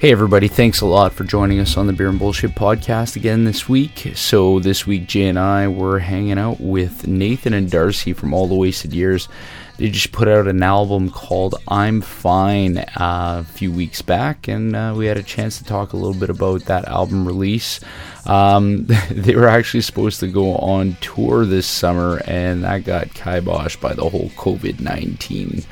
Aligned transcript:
Hey, 0.00 0.12
everybody, 0.12 0.46
thanks 0.46 0.80
a 0.80 0.86
lot 0.86 1.12
for 1.12 1.24
joining 1.24 1.58
us 1.58 1.76
on 1.76 1.88
the 1.88 1.92
Beer 1.92 2.08
and 2.08 2.20
Bullshit 2.20 2.52
podcast 2.52 3.16
again 3.16 3.42
this 3.42 3.68
week. 3.68 4.12
So, 4.14 4.60
this 4.60 4.86
week, 4.86 5.08
Jay 5.08 5.26
and 5.26 5.36
I 5.36 5.66
were 5.66 5.98
hanging 5.98 6.38
out 6.38 6.60
with 6.60 7.08
Nathan 7.08 7.52
and 7.52 7.68
Darcy 7.68 8.12
from 8.12 8.32
All 8.32 8.46
the 8.46 8.54
Wasted 8.54 8.94
Years. 8.94 9.28
They 9.76 9.90
just 9.90 10.12
put 10.12 10.28
out 10.28 10.46
an 10.46 10.62
album 10.62 11.10
called 11.10 11.56
I'm 11.66 12.00
Fine 12.00 12.78
uh, 12.78 13.42
a 13.42 13.44
few 13.44 13.72
weeks 13.72 14.00
back, 14.00 14.46
and 14.46 14.76
uh, 14.76 14.94
we 14.96 15.06
had 15.06 15.16
a 15.16 15.22
chance 15.24 15.58
to 15.58 15.64
talk 15.64 15.92
a 15.92 15.96
little 15.96 16.14
bit 16.14 16.30
about 16.30 16.66
that 16.66 16.86
album 16.86 17.26
release. 17.26 17.80
Um, 18.24 18.86
they 19.10 19.34
were 19.34 19.48
actually 19.48 19.80
supposed 19.80 20.20
to 20.20 20.28
go 20.28 20.54
on 20.58 20.96
tour 21.00 21.44
this 21.44 21.66
summer, 21.66 22.22
and 22.24 22.62
that 22.62 22.84
got 22.84 23.08
kiboshed 23.08 23.80
by 23.80 23.94
the 23.94 24.08
whole 24.08 24.30
COVID 24.36 24.78
19 24.78 25.64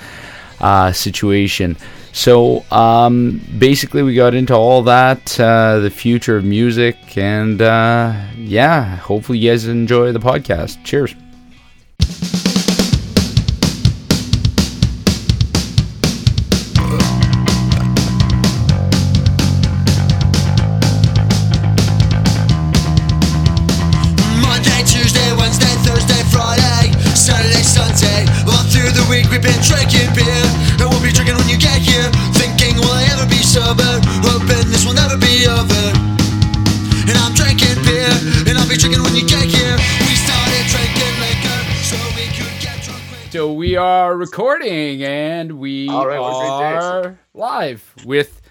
uh, 0.61 0.91
situation. 0.91 1.77
So 2.17 2.65
um, 2.71 3.43
basically, 3.59 4.03
we 4.03 4.15
got 4.15 4.33
into 4.33 4.55
all 4.55 4.83
that, 4.85 5.39
uh, 5.39 5.81
the 5.81 5.91
future 5.91 6.39
of 6.39 6.45
music, 6.45 6.97
and 7.19 7.61
uh, 7.61 8.19
yeah, 8.39 8.97
hopefully, 8.97 9.37
you 9.39 9.51
guys 9.51 9.67
enjoy 9.67 10.13
the 10.13 10.19
podcast. 10.19 10.83
Cheers. 10.83 11.15
Recording, 44.31 45.05
and 45.05 45.53
we 45.61 45.89
All 45.89 46.05
right, 46.07 46.19
what 46.19 46.31
a 46.31 46.59
great 46.59 46.81
day. 46.81 46.87
are 46.87 47.19
live 47.33 47.95
with 48.05 48.43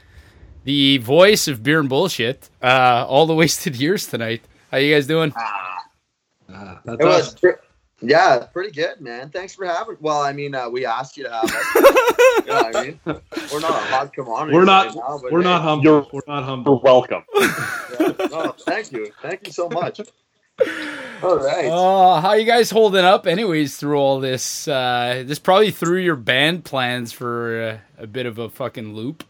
the 0.63 0.99
voice 0.99 1.49
of 1.49 1.63
beer 1.63 1.81
and 1.81 1.89
bullshit. 1.89 2.49
Uh, 2.63 3.05
all 3.09 3.25
the 3.25 3.35
wasted 3.43 3.75
years 3.75 4.07
tonight. 4.07 4.41
How 4.71 4.77
you 4.77 4.93
guys 4.93 5.05
doing? 5.05 5.33
That's 6.47 6.79
It 6.87 7.03
was, 7.03 7.35
pre- 7.35 7.53
yeah, 8.01 8.45
pretty 8.53 8.71
good, 8.71 9.01
man. 9.01 9.29
Thanks 9.29 9.53
for 9.55 9.65
having. 9.65 9.97
Well, 9.99 10.21
I 10.21 10.31
mean, 10.31 10.55
uh, 10.55 10.69
we 10.69 10.85
asked 10.85 11.17
you 11.17 11.25
to 11.25 11.31
have 11.31 11.43
us. 11.43 11.75
you 11.75 12.45
know 12.47 12.61
what 12.63 12.75
I 12.75 12.83
mean? 12.83 12.99
We're 13.05 13.59
not 13.59 13.71
a 13.71 13.85
hot 13.93 14.13
commodity. 14.13 14.55
We're 14.55 14.63
not. 14.65 14.87
right 14.87 14.95
now, 14.95 15.19
we're 15.29 15.41
hey, 15.41 15.43
not 15.43 15.61
humble. 15.61 15.83
You're- 15.83 16.07
we're 16.13 16.21
not 16.27 16.37
You're 16.39 16.43
humble. 16.45 16.79
welcome. 16.83 17.23
yeah. 17.37 18.13
No, 18.31 18.55
thank 18.59 18.91
you, 18.93 19.11
thank 19.21 19.45
you 19.47 19.51
so 19.51 19.67
much. 19.69 19.99
All 21.23 21.37
right. 21.37 21.65
Uh, 21.65 22.21
how 22.21 22.33
you 22.33 22.45
guys 22.45 22.69
holding 22.69 23.03
up, 23.03 23.25
anyways, 23.27 23.77
through 23.77 23.97
all 23.97 24.19
this? 24.19 24.67
Uh, 24.67 25.23
this 25.25 25.39
probably 25.39 25.71
threw 25.71 25.97
your 25.97 26.15
band 26.15 26.63
plans 26.65 27.11
for 27.11 27.79
uh, 27.97 28.03
a 28.03 28.07
bit 28.07 28.25
of 28.25 28.37
a 28.37 28.49
fucking 28.49 28.93
loop. 28.93 29.23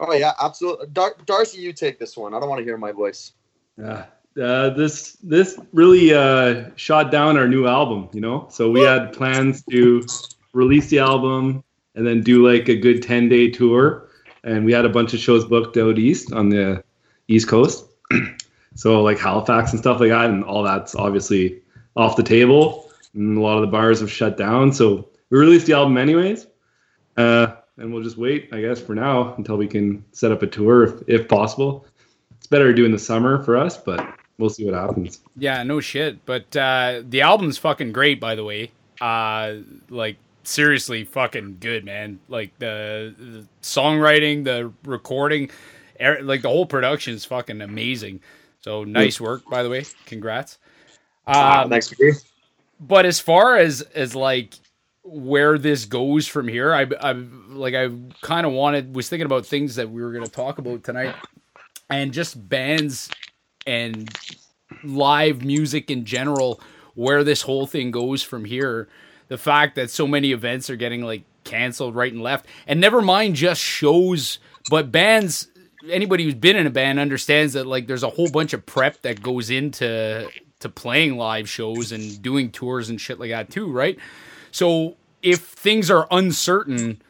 oh 0.00 0.12
yeah, 0.12 0.32
absolutely. 0.40 0.86
Dar- 0.92 1.16
Darcy, 1.24 1.60
you 1.60 1.72
take 1.72 1.98
this 1.98 2.16
one. 2.16 2.34
I 2.34 2.40
don't 2.40 2.48
want 2.48 2.60
to 2.60 2.64
hear 2.64 2.76
my 2.78 2.92
voice. 2.92 3.32
Yeah. 3.78 4.06
Uh, 4.40 4.70
this 4.70 5.12
this 5.22 5.58
really 5.72 6.12
uh, 6.12 6.68
shot 6.76 7.10
down 7.10 7.38
our 7.38 7.48
new 7.48 7.66
album. 7.66 8.08
You 8.12 8.20
know, 8.20 8.46
so 8.50 8.70
we 8.70 8.80
had 8.82 9.12
plans 9.14 9.62
to 9.70 10.04
release 10.52 10.88
the 10.88 10.98
album 10.98 11.64
and 11.94 12.06
then 12.06 12.20
do 12.22 12.46
like 12.46 12.68
a 12.68 12.76
good 12.76 13.02
ten 13.02 13.30
day 13.30 13.50
tour, 13.50 14.08
and 14.44 14.64
we 14.66 14.72
had 14.72 14.84
a 14.84 14.90
bunch 14.90 15.14
of 15.14 15.20
shows 15.20 15.44
booked 15.46 15.78
out 15.78 15.98
east 15.98 16.32
on 16.32 16.50
the 16.50 16.84
east 17.28 17.48
coast. 17.48 17.86
so 18.76 19.02
like 19.02 19.18
Halifax 19.18 19.72
and 19.72 19.80
stuff 19.80 20.00
like 20.00 20.10
that, 20.10 20.26
and 20.26 20.44
all 20.44 20.62
that's 20.62 20.94
obviously 20.94 21.60
off 21.96 22.16
the 22.16 22.22
table. 22.22 22.88
And 23.14 23.38
a 23.38 23.40
lot 23.40 23.56
of 23.56 23.62
the 23.62 23.68
bars 23.68 24.00
have 24.00 24.12
shut 24.12 24.36
down. 24.36 24.72
So 24.72 25.08
we 25.30 25.38
released 25.38 25.66
the 25.66 25.72
album 25.72 25.96
anyways. 25.96 26.46
Uh, 27.16 27.56
and 27.78 27.92
we'll 27.92 28.02
just 28.02 28.16
wait, 28.16 28.48
I 28.52 28.60
guess, 28.60 28.80
for 28.80 28.94
now 28.94 29.34
until 29.34 29.56
we 29.56 29.66
can 29.66 30.04
set 30.12 30.32
up 30.32 30.42
a 30.42 30.46
tour 30.46 30.84
if, 30.84 31.08
if 31.08 31.28
possible. 31.28 31.86
It's 32.36 32.46
better 32.46 32.68
to 32.68 32.74
do 32.74 32.84
in 32.84 32.92
the 32.92 32.98
summer 32.98 33.42
for 33.42 33.56
us, 33.56 33.76
but 33.76 34.06
we'll 34.38 34.50
see 34.50 34.64
what 34.64 34.74
happens. 34.74 35.20
Yeah, 35.36 35.62
no 35.62 35.80
shit. 35.80 36.24
But 36.26 36.54
uh, 36.56 37.02
the 37.08 37.22
album's 37.22 37.58
fucking 37.58 37.92
great, 37.92 38.20
by 38.20 38.34
the 38.34 38.44
way. 38.44 38.70
Uh, 39.00 39.56
like 39.90 40.16
seriously, 40.44 41.04
fucking 41.04 41.58
good, 41.60 41.84
man. 41.84 42.20
Like 42.28 42.58
the, 42.58 43.14
the 43.18 43.46
songwriting, 43.62 44.44
the 44.44 44.72
recording, 44.84 45.50
er- 46.00 46.22
like 46.22 46.42
the 46.42 46.48
whole 46.48 46.66
production 46.66 47.14
is 47.14 47.24
fucking 47.24 47.60
amazing. 47.60 48.20
So 48.66 48.82
nice 48.82 49.20
work, 49.20 49.48
by 49.48 49.62
the 49.62 49.70
way. 49.70 49.84
Congrats. 50.06 50.58
Ah, 51.24 51.62
Um, 51.62 51.70
thanks 51.70 51.94
but 52.80 53.06
as 53.06 53.20
far 53.20 53.56
as 53.56 53.82
as 53.94 54.16
like 54.16 54.54
where 55.04 55.56
this 55.56 55.84
goes 55.84 56.26
from 56.26 56.48
here, 56.48 56.74
I 56.74 56.84
I 57.00 57.12
like 57.12 57.74
I 57.74 57.90
kind 58.22 58.44
of 58.44 58.52
wanted 58.52 58.92
was 58.92 59.08
thinking 59.08 59.24
about 59.26 59.46
things 59.46 59.76
that 59.76 59.88
we 59.88 60.02
were 60.02 60.10
going 60.10 60.24
to 60.24 60.30
talk 60.30 60.58
about 60.58 60.82
tonight, 60.82 61.14
and 61.90 62.12
just 62.12 62.48
bands 62.48 63.08
and 63.68 64.12
live 64.82 65.44
music 65.44 65.88
in 65.88 66.04
general, 66.04 66.60
where 66.94 67.22
this 67.22 67.42
whole 67.42 67.68
thing 67.68 67.92
goes 67.92 68.24
from 68.24 68.44
here. 68.44 68.88
The 69.28 69.38
fact 69.38 69.76
that 69.76 69.90
so 69.90 70.08
many 70.08 70.32
events 70.32 70.70
are 70.70 70.76
getting 70.76 71.02
like 71.02 71.22
canceled 71.44 71.94
right 71.94 72.12
and 72.12 72.20
left, 72.20 72.46
and 72.66 72.80
never 72.80 73.00
mind 73.00 73.36
just 73.36 73.60
shows, 73.60 74.40
but 74.70 74.90
bands. 74.90 75.46
Anybody 75.90 76.24
who's 76.24 76.34
been 76.34 76.56
in 76.56 76.66
a 76.66 76.70
band 76.70 76.98
understands 76.98 77.52
that 77.54 77.66
like 77.66 77.86
there's 77.86 78.02
a 78.02 78.10
whole 78.10 78.30
bunch 78.30 78.52
of 78.52 78.64
prep 78.66 79.02
that 79.02 79.22
goes 79.22 79.50
into 79.50 80.28
to 80.60 80.68
playing 80.68 81.16
live 81.16 81.48
shows 81.48 81.92
and 81.92 82.20
doing 82.22 82.50
tours 82.50 82.88
and 82.88 83.00
shit 83.00 83.20
like 83.20 83.30
that 83.30 83.50
too, 83.50 83.70
right? 83.70 83.98
So 84.50 84.96
if 85.22 85.40
things 85.40 85.90
are 85.90 86.06
uncertain, 86.10 87.02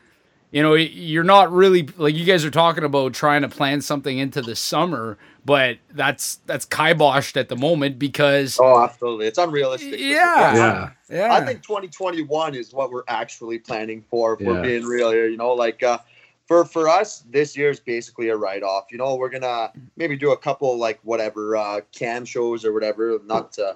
you 0.50 0.62
know, 0.62 0.74
you're 0.74 1.24
not 1.24 1.52
really 1.52 1.88
like 1.96 2.14
you 2.14 2.24
guys 2.24 2.44
are 2.44 2.50
talking 2.50 2.84
about 2.84 3.12
trying 3.14 3.42
to 3.42 3.48
plan 3.48 3.80
something 3.80 4.18
into 4.18 4.40
the 4.42 4.56
summer, 4.56 5.18
but 5.44 5.78
that's 5.92 6.36
that's 6.46 6.64
kiboshed 6.66 7.36
at 7.36 7.48
the 7.48 7.56
moment 7.56 7.98
because 7.98 8.58
Oh, 8.60 8.82
absolutely. 8.82 9.26
It's 9.26 9.38
unrealistic. 9.38 9.98
Yeah. 10.00 10.54
Yeah. 10.56 10.90
yeah, 11.10 11.34
I 11.34 11.44
think 11.44 11.62
2021 11.62 12.54
is 12.54 12.72
what 12.72 12.90
we're 12.90 13.02
actually 13.06 13.58
planning 13.58 14.02
for. 14.10 14.34
If 14.34 14.40
we're 14.40 14.62
being 14.62 14.84
real 14.84 15.10
here, 15.10 15.28
you 15.28 15.36
know, 15.36 15.52
like 15.52 15.82
uh, 15.82 15.98
for 16.46 16.64
for 16.64 16.88
us, 16.88 17.24
this 17.30 17.56
year 17.56 17.70
is 17.70 17.80
basically 17.80 18.28
a 18.28 18.36
write 18.36 18.62
off. 18.62 18.86
You 18.90 18.98
know, 18.98 19.16
we're 19.16 19.30
gonna 19.30 19.72
maybe 19.96 20.16
do 20.16 20.32
a 20.32 20.36
couple 20.36 20.76
like 20.78 21.00
whatever 21.02 21.56
uh, 21.56 21.80
cam 21.92 22.24
shows 22.24 22.64
or 22.64 22.72
whatever, 22.72 23.18
not 23.24 23.58
uh, 23.58 23.74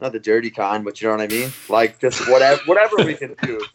not 0.00 0.12
the 0.12 0.20
dirty 0.20 0.50
kind, 0.50 0.84
but 0.84 1.00
you 1.00 1.08
know 1.08 1.16
what 1.16 1.22
I 1.22 1.28
mean. 1.28 1.52
Like 1.68 1.98
just 2.00 2.28
whatever 2.28 2.60
whatever 2.66 2.96
we 2.98 3.14
can 3.14 3.34
do. 3.42 3.60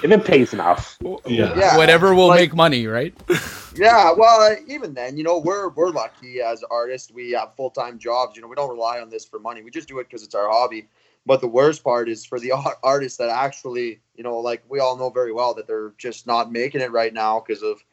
If 0.00 0.12
it 0.12 0.24
pays 0.26 0.52
enough. 0.52 0.96
Yeah. 1.26 1.56
Yeah. 1.56 1.76
whatever 1.76 2.14
will 2.14 2.28
like- 2.28 2.40
make 2.40 2.54
money, 2.54 2.86
right? 2.86 3.14
Yeah, 3.78 4.12
well, 4.12 4.40
uh, 4.40 4.56
even 4.66 4.92
then, 4.92 5.16
you 5.16 5.22
know, 5.22 5.38
we're 5.38 5.68
we're 5.68 5.90
lucky 5.90 6.40
as 6.40 6.64
artists. 6.68 7.12
We 7.12 7.30
have 7.32 7.54
full 7.54 7.70
time 7.70 7.96
jobs. 7.98 8.34
You 8.34 8.42
know, 8.42 8.48
we 8.48 8.56
don't 8.56 8.70
rely 8.70 8.98
on 8.98 9.08
this 9.08 9.24
for 9.24 9.38
money. 9.38 9.62
We 9.62 9.70
just 9.70 9.86
do 9.86 10.00
it 10.00 10.08
because 10.08 10.24
it's 10.24 10.34
our 10.34 10.48
hobby. 10.50 10.88
But 11.28 11.42
the 11.42 11.48
worst 11.48 11.84
part 11.84 12.10
is 12.10 12.26
for 12.26 12.40
the 12.40 12.54
artists 12.84 13.18
that 13.18 13.30
actually, 13.30 14.00
you 14.16 14.24
know, 14.24 14.38
like 14.40 14.64
we 14.68 14.80
all 14.80 14.98
know 14.98 15.10
very 15.10 15.32
well 15.34 15.54
that 15.56 15.68
they're 15.68 15.94
just 15.98 16.26
not 16.26 16.52
making 16.52 16.82
it 16.82 16.92
right 16.92 17.14
now 17.14 17.40
because 17.46 17.62
of 17.62 17.84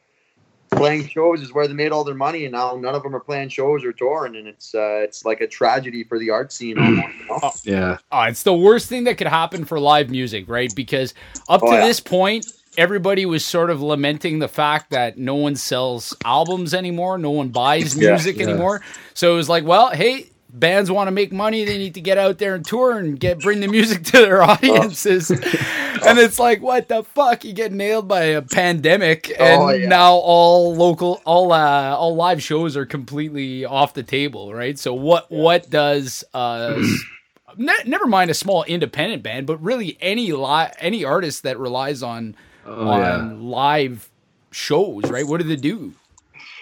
playing 0.74 1.08
shows 1.08 1.42
is 1.42 1.54
where 1.54 1.68
they 1.68 1.74
made 1.74 1.92
all 1.92 2.04
their 2.04 2.14
money, 2.14 2.46
and 2.46 2.52
now 2.52 2.76
none 2.76 2.94
of 2.96 3.04
them 3.04 3.16
are 3.16 3.20
playing 3.20 3.50
shows 3.50 3.84
or 3.84 3.92
touring, 3.92 4.36
and 4.36 4.48
it's 4.48 4.74
uh, 4.74 5.00
it's 5.04 5.24
like 5.24 5.42
a 5.42 5.48
tragedy 5.48 6.04
for 6.04 6.18
the 6.18 6.30
art 6.30 6.52
scene. 6.52 6.78
Almost, 6.78 7.14
you 7.20 7.26
know? 7.28 7.40
Yeah. 7.64 7.98
Oh, 8.12 8.22
it's 8.22 8.42
the 8.42 8.54
worst 8.54 8.88
thing 8.88 9.04
that 9.04 9.18
could 9.18 9.26
happen 9.26 9.64
for 9.64 9.80
live 9.80 10.10
music, 10.10 10.48
right? 10.48 10.74
Because 10.74 11.14
up 11.48 11.62
Oh, 11.62 11.66
to 11.66 11.76
yeah. 11.76 11.80
this 11.86 12.00
point, 12.00 12.46
everybody 12.76 13.26
was 13.26 13.44
sort 13.44 13.70
of 13.70 13.82
lamenting 13.82 14.38
the 14.38 14.48
fact 14.48 14.90
that 14.90 15.18
no 15.18 15.34
one 15.34 15.56
sells 15.56 16.14
albums 16.24 16.74
anymore, 16.74 17.18
no 17.18 17.30
one 17.30 17.48
buys 17.50 17.96
Yeah. 18.00 18.10
music 18.10 18.36
Yeah. 18.36 18.42
anymore. 18.42 18.82
So 19.14 19.32
it 19.34 19.36
was 19.36 19.48
like, 19.48 19.64
well, 19.64 19.90
hey, 19.90 20.30
bands 20.58 20.90
want 20.90 21.08
to 21.08 21.10
make 21.12 21.32
money, 21.32 21.64
they 21.64 21.78
need 21.78 21.94
to 21.94 22.00
get 22.00 22.18
out 22.18 22.38
there 22.38 22.54
and 22.54 22.64
tour 22.64 22.96
and 22.98 23.18
get 23.20 23.38
bring 23.40 23.60
the 23.60 23.68
music 23.68 24.02
to 24.04 24.12
their 24.12 24.42
audiences. 24.50 25.30
and 25.30 26.18
it's 26.18 26.38
like, 26.38 26.62
what 26.62 26.88
the 26.88 27.02
fuck? 27.04 27.44
You 27.44 27.52
get 27.52 27.72
nailed 27.72 28.08
by 28.08 28.22
a 28.24 28.42
pandemic, 28.42 29.28
and 29.38 29.62
Oh, 29.62 29.68
yeah. 29.70 29.88
now 29.88 30.14
all 30.14 30.74
local, 30.74 31.20
all 31.24 31.52
uh, 31.52 31.94
all 31.96 32.14
live 32.16 32.42
shows 32.42 32.76
are 32.76 32.86
completely 32.86 33.64
off 33.64 33.94
the 33.94 34.02
table, 34.02 34.52
right? 34.54 34.78
So 34.78 34.94
what 34.94 35.30
what 35.30 35.68
does 35.70 36.24
uh 36.34 36.82
ne- 37.56 37.72
never 37.86 38.06
mind 38.06 38.30
a 38.30 38.34
small 38.34 38.64
independent 38.64 39.22
band, 39.22 39.46
but 39.46 39.62
really 39.62 39.96
any 40.00 40.32
li- 40.32 40.72
any 40.78 41.04
artist 41.04 41.42
that 41.44 41.58
relies 41.58 42.02
on 42.02 42.34
Oh, 42.68 42.88
on 42.88 43.00
yeah. 43.00 43.36
live 43.38 44.10
shows, 44.50 45.04
right? 45.08 45.24
What 45.24 45.40
do 45.40 45.46
they 45.46 45.54
do? 45.54 45.92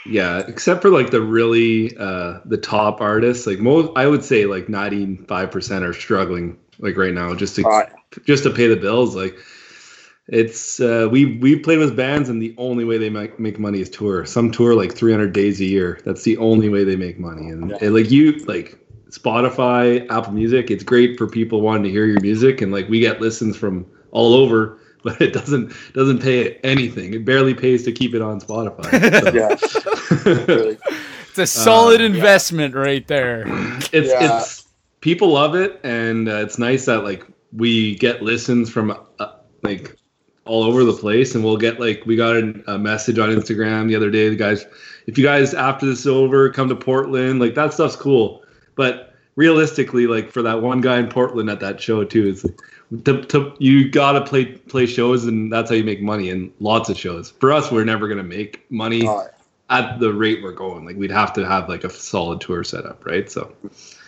Yeah, 0.07 0.43
except 0.47 0.83
for 0.83 0.91
like 0.91 1.11
the 1.11 1.23
really 1.23 1.97
uh 1.97 2.41
the 2.45 2.59
top 2.59 3.01
artists, 3.01 3.47
like 3.47 3.59
most 3.59 3.91
I 3.97 4.07
would 4.07 4.25
say 4.25 4.45
like 4.47 4.67
95% 4.67 5.85
are 5.85 5.93
struggling 5.93 6.59
like 6.79 6.97
right 6.97 7.15
now 7.15 7.35
just 7.35 7.57
to 7.57 7.67
Uh, 7.67 7.85
just 8.27 8.43
to 8.45 8.51
pay 8.51 8.67
the 8.67 8.77
bills 8.77 9.17
like 9.17 9.37
it's 10.29 10.81
uh, 10.81 11.09
we 11.11 11.37
we 11.37 11.57
played 11.57 11.79
with 11.79 11.97
bands, 11.97 12.29
and 12.31 12.41
the 12.41 12.55
only 12.57 12.85
way 12.85 12.97
they 12.97 13.11
make 13.11 13.39
make 13.39 13.59
money 13.59 13.81
is 13.81 13.91
tour. 13.91 14.25
Some 14.25 14.51
tour 14.51 14.75
like 14.75 14.95
300 14.95 15.33
days 15.33 15.61
a 15.61 15.67
year. 15.67 16.01
That's 16.05 16.23
the 16.23 16.39
only 16.39 16.69
way 16.71 16.85
they 16.85 16.97
make 16.97 17.19
money. 17.19 17.51
And, 17.51 17.71
Yeah. 17.71 17.77
and, 17.83 17.95
like 17.95 18.11
you, 18.11 18.33
like 18.47 18.79
Spotify, 19.11 20.07
Apple 20.11 20.33
Music, 20.33 20.71
it's 20.71 20.83
great 20.83 21.19
for 21.19 21.27
people 21.27 21.61
wanting 21.61 21.85
to 21.85 21.91
hear 21.91 22.07
your 22.07 22.21
music, 22.23 22.63
and 22.63 22.73
like 22.73 22.89
we 22.89 23.01
get 23.01 23.21
listens 23.21 23.57
from 23.57 23.87
all 24.13 24.33
over. 24.33 24.79
But 25.05 25.21
it 25.21 25.35
doesn't 25.35 25.71
doesn't 25.93 26.23
pay 26.23 26.55
anything. 26.65 27.13
It 27.13 27.27
barely 27.27 27.53
pays 27.53 27.83
to 27.85 27.93
keep 27.93 28.15
it 28.15 28.23
on 28.23 28.41
Spotify. 28.41 29.59
So. 29.59 30.45
Really. 30.49 30.79
It's 31.29 31.39
a 31.39 31.47
solid 31.47 32.01
Uh, 32.01 32.05
investment 32.05 32.75
right 32.75 33.07
there. 33.07 33.45
it's 33.93 34.11
Yeah. 34.11 34.39
it's 34.41 34.65
people 35.03 35.29
love 35.33 35.55
it 35.55 35.79
and 35.85 36.29
uh, 36.29 36.37
it's 36.37 36.59
nice 36.59 36.87
that 36.87 37.05
like 37.05 37.25
we 37.53 37.97
get 37.97 38.23
listens 38.23 38.71
from 38.71 38.97
uh, 39.19 39.27
like 39.63 39.95
all 40.47 40.63
over 40.63 40.85
the 40.85 40.93
place 40.93 41.35
and 41.35 41.45
we'll 41.45 41.57
get 41.59 41.79
like 41.81 42.03
we 42.07 42.17
got 42.17 42.37
an, 42.37 42.63
a 42.67 42.79
message 42.79 43.19
on 43.19 43.29
instagram 43.31 43.89
the 43.89 43.97
other 43.97 44.11
day 44.11 44.29
the 44.31 44.37
guys 44.37 44.65
if 45.07 45.19
you 45.19 45.25
guys 45.25 45.53
after 45.55 45.85
this 45.87 46.01
is 46.01 46.07
over 46.07 46.49
come 46.51 46.69
to 46.69 46.77
portland 46.77 47.41
like 47.41 47.55
that 47.55 47.73
stuff's 47.75 47.97
cool 47.97 48.43
but 48.77 49.15
realistically 49.37 50.07
like 50.07 50.31
for 50.31 50.43
that 50.43 50.61
one 50.63 50.81
guy 50.81 50.99
in 50.99 51.09
portland 51.09 51.49
at 51.51 51.61
that 51.61 51.81
show 51.81 52.05
too 52.05 52.29
it's 52.29 52.45
to, 53.05 53.23
to, 53.27 53.55
you 53.59 53.89
gotta 53.91 54.21
play 54.23 54.45
play 54.47 54.87
shows 54.87 55.25
and 55.27 55.53
that's 55.53 55.71
how 55.71 55.77
you 55.77 55.85
make 55.85 56.01
money 56.03 56.31
and 56.31 56.53
lots 56.61 56.89
of 56.89 56.97
shows. 56.99 57.31
For 57.41 57.53
us 57.53 57.71
we're 57.71 57.85
never 57.85 58.09
gonna 58.09 58.23
make 58.23 58.65
money 58.71 59.07
Uh, 59.07 59.25
at 59.71 59.99
the 59.99 60.13
rate 60.13 60.43
we're 60.43 60.53
going. 60.53 60.85
Like 60.85 60.97
we'd 60.97 61.11
have 61.11 61.33
to 61.35 61.47
have 61.47 61.69
like 61.69 61.85
a 61.85 61.91
solid 61.91 62.41
tour 62.41 62.63
set 62.65 62.85
up 62.87 63.05
right? 63.07 63.31
So 63.31 63.53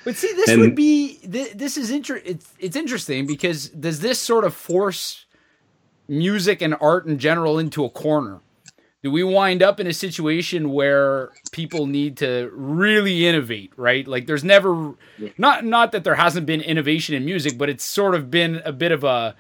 But 0.04 0.14
see, 0.16 0.32
this 0.34 0.48
And- 0.50 0.60
would 0.60 0.74
be 0.74 1.18
th- 1.30 1.52
this 1.54 1.76
is 1.76 1.90
inter- 1.90 2.22
it's 2.24 2.52
it's 2.58 2.76
interesting 2.76 3.26
because 3.26 3.68
does 3.70 4.00
this 4.00 4.18
sort 4.20 4.44
of 4.44 4.54
force 4.54 5.24
music 6.08 6.62
and 6.62 6.76
art 6.80 7.06
in 7.06 7.18
general 7.18 7.58
into 7.58 7.84
a 7.84 7.90
corner? 7.90 8.40
Do 9.06 9.12
we 9.12 9.22
wind 9.22 9.62
up 9.62 9.78
in 9.78 9.86
a 9.86 9.92
situation 9.92 10.72
where 10.72 11.30
people 11.52 11.86
need 11.86 12.16
to 12.16 12.50
really 12.52 13.24
innovate, 13.24 13.72
right? 13.76 14.04
Like 14.04 14.26
there's 14.26 14.42
never 14.42 14.94
not 15.38 15.64
not 15.64 15.92
that 15.92 16.02
there 16.02 16.16
hasn't 16.16 16.44
been 16.44 16.60
innovation 16.60 17.14
in 17.14 17.24
music, 17.24 17.56
but 17.56 17.68
it's 17.68 17.84
sort 17.84 18.16
of 18.16 18.32
been 18.32 18.60
a 18.64 18.72
bit 18.72 18.90
of 18.90 19.04
a 19.04 19.36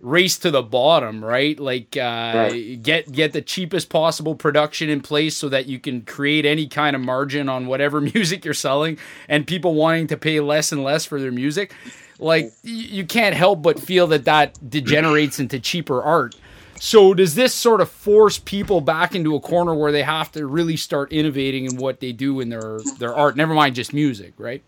race 0.00 0.38
to 0.38 0.50
the 0.50 0.62
bottom, 0.62 1.22
right? 1.22 1.60
Like 1.60 1.94
uh, 1.94 2.48
get 2.80 3.12
get 3.12 3.34
the 3.34 3.42
cheapest 3.42 3.90
possible 3.90 4.34
production 4.34 4.88
in 4.88 5.02
place 5.02 5.36
so 5.36 5.50
that 5.50 5.66
you 5.66 5.78
can 5.78 6.00
create 6.06 6.46
any 6.46 6.66
kind 6.66 6.96
of 6.96 7.02
margin 7.02 7.50
on 7.50 7.66
whatever 7.66 8.00
music 8.14 8.46
you're 8.46 8.54
selling, 8.54 8.96
and 9.28 9.46
people 9.46 9.74
wanting 9.74 10.06
to 10.06 10.16
pay 10.16 10.40
less 10.40 10.72
and 10.72 10.82
less 10.82 11.04
for 11.04 11.20
their 11.20 11.32
music. 11.32 11.74
Like 12.18 12.50
you 12.62 13.04
can't 13.04 13.34
help 13.34 13.60
but 13.60 13.78
feel 13.78 14.06
that 14.06 14.24
that 14.24 14.70
degenerates 14.70 15.38
into 15.38 15.60
cheaper 15.60 16.02
art. 16.02 16.34
So 16.84 17.14
does 17.14 17.36
this 17.36 17.54
sort 17.54 17.80
of 17.80 17.88
force 17.88 18.40
people 18.40 18.80
back 18.80 19.14
into 19.14 19.36
a 19.36 19.40
corner 19.40 19.72
where 19.72 19.92
they 19.92 20.02
have 20.02 20.32
to 20.32 20.48
really 20.48 20.76
start 20.76 21.12
innovating 21.12 21.64
in 21.66 21.76
what 21.76 22.00
they 22.00 22.10
do 22.10 22.40
in 22.40 22.48
their 22.48 22.80
their 22.98 23.14
art? 23.14 23.36
Never 23.36 23.54
mind 23.54 23.76
just 23.76 23.94
music, 23.94 24.32
right? 24.36 24.64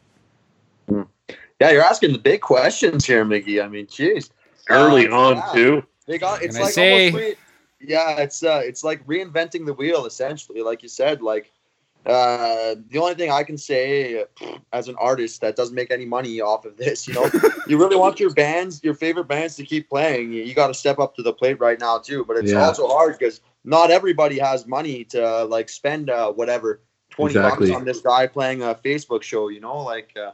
yeah, 0.88 1.70
you're 1.72 1.82
asking 1.82 2.12
the 2.12 2.20
big 2.20 2.40
questions 2.40 3.04
here, 3.04 3.24
Mickey. 3.24 3.60
I 3.60 3.66
mean, 3.66 3.86
jeez. 3.86 4.30
Early 4.70 5.08
Uh, 5.08 5.16
on 5.16 5.36
yeah. 5.38 5.52
too. 5.52 5.82
They 6.06 6.18
got 6.18 6.40
it's 6.40 6.54
Can 6.54 6.62
I 6.62 6.66
like 6.66 6.74
say- 6.74 7.10
re- 7.10 7.34
yeah, 7.80 8.20
it's 8.20 8.44
uh 8.44 8.62
it's 8.64 8.84
like 8.84 9.04
reinventing 9.08 9.66
the 9.66 9.74
wheel 9.74 10.06
essentially, 10.06 10.62
like 10.62 10.84
you 10.84 10.88
said. 10.88 11.20
Like 11.20 11.50
uh 12.06 12.74
the 12.88 12.98
only 12.98 13.14
thing 13.14 13.30
I 13.30 13.42
can 13.42 13.56
say 13.56 14.24
as 14.72 14.88
an 14.88 14.96
artist 14.98 15.40
that 15.40 15.56
doesn't 15.56 15.74
make 15.74 15.90
any 15.90 16.04
money 16.06 16.40
off 16.40 16.64
of 16.64 16.76
this, 16.76 17.06
you 17.06 17.14
know, 17.14 17.34
you 17.64 17.78
really 17.78 17.96
want 17.96 18.20
your 18.20 18.30
bands, 18.30 18.82
your 18.82 18.94
favorite 18.94 19.24
bands 19.28 19.56
to 19.56 19.64
keep 19.64 19.88
playing. 19.88 20.32
You, 20.32 20.42
you 20.42 20.54
got 20.54 20.68
to 20.68 20.74
step 20.74 20.98
up 20.98 21.14
to 21.16 21.22
the 21.22 21.32
plate 21.32 21.60
right 21.60 21.78
now 21.78 21.98
too. 21.98 22.24
But 22.24 22.36
it's 22.36 22.52
Yeah. 22.52 22.60
also 22.66 22.86
hard 22.88 23.16
because 23.18 23.40
not 23.64 23.90
everybody 23.90 24.38
has 24.38 24.66
money 24.66 25.04
to 25.04 25.44
like 25.44 25.68
spend 25.68 26.10
uh, 26.10 26.32
whatever 26.32 26.80
twenty 27.10 27.36
Exactly. 27.36 27.68
bucks 27.68 27.78
on 27.80 27.84
this 27.84 28.00
guy 28.00 28.26
playing 28.26 28.62
a 28.62 28.74
Facebook 28.74 29.22
show. 29.22 29.48
You 29.48 29.60
know, 29.60 29.78
like 29.82 30.12
uh, 30.16 30.32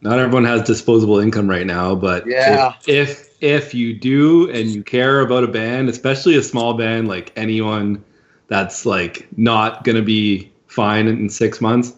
not 0.00 0.18
everyone 0.18 0.44
has 0.44 0.62
disposable 0.62 1.18
income 1.18 1.48
right 1.48 1.66
now 1.66 1.94
but 1.94 2.24
Yeah. 2.26 2.74
if, 2.86 2.88
if 2.88 3.28
if 3.40 3.74
you 3.74 3.94
do 3.98 4.50
and 4.50 4.68
you 4.70 4.82
care 4.82 5.20
about 5.20 5.44
a 5.44 5.48
band 5.48 5.88
especially 5.88 6.36
a 6.36 6.42
small 6.42 6.74
band 6.74 7.08
like 7.08 7.32
anyone 7.36 8.02
that's 8.48 8.84
like 8.86 9.28
not 9.36 9.84
gonna 9.84 10.02
be 10.02 10.50
fine 10.76 11.08
in 11.08 11.28
six 11.30 11.60
months 11.60 11.92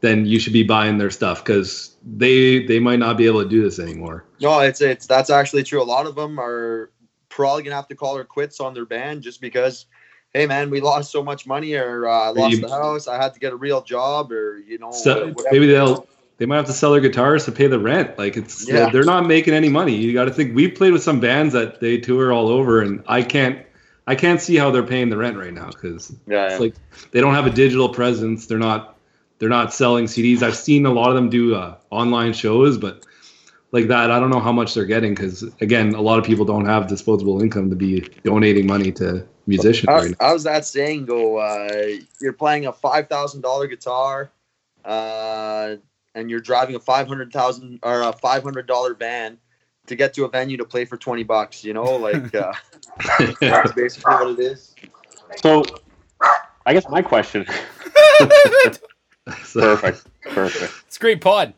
then 0.00 0.24
you 0.26 0.38
should 0.38 0.52
be 0.52 0.62
buying 0.62 0.98
their 0.98 1.10
stuff 1.10 1.42
because 1.44 1.96
they 2.16 2.64
they 2.66 2.78
might 2.78 3.00
not 3.00 3.16
be 3.16 3.26
able 3.26 3.42
to 3.42 3.48
do 3.48 3.62
this 3.62 3.78
anymore 3.80 4.24
No, 4.40 4.60
it's 4.60 4.80
it's 4.80 5.06
that's 5.06 5.30
actually 5.30 5.64
true. 5.64 5.82
A 5.82 5.90
lot 5.96 6.06
of 6.06 6.14
them 6.14 6.38
are 6.38 6.90
probably 7.30 7.62
gonna 7.64 7.74
have 7.76 7.88
to 7.88 7.96
call 7.96 8.16
her 8.16 8.24
quits 8.24 8.60
on 8.60 8.74
their 8.74 8.86
band 8.86 9.22
just 9.22 9.40
because, 9.40 9.86
hey 10.34 10.46
man, 10.46 10.70
we 10.70 10.80
lost 10.80 11.10
so 11.10 11.22
much 11.30 11.46
money, 11.46 11.74
or 11.74 12.06
uh, 12.06 12.26
I 12.26 12.28
lost 12.28 12.54
You- 12.54 12.60
the 12.60 12.68
house, 12.70 13.08
I 13.08 13.16
had 13.22 13.34
to 13.34 13.40
get 13.40 13.52
a 13.52 13.56
real 13.56 13.82
job, 13.82 14.30
or 14.30 14.58
you 14.58 14.78
know, 14.78 14.92
so 14.92 15.34
maybe 15.50 15.66
they'll 15.66 16.06
they 16.38 16.46
might 16.46 16.56
have 16.62 16.66
to 16.66 16.72
sell 16.72 16.92
their 16.92 17.00
guitars 17.00 17.44
to 17.46 17.52
pay 17.52 17.66
the 17.66 17.80
rent 17.80 18.16
like 18.16 18.36
it's 18.36 18.68
Yeah. 18.68 18.90
they're 18.90 19.10
not 19.14 19.26
making 19.26 19.54
any 19.54 19.68
money 19.68 19.94
you 19.96 20.12
got 20.12 20.26
to 20.26 20.34
think 20.38 20.54
we 20.54 20.68
played 20.68 20.92
with 20.92 21.02
some 21.02 21.18
bands 21.18 21.52
that 21.54 21.80
they 21.80 21.98
tour 21.98 22.32
all 22.32 22.48
over 22.48 22.80
and 22.80 23.02
i 23.08 23.20
can't 23.22 23.58
i 24.08 24.14
can't 24.14 24.40
see 24.40 24.56
how 24.56 24.70
they're 24.70 24.82
paying 24.82 25.10
the 25.10 25.16
rent 25.16 25.36
right 25.36 25.52
now 25.52 25.66
because 25.66 26.16
yeah, 26.26 26.48
It's 26.48 26.60
like 26.60 26.74
they 27.10 27.20
don't 27.20 27.34
have 27.34 27.46
a 27.46 27.50
digital 27.50 27.90
presence. 27.90 28.46
They're 28.46 28.58
not 28.58 28.98
they're 29.38 29.48
not 29.48 29.72
selling 29.72 30.06
CDs. 30.06 30.42
I've 30.42 30.56
seen 30.56 30.86
a 30.86 30.90
lot 30.90 31.10
of 31.10 31.14
them 31.14 31.30
do 31.30 31.54
uh, 31.54 31.76
online 31.90 32.32
shows, 32.32 32.78
but 32.78 33.06
like 33.70 33.86
that, 33.88 34.10
I 34.10 34.18
don't 34.18 34.30
know 34.30 34.40
how 34.40 34.50
much 34.50 34.74
they're 34.74 34.86
getting 34.86 35.14
because 35.14 35.42
again, 35.60 35.94
a 35.94 36.00
lot 36.00 36.18
of 36.18 36.24
people 36.24 36.44
don't 36.44 36.64
have 36.64 36.88
disposable 36.88 37.42
income 37.42 37.68
to 37.70 37.76
be 37.76 38.00
donating 38.24 38.66
money 38.66 38.90
to 38.92 39.26
musicians 39.46 39.88
How, 39.88 39.98
right 39.98 40.14
how's 40.20 40.44
that 40.44 40.64
saying 40.64 41.04
go? 41.04 41.36
Uh, 41.36 41.98
you're 42.20 42.32
playing 42.32 42.66
a 42.66 42.72
five 42.72 43.08
thousand 43.08 43.42
dollar 43.42 43.66
guitar, 43.66 44.30
uh, 44.86 45.76
and 46.14 46.30
you're 46.30 46.40
driving 46.40 46.76
a 46.76 46.80
five 46.80 47.06
hundred 47.06 47.30
thousand 47.30 47.80
or 47.82 48.02
a 48.02 48.12
five 48.14 48.42
hundred 48.42 48.66
dollar 48.66 48.94
van 48.94 49.38
to 49.88 49.96
get 49.96 50.14
to 50.14 50.24
a 50.24 50.28
venue 50.28 50.56
to 50.56 50.64
play 50.64 50.84
for 50.84 50.96
twenty 50.96 51.24
bucks. 51.24 51.64
You 51.64 51.74
know, 51.74 51.96
like 51.96 52.34
uh, 52.34 52.52
that's 53.40 53.72
basically 53.72 54.14
what 54.14 54.38
it 54.38 54.40
is. 54.40 54.74
So, 55.42 55.64
I 56.66 56.72
guess 56.72 56.88
my 56.88 57.02
question. 57.02 57.46
Perfect. 59.26 60.06
Perfect. 60.22 60.72
It's 60.86 60.96
a 60.96 61.00
great 61.00 61.20
pod. 61.20 61.52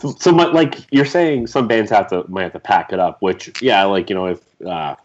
So, 0.00 0.10
so 0.18 0.30
like 0.30 0.86
you're 0.92 1.04
saying, 1.04 1.46
some 1.46 1.68
bands 1.68 1.90
have 1.90 2.08
to 2.08 2.24
might 2.28 2.44
have 2.44 2.52
to 2.52 2.60
pack 2.60 2.92
it 2.92 2.98
up. 2.98 3.20
Which, 3.20 3.62
yeah, 3.62 3.84
like 3.84 4.08
you 4.08 4.14
know, 4.14 4.26
if 4.26 4.40
uh, 4.62 4.96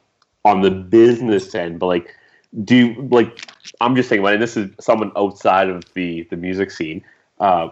on 0.44 0.62
the 0.62 0.72
business 0.72 1.54
end, 1.54 1.80
but 1.80 1.88
like, 1.88 2.16
do 2.64 2.76
you, 2.76 3.08
like 3.12 3.52
I'm 3.82 3.96
just 3.96 4.10
thinking 4.10 4.24
about 4.24 4.32
it. 4.32 4.36
And 4.36 4.44
this 4.44 4.58
is 4.58 4.70
someone 4.80 5.12
outside 5.16 5.70
of 5.70 5.84
the 5.94 6.24
the 6.30 6.38
music 6.38 6.72
scene. 6.72 7.04
Uh, 7.39 7.70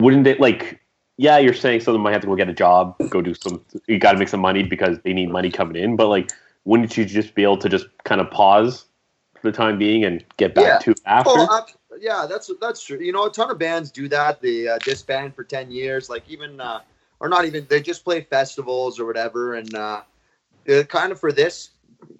wouldn't 0.00 0.26
it 0.26 0.40
like? 0.40 0.80
Yeah, 1.18 1.38
you're 1.38 1.54
saying 1.54 1.80
someone 1.80 2.02
might 2.02 2.12
have 2.12 2.20
to 2.22 2.26
go 2.26 2.36
get 2.36 2.48
a 2.48 2.54
job, 2.54 2.96
go 3.08 3.22
do 3.22 3.34
some. 3.34 3.64
You 3.86 3.98
got 3.98 4.12
to 4.12 4.18
make 4.18 4.28
some 4.28 4.40
money 4.40 4.62
because 4.62 4.98
they 5.00 5.12
need 5.12 5.30
money 5.30 5.50
coming 5.50 5.82
in. 5.82 5.96
But 5.96 6.08
like, 6.08 6.30
wouldn't 6.64 6.96
you 6.96 7.04
just 7.04 7.34
be 7.34 7.42
able 7.42 7.56
to 7.58 7.68
just 7.68 7.86
kind 8.04 8.20
of 8.20 8.30
pause 8.30 8.84
for 9.40 9.50
the 9.50 9.56
time 9.56 9.78
being 9.78 10.04
and 10.04 10.24
get 10.36 10.54
back 10.54 10.64
Yeah. 10.64 10.78
to 10.78 10.94
after? 11.06 11.46
Yeah, 11.98 12.26
that's 12.28 12.50
that's 12.60 12.84
true. 12.84 12.98
You 12.98 13.12
know, 13.12 13.24
a 13.24 13.30
ton 13.30 13.50
of 13.50 13.58
bands 13.58 13.90
do 13.90 14.06
that. 14.08 14.42
They 14.42 14.68
uh, 14.68 14.78
disband 14.84 15.34
for 15.34 15.44
ten 15.44 15.70
years, 15.70 16.10
like 16.10 16.28
even 16.28 16.60
uh, 16.60 16.80
or 17.20 17.28
not 17.30 17.46
even. 17.46 17.66
They 17.70 17.80
just 17.80 18.04
play 18.04 18.20
festivals 18.20 19.00
or 19.00 19.06
whatever, 19.06 19.54
and 19.54 19.74
uh, 19.74 20.02
uh, 20.68 20.82
kind 20.84 21.12
of 21.12 21.18
for 21.18 21.32
this 21.32 21.70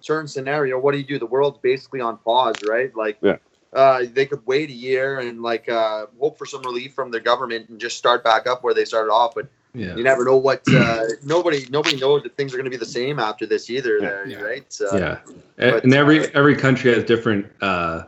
certain 0.01 0.27
scenario, 0.27 0.79
what 0.79 0.93
do 0.93 0.97
you 0.97 1.03
do? 1.05 1.19
The 1.19 1.25
world's 1.25 1.59
basically 1.59 2.01
on 2.01 2.17
pause, 2.17 2.63
right? 2.63 2.95
Like, 2.95 3.17
Yeah. 3.21 3.37
Uh, 3.77 4.05
they 4.11 4.25
could 4.25 4.45
wait 4.45 4.69
a 4.69 4.73
year 4.73 5.19
and 5.19 5.41
like 5.41 5.69
uh, 5.69 6.07
hope 6.19 6.37
for 6.37 6.45
some 6.45 6.61
relief 6.63 6.93
from 6.93 7.11
the 7.11 7.19
government 7.19 7.69
and 7.69 7.79
just 7.79 7.97
start 7.97 8.23
back 8.23 8.47
up 8.47 8.63
where 8.63 8.73
they 8.73 8.83
started 8.83 9.11
off. 9.11 9.35
But 9.35 9.47
yeah. 9.73 9.95
you 9.95 10.03
never 10.03 10.25
know 10.25 10.37
what. 10.37 10.63
Uh, 10.67 11.03
nobody 11.23 11.65
nobody 11.69 11.97
knows 11.97 12.23
that 12.23 12.35
things 12.35 12.53
are 12.53 12.57
going 12.57 12.65
to 12.65 12.71
be 12.71 12.77
the 12.77 12.85
same 12.85 13.19
after 13.19 13.45
this 13.45 13.69
either. 13.69 13.95
Yeah. 13.99 14.09
There, 14.09 14.27
Yeah. 14.27 14.41
right? 14.41 14.73
So, 14.73 14.97
yeah 14.97 15.19
but, 15.57 15.83
and 15.83 15.93
every 15.93 16.25
uh, 16.25 16.29
every 16.33 16.55
country 16.55 16.93
has 16.93 17.03
different 17.03 17.45
uh 17.61 18.03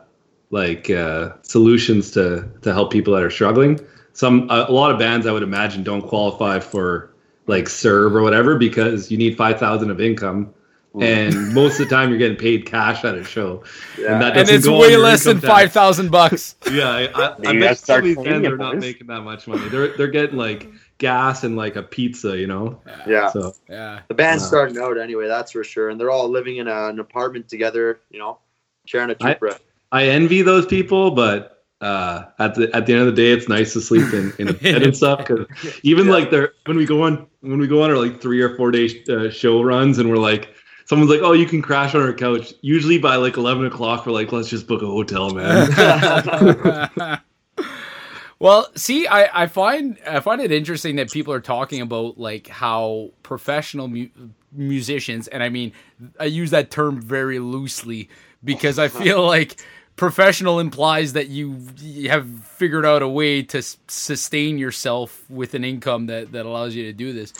like 0.51 0.89
uh 0.89 1.31
solutions 1.41 2.11
to 2.11 2.47
to 2.61 2.73
help 2.73 2.91
people 2.91 3.13
that 3.13 3.23
are 3.23 3.31
struggling 3.31 3.79
some 4.13 4.49
a, 4.49 4.65
a 4.69 4.71
lot 4.71 4.91
of 4.91 4.99
bands 4.99 5.25
i 5.25 5.31
would 5.31 5.43
imagine 5.43 5.83
don't 5.83 6.07
qualify 6.07 6.59
for 6.59 7.11
like 7.47 7.65
CERB 7.65 8.11
or 8.13 8.21
whatever 8.21 8.57
because 8.57 9.09
you 9.09 9.17
need 9.17 9.35
5000 9.35 9.89
of 9.89 9.99
income 9.99 10.53
and 10.99 11.53
most 11.53 11.79
of 11.79 11.87
the 11.87 11.95
time 11.95 12.09
you're 12.09 12.17
getting 12.17 12.37
paid 12.37 12.65
cash 12.65 13.05
at 13.05 13.15
a 13.15 13.23
show 13.23 13.63
Yeah. 13.97 14.13
and 14.13 14.21
that 14.21 14.27
And 14.37 14.47
doesn't 14.47 14.55
it's 14.55 14.65
go 14.65 14.79
way 14.79 14.97
less 14.97 15.23
than 15.23 15.39
five 15.39 15.71
thousand 15.71 16.09
bucks. 16.09 16.55
yeah 16.71 16.89
i, 16.89 17.03
I, 17.13 17.35
I 17.45 17.59
bet 17.59 17.77
some 17.77 17.93
our 17.93 17.99
of 17.99 18.05
these 18.05 18.15
claim, 18.15 18.25
bands 18.41 18.47
are 18.47 18.57
not 18.57 18.77
making 18.77 19.07
that 19.07 19.21
much 19.21 19.47
money 19.47 19.69
they're 19.69 19.95
they're 19.97 20.07
getting 20.07 20.37
like 20.37 20.67
gas 20.97 21.43
and 21.43 21.55
like 21.55 21.75
a 21.75 21.83
pizza 21.83 22.37
you 22.37 22.47
know 22.47 22.81
yeah. 23.07 23.29
so 23.31 23.53
Yeah. 23.69 23.99
The 24.07 24.15
band's 24.15 24.43
Wow. 24.43 24.47
starting 24.49 24.77
out 24.79 24.97
anyway, 24.97 25.27
that's 25.27 25.51
for 25.53 25.63
sure. 25.63 25.89
And 25.89 25.99
they're 25.99 26.11
all 26.11 26.27
living 26.27 26.57
in 26.57 26.67
a, 26.67 26.87
an 26.87 26.99
apartment 26.99 27.47
together, 27.47 28.01
you 28.09 28.19
know, 28.19 28.39
sharing 28.85 29.09
a 29.09 29.15
I- 29.21 29.33
toothbrush. 29.33 29.59
I 29.91 30.05
envy 30.07 30.41
those 30.41 30.65
people, 30.65 31.11
but 31.11 31.63
uh, 31.81 32.25
at 32.39 32.53
the 32.55 32.69
at 32.75 32.85
the 32.85 32.91
end 32.93 33.07
of 33.07 33.15
the 33.15 33.21
day, 33.21 33.31
it's 33.31 33.47
nice 33.47 33.71
to 33.73 33.79
sleep 33.81 34.13
in, 34.13 34.33
in 34.39 34.49
a 34.49 34.53
bed 34.65 34.83
and 34.83 34.95
stuff. 34.95 35.19
Because 35.19 35.47
even 35.83 36.07
Yeah. 36.07 36.11
like 36.13 36.29
they're 36.31 36.51
when 36.65 36.75
we 36.77 36.85
go 36.85 37.03
on 37.03 37.25
when 37.39 37.57
we 37.59 37.67
go 37.67 37.81
on 37.83 37.89
our 37.89 37.97
like 37.97 38.19
three 38.21 38.41
or 38.41 38.55
four 38.57 38.69
day 38.71 38.89
uh, 39.09 39.29
show 39.29 39.61
runs, 39.63 39.97
and 39.99 40.09
we're 40.09 40.17
like 40.17 40.53
someone's 40.89 41.11
like, 41.11 41.21
"Oh, 41.21 41.33
you 41.33 41.45
can 41.45 41.61
crash 41.61 41.93
on 41.93 42.01
our 42.01 42.13
couch." 42.13 42.53
Usually 42.61 42.97
by 42.97 43.15
like 43.15 43.37
eleven 43.37 43.65
o'clock, 43.65 44.05
we're 44.05 44.11
like, 44.11 44.31
"Let's 44.31 44.49
just 44.49 44.67
book 44.67 44.81
a 44.81 44.87
hotel, 44.87 45.29
man." 45.29 47.21
well, 48.39 48.67
see, 48.75 49.07
I, 49.07 49.43
I 49.43 49.47
find 49.47 49.97
I 50.05 50.19
find 50.19 50.41
it 50.41 50.51
interesting 50.51 50.95
that 50.97 51.11
people 51.11 51.31
are 51.31 51.39
talking 51.39 51.81
about 51.81 52.17
like 52.17 52.47
how 52.47 53.11
professional 53.21 53.87
mu- 53.87 54.09
musicians, 54.51 55.27
and 55.27 55.43
I 55.43 55.49
mean, 55.49 55.73
I 56.19 56.25
use 56.25 56.49
that 56.49 56.71
term 56.71 56.99
very 56.99 57.37
loosely 57.37 58.09
because 58.43 58.79
I 58.79 58.87
feel 58.87 59.25
like 59.35 59.61
professional 59.95 60.59
implies 60.59 61.13
that 61.13 61.27
you, 61.27 61.59
you 61.77 62.09
have 62.09 62.25
figured 62.45 62.85
out 62.85 63.01
a 63.01 63.07
way 63.07 63.43
to 63.43 63.57
s- 63.59 63.77
sustain 63.89 64.57
yourself 64.57 65.29
with 65.29 65.53
an 65.53 65.63
income 65.63 66.07
that 66.07 66.31
that 66.31 66.47
allows 66.47 66.73
you 66.73 66.85
to 66.85 66.93
do 66.93 67.13
this, 67.13 67.31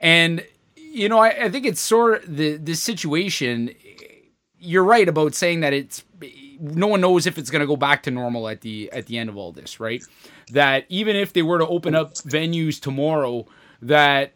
and 0.00 0.44
you 0.94 1.08
know, 1.08 1.18
I, 1.18 1.46
I 1.46 1.50
think 1.50 1.66
it's 1.66 1.80
sort 1.80 2.22
of 2.22 2.36
the 2.36 2.56
the 2.56 2.74
situation. 2.74 3.74
You're 4.58 4.84
right 4.84 5.08
about 5.08 5.34
saying 5.34 5.60
that 5.60 5.72
it's 5.72 6.04
no 6.60 6.86
one 6.86 7.00
knows 7.00 7.26
if 7.26 7.36
it's 7.36 7.50
going 7.50 7.60
to 7.60 7.66
go 7.66 7.76
back 7.76 8.04
to 8.04 8.10
normal 8.10 8.48
at 8.48 8.60
the 8.60 8.90
at 8.92 9.06
the 9.06 9.18
end 9.18 9.28
of 9.28 9.36
all 9.36 9.52
this, 9.52 9.80
right? 9.80 10.02
That 10.52 10.86
even 10.88 11.16
if 11.16 11.32
they 11.32 11.42
were 11.42 11.58
to 11.58 11.66
open 11.66 11.94
up 11.94 12.14
venues 12.14 12.80
tomorrow, 12.80 13.46
that 13.82 14.32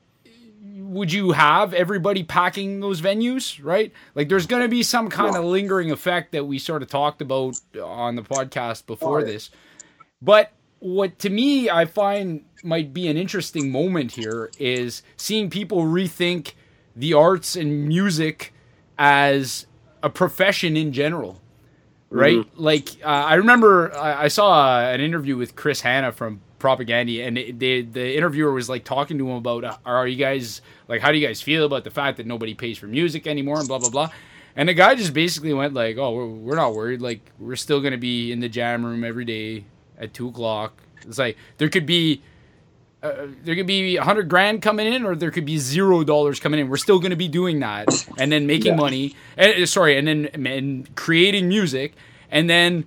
would 0.62 1.12
you 1.12 1.33
have 1.33 1.75
everybody 1.75 2.25
packing 2.25 2.81
those 2.81 3.00
venues, 3.00 3.62
right? 3.62 3.93
Like 4.15 4.29
there's 4.29 4.47
going 4.47 4.62
to 4.62 4.69
be 4.69 4.83
some 4.83 5.09
kind 5.09 5.37
of 5.37 5.45
lingering 5.45 5.91
effect 5.91 6.33
that 6.33 6.45
we 6.45 6.59
sort 6.59 6.83
of 6.83 6.88
talked 6.88 7.23
about 7.23 7.55
on 7.81 8.17
the 8.17 8.23
podcast 8.23 8.87
before 8.87 9.23
this. 9.23 9.50
But 10.21 10.53
what 10.80 11.18
to 11.20 11.30
me 11.30 11.68
I 11.70 11.85
find 11.85 12.44
might 12.62 12.92
be 12.92 13.08
an 13.08 13.16
interesting 13.16 13.70
moment 13.70 14.12
here 14.12 14.50
is 14.58 15.02
seeing 15.16 15.50
people 15.50 15.82
rethink 15.82 16.52
the 16.94 17.14
arts 17.14 17.56
and 17.56 17.87
music 17.87 18.52
as 18.99 19.66
a 20.02 20.11
profession 20.11 20.76
in 20.76 20.92
general 20.92 21.40
right? 22.11 22.38
Mm-hmm. 22.38 22.62
Like 22.62 22.88
uh, 23.02 23.08
I 23.08 23.35
remember 23.35 23.94
I, 23.94 24.25
I 24.25 24.28
saw 24.28 24.76
uh, 24.76 24.80
an 24.92 25.00
interview 25.00 25.37
with 25.37 25.56
Chris 25.56 25.80
Hannah 25.80 26.12
from 26.12 26.40
Propagandhi, 26.58 27.26
and 27.26 27.38
it, 27.38 27.58
the 27.58 27.82
the 27.82 28.16
interviewer 28.16 28.52
was 28.52 28.68
like 28.68 28.85
talking 28.85 29.18
to 29.18 29.28
him 29.28 29.37
about, 29.37 29.64
uh, 29.64 29.76
"Are 29.85 30.06
you 30.06 30.16
guys 30.16 30.61
like, 30.88 31.00
how 31.00 31.12
do 31.12 31.18
you 31.18 31.26
guys 31.26 31.40
feel 31.40 31.64
about 31.64 31.85
the 31.85 31.90
fact 31.90 32.16
that 32.16 32.26
nobody 32.26 32.54
pays 32.54 32.78
for 32.78 32.87
music 32.87 33.26
anymore?" 33.26 33.58
and 33.58 33.68
blah 33.68 33.78
blah 33.78 33.90
blah. 33.90 34.11
And 34.56 34.68
the 34.68 34.75
guy 34.75 34.94
just 34.97 35.14
basically 35.14 35.52
went 35.52 35.75
like, 35.75 35.97
"Oh, 35.99 36.12
we're, 36.12 36.26
we're 36.26 36.56
not 36.56 36.75
worried. 36.75 37.00
Like, 37.00 37.20
we're 37.38 37.56
still 37.56 37.80
gonna 37.80 37.99
be 37.99 38.32
in 38.32 38.40
the 38.40 38.49
jam 38.49 38.85
room 38.85 39.04
every 39.04 39.25
day 39.25 39.64
at 39.99 40.14
two 40.14 40.28
o'clock. 40.28 40.81
It's 41.02 41.19
like 41.19 41.37
there 41.59 41.69
could 41.69 41.87
be." 41.87 42.23
Uh, 43.00 43.28
there 43.45 43.55
could 43.55 43.69
be 43.69 43.97
a 43.97 44.02
hundred 44.02 44.28
grand 44.28 44.61
coming 44.61 44.93
in, 44.93 45.05
or 45.05 45.14
there 45.14 45.31
could 45.31 45.45
be 45.45 45.57
zero 45.57 46.02
dollars 46.02 46.40
coming 46.40 46.59
in. 46.59 46.69
We're 46.69 46.78
still 46.78 46.99
going 46.99 47.11
to 47.11 47.17
be 47.17 47.28
doing 47.28 47.61
that, 47.61 47.87
and 48.19 48.33
then 48.33 48.49
making 48.49 48.75
money. 48.75 49.14
And, 49.37 49.62
uh, 49.62 49.67
sorry, 49.67 49.97
and 49.97 50.09
then 50.09 50.26
and 50.45 50.97
creating 50.97 51.47
music, 51.47 51.95
and 52.28 52.50
then 52.50 52.87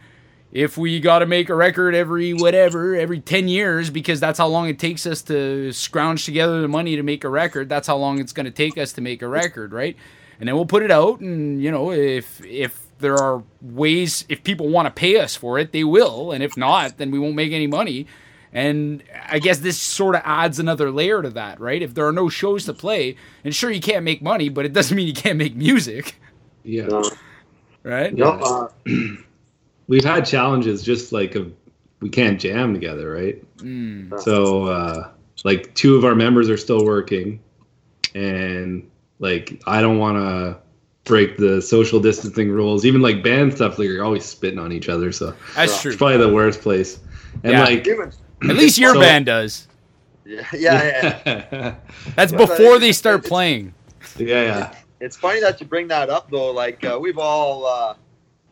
if 0.52 0.78
we 0.78 1.00
got 1.00 1.20
to 1.20 1.26
make 1.26 1.50
a 1.50 1.56
record 1.56 1.96
every 1.96 2.34
whatever 2.34 2.96
every 2.96 3.20
10 3.20 3.48
years 3.48 3.90
because 3.90 4.20
that's 4.20 4.38
how 4.38 4.48
long 4.48 4.68
it 4.68 4.80
takes 4.80 5.06
us 5.06 5.22
to 5.22 5.72
scrounge 5.72 6.26
together 6.26 6.62
the 6.62 6.68
money 6.68 6.96
to 6.96 7.04
make 7.04 7.24
a 7.24 7.30
record 7.30 7.70
that's 7.70 7.88
how 7.88 7.96
long 7.96 8.20
it's 8.20 8.34
going 8.34 8.46
to 8.46 8.52
take 8.52 8.78
us 8.78 8.94
to 8.94 9.02
make 9.02 9.22
a 9.22 9.28
record 9.28 9.72
right 9.72 9.96
and 10.40 10.48
then 10.48 10.56
we'll 10.56 10.66
put 10.66 10.84
it 10.84 10.92
out 10.92 11.20
and 11.22 11.62
you 11.62 11.72
know 11.72 11.92
if 11.92 12.44
if 12.46 12.91
there 13.02 13.18
are 13.18 13.44
ways 13.62 14.26
if 14.30 14.44
people 14.44 14.70
want 14.70 14.86
to 14.86 14.92
pay 14.92 15.20
us 15.20 15.36
for 15.36 15.60
it 15.60 15.72
they 15.72 15.84
will 15.84 16.32
and 16.32 16.44
if 16.44 16.56
not 16.56 16.98
then 16.98 17.12
we 17.12 17.20
won't 17.20 17.36
make 17.36 17.52
any 17.52 17.68
money. 17.68 18.08
And 18.54 19.02
i 19.30 19.40
guess 19.40 19.60
this 19.60 19.80
sort 19.80 20.16
of 20.16 20.22
adds 20.26 20.60
another 20.60 20.92
layer 20.92 21.22
to 21.22 21.30
that 21.32 21.60
right? 21.60 21.82
If 21.82 21.94
there 21.94 22.08
are 22.08 22.12
no 22.12 22.30
shows 22.30 22.66
to 22.66 22.74
play 22.74 23.16
and 23.44 23.56
sure 23.56 23.72
you 23.72 23.82
can't 23.82 24.04
make 24.04 24.22
money 24.22 24.50
but 24.50 24.66
it 24.66 24.74
doesn't 24.74 24.96
mean 24.96 25.08
you 25.08 25.14
can't 25.14 25.38
make 25.38 25.56
music. 25.56 26.16
Yeah, 26.64 27.02
right? 27.84 28.16
Yep, 28.16 28.42
uh, 28.44 28.68
we've 29.88 30.04
had 30.04 30.26
challenges 30.26 30.84
just 30.84 31.12
like 31.12 31.36
of 31.36 31.52
we 32.02 32.10
can't 32.10 32.40
jam 32.40 32.74
together, 32.74 33.12
right? 33.12 33.58
Mm. 33.58 34.20
So 34.22 34.66
uh, 34.66 35.12
like 35.44 35.74
two 35.76 35.96
of 35.96 36.04
our 36.04 36.16
members 36.16 36.50
are 36.50 36.58
still 36.58 36.84
working, 36.84 37.40
and 38.14 38.90
like 39.20 39.62
I 39.66 39.82
don't 39.82 40.00
want 40.00 40.18
to 40.18 40.58
break 41.04 41.38
the 41.38 41.62
social 41.62 42.00
distancing 42.00 42.50
rules. 42.52 42.86
Even 42.86 43.02
like 43.02 43.24
band 43.24 43.54
stuff, 43.56 43.80
like 43.80 43.88
you're 43.88 44.04
always 44.04 44.26
spitting 44.26 44.60
on 44.60 44.72
each 44.72 44.90
other. 44.90 45.12
So 45.12 45.34
that's 45.56 45.74
it's 45.74 45.82
true 45.82 45.98
probably 45.98 46.18
the 46.18 46.32
worst 46.34 46.62
place. 46.62 47.00
And 47.44 47.54
Yeah. 47.54 47.64
like 47.64 47.88
at 48.50 48.56
least 48.56 48.78
your 48.78 48.94
So- 48.94 49.00
band 49.02 49.26
does 49.26 49.68
yeah, 50.24 50.46
yeah, 50.54 50.60
yeah. 51.26 51.48
yeah, 51.52 51.76
That's 52.16 52.32
Yeah, 52.32 52.38
before 52.38 52.74
but 52.74 52.80
they 52.80 52.92
start 52.92 53.20
it's- 53.20 53.30
playing. 53.30 53.74
yeah. 54.18 54.74
It's 55.00 55.18
funny 55.18 55.40
that 55.42 55.60
you 55.60 55.66
bring 55.66 55.88
that 55.88 56.10
up 56.12 56.30
though. 56.30 56.52
Like 56.52 56.84
uh, 56.86 57.00
we've 57.02 57.18
all 57.18 57.66
uh, 57.66 57.96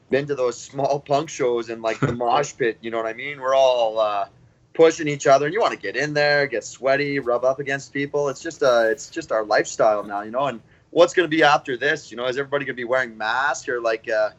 been 0.10 0.26
to 0.26 0.34
those 0.36 0.60
small 0.60 1.00
punk 1.00 1.30
shows 1.30 1.70
and 1.70 1.84
like 1.84 2.00
the 2.00 2.12
mosh 2.12 2.54
pit. 2.58 2.80
You 2.82 2.90
know 2.90 2.98
what 2.98 3.06
I 3.06 3.14
mean? 3.14 3.40
We're 3.40 3.54
all 3.54 4.00
uh, 4.00 4.26
pushing 4.74 5.08
each 5.08 5.28
other, 5.28 5.46
and 5.46 5.54
you 5.54 5.62
want 5.62 5.74
to 5.74 5.80
get 5.80 5.96
in 5.96 6.16
there, 6.16 6.48
get 6.48 6.64
sweaty, 6.64 7.20
rub 7.20 7.46
up 7.46 7.60
against 7.60 7.94
people. 7.94 8.30
It's 8.30 8.42
just 8.42 8.64
uh, 8.64 8.86
it's 8.90 9.10
just 9.12 9.32
our 9.32 9.44
lifestyle 9.46 10.04
now, 10.04 10.22
you 10.22 10.32
know. 10.32 10.46
And 10.48 10.60
what's 10.92 11.14
going 11.14 11.30
to 11.30 11.36
be 11.36 11.44
after 11.44 11.78
this? 11.78 12.12
You 12.12 12.18
know, 12.18 12.26
is 12.26 12.38
everybody 12.38 12.66
going 12.66 12.76
to 12.76 12.82
be 12.82 12.86
wearing 12.86 13.18
masks 13.18 13.68
or 13.70 13.82
like? 13.82 14.10
Uh, 14.10 14.32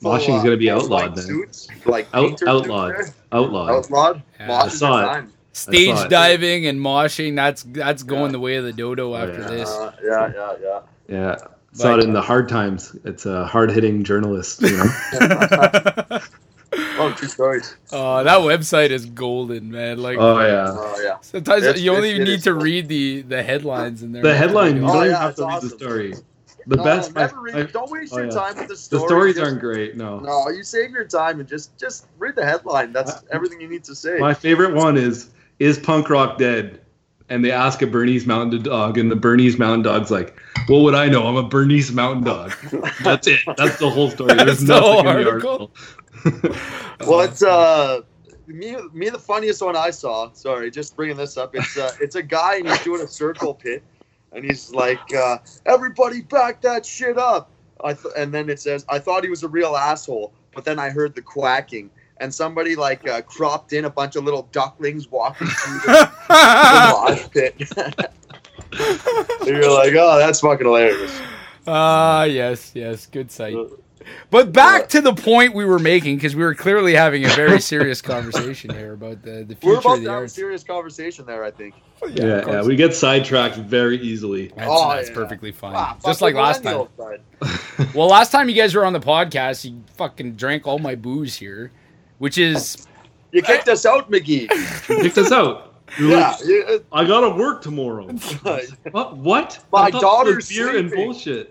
full, 0.00 0.12
Moshing's 0.12 0.40
uh, 0.40 0.44
gonna 0.44 0.56
be 0.56 0.70
outlawed 0.70 1.16
then. 1.16 1.24
Suits, 1.24 1.68
like 1.84 2.06
Out, 2.14 2.28
painter 2.28 2.48
outlawed, 2.48 2.94
outlawed. 3.32 3.70
Outlawed. 3.70 4.22
Yeah. 4.38 4.46
Mosh 4.46 4.64
I 4.64 4.68
saw 4.68 5.14
it. 5.18 5.24
Stage 5.52 6.08
diving 6.08 6.66
and 6.66 6.78
moshing, 6.78 7.34
that's 7.34 7.64
that's 7.64 8.02
going 8.04 8.26
Yeah. 8.26 8.32
the 8.32 8.40
way 8.40 8.56
of 8.56 8.64
the 8.64 8.72
dodo 8.72 9.14
after 9.16 9.40
yeah. 9.40 9.48
this. 9.48 9.68
Uh, 9.68 9.92
yeah, 10.02 10.32
yeah, 10.32 10.54
yeah. 10.62 10.80
Yeah, 11.08 11.36
saw 11.72 11.94
But- 11.94 12.00
it 12.00 12.04
in 12.04 12.12
the 12.12 12.22
hard 12.22 12.48
times. 12.48 12.96
It's 13.04 13.26
a 13.26 13.44
hard 13.46 13.70
hitting 13.72 14.04
journalist. 14.04 14.62
You 14.62 14.76
know. 14.76 14.84
Oh, 17.18 17.20
true 17.20 17.28
stories. 17.28 17.76
Oh, 17.92 18.22
that 18.24 18.38
website 18.40 18.90
is 18.90 19.06
golden, 19.06 19.70
man. 19.70 19.98
Like 19.98 20.18
oh 20.18 20.40
yeah. 20.40 20.66
Oh 20.70 21.00
yeah. 21.02 21.16
sometimes 21.20 21.64
It's- 21.64 21.80
you 21.82 21.92
only 21.94 22.18
need 22.18 22.42
to 22.44 22.52
fun. 22.54 22.62
read 22.62 22.88
the 22.88 23.22
the 23.22 23.42
headlines 23.42 24.02
in 24.02 24.12
there. 24.12 24.22
The 24.22 24.36
headline. 24.36 24.78
Oh, 24.78 24.80
you 24.80 24.84
Oh, 24.84 24.86
don't 24.92 24.96
even 24.96 25.10
yeah, 25.10 25.20
have 25.20 25.30
it's 25.30 25.40
to 25.40 25.46
read 25.46 25.62
the 25.62 25.68
story. 25.70 26.14
The 26.66 26.76
no, 26.76 26.84
best. 26.84 27.14
Never 27.14 27.38
I- 27.38 27.40
read, 27.42 27.56
I- 27.56 27.62
don't 27.72 27.90
waste 27.90 28.12
oh, 28.12 28.18
your 28.18 28.26
yeah. 28.26 28.30
time 28.32 28.56
with 28.56 28.68
the 28.68 28.76
stories. 28.76 28.88
the 28.88 28.98
stories. 28.98 29.08
stories 29.08 29.34
Just- 29.36 29.46
aren't 29.46 29.60
great. 29.60 29.96
No. 29.96 30.20
No, 30.20 30.48
you 30.50 30.62
save 30.62 30.90
your 30.90 31.04
time 31.04 31.40
and 31.40 31.48
just 31.48 31.76
just 31.78 32.06
read 32.18 32.36
the 32.36 32.44
headline. 32.44 32.92
That's 32.92 33.12
everything 33.32 33.60
you 33.60 33.68
need 33.68 33.84
to 33.84 33.94
say. 33.94 34.18
My 34.18 34.34
favorite 34.34 34.74
one 34.74 34.96
is 34.96 35.30
is 35.58 35.78
punk 35.78 36.08
rock 36.10 36.38
dead? 36.38 36.80
And 37.30 37.44
they 37.44 37.50
ask 37.52 37.82
a 37.82 37.86
Bernese 37.86 38.24
Mountain 38.26 38.62
Dog, 38.62 38.96
and 38.96 39.10
the 39.10 39.14
Bernese 39.16 39.58
Mountain 39.58 39.82
Dog's 39.82 40.10
like, 40.10 40.34
"What 40.66 40.78
would 40.78 40.94
I 40.94 41.08
know? 41.08 41.26
I'm 41.26 41.36
a 41.36 41.46
Bernese 41.46 41.92
Mountain 41.92 42.24
Dog." 42.24 42.54
That's 43.04 43.26
it. 43.26 43.40
That's 43.58 43.78
the 43.78 43.90
whole 43.90 44.10
story. 44.10 44.32
There's 44.34 44.60
That's 44.60 44.60
the 44.60 44.80
nothing 44.80 44.98
in 45.00 45.04
the 45.04 45.10
article? 45.30 45.50
article. 45.50 45.70
well, 47.06 47.20
it's 47.20 47.42
uh, 47.42 48.02
me 48.46 48.76
me 48.92 49.10
the 49.10 49.18
funniest 49.18 49.62
one 49.62 49.76
I 49.76 49.90
saw. 49.90 50.32
Sorry, 50.32 50.70
just 50.70 50.96
bringing 50.96 51.16
this 51.16 51.36
up. 51.36 51.54
It's 51.54 51.76
uh, 51.76 51.92
it's 52.00 52.16
a 52.16 52.22
guy 52.22 52.56
and 52.56 52.68
he's 52.68 52.82
doing 52.82 53.02
a 53.02 53.08
circle 53.08 53.54
pit, 53.54 53.82
and 54.32 54.44
he's 54.44 54.72
like, 54.72 55.14
uh, 55.14 55.38
"Everybody 55.66 56.22
back 56.22 56.60
that 56.62 56.84
shit 56.84 57.18
up." 57.18 57.50
I 57.84 57.92
th- 57.92 58.14
and 58.16 58.32
then 58.32 58.48
it 58.48 58.60
says, 58.60 58.84
"I 58.88 58.98
thought 58.98 59.22
he 59.22 59.30
was 59.30 59.42
a 59.42 59.48
real 59.48 59.76
asshole, 59.76 60.32
but 60.54 60.64
then 60.64 60.78
I 60.78 60.90
heard 60.90 61.14
the 61.14 61.22
quacking." 61.22 61.90
And 62.20 62.34
somebody 62.34 62.74
like 62.74 63.06
uh, 63.08 63.22
cropped 63.22 63.72
in 63.72 63.84
a 63.84 63.90
bunch 63.90 64.16
of 64.16 64.24
little 64.24 64.48
ducklings 64.50 65.08
walking 65.08 65.46
through 65.46 65.78
the, 65.86 66.12
the 66.28 66.96
mosh 67.08 67.30
pit. 67.30 67.54
You're 69.46 69.72
like, 69.72 69.94
oh, 69.94 70.18
that's 70.18 70.40
fucking 70.40 70.66
hilarious. 70.66 71.20
Ah, 71.66 72.24
yes, 72.24 72.72
yes, 72.74 73.06
good 73.06 73.30
sight. 73.30 73.54
But 74.30 74.52
back 74.52 74.88
to 74.90 75.00
the 75.00 75.12
point 75.14 75.54
we 75.54 75.64
were 75.64 75.78
making 75.78 76.16
because 76.16 76.34
we 76.36 76.42
were 76.42 76.54
clearly 76.54 76.94
having 76.94 77.24
a 77.24 77.28
very 77.30 77.60
serious 77.60 78.00
conversation 78.02 78.70
here 78.74 78.92
about 78.94 79.22
the 79.22 79.44
the 79.44 79.56
We're 79.62 79.74
future 79.74 79.78
about 79.80 79.94
of 79.94 80.00
the 80.00 80.04
to 80.06 80.10
have 80.10 80.18
a 80.18 80.22
arts. 80.22 80.32
serious 80.34 80.64
conversation 80.64 81.26
there, 81.26 81.44
I 81.44 81.50
think. 81.50 81.74
of 82.02 82.10
Yeah, 82.10 82.44
yeah, 82.46 82.62
we 82.62 82.76
get 82.76 82.94
sidetracked 82.94 83.56
very 83.56 83.98
easily. 83.98 84.48
That's, 84.48 84.68
Oh, 84.70 84.90
that's 84.94 85.08
yeah. 85.08 85.14
perfectly 85.14 85.52
fine. 85.52 85.74
Ah, 85.76 85.96
Just 86.04 86.20
like 86.22 86.34
last 86.34 86.62
time. 86.62 86.88
Well, 87.94 88.08
last 88.08 88.32
time 88.32 88.48
you 88.48 88.54
guys 88.56 88.74
were 88.74 88.84
on 88.84 88.92
the 88.92 89.00
podcast, 89.00 89.64
you 89.64 89.82
fucking 89.96 90.34
drank 90.34 90.66
all 90.66 90.78
my 90.80 90.94
booze 90.96 91.36
here, 91.36 91.70
which 92.18 92.36
is 92.38 92.86
You 93.32 93.40
kicked 93.42 93.68
us 93.68 93.86
out, 93.86 94.10
McGee. 94.10 94.48
Kicked 94.86 95.18
us 95.18 95.30
out. 95.32 95.76
You're 95.98 96.10
yeah. 96.18 96.36
like, 96.68 96.84
I 96.92 97.04
gotta 97.06 97.30
work 97.30 97.62
tomorrow. 97.62 98.08
uh, 98.44 98.58
What? 98.90 99.16
What? 99.16 99.64
My 99.72 99.82
I 99.84 99.90
thought 99.90 100.26
it 100.26 100.34
was 100.36 100.48
daughter's 100.48 100.48
beer 100.48 100.76
and 100.76 100.90
sleeping. 100.90 101.46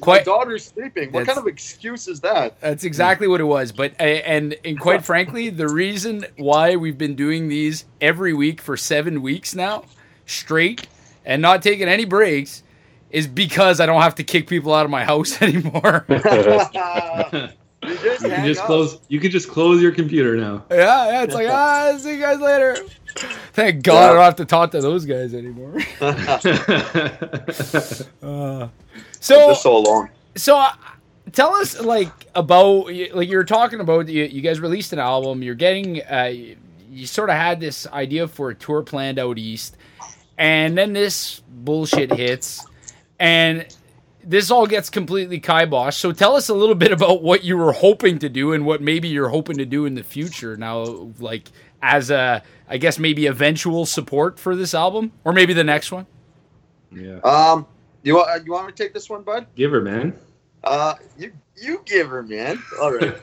Bullshit. 0.00 0.26
my 0.26 0.32
daughter's 0.32 0.64
sleeping. 0.66 1.12
What 1.12 1.26
kind 1.26 1.38
of 1.38 1.46
excuse 1.46 2.08
is 2.08 2.20
that? 2.20 2.60
That's 2.60 2.84
exactly 2.84 3.28
what 3.28 3.40
it 3.40 3.44
was. 3.44 3.72
But 3.72 3.98
and 4.00 4.56
and 4.64 4.78
quite 4.78 5.04
frankly, 5.10 5.50
the 5.50 5.68
reason 5.68 6.26
why 6.36 6.76
we've 6.76 6.98
been 6.98 7.16
doing 7.16 7.48
these 7.48 7.84
every 8.00 8.34
week 8.34 8.60
for 8.60 8.76
seven 8.76 9.22
weeks 9.22 9.54
now, 9.54 9.84
straight, 10.26 10.86
and 11.24 11.40
not 11.42 11.62
taking 11.62 11.88
any 11.88 12.04
breaks, 12.04 12.62
is 13.10 13.26
because 13.26 13.80
I 13.80 13.86
don't 13.86 14.02
have 14.02 14.14
to 14.16 14.24
kick 14.24 14.48
people 14.48 14.74
out 14.74 14.84
of 14.84 14.90
my 14.90 15.04
house 15.04 15.40
anymore. 15.42 16.04
you 16.08 16.18
just 16.20 16.74
You 18.22 18.30
can 18.30 18.46
just 18.46 18.60
up. 18.60 18.66
close. 18.66 18.98
You 19.08 19.20
can 19.20 19.30
just 19.30 19.48
close 19.48 19.82
your 19.82 19.92
computer 19.92 20.36
now. 20.36 20.64
yeah, 20.70 21.10
yeah. 21.10 21.22
It's 21.22 21.34
like 21.34 21.48
ah, 21.48 21.96
see 21.98 22.14
you 22.14 22.20
guys 22.20 22.40
later. 22.40 22.76
Thank 23.52 23.84
God 23.84 24.10
I 24.10 24.12
don't 24.14 24.22
have 24.24 24.36
to 24.36 24.44
talk 24.44 24.72
to 24.72 24.80
those 24.80 25.04
guys 25.04 25.34
anymore. 25.34 25.78
Uh, 28.22 28.68
So 29.24 29.48
just 29.48 29.62
so 29.62 29.76
alone. 29.78 30.10
So 30.36 30.58
uh, 30.58 30.72
tell 31.32 31.54
us 31.54 31.80
like 31.80 32.10
about 32.34 32.88
like 33.14 33.28
you 33.28 33.36
were 33.38 33.44
talking 33.44 33.80
about 33.80 34.06
you, 34.08 34.24
you 34.24 34.42
guys 34.42 34.60
released 34.60 34.92
an 34.92 34.98
album. 34.98 35.42
You're 35.42 35.54
getting 35.54 36.02
uh, 36.02 36.32
you 36.90 37.06
sort 37.06 37.30
of 37.30 37.36
had 37.36 37.58
this 37.58 37.86
idea 37.86 38.28
for 38.28 38.50
a 38.50 38.54
tour 38.54 38.82
planned 38.82 39.18
out 39.18 39.38
east, 39.38 39.78
and 40.36 40.76
then 40.76 40.92
this 40.92 41.40
bullshit 41.48 42.12
hits, 42.12 42.66
and 43.18 43.66
this 44.22 44.50
all 44.50 44.66
gets 44.66 44.90
completely 44.90 45.40
kiboshed. 45.40 45.94
So 45.94 46.12
tell 46.12 46.36
us 46.36 46.50
a 46.50 46.54
little 46.54 46.74
bit 46.74 46.92
about 46.92 47.22
what 47.22 47.44
you 47.44 47.56
were 47.56 47.72
hoping 47.72 48.18
to 48.18 48.28
do 48.28 48.52
and 48.52 48.66
what 48.66 48.82
maybe 48.82 49.08
you're 49.08 49.30
hoping 49.30 49.56
to 49.56 49.64
do 49.64 49.86
in 49.86 49.94
the 49.94 50.02
future. 50.02 50.54
Now, 50.58 51.10
like 51.18 51.48
as 51.80 52.10
a 52.10 52.42
I 52.68 52.76
guess 52.76 52.98
maybe 52.98 53.26
eventual 53.26 53.86
support 53.86 54.38
for 54.38 54.54
this 54.54 54.74
album 54.74 55.12
or 55.24 55.32
maybe 55.32 55.54
the 55.54 55.64
next 55.64 55.92
one. 55.92 56.06
Yeah. 56.92 57.18
Um, 57.20 57.66
you 58.04 58.14
want 58.16 58.44
you 58.46 58.52
want 58.52 58.66
me 58.66 58.72
to 58.72 58.82
take 58.82 58.94
this 58.94 59.10
one, 59.10 59.22
bud? 59.22 59.46
Give 59.56 59.70
her, 59.72 59.80
man. 59.80 60.14
Uh, 60.62 60.94
you 61.18 61.32
you 61.60 61.82
give 61.84 62.08
her, 62.08 62.22
man. 62.22 62.62
All 62.80 62.92
right. 62.92 63.14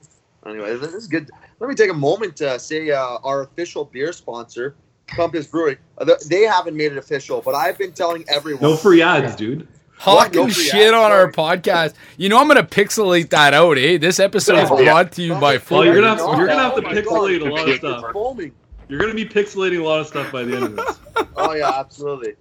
anyway, 0.46 0.76
this 0.76 0.92
is 0.94 1.06
good. 1.06 1.30
Let 1.60 1.68
me 1.68 1.74
take 1.76 1.90
a 1.90 1.94
moment 1.94 2.36
to 2.36 2.58
say 2.58 2.90
uh, 2.90 3.18
our 3.24 3.42
official 3.42 3.84
beer 3.84 4.12
sponsor, 4.12 4.74
Compass 5.06 5.46
Brewery. 5.46 5.78
uh, 5.98 6.06
They 6.28 6.42
haven't 6.42 6.76
made 6.76 6.92
it 6.92 6.98
official, 6.98 7.42
but 7.42 7.54
I've 7.54 7.76
been 7.78 7.92
telling 7.92 8.24
everyone. 8.28 8.62
No 8.62 8.76
free 8.76 9.02
ads, 9.02 9.36
dude. 9.36 9.68
Hawking 9.98 10.44
What? 10.44 10.52
shit 10.54 10.94
on 10.94 11.12
our 11.12 11.30
podcast. 11.30 11.92
You 12.16 12.30
know 12.30 12.40
I'm 12.40 12.48
gonna 12.48 12.62
pixelate 12.64 13.28
that 13.30 13.52
out, 13.52 13.76
eh? 13.76 13.98
This 13.98 14.18
episode 14.18 14.56
is 14.62 14.68
brought 14.70 15.12
to 15.12 15.22
you 15.22 15.34
by 15.34 15.56
Oh, 15.58 15.60
Oh, 15.72 15.82
you're 15.82 15.94
gonna 15.94 16.08
have 16.08 16.18
to, 16.18 16.36
you're 16.38 16.46
gonna 16.46 16.62
have 16.62 16.74
to 16.76 16.86
Oh 16.86 16.90
pixelate 16.90 17.40
God. 17.40 17.48
a 17.48 17.52
lot 17.52 17.68
of 17.68 17.76
stuff. 17.76 18.12
Foaming. 18.14 18.52
You're 18.90 18.98
gonna 18.98 19.14
be 19.14 19.24
pixelating 19.24 19.78
a 19.80 19.84
lot 19.84 20.00
of 20.00 20.08
stuff 20.08 20.32
by 20.32 20.42
the 20.42 20.56
end 20.56 20.64
of 20.64 20.76
this. 20.76 20.98
Oh 21.36 21.54
yeah, 21.54 21.70
absolutely. 21.74 22.34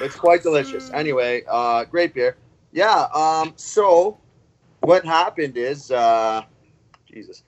It's 0.00 0.14
quite 0.14 0.42
delicious. 0.42 0.90
Anyway, 0.90 1.42
uh, 1.48 1.84
great 1.84 2.14
beer. 2.14 2.36
Yeah. 2.72 3.06
Um. 3.14 3.52
So, 3.56 4.18
what 4.80 5.04
happened 5.04 5.56
is, 5.56 5.90
uh, 5.90 6.42
Jesus, 7.10 7.42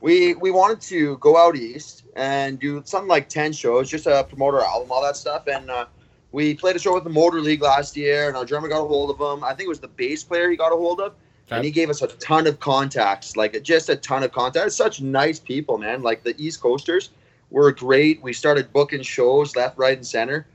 we 0.00 0.34
we 0.34 0.50
wanted 0.50 0.80
to 0.82 1.16
go 1.18 1.38
out 1.38 1.56
east 1.56 2.04
and 2.16 2.58
do 2.58 2.82
something 2.84 3.08
like 3.08 3.28
ten 3.28 3.52
shows, 3.52 3.88
just 3.88 4.04
to 4.04 4.24
promote 4.24 4.54
our 4.54 4.64
album, 4.64 4.90
all 4.90 5.02
that 5.02 5.16
stuff, 5.16 5.46
and 5.46 5.70
uh, 5.70 5.86
we 6.32 6.54
played 6.54 6.76
a 6.76 6.78
show 6.78 6.94
with 6.94 7.04
the 7.04 7.10
Motor 7.10 7.40
League 7.40 7.62
last 7.62 7.96
year, 7.96 8.28
and 8.28 8.36
our 8.36 8.44
drummer 8.44 8.68
got 8.68 8.82
a 8.84 8.88
hold 8.88 9.10
of 9.10 9.20
him. 9.20 9.44
I 9.44 9.54
think 9.54 9.66
it 9.66 9.70
was 9.70 9.80
the 9.80 9.88
bass 9.88 10.24
player 10.24 10.50
he 10.50 10.56
got 10.56 10.72
a 10.72 10.76
hold 10.76 11.00
of. 11.00 11.14
And 11.52 11.64
he 11.64 11.72
gave 11.72 11.90
us 11.90 12.00
a 12.00 12.06
ton 12.06 12.46
of 12.46 12.60
contacts, 12.60 13.36
like 13.36 13.60
just 13.64 13.88
a 13.88 13.96
ton 13.96 14.22
of 14.22 14.30
contacts. 14.30 14.76
Such 14.76 15.00
nice 15.00 15.40
people, 15.40 15.78
man. 15.78 16.00
Like 16.00 16.22
the 16.22 16.32
East 16.38 16.60
Coasters 16.60 17.10
were 17.50 17.72
great. 17.72 18.22
We 18.22 18.32
started 18.32 18.72
booking 18.72 19.02
shows 19.02 19.56
left, 19.56 19.76
right, 19.78 19.96
and 19.96 20.06
center. 20.06 20.46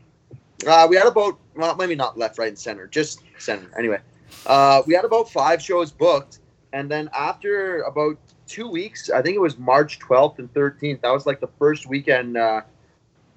Uh, 0.66 0.88
we 0.90 0.96
had 0.96 1.08
about, 1.08 1.38
well, 1.56 1.76
maybe 1.76 1.96
not 1.96 2.18
left, 2.18 2.38
right, 2.38 2.48
and 2.48 2.58
center, 2.58 2.88
just 2.88 3.22
center. 3.38 3.70
Anyway, 3.78 4.00
uh, 4.46 4.82
we 4.88 4.94
had 4.94 5.06
about 5.06 5.30
five 5.30 5.62
shows 5.62 5.92
booked. 5.92 6.40
And 6.74 6.90
then 6.90 7.10
after 7.14 7.82
about 7.82 8.18
two 8.48 8.68
weeks, 8.68 9.10
I 9.10 9.22
think 9.22 9.36
it 9.36 9.42
was 9.42 9.58
March 9.58 10.00
12th 10.00 10.40
and 10.40 10.54
13th, 10.54 11.02
that 11.02 11.12
was 11.12 11.26
like 11.26 11.40
the 11.40 11.50
first 11.60 11.88
weekend 11.88 12.38
uh, 12.38 12.62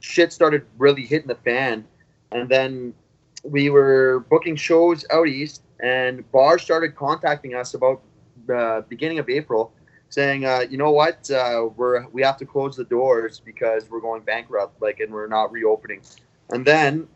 shit 0.01 0.33
started 0.33 0.65
really 0.77 1.03
hitting 1.03 1.29
the 1.29 1.37
fan. 1.37 1.85
And 2.33 2.49
then 2.49 2.95
we 3.43 3.71
were 3.71 4.25
booking 4.29 4.57
shows 4.57 5.05
out 5.11 5.29
east, 5.29 5.63
and 5.81 6.31
bars 6.33 6.63
started 6.63 6.97
contacting 6.97 7.55
us 7.55 7.75
about 7.75 8.03
the 8.47 8.85
beginning 8.89 9.19
of 9.19 9.29
April 9.29 9.73
saying, 10.11 10.45
uh, 10.45 10.65
you 10.71 10.79
know 10.79 10.91
what, 10.91 11.31
uh, 11.31 11.69
we're 11.77 12.07
we 12.09 12.23
have 12.23 12.37
to 12.39 12.47
close 12.47 12.77
the 12.77 12.85
doors 12.85 13.41
because 13.41 13.89
we're 13.91 14.01
going 14.01 14.23
bankrupt, 14.23 14.81
like, 14.81 15.01
and 15.01 15.13
we're 15.13 15.29
not 15.29 15.53
reopening. 15.53 16.01
And 16.51 16.65
then 16.65 17.09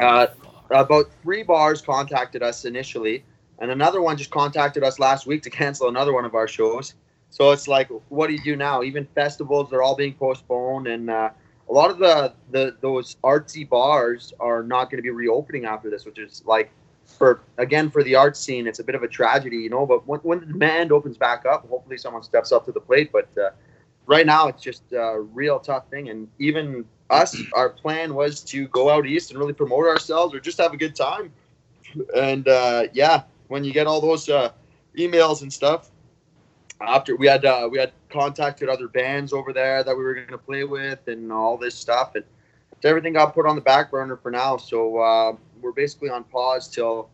Uh, 0.00 0.26
about 0.70 1.06
three 1.22 1.42
bars 1.42 1.82
contacted 1.82 2.42
us 2.42 2.64
initially, 2.64 3.24
and 3.58 3.70
another 3.70 4.00
one 4.00 4.16
just 4.16 4.30
contacted 4.30 4.82
us 4.84 4.98
last 4.98 5.26
week 5.26 5.42
to 5.42 5.50
cancel 5.50 5.88
another 5.88 6.12
one 6.12 6.24
of 6.24 6.34
our 6.34 6.48
shows. 6.48 6.94
So 7.30 7.50
it's 7.50 7.66
like, 7.66 7.88
what 8.08 8.28
do 8.28 8.34
you 8.34 8.42
do 8.42 8.56
now? 8.56 8.82
Even 8.82 9.06
festivals, 9.14 9.70
they're 9.70 9.82
all 9.82 9.96
being 9.96 10.14
postponed, 10.14 10.86
and 10.86 11.10
uh, 11.10 11.30
a 11.68 11.72
lot 11.72 11.90
of 11.90 11.98
the, 11.98 12.34
the 12.50 12.76
those 12.80 13.16
artsy 13.24 13.68
bars 13.68 14.32
are 14.38 14.62
not 14.62 14.90
going 14.90 14.98
to 14.98 15.02
be 15.02 15.10
reopening 15.10 15.64
after 15.64 15.90
this, 15.90 16.04
which 16.04 16.18
is 16.18 16.42
like, 16.46 16.70
for 17.06 17.40
again 17.58 17.90
for 17.90 18.02
the 18.02 18.14
art 18.14 18.36
scene, 18.36 18.66
it's 18.66 18.78
a 18.78 18.84
bit 18.84 18.94
of 18.94 19.02
a 19.02 19.08
tragedy, 19.08 19.58
you 19.58 19.70
know. 19.70 19.86
But 19.86 20.06
when, 20.06 20.20
when 20.20 20.40
the 20.40 20.46
demand 20.46 20.92
opens 20.92 21.16
back 21.16 21.44
up, 21.46 21.68
hopefully 21.68 21.98
someone 21.98 22.22
steps 22.22 22.52
up 22.52 22.64
to 22.66 22.72
the 22.72 22.80
plate. 22.80 23.10
But 23.12 23.28
uh, 23.38 23.50
right 24.06 24.26
now, 24.26 24.48
it's 24.48 24.62
just 24.62 24.82
a 24.92 25.20
real 25.20 25.58
tough 25.58 25.88
thing, 25.88 26.08
and 26.08 26.28
even 26.38 26.84
us, 27.10 27.36
our 27.54 27.70
plan 27.70 28.14
was 28.14 28.40
to 28.44 28.66
go 28.68 28.90
out 28.90 29.06
east 29.06 29.30
and 29.30 29.38
really 29.38 29.52
promote 29.52 29.86
ourselves 29.86 30.34
or 30.34 30.40
just 30.40 30.58
have 30.58 30.72
a 30.72 30.76
good 30.76 30.96
time. 30.96 31.32
And 32.16 32.48
uh, 32.48 32.84
yeah, 32.92 33.22
when 33.48 33.64
you 33.64 33.72
get 33.72 33.86
all 33.86 34.00
those 34.00 34.28
uh, 34.28 34.50
emails 34.96 35.42
and 35.42 35.52
stuff, 35.52 35.90
after 36.80 37.16
we 37.16 37.26
had 37.26 37.44
uh, 37.44 37.68
we 37.70 37.78
had 37.78 37.92
contacted 38.08 38.68
other 38.68 38.88
bands 38.88 39.32
over 39.32 39.52
there 39.52 39.84
that 39.84 39.96
we 39.96 40.02
were 40.02 40.14
going 40.14 40.26
to 40.28 40.38
play 40.38 40.64
with 40.64 41.06
and 41.06 41.30
all 41.30 41.56
this 41.56 41.74
stuff, 41.74 42.14
and 42.14 42.24
everything 42.84 43.12
got 43.12 43.34
put 43.34 43.46
on 43.46 43.54
the 43.54 43.62
back 43.62 43.90
burner 43.90 44.16
for 44.16 44.30
now. 44.30 44.56
So 44.56 44.98
uh, 44.98 45.36
we're 45.62 45.72
basically 45.72 46.10
on 46.10 46.24
pause 46.24 46.68
till. 46.68 47.08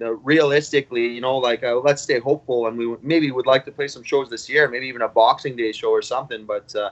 You 0.00 0.04
know, 0.06 0.12
realistically, 0.22 1.08
you 1.08 1.20
know, 1.20 1.38
like 1.38 1.64
uh, 1.64 1.74
let's 1.80 2.02
stay 2.02 2.20
hopeful, 2.20 2.68
and 2.68 2.78
we 2.78 2.86
would- 2.86 3.02
maybe 3.02 3.28
would 3.32 3.46
like 3.46 3.64
to 3.64 3.72
play 3.72 3.88
some 3.88 4.04
shows 4.04 4.30
this 4.30 4.48
year, 4.48 4.68
maybe 4.68 4.86
even 4.86 5.02
a 5.02 5.08
Boxing 5.08 5.56
Day 5.56 5.72
show 5.72 5.90
or 5.90 6.02
something. 6.02 6.44
But 6.44 6.72
uh, 6.76 6.90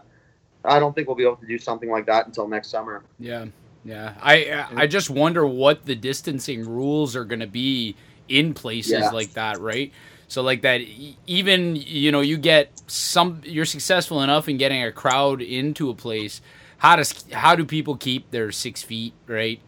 I 0.64 0.80
don't 0.80 0.92
think 0.92 1.06
we'll 1.06 1.14
be 1.14 1.22
able 1.22 1.36
to 1.36 1.46
do 1.46 1.56
something 1.56 1.88
like 1.88 2.06
that 2.06 2.26
until 2.26 2.48
next 2.48 2.68
summer. 2.68 3.04
Yeah, 3.20 3.44
yeah. 3.84 4.14
I 4.20 4.66
I 4.74 4.86
just 4.88 5.08
wonder 5.08 5.46
what 5.46 5.86
the 5.86 5.94
distancing 5.94 6.68
rules 6.68 7.14
are 7.14 7.24
going 7.24 7.38
to 7.38 7.46
be 7.46 7.94
in 8.28 8.54
places 8.54 8.90
Yeah. 8.90 9.10
like 9.10 9.34
that, 9.34 9.60
right? 9.60 9.92
So 10.26 10.42
like 10.42 10.62
that, 10.62 10.80
even 11.28 11.76
you 11.76 12.10
know, 12.10 12.22
you 12.22 12.36
get 12.36 12.72
some, 12.88 13.40
you're 13.44 13.66
successful 13.66 14.20
enough 14.20 14.48
in 14.48 14.56
getting 14.56 14.82
a 14.82 14.90
crowd 14.90 15.40
into 15.42 15.90
a 15.90 15.94
place. 15.94 16.40
How 16.78 16.96
does 16.96 17.24
how 17.30 17.54
do 17.54 17.64
people 17.64 17.94
keep 17.96 18.32
their 18.32 18.50
six 18.50 18.82
feet 18.82 19.12
right 19.28 19.60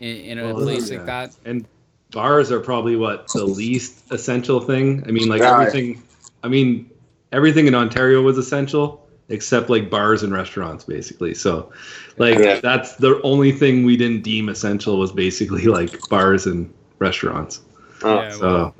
in, 0.00 0.16
in 0.16 0.38
a 0.38 0.46
Well, 0.54 0.62
place 0.62 0.90
yeah. 0.90 0.98
like 0.98 1.06
that? 1.06 1.36
And 1.44 1.66
bars 2.10 2.50
are 2.52 2.60
probably 2.60 2.96
what 2.96 3.26
the 3.34 3.44
least 3.44 4.04
essential 4.12 4.60
thing. 4.60 5.04
I 5.06 5.10
mean, 5.10 5.28
like 5.28 5.40
Yeah. 5.40 5.60
everything. 5.60 6.02
I 6.42 6.48
mean, 6.48 6.90
everything 7.32 7.66
in 7.66 7.74
Ontario 7.74 8.22
was 8.22 8.38
essential 8.38 9.00
except 9.30 9.70
like 9.70 9.88
bars 9.88 10.22
and 10.22 10.32
restaurants, 10.32 10.84
basically. 10.84 11.34
So, 11.34 11.72
like 12.18 12.38
Yeah. 12.38 12.60
that's 12.60 12.96
the 12.96 13.20
only 13.22 13.52
thing 13.52 13.84
we 13.84 13.96
didn't 13.96 14.22
deem 14.22 14.48
essential 14.48 14.98
was 14.98 15.12
basically 15.12 15.64
like 15.78 15.98
bars 16.08 16.46
and 16.46 16.72
restaurants. 16.98 17.60
Oh, 18.02 18.16
Yeah, 18.16 18.30
So 18.32 18.40
well, 18.52 18.74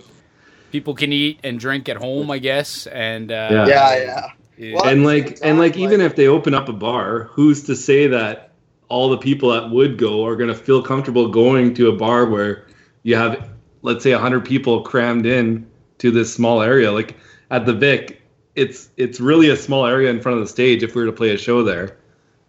people 0.70 0.94
can 0.94 1.12
eat 1.12 1.40
and 1.44 1.58
drink 1.58 1.88
at 1.88 1.96
home, 1.96 2.30
I 2.30 2.38
guess, 2.38 2.86
and 2.88 3.32
uh, 3.32 3.48
Yeah. 3.50 3.66
yeah, 3.66 3.96
yeah. 3.96 4.26
yeah. 4.58 4.74
Well, 4.74 4.86
and 4.88 5.04
like 5.04 5.38
and 5.42 5.58
like 5.58 5.72
time, 5.74 5.82
even 5.82 6.00
if 6.00 6.14
they 6.14 6.28
open 6.28 6.52
up 6.54 6.68
a 6.68 6.72
bar 6.72 7.24
who's 7.32 7.62
to 7.64 7.74
say 7.74 8.06
that 8.08 8.50
all 8.88 9.08
the 9.08 9.18
people 9.18 9.50
that 9.50 9.70
would 9.70 9.98
go 9.98 10.24
are 10.24 10.36
going 10.36 10.48
to 10.48 10.54
feel 10.54 10.82
comfortable 10.82 11.28
going 11.28 11.74
to 11.74 11.88
a 11.88 11.96
bar 11.96 12.26
where 12.26 12.66
you 13.02 13.16
have 13.16 13.50
let's 13.82 14.02
say 14.02 14.12
100 14.12 14.44
people 14.44 14.82
crammed 14.82 15.26
in 15.26 15.66
to 15.98 16.10
this 16.10 16.32
small 16.32 16.62
area. 16.62 16.90
Like 16.90 17.16
at 17.50 17.66
the 17.66 17.72
vic 17.72 18.22
it's 18.54 18.90
it's 18.96 19.20
really 19.20 19.50
a 19.50 19.56
small 19.56 19.84
area 19.84 20.10
in 20.10 20.20
front 20.20 20.38
of 20.38 20.44
the 20.44 20.48
stage 20.48 20.82
if 20.82 20.94
we 20.94 21.02
were 21.02 21.10
to 21.10 21.16
play 21.16 21.30
a 21.30 21.38
show 21.38 21.62
there. 21.62 21.98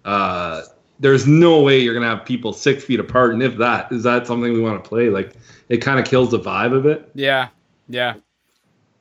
Uh 0.04 0.62
there's 1.00 1.28
no 1.28 1.62
way 1.62 1.80
you're 1.80 1.94
gonna 1.94 2.08
have 2.08 2.26
people 2.26 2.54
six 2.54 2.84
feet 2.84 3.00
apart 3.00 3.34
and 3.34 3.44
if 3.44 3.58
that 3.58 3.92
is 3.92 4.04
that 4.04 4.28
something 4.28 4.54
we 4.54 4.62
want 4.62 4.82
to 4.84 4.88
play? 4.88 5.10
Like 5.10 5.34
it 5.70 5.78
kind 5.78 6.00
of 6.00 6.06
kills 6.06 6.32
the 6.32 6.40
vibe 6.40 6.74
of 6.74 6.86
it. 6.86 7.10
Yeah, 7.16 7.50
yeah. 7.90 8.16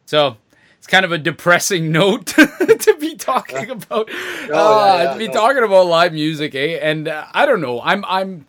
So 0.06 0.36
it's 0.78 0.86
kind 0.86 1.04
of 1.04 1.12
a 1.12 1.18
depressing 1.18 1.92
note 1.92 2.26
to 2.26 2.93
talking 3.24 3.70
about. 3.78 4.08
Oh, 4.50 4.78
uh, 4.78 5.02
yeah, 5.12 5.16
be 5.18 5.26
no. 5.28 5.32
talking 5.32 5.62
about 5.64 5.86
live 5.86 6.12
music, 6.12 6.54
eh? 6.54 6.78
And 6.80 7.08
uh, 7.08 7.26
I 7.32 7.46
don't 7.46 7.60
know. 7.60 7.80
I'm 7.80 8.04
I'm 8.06 8.46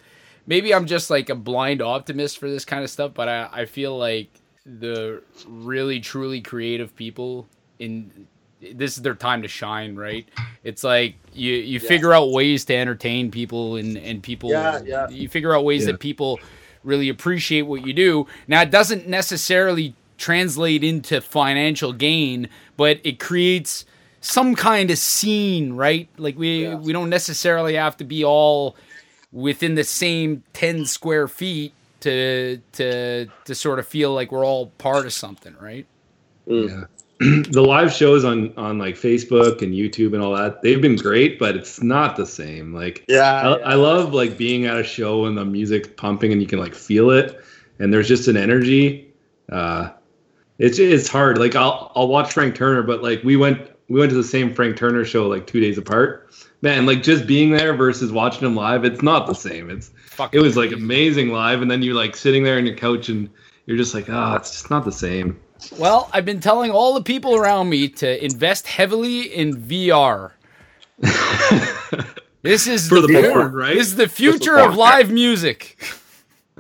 maybe 0.48 0.74
I'm 0.74 0.86
just 0.86 1.10
like 1.10 1.30
a 1.30 1.36
blind 1.36 1.82
optimist 1.82 2.38
for 2.38 2.50
this 2.50 2.66
kind 2.66 2.84
of 2.84 2.90
stuff, 2.90 3.14
but 3.14 3.28
I 3.30 3.50
I 3.52 3.66
feel 3.66 3.98
like 3.98 4.28
the 4.66 5.22
really 5.48 6.00
truly 6.00 6.42
creative 6.42 6.96
people 6.96 7.48
in 7.80 8.28
this 8.74 8.98
is 8.98 9.04
their 9.04 9.14
time 9.14 9.44
to 9.44 9.48
shine, 9.48 9.96
right? 9.96 10.28
It's 10.64 10.84
like 10.84 11.16
you 11.34 11.54
you 11.54 11.80
Yeah. 11.80 11.88
figure 11.88 12.14
out 12.14 12.32
ways 12.32 12.66
to 12.66 12.76
entertain 12.76 13.30
people 13.32 13.76
and 13.76 13.98
and 13.98 14.24
people 14.24 14.50
Yeah, 14.50 14.82
yeah. 14.84 15.10
you 15.10 15.30
figure 15.30 15.54
out 15.56 15.64
ways 15.66 15.86
that 15.86 16.00
people 16.00 16.40
really 16.84 17.10
appreciate 17.10 17.64
what 17.64 17.86
you 17.86 17.94
do. 17.94 18.26
Now 18.48 18.62
it 18.62 18.72
doesn't 18.72 19.08
necessarily 19.08 19.94
translate 20.18 20.84
into 20.84 21.20
financial 21.22 21.92
gain, 21.94 22.48
but 22.78 23.00
it 23.04 23.20
creates 23.20 23.86
some 24.26 24.56
kind 24.56 24.90
of 24.92 24.98
scene, 24.98 25.74
right? 25.74 26.10
Like 26.18 26.38
we 26.38 26.64
Yeah. 26.64 26.76
we 26.76 26.92
don't 26.94 27.10
necessarily 27.10 27.76
have 27.76 27.96
to 27.98 28.04
be 28.04 28.24
all 28.24 28.76
within 29.32 29.76
the 29.76 29.84
same 29.84 30.44
10 30.54 30.86
square 30.86 31.28
feet 31.28 31.74
to 32.02 32.60
to 32.74 33.28
to 33.46 33.56
sort 33.56 33.80
of 33.80 33.88
feel 33.88 34.14
like 34.14 34.32
we're 34.32 34.46
all 34.46 34.68
part 34.78 35.06
of 35.06 35.14
something, 35.14 35.56
right? 35.62 35.86
Mm. 36.48 36.70
Yeah. 36.70 36.84
the 37.52 37.62
live 37.62 37.94
shows 37.94 38.26
on 38.26 38.54
on 38.58 38.78
like 38.78 38.96
Facebook 38.96 39.62
and 39.62 39.74
YouTube 39.74 40.14
and 40.14 40.22
all 40.22 40.36
that, 40.36 40.62
they've 40.62 40.82
been 40.82 40.98
great, 40.98 41.40
but 41.40 41.56
it's 41.56 41.82
not 41.82 42.16
the 42.18 42.26
same. 42.26 42.74
Like 42.74 43.06
Yeah, 43.08 43.42
I, 43.42 43.72
I 43.72 43.74
love 43.76 44.14
like 44.14 44.38
being 44.38 44.66
at 44.66 44.78
a 44.78 44.84
show 44.84 45.26
and 45.26 45.38
the 45.38 45.46
music's 45.46 45.88
pumping 45.96 46.32
and 46.34 46.42
you 46.42 46.48
can 46.48 46.60
like 46.60 46.76
feel 46.76 47.12
it 47.12 47.40
and 47.80 47.94
there's 47.94 48.08
just 48.08 48.28
an 48.28 48.38
energy. 48.38 49.14
uh, 49.52 49.90
it's 50.58 50.80
it's 50.80 51.08
hard. 51.08 51.38
Like 51.38 51.56
I'll 51.56 51.92
I'll 51.96 52.08
watch 52.08 52.34
Frank 52.34 52.56
Turner, 52.56 52.82
but 52.84 53.02
like 53.04 53.24
we 53.24 53.36
went 53.38 53.60
we 53.90 54.00
went 54.00 54.10
to 54.12 54.16
the 54.16 54.24
same 54.24 54.54
Frank 54.54 54.78
Turner 54.78 55.06
show 55.06 55.28
like 55.28 55.48
two 55.48 55.60
days 55.60 55.78
apart. 55.78 56.30
Man, 56.62 56.86
like 56.86 57.04
just 57.04 57.28
being 57.28 57.52
there 57.52 57.74
versus 57.76 58.12
watching 58.12 58.46
him 58.48 58.56
live, 58.56 58.84
it's 58.86 59.02
not 59.02 59.28
the 59.28 59.36
same. 59.36 59.70
It's 59.70 59.92
Fucking 60.08 60.40
it 60.40 60.42
was 60.44 60.56
like 60.58 60.72
amazing 60.72 61.30
live, 61.30 61.62
and 61.62 61.70
then 61.70 61.82
you're 61.84 61.94
like 61.96 62.16
sitting 62.16 62.44
there 62.44 62.58
on 62.58 62.66
your 62.66 62.76
couch 62.76 63.10
and 63.10 63.30
you're 63.66 63.78
just 63.78 63.94
like, 63.94 64.10
ah, 64.10 64.36
it's 64.36 64.52
just 64.52 64.70
not 64.70 64.86
the 64.86 64.92
same. 64.92 65.40
Well, 65.78 66.10
I've 66.14 66.26
been 66.26 66.40
telling 66.40 66.72
all 66.72 66.94
the 66.94 67.04
people 67.04 67.36
around 67.36 67.70
me 67.70 67.88
to 67.90 68.24
invest 68.24 68.68
heavily 68.68 69.22
in 69.34 69.56
VR. 69.62 70.32
This 72.42 72.68
is 72.68 72.88
For 72.88 73.02
the 73.02 73.08
fu- 73.08 73.22
board, 73.34 73.56
right? 73.56 73.74
This 73.74 73.88
is 73.88 73.96
the 73.96 74.08
future 74.08 74.58
board. 74.58 74.70
of 74.70 74.76
live 74.76 75.10
music. 75.10 75.84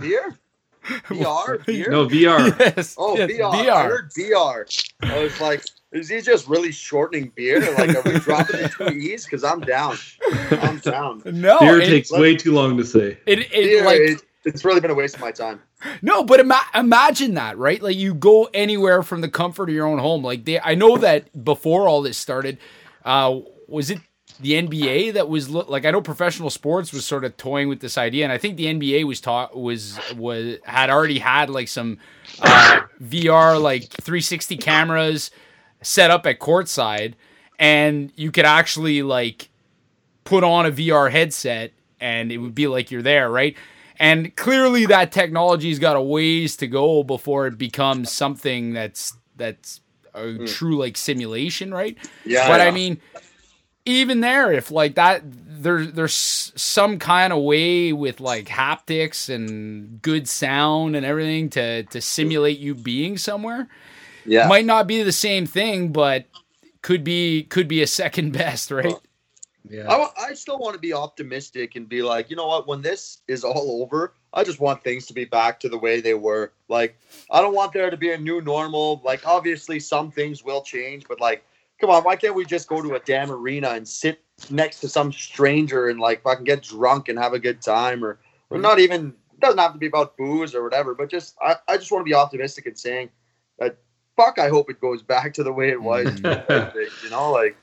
Beer? 0.02 0.36
VR? 0.84 1.64
Beer? 1.64 1.92
No 1.92 2.08
VR. 2.08 2.60
yes. 2.60 2.96
Oh, 2.98 3.16
yes, 3.16 3.30
VR. 3.30 3.70
I 3.70 3.84
heard 3.84 4.10
VR. 4.12 4.88
I 5.04 5.20
was 5.24 5.40
like, 5.40 5.64
is 5.96 6.10
he 6.10 6.22
just 6.22 6.48
really 6.48 6.72
shortening 6.72 7.32
beer? 7.36 7.60
Like, 7.76 7.96
are 7.96 8.02
we 8.06 8.20
dropping 8.20 8.62
the 8.62 8.70
two 8.70 8.90
E's? 8.90 9.26
Because 9.26 9.44
I'm 9.44 9.62
down. 9.62 9.96
I'm 10.52 10.78
down. 10.80 11.22
No, 11.26 11.60
Beer 11.60 11.80
it, 11.80 11.88
takes 11.88 12.12
way 12.12 12.36
too 12.36 12.54
long 12.54 12.78
to 12.78 12.84
say. 12.86 13.18
it, 13.26 13.40
it, 13.40 13.52
Beer, 13.52 13.86
like 13.86 14.00
it- 14.00 14.22
it's 14.46 14.64
really 14.64 14.80
been 14.80 14.92
a 14.92 14.96
waste 14.96 15.16
of 15.16 15.22
my 15.22 15.32
time. 15.32 15.60
No, 16.04 16.24
but 16.24 16.40
ima- 16.40 16.62
imagine 16.76 17.34
that, 17.34 17.58
right? 17.58 17.82
Like 17.82 17.96
you 17.96 18.14
go 18.14 18.48
anywhere 18.54 19.02
from 19.02 19.22
the 19.22 19.28
comfort 19.30 19.70
of 19.70 19.76
your 19.76 19.88
own 19.88 19.98
home. 19.98 20.24
Like 20.24 20.46
they, 20.46 20.60
I 20.60 20.76
know 20.76 20.98
that 20.98 21.44
before 21.44 21.88
all 21.88 22.04
this 22.04 22.16
started, 22.18 22.60
uh, 23.04 23.40
was 23.68 23.90
it 23.90 23.98
the 24.40 24.52
NBA 24.52 25.14
that 25.14 25.30
was 25.30 25.50
lo- 25.50 25.66
like 25.68 25.84
I 25.86 25.90
know 25.92 26.02
professional 26.02 26.52
sports 26.52 26.94
was 26.94 27.06
sort 27.06 27.24
of 27.24 27.38
toying 27.38 27.70
with 27.70 27.80
this 27.80 27.98
idea, 27.98 28.24
and 28.24 28.32
I 28.32 28.38
think 28.38 28.58
the 28.58 28.66
NBA 28.66 29.06
was 29.06 29.20
taught 29.20 29.58
was 29.58 29.98
was 30.16 30.58
had 30.64 30.92
already 30.92 31.18
had 31.20 31.50
like 31.50 31.68
some 31.68 31.98
uh, 32.42 32.82
VR 33.02 33.60
like 33.60 33.84
360 33.90 34.58
cameras 34.58 35.32
set 35.86 36.12
up 36.12 36.26
at 36.26 36.40
courtside, 36.40 37.14
and 37.60 38.12
you 38.16 38.32
could 38.32 38.46
actually 38.46 39.02
like 39.04 39.50
put 40.24 40.44
on 40.44 40.66
a 40.66 40.72
VR 40.72 41.12
headset 41.12 41.72
and 42.00 42.32
it 42.32 42.38
would 42.38 42.56
be 42.56 42.68
like 42.68 42.92
you're 42.92 43.02
there, 43.02 43.30
right? 43.30 43.56
And 43.98 44.36
clearly 44.36 44.86
that 44.88 45.12
technology's 45.12 45.80
got 45.80 45.96
a 45.96 46.02
ways 46.02 46.58
to 46.58 46.68
go 46.68 47.04
before 47.04 47.48
it 47.48 47.58
becomes 47.58 48.12
something 48.12 48.74
that's 48.74 49.14
that's 49.38 49.80
a 50.14 50.34
hmm. 50.34 50.46
true 50.46 50.78
like 50.78 50.98
simulation, 50.98 51.74
right? 51.74 51.98
Yeah. 52.26 52.48
but 52.48 52.60
yeah. 52.60 52.68
I 52.68 52.72
mean 52.72 53.00
even 53.86 54.22
there 54.22 54.52
if 54.52 54.72
like 54.72 54.96
that 54.96 55.22
there 55.24 55.86
there's 55.86 56.52
some 56.56 56.98
kind 56.98 57.32
of 57.32 57.44
way 57.44 57.94
with 57.94 58.20
like 58.20 58.48
haptics 58.48 59.34
and 59.34 60.02
good 60.02 60.28
sound 60.28 60.96
and 60.96 61.06
everything 61.06 61.50
to 61.52 61.84
to 61.84 62.02
simulate 62.02 62.58
you 62.58 62.74
being 62.74 63.18
somewhere 63.18 63.68
yeah. 64.26 64.48
might 64.48 64.66
not 64.66 64.88
be 64.88 65.04
the 65.04 65.12
same 65.12 65.46
thing 65.46 65.92
but 65.92 66.26
could 66.82 67.04
be 67.04 67.44
could 67.44 67.68
be 67.68 67.82
a 67.82 67.88
second 67.88 68.32
best 68.38 68.72
right 68.72 68.96
Yeah. 69.70 69.92
I, 69.92 70.30
I 70.30 70.34
still 70.34 70.60
want 70.60 70.76
to 70.76 70.80
be 70.80 70.94
optimistic 70.94 71.76
and 71.76 71.90
be 71.90 72.02
like, 72.04 72.30
you 72.30 72.36
know 72.36 72.48
what? 72.48 72.68
When 72.68 72.82
this 72.82 73.22
is 73.28 73.44
all 73.44 73.82
over, 73.82 74.14
I 74.34 74.44
just 74.44 74.60
want 74.60 74.84
things 74.84 75.08
to 75.08 75.14
be 75.14 75.26
back 75.26 75.60
to 75.62 75.70
the 75.70 75.78
way 75.78 76.02
they 76.02 76.14
were. 76.14 76.54
Like, 76.70 76.98
I 77.32 77.42
don't 77.42 77.56
want 77.56 77.74
there 77.74 77.90
to 77.90 77.98
be 77.98 78.12
a 78.12 78.18
new 78.18 78.42
normal. 78.42 79.02
Like, 79.04 79.26
obviously, 79.26 79.80
some 79.80 80.12
things 80.12 80.44
will 80.44 80.62
change, 80.62 81.08
but 81.08 81.20
like, 81.20 81.44
come 81.80 81.90
on, 81.90 82.04
why 82.04 82.16
can't 82.16 82.36
we 82.36 82.46
just 82.46 82.68
go 82.68 82.82
to 82.82 82.96
a 82.96 83.00
damn 83.00 83.32
arena 83.32 83.70
and 83.70 83.88
sit 83.88 84.22
next 84.50 84.82
to 84.82 84.90
some 84.90 85.12
stranger 85.12 85.90
and 85.90 86.00
like 86.00 86.22
fucking 86.24 86.46
get 86.46 86.64
drunk 86.64 87.10
and 87.10 87.18
have 87.18 87.34
a 87.34 87.40
good 87.40 87.62
time, 87.62 88.04
or 88.04 88.20
or 88.50 88.58
not 88.58 88.80
even 88.80 89.14
it 89.34 89.40
doesn't 89.40 89.60
have 89.60 89.74
to 89.74 89.80
be 89.80 89.88
about 89.88 90.18
booze 90.18 90.54
or 90.56 90.64
whatever, 90.64 90.94
but 90.96 91.10
just 91.10 91.36
I, 91.42 91.56
I 91.68 91.78
just 91.78 91.92
want 91.92 92.02
to 92.02 92.10
be 92.10 92.14
optimistic 92.14 92.66
and 92.66 92.78
saying 92.78 93.10
that 93.60 93.78
fuck, 94.16 94.40
I 94.40 94.50
hope 94.50 94.70
it 94.70 94.80
goes 94.82 95.02
back 95.04 95.34
to 95.36 95.44
the 95.44 95.52
way 95.54 95.70
it 95.70 95.82
was. 95.82 96.06
you 97.04 97.10
know, 97.10 97.32
like. 97.32 97.58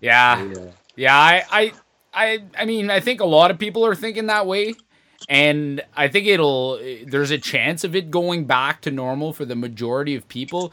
yeah 0.00 0.42
Yeah. 0.44 0.70
Yeah, 0.98 1.14
I, 1.14 1.42
I, 1.50 1.72
I, 2.14 2.42
I 2.58 2.64
mean, 2.64 2.88
I 2.90 3.00
think 3.00 3.20
a 3.20 3.26
lot 3.26 3.50
of 3.50 3.58
people 3.58 3.84
are 3.84 3.94
thinking 3.94 4.26
that 4.28 4.46
way, 4.46 4.74
and 5.28 5.82
I 5.94 6.08
think 6.08 6.26
it'll. 6.26 6.78
There's 7.06 7.30
a 7.30 7.36
chance 7.36 7.84
of 7.84 7.94
it 7.94 8.10
going 8.10 8.46
back 8.46 8.80
to 8.82 8.90
normal 8.90 9.34
for 9.34 9.44
the 9.44 9.54
majority 9.56 10.14
of 10.14 10.26
people 10.28 10.72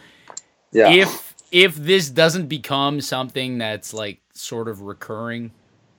Yeah. 0.72 0.90
if 0.92 1.34
if 1.52 1.76
this 1.76 2.10
doesn't 2.10 2.48
become 2.48 3.02
something 3.02 3.58
that's 3.58 3.94
like 3.94 4.22
sort 4.34 4.68
of 4.70 4.82
recurring, 4.82 5.52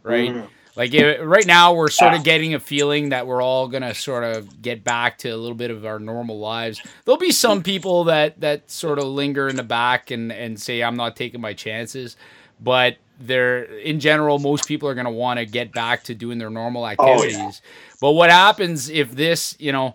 right? 0.03 0.31
Mhm. 0.31 0.49
Like 0.77 0.93
it, 0.93 1.25
right 1.25 1.47
now, 1.47 1.73
we're 1.75 1.89
sort 1.89 2.15
of 2.15 2.21
ah. 2.21 2.25
getting 2.25 2.55
a 2.55 2.61
feeling 2.61 3.11
that 3.11 3.27
we're 3.27 3.43
all 3.43 3.69
gonna 3.69 3.95
sort 3.95 4.25
of 4.25 4.61
get 4.61 4.83
back 4.83 5.19
to 5.19 5.29
a 5.29 5.37
little 5.37 5.57
bit 5.57 5.71
of 5.71 5.87
our 5.87 5.99
normal 5.99 6.39
lives. 6.39 6.81
There'll 7.05 7.19
be 7.19 7.31
some 7.31 7.63
people 7.63 8.05
that 8.05 8.41
that 8.41 8.71
sort 8.71 8.99
of 8.99 9.05
linger 9.05 9.49
in 9.49 9.57
the 9.57 9.63
back 9.63 10.11
and 10.11 10.33
and 10.33 10.61
say, 10.61 10.83
"I'm 10.83 10.97
not 10.97 11.15
taking 11.15 11.41
my 11.41 11.53
chances," 11.53 12.17
but 12.61 12.97
they're 13.21 13.63
in 13.63 14.01
general, 14.01 14.41
most 14.41 14.67
people 14.67 14.89
are 14.89 14.95
gonna 14.95 15.11
want 15.11 15.39
to 15.39 15.47
get 15.47 15.73
back 15.73 16.03
to 16.05 16.15
doing 16.15 16.39
their 16.39 16.51
normal 16.51 16.85
oh, 16.85 16.89
activities. 16.89 17.63
But 18.01 18.13
what 18.13 18.31
happens 18.31 18.89
if 18.89 19.13
this, 19.13 19.55
you 19.59 19.73
know? 19.73 19.95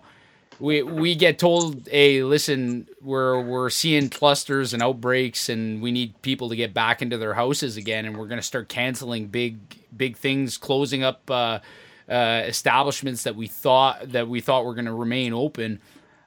We 0.60 0.82
we 0.82 1.14
get 1.14 1.38
told, 1.38 1.88
"Hey, 1.90 2.22
listen, 2.22 2.86
we're 3.02 3.40
we're 3.42 3.70
seeing 3.70 4.10
clusters 4.10 4.74
and 4.74 4.82
outbreaks, 4.82 5.48
and 5.48 5.82
we 5.82 5.92
need 5.92 6.20
people 6.22 6.48
to 6.50 6.56
get 6.56 6.74
back 6.74 7.02
into 7.02 7.18
their 7.18 7.34
houses 7.34 7.76
again, 7.76 8.04
and 8.06 8.16
we're 8.18 8.28
going 8.28 8.40
to 8.40 8.46
start 8.46 8.68
canceling 8.68 9.28
big 9.28 9.58
big 9.96 10.16
things, 10.16 10.58
closing 10.58 11.02
up 11.02 11.30
uh, 11.30 11.60
uh, 12.08 12.42
establishments 12.46 13.24
that 13.24 13.36
we 13.36 13.46
thought 13.48 14.12
that 14.12 14.28
we 14.28 14.40
thought 14.40 14.64
were 14.64 14.74
going 14.74 14.86
to 14.86 14.94
remain 14.94 15.32
open." 15.32 15.80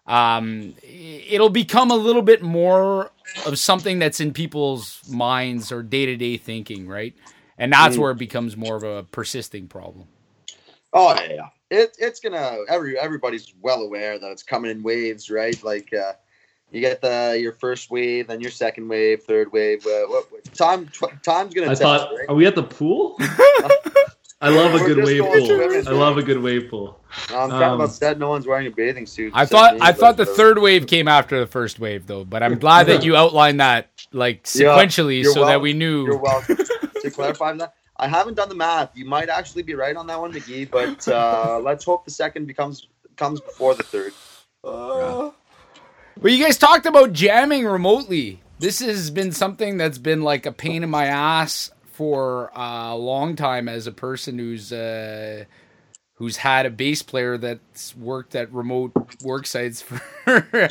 Um, 0.07 0.75
it'll 0.83 1.49
become 1.49 1.91
a 1.91 1.95
little 1.95 2.21
bit 2.23 2.41
more 2.41 3.11
of 3.47 3.57
something 3.59 3.99
that's 3.99 4.19
in 4.19 4.33
people's 4.33 5.01
minds 5.07 5.71
or 5.71 5.81
day 5.83 6.05
to 6.05 6.17
day 6.17 6.37
thinking, 6.37 6.87
right? 6.87 7.15
And 7.57 7.71
that's 7.71 7.97
Mm. 7.97 7.99
where 7.99 8.11
it 8.11 8.17
becomes 8.17 8.57
more 8.57 8.75
of 8.75 8.83
a 8.83 9.03
persisting 9.03 9.67
problem. 9.67 10.07
Oh 10.93 11.13
yeah, 11.15 11.33
yeah. 11.33 11.49
It, 11.73 11.97
it's 11.97 12.19
gonna 12.19 12.59
every 12.69 12.99
everybody's 12.99 13.53
well 13.61 13.81
aware 13.81 14.19
that 14.19 14.31
it's 14.31 14.43
coming 14.43 14.69
in 14.69 14.83
waves, 14.83 15.31
right? 15.31 15.61
Like 15.63 15.91
uh, 15.93 16.13
you 16.71 16.81
get 16.81 17.01
the 17.01 17.37
your 17.41 17.53
first 17.53 17.89
wave, 17.89 18.27
then 18.27 18.41
your 18.41 18.51
second 18.51 18.87
wave, 18.87 19.23
third 19.23 19.51
wave. 19.51 19.85
Uh, 19.85 20.05
what, 20.07 20.31
what- 20.31 20.53
time 20.53 20.87
tw- 20.87 21.23
time's 21.23 21.53
gonna 21.53 21.71
I 21.71 21.75
tell, 21.75 21.97
thought, 21.97 22.11
right? 22.15 22.29
are 22.29 22.35
we 22.35 22.45
at 22.45 22.55
the 22.55 22.63
pool? 22.63 23.17
I 24.43 24.49
love 24.49 24.73
a 24.73 24.83
We're 24.83 24.93
good 24.93 25.05
wave 25.05 25.21
pool. 25.23 25.87
I 25.87 25.97
love 25.97 26.17
a 26.17 26.21
good 26.21 26.41
wave 26.41 26.69
pool. 26.69 26.99
No, 27.31 27.39
I'm 27.39 27.49
kind 27.49 27.63
um, 27.63 27.81
of 27.81 27.89
upset. 27.89 28.19
No 28.19 28.27
one's 28.27 28.45
wearing 28.45 28.67
a 28.67 28.71
bathing 28.71 29.05
suit. 29.05 29.31
I 29.33 29.45
thought 29.45 29.75
me, 29.75 29.79
I 29.81 29.93
thought 29.93 30.17
the 30.17 30.25
third 30.25 30.59
wave 30.59 30.85
came 30.85 31.07
after 31.07 31.39
the 31.39 31.47
first 31.47 31.79
wave 31.79 32.07
though, 32.07 32.25
but 32.25 32.43
I'm 32.43 32.59
glad 32.59 32.87
that 32.87 33.05
you 33.05 33.15
outlined 33.15 33.61
that 33.61 33.89
like 34.11 34.43
sequentially 34.43 35.23
you're 35.23 35.33
so 35.33 35.45
that 35.45 35.61
we 35.61 35.71
knew. 35.71 36.05
You're 36.05 36.17
welcome. 36.17 36.57
to 37.01 37.09
clarify 37.09 37.53
that, 37.53 37.73
I 37.97 38.07
haven't 38.07 38.35
done 38.35 38.49
the 38.49 38.55
math. 38.55 38.95
You 38.95 39.05
might 39.05 39.29
actually 39.29 39.63
be 39.63 39.75
right 39.75 39.95
on 39.95 40.07
that 40.07 40.19
one, 40.19 40.33
McGee. 40.33 40.69
But 40.69 41.07
uh, 41.07 41.59
let's 41.63 41.83
hope 41.85 42.05
the 42.05 42.11
second 42.11 42.47
becomes 42.47 42.87
comes 43.15 43.39
before 43.39 43.75
the 43.75 43.83
third. 43.83 44.13
Well, 44.63 45.33
you 46.23 46.43
guys 46.43 46.57
talked 46.57 46.85
about 46.85 47.13
jamming 47.13 47.65
remotely. 47.65 48.41
This 48.59 48.79
has 48.79 49.09
been 49.09 49.31
something 49.31 49.77
that's 49.77 49.97
been 49.97 50.21
like 50.21 50.45
a 50.45 50.51
pain 50.51 50.83
in 50.83 50.89
my 50.89 51.05
ass 51.05 51.71
for 51.91 52.51
a 52.55 52.95
long 52.95 53.35
time 53.35 53.67
as 53.67 53.87
a 53.87 53.91
person 53.91 54.39
who's 54.39 54.71
uh, 54.71 55.45
who's 56.15 56.37
had 56.37 56.65
a 56.65 56.69
bass 56.69 57.01
player 57.01 57.37
that's 57.37 57.95
worked 57.95 58.35
at 58.35 58.51
remote 58.53 58.91
work 59.23 59.45
sites 59.45 59.81
for 59.81 60.01
Yeah, 60.25 60.69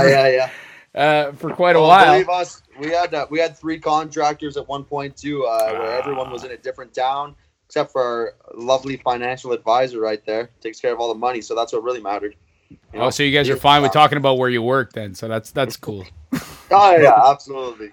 for, 0.00 0.08
yeah, 0.08 0.28
yeah. 0.28 0.50
Uh, 0.94 1.32
for 1.32 1.50
quite 1.50 1.76
a 1.76 1.78
Oh, 1.78 1.88
while. 1.88 2.12
Believe 2.12 2.28
us, 2.28 2.62
we 2.78 2.90
had 2.90 3.14
uh, 3.14 3.26
we 3.30 3.38
had 3.38 3.56
three 3.56 3.78
contractors 3.78 4.56
at 4.56 4.66
one 4.68 4.84
point 4.84 5.16
too, 5.16 5.44
uh, 5.44 5.72
where 5.72 5.98
everyone 5.98 6.30
was 6.30 6.44
in 6.44 6.52
a 6.52 6.56
different 6.56 6.94
town, 6.94 7.34
except 7.66 7.92
for 7.92 8.02
our 8.02 8.34
lovely 8.54 8.96
financial 8.98 9.52
advisor 9.52 10.00
right 10.00 10.24
there, 10.24 10.50
takes 10.60 10.80
care 10.80 10.92
of 10.92 11.00
all 11.00 11.08
the 11.08 11.18
money. 11.18 11.40
So 11.40 11.54
that's 11.54 11.72
what 11.72 11.82
really 11.82 12.00
mattered. 12.00 12.36
You 12.70 12.78
know? 12.94 13.06
Oh, 13.06 13.10
so 13.10 13.22
you 13.22 13.32
guys 13.36 13.48
are 13.48 13.56
fine 13.56 13.82
with 13.82 13.92
talking 13.92 14.18
about 14.18 14.38
where 14.38 14.50
you 14.50 14.62
work 14.62 14.92
then? 14.92 15.14
So 15.14 15.28
that's 15.28 15.50
that's 15.50 15.76
cool. 15.76 16.04
Oh 16.70 16.96
yeah, 16.96 17.20
absolutely. 17.30 17.92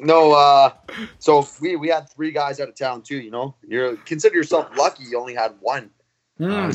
No, 0.00 0.32
uh, 0.32 0.72
so 1.18 1.46
we 1.60 1.76
we 1.76 1.88
had 1.88 2.08
three 2.10 2.32
guys 2.32 2.58
out 2.58 2.68
of 2.68 2.74
town 2.74 3.02
too. 3.02 3.18
You 3.18 3.30
know, 3.30 3.54
you're 3.66 3.96
consider 3.98 4.34
yourself 4.34 4.68
lucky. 4.76 5.04
You 5.04 5.18
only 5.20 5.34
had 5.34 5.54
one. 5.60 5.90
Hmm. 6.38 6.70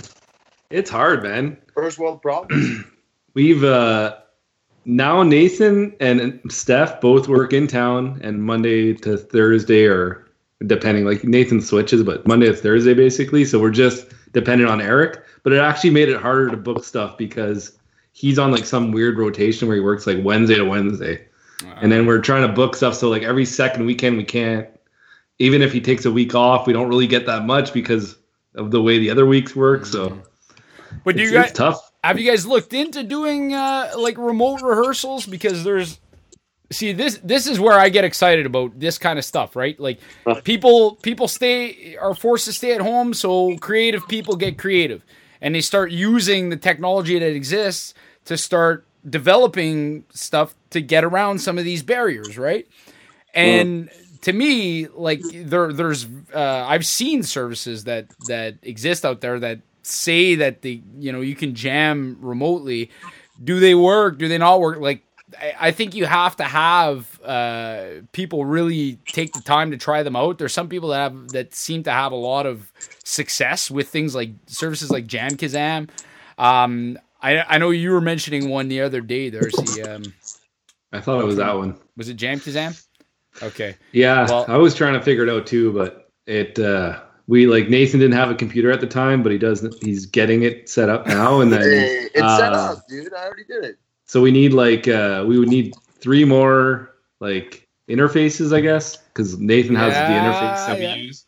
It's 0.70 0.90
hard, 0.90 1.24
man. 1.24 1.58
First 1.74 1.98
world 1.98 2.22
problem. 2.22 2.94
We've 3.34 3.64
uh 3.64 4.18
now 4.88 5.22
Nathan 5.22 5.94
and 6.00 6.40
Steph 6.50 7.02
both 7.02 7.28
work 7.28 7.52
in 7.52 7.68
town 7.68 8.20
and 8.24 8.42
Monday 8.42 8.94
to 8.94 9.18
Thursday 9.18 9.84
or 9.84 10.26
depending 10.66 11.06
like 11.06 11.26
Nathan 11.26 11.62
switches, 11.62 12.04
but 12.04 12.26
Monday 12.26 12.48
to 12.48 12.54
Thursday 12.54 12.94
basically. 12.94 13.44
So 13.44 13.60
we're 13.60 13.70
just 13.70 14.08
dependent 14.32 14.70
on 14.70 14.82
Eric. 14.82 15.24
But 15.44 15.52
it 15.52 15.60
actually 15.60 15.90
made 15.90 16.08
it 16.08 16.22
harder 16.22 16.50
to 16.50 16.58
book 16.58 16.86
stuff 16.86 17.18
because 17.18 17.78
he's 18.14 18.40
on 18.40 18.52
like 18.52 18.66
some 18.66 18.92
weird 18.92 19.18
rotation 19.18 19.68
where 19.68 19.76
he 19.76 19.84
works 19.84 20.08
like 20.08 20.24
Wednesday 20.24 20.56
to 20.56 20.66
Wednesday. 20.66 21.28
And 21.82 21.92
then 21.92 22.06
we're 22.06 22.22
trying 22.22 22.48
to 22.48 22.54
book 22.54 22.76
stuff 22.76 22.96
so 22.96 23.10
like 23.10 23.24
every 23.24 23.46
second 23.46 23.86
weekend 23.86 24.16
we 24.18 24.24
can't 24.24 24.70
even 25.40 25.62
if 25.62 25.74
he 25.74 25.82
takes 25.82 26.06
a 26.06 26.12
week 26.12 26.34
off, 26.34 26.66
we 26.66 26.74
don't 26.74 26.88
really 26.88 27.08
get 27.08 27.26
that 27.26 27.46
much 27.46 27.74
because 27.74 28.18
of 28.56 28.72
the 28.72 28.82
way 28.82 29.00
the 29.00 29.10
other 29.10 29.26
weeks 29.26 29.56
work. 29.56 29.86
So 29.86 30.10
mm-hmm. 30.10 30.20
But 31.04 31.18
do 31.18 31.24
you 31.24 31.32
guys 31.32 31.52
tough. 31.52 31.87
Have 32.04 32.20
you 32.20 32.30
guys 32.30 32.46
looked 32.46 32.74
into 32.74 33.04
doing 33.04 33.54
uh, 33.54 33.92
like 33.98 34.18
remote 34.18 34.62
rehearsals? 34.62 35.26
Because 35.26 35.64
there's 35.64 36.00
see 36.72 36.92
this 36.92 37.20
this 37.24 37.48
is 37.48 37.60
where 37.60 37.80
I 37.80 37.90
get 37.90 38.04
excited 38.04 38.46
about 38.46 38.80
this 38.80 38.98
kind 38.98 39.18
of 39.18 39.26
stuff, 39.26 39.56
right? 39.56 39.80
Like 39.80 40.00
people 40.44 40.96
people 40.96 41.28
stay 41.28 41.96
are 41.98 42.14
forced 42.14 42.46
to 42.46 42.54
stay 42.54 42.74
at 42.74 42.82
home, 42.82 43.14
so 43.14 43.58
creative 43.58 44.08
people 44.08 44.36
get 44.36 44.58
creative, 44.58 45.04
and 45.42 45.56
they 45.56 45.62
start 45.62 45.92
using 45.92 46.50
the 46.50 46.58
technology 46.58 47.18
that 47.20 47.34
exists 47.34 47.94
to 48.26 48.38
start 48.38 48.86
developing 49.10 50.04
stuff 50.14 50.54
to 50.72 50.82
get 50.82 51.04
around 51.04 51.40
some 51.40 51.58
of 51.58 51.64
these 51.64 51.84
barriers, 51.84 52.38
right? 52.38 52.68
And 53.34 53.90
to 54.22 54.34
me, 54.34 54.88
like 54.88 55.22
there, 55.32 55.72
there's, 55.72 56.08
uh, 56.34 56.66
I've 56.68 56.86
seen 56.86 57.24
services 57.24 57.86
that 57.86 58.08
that 58.28 58.56
exist 58.64 59.06
out 59.06 59.22
there 59.22 59.40
that 59.40 59.62
say 59.88 60.36
that 60.36 60.62
the, 60.62 60.82
you 60.98 61.12
know, 61.12 61.22
you 61.22 61.36
can 61.36 61.56
jam 61.56 62.18
remotely. 62.22 62.90
Do 63.44 63.60
they 63.60 63.76
work? 63.76 64.18
Do 64.18 64.28
they 64.28 64.38
not 64.38 64.60
work? 64.60 64.80
Like, 64.80 65.04
I, 65.40 65.54
I 65.68 65.72
think 65.72 65.94
you 65.96 66.06
have 66.06 66.36
to 66.38 66.44
have 66.44 67.20
uh, 67.24 67.86
people 68.12 68.46
really 68.46 69.00
take 69.08 69.34
the 69.34 69.42
time 69.42 69.72
to 69.72 69.78
try 69.78 70.04
them 70.04 70.16
out. 70.16 70.38
There's 70.38 70.54
some 70.54 70.70
people 70.70 70.90
that 70.90 71.00
have 71.12 71.28
that 71.30 71.54
seem 71.54 71.84
to 71.84 71.92
have 71.92 72.12
a 72.12 72.16
lot 72.16 72.46
of 72.46 72.72
success 73.04 73.70
with 73.70 73.90
things 73.90 74.16
like 74.16 74.32
services 74.48 74.90
like 74.90 75.06
JamKazam. 75.08 75.90
Um, 76.38 76.98
I, 77.22 77.40
I 77.42 77.58
know 77.58 77.72
you 77.72 77.92
were 77.92 78.02
mentioning 78.02 78.50
one 78.50 78.68
the 78.68 78.82
other 78.82 79.02
day. 79.02 79.30
There's 79.30 79.54
the 79.54 79.96
um, 79.96 80.14
I 80.94 81.02
thought 81.02 81.20
it 81.22 81.26
was 81.26 81.36
that 81.38 81.56
one. 81.56 81.78
was 81.98 82.10
it 82.10 82.18
JamKazam? 82.18 82.84
Okay. 83.44 83.76
Yeah, 83.92 84.26
Well- 84.28 84.46
I 84.48 84.58
was 84.58 84.74
trying 84.76 84.94
to 84.94 85.02
figure 85.02 85.24
it 85.24 85.30
out 85.30 85.46
too, 85.46 85.72
but 85.74 86.10
it 86.26 86.58
uh 86.60 87.02
we 87.28 87.46
like 87.48 87.70
Nathan 87.70 88.00
didn't 88.00 88.16
have 88.16 88.32
a 88.32 88.36
computer 88.36 88.72
at 88.72 88.80
the 88.82 88.88
time, 88.88 89.22
but 89.24 89.32
he 89.32 89.38
does. 89.38 89.66
He's 89.82 90.06
getting 90.06 90.44
it 90.44 90.70
set 90.70 90.90
up 90.90 91.06
now, 91.08 91.42
and 91.42 91.52
then 91.52 91.62
Hey, 91.62 92.10
it's 92.14 92.38
set 92.38 92.54
uh, 92.54 92.74
up, 92.74 92.88
dude. 92.88 93.14
I 93.14 93.26
already 93.26 93.44
did 93.44 93.64
it. 93.66 93.78
so 94.06 94.22
we 94.22 94.32
need 94.32 94.54
like 94.54 94.88
uh 94.88 95.24
we 95.28 95.38
would 95.40 95.50
need 95.50 95.74
three 96.00 96.24
more 96.26 96.96
like 97.20 97.68
interfaces, 97.90 98.54
I 98.56 98.62
guess, 98.62 98.98
because 98.98 99.38
Nathan 99.40 99.76
has 99.76 99.94
Yeah, 99.94 100.08
the 100.08 100.14
interface 100.14 100.66
that 100.68 100.80
yeah. 100.82 100.96
we 100.96 101.02
use. 101.02 101.26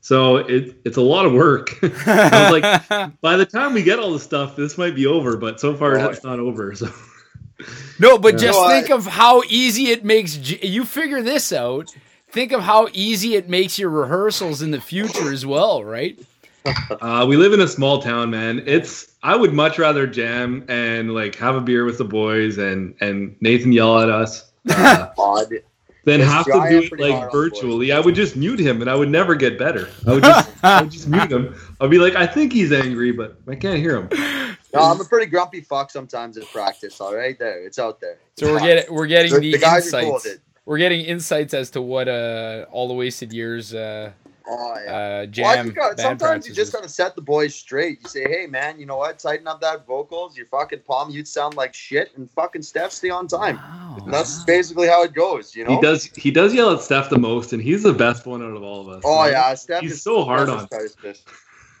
So 0.00 0.36
it 0.36 0.76
it's 0.84 0.96
a 0.98 1.02
lot 1.02 1.24
of 1.26 1.32
work. 1.32 1.78
I 2.06 2.50
was 2.50 2.60
like, 2.62 3.20
by 3.20 3.36
the 3.36 3.46
time 3.46 3.72
we 3.74 3.82
get 3.82 3.98
all 3.98 4.12
the 4.12 4.20
stuff, 4.20 4.54
this 4.56 4.76
might 4.78 4.94
be 4.94 5.06
over, 5.06 5.36
but 5.36 5.60
so 5.60 5.74
far 5.76 5.96
it's 6.10 6.22
not 6.24 6.38
over. 6.38 6.74
So 6.74 6.88
No, 7.98 8.18
but 8.18 8.34
Yeah. 8.34 8.38
just 8.40 8.58
No, 8.58 8.64
I- 8.64 8.80
think 8.80 8.90
of 8.90 9.06
how 9.06 9.42
easy 9.48 9.88
it 9.90 10.04
makes. 10.04 10.36
J- 10.36 10.66
You 10.66 10.84
figure 10.84 11.22
this 11.22 11.52
out. 11.52 11.94
Think 12.34 12.50
of 12.50 12.62
how 12.62 12.88
easy 12.92 13.36
it 13.36 13.48
makes 13.48 13.78
your 13.78 13.90
rehearsals 13.90 14.60
in 14.60 14.72
the 14.72 14.80
future 14.80 15.32
as 15.32 15.46
well, 15.46 15.84
right? 15.84 16.18
Uh, 17.00 17.24
we 17.28 17.36
live 17.36 17.52
in 17.52 17.60
a 17.60 17.68
small 17.68 18.02
town, 18.02 18.28
man. 18.30 18.60
It's 18.66 19.12
I 19.22 19.36
would 19.36 19.52
much 19.52 19.78
rather 19.78 20.04
jam 20.04 20.64
and 20.68 21.14
like 21.14 21.36
have 21.36 21.54
a 21.54 21.60
beer 21.60 21.84
with 21.84 21.98
the 21.98 22.04
boys 22.04 22.58
and 22.58 22.96
and 23.00 23.36
Nathan 23.40 23.70
yell 23.70 24.00
at 24.00 24.08
us 24.10 24.50
uh, 24.68 25.10
Odd. 25.16 25.52
than 26.06 26.20
have 26.22 26.44
to 26.46 26.66
do 26.68 26.78
it 26.82 26.98
like 26.98 27.12
hard 27.12 27.14
on 27.14 27.20
the 27.20 27.26
boys. 27.26 27.32
virtually. 27.32 27.92
I 27.92 28.00
would 28.00 28.16
just 28.16 28.34
mute 28.34 28.58
him 28.58 28.80
and 28.80 28.90
I 28.90 28.96
would 28.96 29.10
never 29.10 29.36
get 29.36 29.56
better. 29.56 29.88
I 30.04 30.14
would 30.14 30.24
just 30.24 30.50
I 30.64 30.82
would 30.82 30.90
just 30.90 31.06
mute 31.06 31.30
him. 31.30 31.54
I'd 31.80 31.90
be 31.90 31.98
like, 31.98 32.16
I 32.16 32.26
think 32.26 32.52
he's 32.52 32.72
angry, 32.72 33.12
but 33.12 33.38
I 33.46 33.54
can't 33.54 33.78
hear 33.78 33.96
him. 33.96 34.08
No, 34.72 34.80
I'm 34.80 35.00
a 35.00 35.04
pretty 35.04 35.26
grumpy 35.30 35.60
fuck 35.60 35.88
sometimes 35.92 36.36
in 36.36 36.44
practice. 36.46 37.00
All 37.00 37.14
right, 37.14 37.38
there, 37.38 37.64
it's 37.64 37.78
out 37.78 38.00
there. 38.00 38.18
So 38.36 38.52
we're 38.52 38.58
getting 38.58 38.92
we're 38.92 39.06
getting 39.06 39.32
The- 39.34 39.38
the, 39.38 39.52
the 39.52 39.58
guys 39.58 39.94
are 39.94 40.00
cool 40.02 40.14
with 40.14 40.26
it. 40.26 40.40
We're 40.66 40.78
getting 40.78 41.04
insights 41.04 41.52
as 41.54 41.70
to 41.70 41.82
what 41.82 42.08
uh 42.08 42.66
all 42.70 42.88
the 42.88 42.94
wasted 42.94 43.32
years 43.32 43.74
uh, 43.74 44.12
Oh 44.46 44.74
yeah. 44.84 44.92
uh 44.96 45.26
jam. 45.26 45.44
Well, 45.44 45.58
I 45.58 45.62
think, 45.62 45.78
uh, 45.78 45.88
band 45.88 46.00
sometimes 46.00 46.46
you 46.48 46.54
just 46.54 46.72
gotta 46.72 46.88
set 46.88 47.16
the 47.16 47.22
boys 47.22 47.54
straight. 47.54 48.00
You 48.02 48.08
say, 48.08 48.24
"Hey, 48.28 48.46
man, 48.46 48.78
you 48.78 48.84
know 48.84 48.96
what? 48.98 49.18
Tighten 49.18 49.46
up 49.46 49.60
that 49.62 49.86
vocals. 49.86 50.36
Your 50.36 50.46
fucking 50.46 50.80
palm, 50.86 51.08
you'd 51.10 51.26
sound 51.28 51.54
like 51.56 51.72
shit, 51.74 52.10
and 52.16 52.30
fucking 52.30 52.60
Steph, 52.62 52.92
stay 52.92 53.08
on 53.08 53.26
time." 53.26 53.56
Wow. 53.56 53.96
And 54.04 54.12
that's 54.12 54.44
basically 54.44 54.86
how 54.86 55.02
it 55.02 55.14
goes, 55.14 55.54
you 55.56 55.64
know. 55.64 55.74
He 55.74 55.80
does 55.80 56.04
he 56.16 56.30
does 56.30 56.52
yell 56.52 56.70
at 56.72 56.82
Steph 56.82 57.08
the 57.08 57.18
most, 57.18 57.54
and 57.54 57.62
he's 57.62 57.82
the 57.82 57.94
best 57.94 58.26
one 58.26 58.42
out 58.42 58.54
of 58.54 58.62
all 58.62 58.82
of 58.82 58.88
us. 58.88 59.02
Oh 59.06 59.22
man. 59.24 59.32
yeah, 59.32 59.54
Steph. 59.54 59.80
He's 59.82 59.92
is- 59.92 60.02
so 60.02 60.24
hard 60.24 60.48
on. 60.50 60.68
Christ 60.68 60.98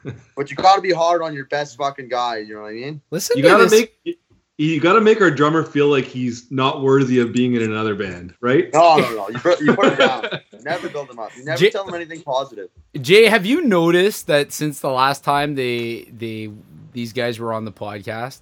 but 0.36 0.50
you 0.50 0.56
gotta 0.56 0.82
be 0.82 0.92
hard 0.92 1.22
on 1.22 1.34
your 1.34 1.46
best 1.46 1.76
fucking 1.78 2.08
guy. 2.08 2.38
You 2.38 2.54
know 2.56 2.62
what 2.62 2.68
I 2.68 2.72
mean? 2.72 3.00
Listen 3.10 3.36
You 3.38 3.42
to 3.42 3.48
gotta 3.48 3.64
this. 3.64 3.88
make 4.04 4.18
you 4.58 4.80
gotta 4.80 5.00
make 5.00 5.20
our 5.20 5.30
drummer 5.30 5.64
feel 5.64 5.88
like 5.88 6.04
he's 6.04 6.50
not 6.50 6.80
worthy 6.82 7.18
of 7.20 7.32
being 7.32 7.54
in 7.54 7.62
another 7.62 7.94
band, 7.94 8.34
right? 8.40 8.72
No, 8.72 8.96
no, 8.96 9.10
no. 9.14 9.28
You 9.28 9.38
put, 9.38 9.60
you 9.60 9.74
put 9.74 9.86
him 9.92 9.98
down. 9.98 10.28
Never 10.62 10.88
build 10.88 11.10
him 11.10 11.18
up. 11.18 11.36
You 11.36 11.44
never 11.44 11.58
J- 11.58 11.70
tell 11.70 11.86
him 11.88 11.94
anything 11.94 12.22
positive. 12.22 12.68
Jay, 13.00 13.26
have 13.26 13.44
you 13.44 13.62
noticed 13.62 14.26
that 14.28 14.52
since 14.52 14.80
the 14.80 14.90
last 14.90 15.24
time 15.24 15.54
they 15.56 16.02
they 16.16 16.50
these 16.92 17.12
guys 17.12 17.38
were 17.40 17.52
on 17.52 17.64
the 17.64 17.72
podcast, 17.72 18.40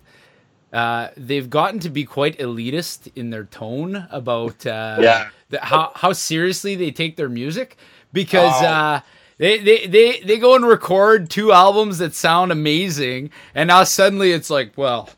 uh, 0.73 1.09
they've 1.17 1.49
gotten 1.49 1.81
to 1.81 1.89
be 1.91 2.05
quite 2.05 2.39
elitist 2.39 3.11
in 3.17 3.31
their 3.31 3.45
tone 3.45 4.07
about 4.11 4.67
uh, 4.67 4.99
Yeah. 5.01 5.29
the, 5.49 5.61
how 5.61 5.93
how 5.95 6.13
seriously 6.13 6.75
they 6.77 6.91
take 6.91 7.17
their 7.17 7.29
music 7.31 7.77
because 8.13 8.53
Oh. 8.63 8.67
uh, 8.67 9.01
they, 9.39 9.59
they 9.59 9.87
they 9.87 10.21
they 10.21 10.39
go 10.39 10.55
and 10.55 10.65
record 10.67 11.31
two 11.31 11.53
albums 11.53 11.99
that 11.99 12.15
sound 12.15 12.53
amazing, 12.53 13.31
and 13.55 13.69
now 13.69 13.85
suddenly 13.85 14.33
it's 14.33 14.51
like, 14.51 14.73
well. 14.77 15.09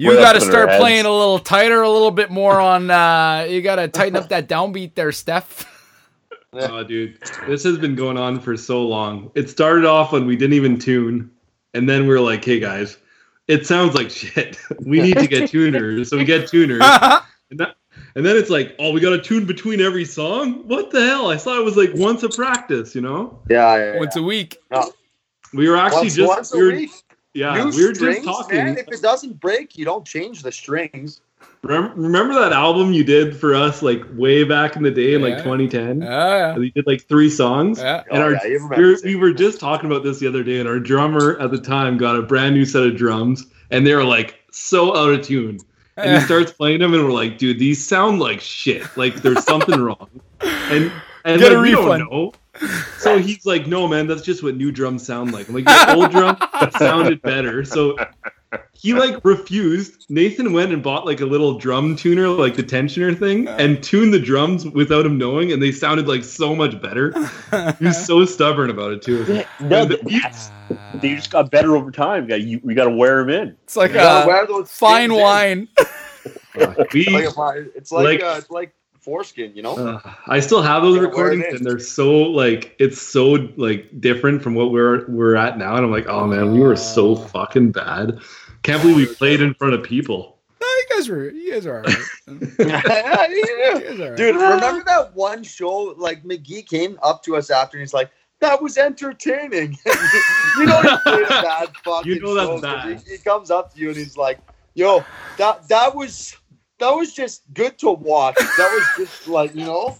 You 0.00 0.14
got 0.14 0.32
to 0.32 0.38
up 0.38 0.42
in 0.42 0.48
our 0.48 0.64
start 0.64 0.80
playing 0.80 1.04
a 1.04 1.10
little 1.10 1.38
tighter, 1.38 1.82
a 1.82 1.90
little 1.90 2.10
bit 2.10 2.30
more 2.30 2.58
on. 2.58 2.90
Uh, 2.90 3.46
you 3.48 3.60
got 3.60 3.76
to 3.76 3.88
tighten 3.88 4.16
up 4.16 4.30
that 4.30 4.48
downbeat 4.48 4.94
there, 4.94 5.12
Steph. 5.12 5.66
Oh, 6.52 6.82
dude, 6.82 7.16
this 7.46 7.62
has 7.62 7.78
been 7.78 7.94
going 7.94 8.16
on 8.16 8.40
for 8.40 8.56
so 8.56 8.82
long. 8.82 9.30
It 9.36 9.48
started 9.48 9.84
off 9.84 10.10
when 10.10 10.26
we 10.26 10.34
didn't 10.34 10.54
even 10.54 10.80
tune, 10.80 11.30
and 11.74 11.88
then 11.88 12.08
we 12.08 12.14
are 12.16 12.18
like, 12.18 12.44
"Hey 12.44 12.58
guys, 12.58 12.98
it 13.46 13.68
sounds 13.68 13.94
like 13.94 14.10
shit. 14.10 14.58
we 14.84 15.00
need 15.00 15.16
to 15.18 15.28
get 15.28 15.48
tuners." 15.52 16.10
So 16.10 16.16
we 16.16 16.24
get 16.24 16.48
tuners, 16.48 16.80
and, 16.82 17.60
that, 17.60 17.76
and 18.16 18.26
then 18.26 18.36
it's 18.36 18.50
like, 18.50 18.74
"Oh, 18.80 18.90
we 18.90 19.00
got 19.00 19.10
to 19.10 19.22
tune 19.22 19.46
between 19.46 19.80
every 19.80 20.04
song." 20.04 20.66
What 20.66 20.90
the 20.90 21.06
hell? 21.06 21.30
I 21.30 21.36
thought 21.36 21.56
it 21.56 21.64
was 21.64 21.76
like 21.76 21.90
once 21.94 22.24
a 22.24 22.28
practice, 22.28 22.96
you 22.96 23.00
know? 23.00 23.38
Yeah, 23.48 23.76
yeah. 23.76 23.92
yeah. 23.92 23.98
Once 24.00 24.16
a 24.16 24.22
week. 24.22 24.56
We 25.54 25.68
were 25.68 25.76
actually 25.76 26.00
Once, 26.00 26.14
just 26.16 26.28
once 26.28 26.52
a 26.52 26.56
we 26.56 26.62
were, 26.64 26.72
week. 26.72 26.90
Yeah, 27.34 27.54
New 27.64 27.70
we 27.76 27.86
were 27.86 27.94
strings, 27.94 28.24
just 28.24 28.40
talking. 28.40 28.56
man. 28.58 28.78
If 28.78 28.88
it 28.88 29.02
doesn't 29.02 29.40
break, 29.40 29.76
you 29.78 29.84
don't 29.84 30.04
change 30.06 30.42
the 30.42 30.52
strings. 30.52 31.20
Remember, 31.62 31.94
remember 32.00 32.34
that 32.34 32.52
album 32.52 32.92
you 32.92 33.04
did 33.04 33.36
for 33.36 33.54
us 33.54 33.82
like 33.82 34.02
way 34.14 34.44
back 34.44 34.76
in 34.76 34.82
the 34.82 34.90
day 34.90 35.14
in 35.14 35.22
like 35.22 35.36
Yeah. 35.38 35.42
2010? 35.44 36.02
Yeah, 36.02 36.56
We 36.56 36.70
did 36.70 36.86
like 36.86 37.06
three 37.08 37.30
songs. 37.30 37.78
yeah. 37.78 38.02
And 38.10 38.18
Oh, 38.22 38.26
our, 38.26 38.32
yeah, 38.32 38.40
we, 38.44 38.58
were, 38.58 38.92
this. 38.92 39.02
we 39.04 39.16
were 39.16 39.32
just 39.32 39.60
talking 39.60 39.90
about 39.90 40.02
this 40.02 40.18
the 40.18 40.26
other 40.26 40.42
day, 40.42 40.58
and 40.58 40.68
our 40.68 40.78
drummer 40.78 41.38
at 41.40 41.50
the 41.50 41.58
time 41.58 41.96
got 41.98 42.16
a 42.16 42.22
brand 42.22 42.54
new 42.54 42.64
set 42.64 42.82
of 42.82 42.96
drums, 42.96 43.46
and 43.70 43.86
they 43.86 43.94
were 43.94 44.04
like 44.04 44.36
so 44.50 44.96
out 44.96 45.12
of 45.14 45.22
tune. 45.22 45.58
And 45.96 46.18
he 46.18 46.24
starts 46.24 46.50
playing 46.52 46.80
them, 46.80 46.94
and 46.94 47.04
we're 47.04 47.12
like, 47.12 47.36
"Dude, 47.36 47.58
these 47.58 47.86
sound 47.86 48.20
like 48.20 48.40
shit. 48.40 48.84
Like 48.96 49.16
there's 49.16 49.44
something 49.44 49.78
wrong." 49.82 50.08
And 50.40 50.90
and 51.26 51.40
Get 51.40 51.52
a 51.52 51.56
like, 51.56 51.64
we 51.66 51.70
don't 51.72 51.84
refund. 51.84 52.10
know. 52.10 52.32
So 52.98 53.18
he's 53.18 53.46
like, 53.46 53.66
"No, 53.66 53.88
man, 53.88 54.06
that's 54.06 54.20
just 54.22 54.42
what 54.42 54.56
new 54.56 54.70
drums 54.70 55.04
sound 55.06 55.32
like." 55.32 55.48
I'm 55.48 55.54
like, 55.54 55.66
"Your 55.68 55.96
old 55.96 56.10
drum 56.10 56.36
sounded 56.78 57.22
better." 57.22 57.64
So 57.64 57.96
he 58.74 58.92
like 58.92 59.24
refused. 59.24 60.04
Nathan 60.10 60.52
went 60.52 60.70
and 60.72 60.82
bought 60.82 61.06
like 61.06 61.20
a 61.22 61.24
little 61.24 61.56
drum 61.58 61.96
tuner, 61.96 62.28
like 62.28 62.56
the 62.56 62.62
tensioner 62.62 63.18
thing, 63.18 63.48
and 63.48 63.82
tuned 63.82 64.12
the 64.12 64.18
drums 64.18 64.66
without 64.66 65.06
him 65.06 65.16
knowing, 65.16 65.50
and 65.52 65.62
they 65.62 65.72
sounded 65.72 66.06
like 66.08 66.22
so 66.24 66.54
much 66.54 66.80
better. 66.82 67.12
He 67.78 67.86
was 67.86 68.04
so 68.06 68.24
stubborn 68.26 68.68
about 68.68 68.92
it 68.92 69.00
too. 69.02 69.42
No, 69.60 69.82
And 69.82 69.90
th- 69.90 70.02
he- 70.06 70.20
they 71.00 71.14
just 71.14 71.30
got 71.30 71.50
better 71.50 71.74
over 71.76 71.90
time. 71.90 72.28
Yeah, 72.28 72.36
you, 72.36 72.60
we 72.62 72.74
got 72.74 72.84
to 72.84 72.90
wear 72.90 73.24
them 73.24 73.30
in. 73.30 73.56
It's 73.64 73.76
like 73.76 73.92
You 73.92 74.00
uh, 74.00 74.24
wear 74.26 74.46
those 74.46 74.70
fine 74.70 75.08
skins 75.10 75.18
in. 75.18 75.22
wine. 75.22 75.68
we, 76.92 77.06
Like 77.06 77.24
a 77.36 77.66
it's 77.74 77.90
like, 77.90 78.04
Like- 78.04 78.22
uh, 78.22 78.34
it's 78.38 78.50
like 78.50 78.74
foreskin, 79.00 79.52
you 79.54 79.62
know. 79.62 79.74
uh, 79.74 79.98
I 80.26 80.40
still 80.40 80.62
have 80.62 80.82
those 80.82 80.96
Yeah, 80.96 81.02
recordings, 81.02 81.44
and 81.52 81.64
they're 81.66 81.78
so 81.78 82.10
like 82.12 82.74
it's 82.78 83.00
so 83.00 83.32
like 83.56 83.88
different 84.00 84.42
from 84.42 84.54
what 84.54 84.70
we're 84.72 85.06
we're 85.08 85.36
at 85.36 85.58
now. 85.58 85.76
And 85.76 85.84
I'm 85.84 85.90
like, 85.90 86.06
oh 86.08 86.26
man, 86.26 86.52
we 86.52 86.60
were 86.60 86.76
so 86.76 87.14
fucking 87.16 87.72
bad. 87.72 88.18
Can't 88.62 88.82
believe 88.82 88.96
we 88.96 89.06
played 89.14 89.40
in 89.40 89.54
front 89.54 89.74
of 89.74 89.82
people. 89.82 90.38
No, 90.60 90.66
you 90.66 90.84
guys 90.96 91.08
were 91.08 91.30
you 91.30 91.52
guys 91.52 91.66
are 91.66 91.76
all 91.76 91.82
right. 91.82 92.08
Yeah, 92.58 93.26
You 93.28 93.46
yeah. 93.58 93.80
guys 93.80 94.00
are 94.00 94.04
all 94.04 94.08
right. 94.10 94.16
Dude, 94.16 94.36
remember 94.36 94.84
that 94.86 95.14
one 95.14 95.42
show? 95.42 95.94
Like 95.96 96.22
McGee 96.24 96.66
came 96.66 96.98
up 97.02 97.22
to 97.24 97.36
us 97.36 97.50
after, 97.50 97.76
and 97.78 97.82
he's 97.82 97.94
like, 97.94 98.10
"That 98.40 98.60
was 98.62 98.76
entertaining." 98.78 99.78
you 99.86 100.66
know, 100.66 100.82
that's 100.82 101.06
a 101.06 101.42
bad 101.42 101.68
fucking 101.84 102.12
You 102.12 102.20
know 102.20 102.34
that's 102.34 102.46
show, 102.48 102.52
'cause 102.54 102.60
bad. 102.62 103.02
He, 103.06 103.12
he 103.12 103.18
comes 103.18 103.50
up 103.50 103.72
to 103.74 103.80
you 103.80 103.88
and 103.88 103.96
he's 103.96 104.16
like, 104.16 104.38
"Yo, 104.74 105.04
that 105.38 105.66
that 105.68 105.94
was 105.94 106.36
that 106.80 106.90
was 106.90 107.12
just 107.14 107.42
good 107.54 107.78
to 107.78 107.90
watch. 107.92 108.34
That 108.36 108.70
was 108.98 109.06
just 109.08 109.28
like 109.28 109.54
you 109.54 109.64
know." 109.64 109.96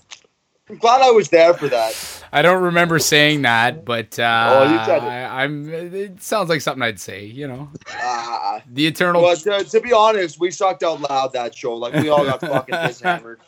I'm 0.68 0.78
glad 0.78 1.02
I 1.02 1.10
was 1.10 1.28
there 1.30 1.52
for 1.52 1.66
that. 1.68 2.22
I 2.32 2.42
don't 2.42 2.62
remember 2.62 3.00
saying 3.00 3.42
that, 3.42 3.84
but 3.84 4.16
uh, 4.20 4.50
Oh, 4.52 4.72
you 4.72 4.78
said 4.84 4.98
it. 5.02 5.06
I, 5.08 5.42
I'm. 5.42 5.68
It 5.68 6.22
sounds 6.22 6.48
like 6.48 6.60
something 6.60 6.80
I'd 6.82 7.00
say. 7.00 7.24
You 7.24 7.48
know, 7.48 7.70
Ah, 7.88 8.62
the 8.70 8.86
eternal. 8.86 9.20
but 9.20 9.44
uh, 9.48 9.64
to 9.64 9.80
be 9.80 9.92
honest, 9.92 10.38
we 10.38 10.52
sucked 10.52 10.84
out 10.84 11.00
loud 11.00 11.32
that 11.32 11.56
show. 11.56 11.74
Like 11.74 11.94
we 11.94 12.08
all 12.08 12.24
got 12.24 12.40
fucking 12.40 12.72
dishammered. 12.86 13.40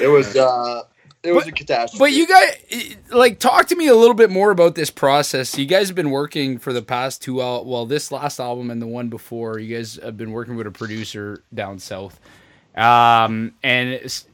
It 0.00 0.06
was 0.06 0.36
uh, 0.36 0.82
it 1.24 1.30
it 1.30 1.32
was 1.32 1.42
But- 1.46 1.52
a 1.52 1.56
catastrophe. 1.56 1.98
But 1.98 2.12
you 2.12 2.28
guys, 2.28 2.96
like, 3.10 3.40
talk 3.40 3.66
to 3.66 3.74
me 3.74 3.88
a 3.88 3.96
little 3.96 4.14
bit 4.14 4.30
more 4.30 4.52
about 4.52 4.76
this 4.76 4.88
process. 4.90 5.58
You 5.58 5.66
guys 5.66 5.88
have 5.88 5.96
been 5.96 6.10
working 6.12 6.58
for 6.58 6.72
the 6.72 6.80
past 6.82 7.22
two, 7.22 7.42
al- 7.42 7.64
well, 7.64 7.86
this 7.86 8.12
last 8.12 8.38
album 8.38 8.70
and 8.70 8.80
the 8.80 8.86
one 8.86 9.08
before. 9.08 9.58
You 9.58 9.74
guys 9.76 9.98
have 10.00 10.16
been 10.16 10.30
working 10.30 10.54
with 10.54 10.68
a 10.68 10.70
producer 10.70 11.42
down 11.52 11.80
south, 11.80 12.20
um, 12.78 13.52
and 13.62 13.88
it's, 13.90 14.26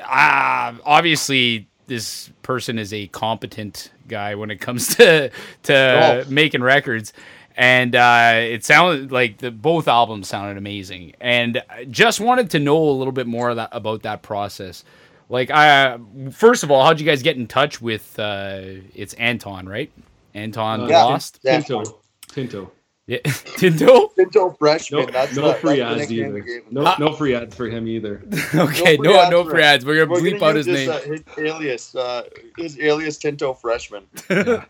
uh, 0.00 0.74
obviously 0.84 1.66
this 1.86 2.30
person 2.42 2.78
is 2.78 2.92
a 2.92 3.06
competent 3.08 3.90
guy 4.06 4.34
when 4.34 4.50
it 4.50 4.60
comes 4.60 4.94
to 4.96 5.30
to 5.64 6.24
Oh. 6.26 6.30
making 6.30 6.62
records. 6.62 7.12
And 7.56 7.96
uh, 7.96 8.34
it 8.36 8.64
sounded 8.64 9.10
like 9.10 9.38
the 9.38 9.50
both 9.50 9.88
albums 9.88 10.28
sounded 10.28 10.58
amazing, 10.58 11.14
and 11.20 11.60
I 11.68 11.86
just 11.86 12.20
wanted 12.20 12.50
to 12.50 12.60
know 12.60 12.78
a 12.78 12.92
little 12.92 13.10
bit 13.12 13.26
more 13.26 13.50
of 13.50 13.56
that, 13.56 13.70
about 13.72 14.02
that 14.02 14.22
process. 14.22 14.84
Like, 15.28 15.50
I 15.50 15.98
first 16.30 16.62
of 16.62 16.70
all, 16.70 16.84
how'd 16.84 17.00
you 17.00 17.06
guys 17.06 17.20
get 17.20 17.36
in 17.36 17.48
touch 17.48 17.82
with? 17.82 18.16
Uh, 18.16 18.60
it's 18.94 19.12
Anton, 19.14 19.68
right? 19.68 19.90
Anton 20.34 20.82
Uh, 20.82 20.86
Lost. 20.88 21.40
Yeah. 21.42 21.58
Tinto. 21.60 21.98
Tinto. 22.28 22.70
Yeah, 23.08 23.18
Tinto. 23.56 24.08
Pinto 24.08 24.50
freshman. 24.50 25.06
No, 25.06 25.10
that's 25.10 25.34
no 25.34 25.48
the, 25.48 25.54
free 25.54 25.78
that's 25.78 26.02
ads 26.02 26.12
either. 26.12 26.40
gave 26.40 26.64
him. 26.64 26.74
No, 26.74 26.94
no 26.98 27.12
free 27.14 27.34
ads 27.34 27.54
for 27.56 27.66
him 27.66 27.88
either. 27.88 28.22
okay, 28.54 28.96
free 28.98 28.98
no, 28.98 29.30
no 29.30 29.44
free 29.48 29.62
ads. 29.62 29.84
We're 29.86 30.04
gonna 30.04 30.12
We're 30.12 30.20
bleep 30.20 30.38
gonna 30.40 30.50
out 30.50 30.56
his 30.56 30.66
use 30.66 30.76
name. 30.76 30.90
uh, 30.90 30.98
his 31.00 31.22
alias. 31.38 31.94
Uh, 31.94 32.22
his 32.58 32.78
alias 32.78 33.16
Tinto 33.16 33.54
freshman. 33.54 34.04
well, 34.30 34.66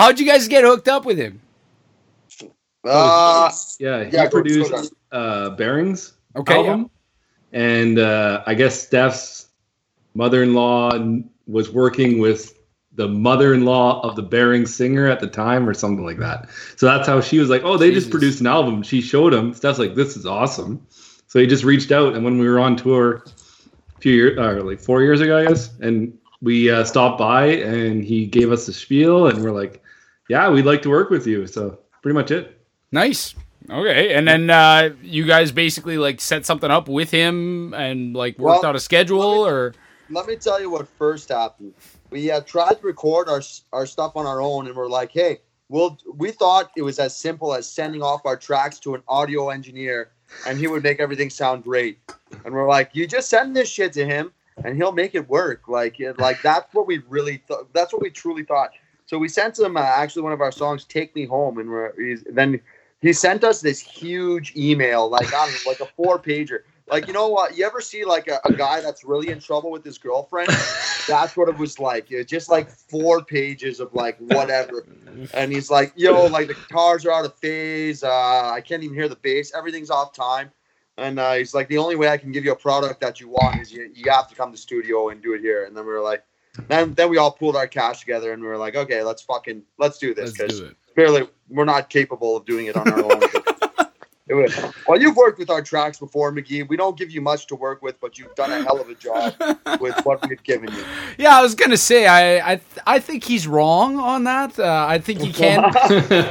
how'd 0.00 0.18
you 0.18 0.24
guys 0.26 0.48
get 0.48 0.64
hooked 0.64 0.88
up 0.88 1.04
with 1.04 1.18
him? 1.18 1.40
Uh, 2.84 3.50
Yeah, 3.78 4.04
he 4.04 4.10
Yeah, 4.10 4.10
go- 4.10 4.24
go 4.24 4.30
produced 4.30 4.94
uh, 5.12 5.50
Bearings 5.50 6.14
Okay, 6.34 6.54
album, 6.56 6.90
and 7.52 7.98
uh, 7.98 8.42
I 8.46 8.54
guess 8.54 8.82
Steph's 8.82 9.48
mother-in-law 10.14 10.92
was 11.46 11.70
working 11.70 12.18
with 12.18 12.54
the 12.94 13.08
mother-in-law 13.08 14.00
of 14.02 14.16
the 14.16 14.22
Bearings 14.22 14.74
singer 14.74 15.06
at 15.06 15.20
the 15.20 15.26
time, 15.26 15.68
or 15.68 15.74
something 15.74 16.04
like 16.04 16.18
that. 16.18 16.48
So 16.76 16.86
that's 16.86 17.08
how 17.08 17.20
she 17.20 17.38
was 17.38 17.48
like, 17.48 17.62
"Oh, 17.64 17.76
they 17.76 17.88
Jesus. 17.88 18.04
just 18.04 18.10
produced 18.10 18.40
an 18.40 18.46
album." 18.46 18.82
She 18.82 19.00
showed 19.00 19.32
him. 19.32 19.54
Steph's 19.54 19.78
like, 19.78 19.94
"This 19.94 20.16
is 20.16 20.26
awesome." 20.26 20.86
So 21.26 21.38
he 21.38 21.46
just 21.46 21.64
reached 21.64 21.90
out, 21.92 22.14
and 22.14 22.24
when 22.24 22.38
we 22.38 22.48
were 22.48 22.58
on 22.58 22.76
tour 22.76 23.24
a 23.96 24.00
few 24.00 24.12
years, 24.12 24.38
or 24.38 24.62
like 24.62 24.80
four 24.80 25.00
years 25.02 25.20
ago, 25.22 25.38
I 25.38 25.46
guess, 25.46 25.70
and 25.80 26.16
we 26.42 26.70
uh, 26.70 26.84
stopped 26.84 27.18
by, 27.18 27.46
and 27.46 28.04
he 28.04 28.26
gave 28.26 28.52
us 28.52 28.66
the 28.66 28.72
spiel, 28.72 29.28
and 29.28 29.42
we're 29.42 29.52
like, 29.52 29.82
"Yeah, 30.28 30.50
we'd 30.50 30.66
like 30.66 30.82
to 30.82 30.90
work 30.90 31.08
with 31.08 31.26
you." 31.26 31.46
So 31.46 31.78
pretty 32.02 32.14
much 32.14 32.30
it. 32.30 32.60
Nice. 32.90 33.34
Okay, 33.70 34.12
and 34.12 34.26
then 34.28 34.50
uh, 34.50 34.90
you 35.02 35.24
guys 35.24 35.52
basically 35.52 35.96
like 35.96 36.20
set 36.20 36.44
something 36.44 36.70
up 36.70 36.88
with 36.88 37.10
him 37.10 37.72
and 37.74 38.12
like 38.14 38.38
worked 38.38 38.62
Well, 38.62 38.70
out 38.70 38.76
a 38.76 38.80
schedule, 38.80 39.22
or 39.22 39.72
let 40.10 40.26
me 40.26 40.36
tell 40.36 40.60
you 40.60 40.68
what 40.68 40.86
first 40.98 41.30
happened. 41.30 41.72
We 42.12 42.30
uh, 42.30 42.42
tried 42.42 42.74
to 42.74 42.86
record 42.86 43.30
our 43.30 43.40
our 43.72 43.86
stuff 43.86 44.16
on 44.16 44.26
our 44.26 44.42
own, 44.42 44.66
and 44.66 44.76
we're 44.76 44.88
like, 44.88 45.10
"Hey, 45.12 45.40
well, 45.70 45.98
we 46.14 46.30
thought 46.30 46.70
it 46.76 46.82
was 46.82 46.98
as 46.98 47.16
simple 47.16 47.54
as 47.54 47.66
sending 47.66 48.02
off 48.02 48.26
our 48.26 48.36
tracks 48.36 48.78
to 48.80 48.94
an 48.94 49.02
audio 49.08 49.48
engineer, 49.48 50.10
and 50.46 50.58
he 50.58 50.66
would 50.66 50.82
make 50.82 51.00
everything 51.00 51.30
sound 51.30 51.64
great." 51.64 51.98
And 52.44 52.52
we're 52.52 52.68
like, 52.68 52.90
"You 52.92 53.06
just 53.06 53.30
send 53.30 53.56
this 53.56 53.70
shit 53.70 53.94
to 53.94 54.04
him, 54.04 54.30
and 54.62 54.76
he'll 54.76 54.92
make 54.92 55.14
it 55.14 55.26
work." 55.30 55.68
Like, 55.68 55.96
like 56.18 56.42
that's 56.42 56.72
what 56.74 56.86
we 56.86 56.98
really 57.08 57.42
thought. 57.48 57.72
That's 57.72 57.94
what 57.94 58.02
we 58.02 58.10
truly 58.10 58.44
thought. 58.44 58.72
So 59.06 59.16
we 59.16 59.28
sent 59.28 59.58
him 59.58 59.78
uh, 59.78 59.80
actually 59.80 60.22
one 60.22 60.32
of 60.32 60.42
our 60.42 60.52
songs, 60.52 60.84
"Take 60.84 61.16
Me 61.16 61.24
Home," 61.24 61.56
and 61.56 62.22
then 62.26 62.60
he 63.00 63.14
sent 63.14 63.42
us 63.42 63.62
this 63.62 63.80
huge 63.80 64.54
email, 64.54 65.08
like 65.08 65.28
I 65.28 65.46
don't 65.46 65.52
know, 65.52 65.70
like 65.70 65.80
a 65.80 65.86
four 65.86 66.18
pager. 66.18 66.60
Like 66.88 67.06
you 67.06 67.12
know 67.12 67.28
what? 67.28 67.56
You 67.56 67.64
ever 67.64 67.80
see 67.80 68.04
like 68.04 68.28
a, 68.28 68.40
a 68.44 68.52
guy 68.52 68.80
that's 68.80 69.04
really 69.04 69.28
in 69.28 69.40
trouble 69.40 69.70
with 69.70 69.84
his 69.84 69.98
girlfriend? 69.98 70.48
That's 71.08 71.36
what 71.36 71.48
it 71.48 71.58
was 71.58 71.80
like. 71.80 72.10
It 72.12 72.18
was 72.18 72.26
just 72.26 72.48
like 72.48 72.70
four 72.70 73.24
pages 73.24 73.80
of 73.80 73.92
like 73.94 74.18
whatever. 74.18 74.86
And 75.34 75.52
he's 75.52 75.70
like, 75.70 75.92
yo, 75.94 76.26
like 76.26 76.48
the 76.48 76.54
guitars 76.54 77.04
are 77.04 77.12
out 77.12 77.26
of 77.26 77.34
phase. 77.36 78.02
Uh, 78.02 78.50
I 78.50 78.62
can't 78.62 78.82
even 78.82 78.96
hear 78.96 79.08
the 79.08 79.16
bass. 79.16 79.52
Everything's 79.54 79.90
off 79.90 80.14
time. 80.14 80.50
And 80.96 81.18
uh, 81.18 81.34
he's 81.34 81.54
like, 81.54 81.68
the 81.68 81.76
only 81.76 81.96
way 81.96 82.08
I 82.08 82.16
can 82.16 82.32
give 82.32 82.46
you 82.46 82.52
a 82.52 82.56
product 82.56 83.00
that 83.02 83.20
you 83.20 83.28
want 83.28 83.60
is 83.60 83.70
you, 83.70 83.90
you 83.94 84.10
have 84.10 84.26
to 84.28 84.34
come 84.34 84.48
to 84.48 84.52
the 84.52 84.58
studio 84.58 85.10
and 85.10 85.22
do 85.22 85.34
it 85.34 85.42
here. 85.42 85.66
And 85.66 85.76
then 85.76 85.84
we 85.84 85.92
were 85.92 86.00
like, 86.00 86.24
then 86.68 86.94
then 86.94 87.08
we 87.08 87.18
all 87.18 87.30
pulled 87.30 87.56
our 87.56 87.66
cash 87.66 88.00
together 88.00 88.32
and 88.32 88.42
we 88.42 88.48
were 88.48 88.58
like, 88.58 88.76
okay, 88.76 89.02
let's 89.02 89.22
fucking 89.22 89.62
let's 89.78 89.98
do 89.98 90.14
this 90.14 90.32
because 90.32 90.62
clearly 90.94 91.28
we're 91.48 91.64
not 91.64 91.88
capable 91.88 92.36
of 92.36 92.44
doing 92.44 92.66
it 92.66 92.76
on 92.76 92.90
our 92.90 93.04
own. 93.04 93.20
It 94.28 94.34
was- 94.34 94.56
well, 94.86 95.00
you've 95.00 95.16
worked 95.16 95.38
with 95.38 95.50
our 95.50 95.62
tracks 95.62 95.98
before, 95.98 96.32
McGee. 96.32 96.68
We 96.68 96.76
don't 96.76 96.96
give 96.96 97.10
you 97.10 97.20
much 97.20 97.46
to 97.48 97.56
work 97.56 97.82
with, 97.82 98.00
but 98.00 98.18
you've 98.18 98.34
done 98.36 98.52
a 98.52 98.62
hell 98.62 98.80
of 98.80 98.88
a 98.88 98.94
job 98.94 99.34
with 99.80 99.96
what 100.04 100.26
we've 100.28 100.42
given 100.44 100.72
you. 100.72 100.84
Yeah, 101.18 101.36
I 101.36 101.42
was 101.42 101.54
gonna 101.56 101.76
say 101.76 102.06
I 102.06 102.52
I 102.52 102.60
I 102.86 102.98
think 103.00 103.24
he's 103.24 103.46
wrong 103.48 103.98
on 103.98 104.24
that. 104.24 104.58
Uh, 104.58 104.86
I 104.88 104.98
think 104.98 105.24
you 105.24 105.32
can 105.32 105.72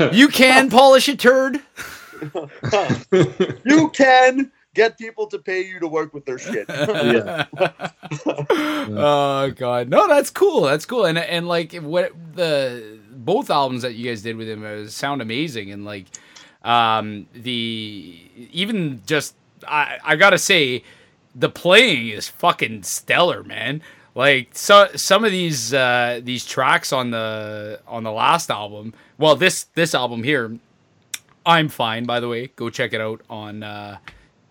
you 0.13 0.27
can 0.29 0.69
polish 0.69 1.07
a 1.09 1.15
turd. 1.17 1.59
You 3.65 3.89
can 3.89 4.51
get 4.73 4.97
people 4.97 5.27
to 5.27 5.39
pay 5.39 5.61
you 5.65 5.79
to 5.79 5.87
work 5.87 6.13
with 6.13 6.23
their 6.25 6.37
shit. 6.37 6.65
yeah. 6.69 7.45
oh 8.25 9.51
god, 9.55 9.89
no, 9.89 10.07
that's 10.07 10.29
cool. 10.29 10.61
That's 10.61 10.85
cool. 10.85 11.05
And 11.05 11.17
and 11.17 11.47
like 11.47 11.73
what 11.73 12.11
the 12.35 12.99
both 13.11 13.49
albums 13.49 13.81
that 13.81 13.95
you 13.95 14.07
guys 14.09 14.21
did 14.21 14.35
with 14.37 14.47
him 14.47 14.63
uh, 14.65 14.87
sound 14.87 15.21
amazing. 15.21 15.71
And 15.71 15.85
like 15.85 16.05
um 16.63 17.27
the 17.33 18.21
even 18.51 19.01
just 19.05 19.35
I 19.67 19.97
I 20.03 20.15
gotta 20.15 20.37
say 20.37 20.83
the 21.35 21.49
playing 21.49 22.09
is 22.09 22.27
fucking 22.27 22.83
stellar, 22.83 23.43
man. 23.43 23.81
Like 24.13 24.49
so 24.53 24.89
some 24.95 25.23
of 25.23 25.31
these 25.31 25.73
uh 25.73 26.19
these 26.23 26.45
tracks 26.45 26.91
on 26.91 27.11
the 27.11 27.79
on 27.87 28.03
the 28.03 28.11
last 28.11 28.51
album, 28.51 28.93
well 29.17 29.35
this 29.35 29.63
this 29.75 29.95
album 29.95 30.23
here, 30.23 30.57
I'm 31.45 31.69
fine 31.69 32.05
by 32.05 32.19
the 32.19 32.27
way. 32.27 32.47
Go 32.55 32.69
check 32.69 32.93
it 32.93 33.01
out 33.01 33.21
on 33.29 33.63
uh 33.63 33.97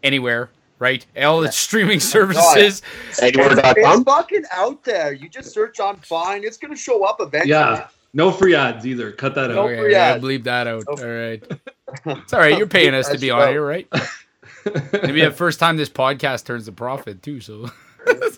anywhere, 0.02 0.50
right? 0.78 1.04
All 1.22 1.40
the 1.42 1.52
streaming 1.52 2.00
services. 2.14 2.82
Anywhere.com. 3.20 3.74
It's 3.76 4.02
fucking 4.04 4.44
out 4.50 4.82
there. 4.82 5.12
You 5.12 5.28
just 5.28 5.52
search 5.52 5.78
on 5.78 5.96
Fine. 5.96 6.44
It's 6.44 6.56
gonna 6.56 6.76
show 6.76 7.04
up 7.04 7.20
eventually. 7.20 7.50
Yeah. 7.50 7.88
No 8.12 8.30
free 8.32 8.54
ads 8.54 8.86
either. 8.86 9.12
Cut 9.12 9.34
that 9.36 9.50
No 9.50 9.62
out. 9.62 9.66
free 9.68 9.78
Okay, 9.78 9.92
yeah, 9.92 9.98
ads. 10.14 10.24
bleep 10.24 10.44
that 10.44 10.66
out. 10.66 10.84
Nope. 10.88 11.00
All 11.00 11.06
right. 11.06 11.42
It's 12.06 12.32
all 12.32 12.38
right. 12.38 12.56
You're 12.56 12.68
paying 12.68 12.94
us 12.94 13.08
to 13.08 13.18
be 13.18 13.32
on 13.32 13.48
here, 13.48 13.66
right? 13.66 13.88
Maybe 14.92 15.22
the 15.22 15.32
first 15.32 15.58
time 15.58 15.76
this 15.76 15.88
podcast 15.88 16.44
turns 16.44 16.68
a 16.68 16.72
profit 16.72 17.20
too. 17.20 17.40
So 17.40 17.68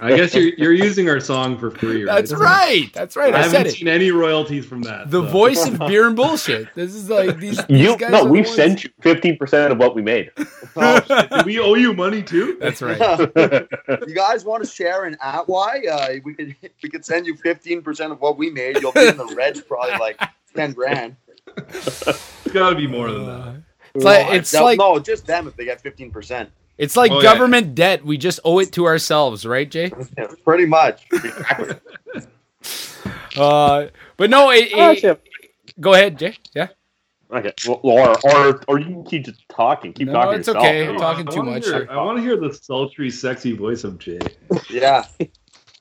I 0.01 0.17
guess 0.17 0.35
you're 0.35 0.53
you're 0.57 0.73
using 0.73 1.09
our 1.09 1.21
song 1.21 1.59
for 1.59 1.71
free, 1.71 2.05
right? 2.05 2.17
that's 2.17 2.33
right. 2.33 2.91
That's 2.93 3.17
right. 3.17 3.35
I, 3.35 3.39
I, 3.39 3.43
haven't 3.43 3.67
it. 3.69 3.73
seen 3.73 3.89
any 3.89 4.11
royalties 4.11 4.67
from 4.67 4.83
that. 4.83 5.11
The 5.11 5.23
so. 5.23 5.31
voice 5.31 5.67
of 5.67 5.79
beer 5.87 6.07
and 6.07 6.17
bullshit. 6.17 6.75
This 6.75 6.95
is 6.95 7.09
like 7.09 7.39
these. 7.39 7.65
these 7.67 7.81
You 7.81 7.97
guys 7.97 8.11
no, 8.11 8.25
we 8.25 8.43
the 8.43 8.49
ones- 8.49 8.57
sent 8.57 8.85
you 8.85 8.91
fifteen 9.01 9.37
percent 9.37 9.73
of 9.73 9.79
what 9.79 9.95
we 9.95 10.03
made. 10.03 10.31
Oh, 10.75 11.01
Do 11.01 11.45
we 11.45 11.59
owe 11.61 11.75
you 11.75 11.93
money 11.93 12.23
too? 12.23 12.57
That's 12.59 12.81
right. 12.81 12.99
you 14.09 14.15
guys 14.15 14.43
want 14.43 14.65
to 14.65 14.71
share 14.71 15.05
an 15.05 15.19
at 15.21 15.47
why? 15.47 15.83
Uh, 15.91 16.15
we 16.25 16.33
could 16.33 16.57
we 16.83 16.89
could 16.89 17.05
send 17.05 17.27
you 17.27 17.37
fifteen 17.37 17.83
percent 17.83 18.11
of 18.11 18.21
what 18.23 18.39
we 18.39 18.49
made. 18.49 18.81
You'll 18.81 18.93
be 18.93 19.07
in 19.07 19.19
the 19.19 19.35
red 19.37 19.63
probably 19.69 19.99
like 19.99 20.19
ten 20.57 20.73
grand. 20.73 21.17
It's 21.59 22.49
got 22.55 22.71
to 22.71 22.77
be 22.77 22.87
more 22.87 23.11
than 23.11 23.27
that. 23.27 23.63
It's 23.95 24.05
like 24.05 24.33
it's 24.33 24.55
no, 24.55 24.65
like 24.65 24.79
no, 24.79 24.99
just 24.99 25.27
them 25.27 25.47
if 25.47 25.57
they 25.57 25.67
get 25.67 25.83
fifteen 25.83 26.11
percent. 26.11 26.51
It's 26.83 26.97
like 26.97 27.11
Oh, 27.13 27.17
yeah. 27.17 27.23
government 27.23 27.75
debt. 27.75 28.05
We 28.05 28.19
just 28.19 28.41
owe 28.45 28.59
it 28.59 28.73
to 28.73 28.87
ourselves, 28.87 29.47
right, 29.47 29.71
Jay? 29.71 29.91
Pretty 30.45 30.67
much. 30.67 31.07
Uh, 33.37 33.87
but 34.19 34.29
no, 34.29 34.51
it, 34.51 34.71
it- 34.73 34.79
Actually, 34.79 35.17
go 35.81 35.95
ahead, 35.95 36.19
Jay. 36.19 36.37
Yeah. 36.55 36.69
okay, 37.31 37.53
well, 37.67 37.81
or 37.83 38.15
or 38.31 38.61
or 38.69 38.79
you 38.79 38.85
can 38.87 39.05
keep 39.05 39.25
just 39.25 39.49
talking. 39.49 39.95
Keep 39.95 40.09
No, 40.09 40.13
talking. 40.13 40.39
it's 40.41 40.49
yourself. 40.49 40.67
okay. 40.67 40.81
I 40.83 40.83
I'm 40.83 40.87
wanna- 40.97 40.99
talking 41.01 41.27
too 41.27 41.37
wanna 41.39 41.51
much 41.53 41.65
hear- 41.65 41.87
I 41.91 41.97
want 41.97 42.19
to 42.19 42.23
hear 42.23 42.37
the 42.37 42.53
sultry, 42.53 43.09
sexy 43.11 43.57
voice 43.57 43.85
of 43.85 43.99
Jay. 43.99 44.19
Yeah. 44.71 45.05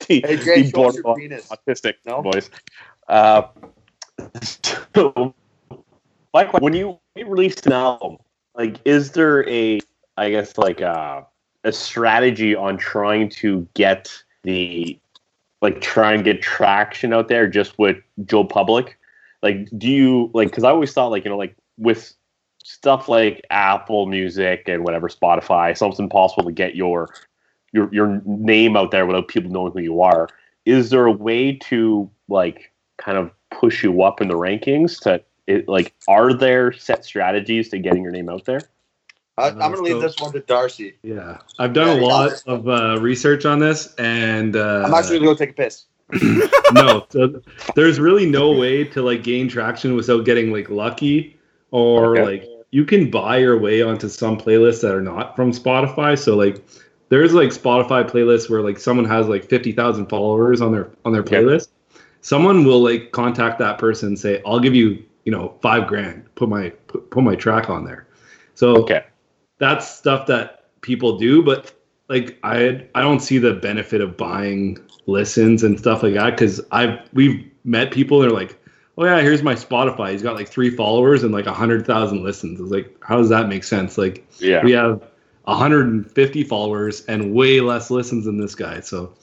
He- 0.08 0.22
Hey 0.26 0.38
Jay, 0.38 0.64
he 0.64 0.70
show 0.72 0.86
us 0.90 1.00
born 1.02 1.22
your 1.22 1.30
penis. 1.30 1.50
autistic 1.50 1.96
No? 2.06 2.22
voice. 2.22 2.50
Uh, 3.10 3.44
so, 4.96 5.36
my 6.34 6.46
question, 6.46 6.64
when 6.64 6.74
you 6.74 7.00
release 7.18 7.56
an 7.66 7.74
album, 7.74 8.18
like, 8.56 8.78
is 8.86 9.12
there 9.12 9.48
a, 9.50 9.80
I 10.18 10.30
guess, 10.30 10.58
like 10.58 10.82
a, 10.82 11.26
a 11.64 11.72
strategy 11.72 12.56
on 12.56 12.78
trying 12.78 13.30
to 13.30 13.68
get 13.74 14.12
the, 14.44 15.00
like, 15.62 15.82
try 15.82 16.14
and 16.14 16.24
get 16.24 16.42
traction 16.42 17.14
out 17.14 17.28
there 17.28 17.48
just 17.48 17.78
with 17.80 17.98
Joe 18.26 18.44
Public? 18.44 18.98
Like, 19.42 19.68
do 19.78 19.88
you 19.88 20.30
like? 20.34 20.50
Because 20.50 20.64
I 20.64 20.70
always 20.70 20.94
thought, 20.94 21.12
like, 21.12 21.24
you 21.26 21.32
know, 21.32 21.38
like 21.38 21.56
with 21.78 22.14
stuff 22.64 23.10
like 23.10 23.46
Apple 23.50 24.06
Music 24.06 24.64
and 24.68 24.84
whatever 24.84 25.10
Spotify, 25.10 25.72
it's 25.72 25.82
almost 25.82 26.00
impossible 26.00 26.44
to 26.44 26.52
get 26.52 26.76
your 26.76 27.10
your 27.72 27.90
your 27.94 28.22
name 28.26 28.78
out 28.78 28.92
there 28.92 29.06
without 29.06 29.28
people 29.28 29.52
knowing 29.52 29.74
who 29.74 29.80
you 29.80 30.02
are. 30.02 30.30
Is 30.66 30.92
there 30.92 31.06
a 31.06 31.12
way 31.12 31.54
to 31.54 32.10
like 32.28 32.72
kind 32.98 33.18
of 33.18 33.32
push 33.50 33.84
you 33.84 34.04
up 34.04 34.22
in 34.22 34.28
the 34.28 34.36
rankings? 34.36 35.00
To 35.02 35.24
it, 35.48 35.68
like, 35.68 35.94
are 36.08 36.34
there 36.34 36.72
set 36.72 37.04
strategies 37.04 37.70
to 37.70 37.80
getting 37.80 38.04
your 38.04 38.12
name 38.12 38.30
out 38.30 38.46
there? 38.46 38.62
I, 39.42 39.50
I'm 39.50 39.58
going 39.58 39.76
to 39.76 39.82
leave 39.82 40.02
this 40.02 40.20
one 40.20 40.32
to 40.34 40.40
Darcy. 40.40 40.96
Yeah, 41.04 41.38
I've 41.58 41.74
done 41.74 41.88
Yeah, 41.88 42.04
a 42.04 42.06
lot 42.06 42.44
of 42.46 42.68
uh, 42.68 43.00
research 43.00 43.46
on 43.46 43.60
this, 43.60 43.96
and 43.96 44.56
uh, 44.56 44.84
I'm 44.86 44.94
actually 44.94 45.20
going 45.20 45.36
to 45.36 45.44
go 45.44 45.46
take 45.46 45.52
a 45.52 45.54
piss. 45.54 45.86
no, 46.74 47.06
so 47.10 47.42
there's 47.76 48.00
really 48.00 48.26
no 48.26 48.52
way 48.52 48.84
to 48.84 49.02
like 49.02 49.24
gain 49.24 49.48
traction 49.48 49.96
without 49.96 50.26
getting 50.26 50.52
like 50.52 50.70
lucky, 50.70 51.40
or 51.72 52.18
Okay. 52.18 52.24
like 52.24 52.50
you 52.72 52.86
can 52.86 53.10
buy 53.10 53.38
your 53.38 53.58
way 53.58 53.82
onto 53.82 54.10
some 54.10 54.38
playlists 54.38 54.82
that 54.82 54.94
are 54.94 55.02
not 55.02 55.36
from 55.36 55.52
Spotify. 55.52 56.18
So 56.18 56.36
like 56.36 56.64
there's 57.10 57.34
like 57.34 57.50
Spotify 57.50 58.10
playlists 58.10 58.50
where 58.50 58.62
like 58.62 58.78
someone 58.80 59.06
has 59.06 59.28
like 59.28 59.46
fifty 59.46 59.72
thousand 59.72 60.08
followers 60.08 60.62
on 60.62 60.72
their 60.72 60.90
on 61.06 61.14
their 61.14 61.24
playlist. 61.24 61.70
Someone 62.22 62.64
will 62.66 62.82
like 62.84 63.12
contact 63.12 63.58
that 63.60 63.78
person 63.78 64.10
and 64.10 64.20
say, 64.20 64.42
"I'll 64.46 64.60
give 64.60 64.76
you 64.76 65.04
you 65.26 65.32
know 65.32 65.56
five 65.62 65.88
grand, 65.88 66.24
put 66.36 66.50
my 66.50 66.70
put, 66.88 67.10
put 67.10 67.24
my 67.24 67.36
track 67.36 67.70
on 67.70 67.86
there." 67.86 68.08
So 68.56 68.76
Okay. 68.84 69.04
That's 69.62 69.88
stuff 69.88 70.26
that 70.26 70.66
people 70.82 71.20
do, 71.20 71.44
but 71.44 71.72
like 72.10 72.40
I 72.44 72.84
I 72.96 73.02
don't 73.02 73.20
see 73.20 73.38
the 73.38 73.54
benefit 73.54 74.02
of 74.02 74.18
buying 74.18 74.80
listens 75.06 75.62
and 75.62 75.78
stuff 75.78 76.02
like 76.02 76.16
that 76.16 76.32
because 76.32 76.60
I've 76.72 76.98
we've 77.14 77.48
met 77.64 77.92
people 77.92 78.22
and 78.22 78.30
they're 78.30 78.38
like, 78.38 78.60
oh 78.98 79.06
yeah, 79.06 79.22
here's 79.22 79.44
my 79.44 79.54
Spotify. 79.54 80.14
He's 80.14 80.24
got 80.24 80.36
like 80.36 80.50
three 80.50 80.72
followers 80.72 81.22
and 81.24 81.32
like 81.32 81.46
a 81.46 81.54
hundred 81.54 81.86
thousand 81.86 82.24
listens. 82.24 82.60
It's 82.60 82.72
like, 82.72 82.98
how 83.04 83.18
does 83.18 83.30
that 83.30 83.50
make 83.50 83.64
sense? 83.64 84.00
Like 84.00 84.28
Yeah. 84.40 84.64
we 84.64 84.72
have 84.72 85.00
150 85.44 86.44
followers 86.46 87.06
and 87.06 87.32
way 87.32 87.62
less 87.62 87.92
listens 87.92 88.26
than 88.26 88.40
this 88.40 88.56
guy. 88.56 88.80
So 88.80 89.14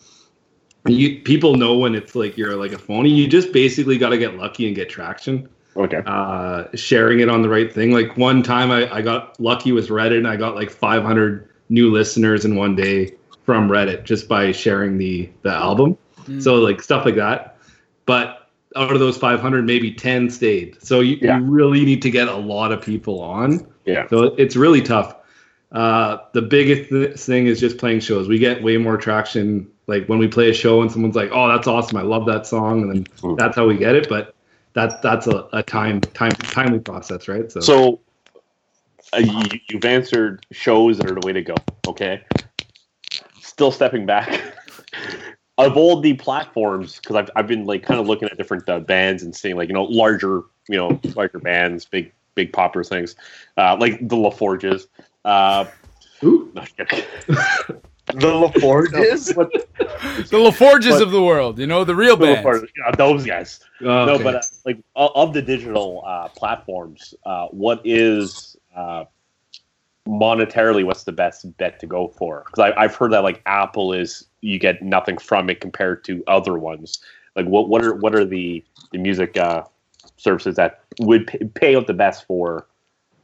you, 0.87 1.21
people 1.23 1.57
know 1.57 1.77
when 1.77 1.97
it's 1.97 2.15
like 2.15 2.39
you're 2.39 2.55
like 2.55 2.73
a 2.73 2.79
phony. 2.79 3.11
You 3.11 3.27
just 3.27 3.53
basically 3.53 3.99
got 3.99 4.11
to 4.11 4.19
get 4.19 4.37
lucky 4.37 4.69
and 4.69 4.77
get 4.77 4.89
traction 4.89 5.49
Okay. 5.79 6.03
uh, 6.07 6.65
sharing 6.75 7.21
it 7.21 7.29
on 7.29 7.43
the 7.43 7.49
right 7.49 7.73
thing. 7.73 7.93
Like 7.93 8.17
one 8.17 8.43
time 8.43 8.71
I, 8.71 8.93
I 8.93 9.01
got 9.03 9.39
lucky 9.41 9.73
with 9.73 9.89
Reddit 9.89 10.19
and 10.19 10.27
I 10.27 10.37
got 10.37 10.55
like 10.57 10.71
500 10.71 11.49
new 11.69 11.91
listeners 11.93 12.45
in 12.45 12.57
one 12.57 12.75
day 12.75 13.15
from 13.45 13.69
Reddit 13.69 14.05
just 14.05 14.29
by 14.29 14.51
sharing 14.53 14.99
the, 14.99 15.31
the 15.43 15.51
album. 15.51 15.97
Mm. 16.25 16.43
So 16.43 16.57
like 16.57 16.83
stuff 16.83 17.05
like 17.05 17.15
that. 17.17 17.57
But 18.07 18.49
out 18.77 18.93
of 18.93 18.99
those 18.99 19.17
500, 19.17 19.65
maybe 19.65 19.93
10 19.93 20.31
stayed. 20.31 20.83
So 20.83 21.01
you, 21.01 21.19
Yeah. 21.23 21.39
you 21.39 21.45
really 21.45 21.85
need 21.85 22.03
to 22.03 22.11
get 22.11 22.29
a 22.29 22.37
lot 22.37 22.73
of 22.73 22.83
people 22.83 23.21
on. 23.21 23.67
Yeah. 23.85 24.07
So 24.09 24.25
it's 24.37 24.57
really 24.57 24.83
tough. 24.83 25.15
Uh, 25.71 26.19
the 26.33 26.43
biggest 26.43 26.89
th- 26.91 27.17
thing 27.19 27.47
is 27.47 27.61
just 27.61 27.79
playing 27.79 28.01
shows. 28.01 28.27
We 28.29 28.39
get 28.39 28.63
way 28.63 28.79
more 28.79 28.97
traction 28.97 29.69
like 29.87 30.07
when 30.07 30.19
we 30.19 30.27
play 30.29 30.51
a 30.51 30.55
show 30.55 30.81
and 30.83 30.91
someone's 30.91 31.15
like, 31.17 31.31
"Oh, 31.33 31.47
that's 31.49 31.67
awesome! 31.67 31.97
I 31.99 32.03
love 32.03 32.25
that 32.27 32.47
song," 32.47 32.83
and 32.83 32.91
then 32.93 33.05
Mm. 33.23 33.37
that's 33.39 33.55
how 33.57 33.67
we 33.67 33.77
get 33.77 33.95
it. 33.95 34.09
But 34.09 34.35
that's 34.79 35.01
that's 35.03 35.27
a, 35.27 35.49
a 35.53 35.63
time 35.63 36.01
time 36.15 36.35
timely 36.35 36.79
process, 36.79 37.27
right? 37.27 37.51
So, 37.51 37.61
So 37.61 38.01
uh, 39.13 39.19
you, 39.19 39.59
you've 39.69 39.85
answered 39.85 40.45
shows 40.53 40.99
that 40.99 41.07
are 41.07 41.15
the 41.15 41.21
way 41.21 41.33
to 41.33 41.43
go. 41.43 41.61
Okay. 41.87 42.23
Still 43.41 43.73
stepping 43.73 44.07
back. 44.07 44.41
of 45.59 45.77
all 45.77 46.01
the 46.01 46.15
platforms, 46.15 47.01
because 47.01 47.17
I've, 47.17 47.31
I've 47.35 47.47
been 47.49 47.65
like 47.65 47.83
kind 47.83 47.99
of 47.99 48.07
looking 48.07 48.29
at 48.29 48.37
different 48.39 48.69
uh, 48.69 48.79
bands 48.79 49.25
and 49.25 49.35
seeing 49.35 49.57
like 49.57 49.69
you 49.69 49.75
know 49.75 49.85
larger 49.85 50.43
you 50.69 50.77
know 50.77 51.01
larger 51.17 51.41
bands, 51.41 51.85
big 51.85 52.13
big 52.37 52.53
popular 52.53 52.85
things, 52.85 53.17
uh, 53.57 53.77
like 53.81 53.99
the 53.99 54.17
LaForges. 54.17 54.87
Uh, 55.25 55.65
Ooh. 56.23 56.53
no. 56.55 56.65
The 58.15 58.33
LaForges? 58.33 59.35
The 60.31 60.37
LaForges 60.37 60.91
But- 60.91 61.03
of 61.03 61.11
the 61.11 61.23
world, 61.23 61.59
you 61.59 61.67
know, 61.67 61.85
the 61.85 61.95
real 61.95 62.17
The 62.17 62.27
bands. 62.27 62.47
LaForges, 62.47 62.69
yeah, 62.77 62.95
those 62.97 63.25
guys. 63.25 63.61
Oh, 63.81 63.85
No, 64.07 64.15
okay. 64.15 64.23
but 64.25 64.35
uh, 64.37 64.41
like 64.65 64.79
of 64.97 65.33
the 65.33 65.43
digital 65.43 66.03
uh, 66.07 66.29
platforms, 66.29 67.15
uh, 67.27 67.47
what 67.49 67.81
is 67.85 68.57
uh, 68.77 69.05
monetarily 70.07 70.85
what's 70.85 71.05
the 71.05 71.13
best 71.13 71.57
bet 71.59 71.79
to 71.81 71.87
go 71.87 72.09
for? 72.09 72.45
Because 72.47 72.73
I've 72.77 72.95
heard 72.95 73.13
that 73.13 73.23
like 73.23 73.43
Apple 73.47 73.93
is 73.93 74.27
you 74.41 74.59
get 74.59 74.83
nothing 74.83 75.19
from 75.19 75.51
it 75.51 75.61
compared 75.61 76.05
to 76.05 76.23
other 76.27 76.55
ones. 76.59 77.01
Like 77.37 77.47
what 77.47 77.69
what 77.69 77.85
are 77.85 77.95
what 77.95 78.15
are 78.15 78.25
the 78.25 78.65
the 78.93 78.99
music 78.99 79.37
uh, 79.37 79.65
services 80.17 80.57
that 80.57 80.81
would 81.01 81.27
pay, 81.27 81.39
pay 81.55 81.77
out 81.77 81.87
the 81.87 81.95
best 81.95 82.27
for? 82.27 82.67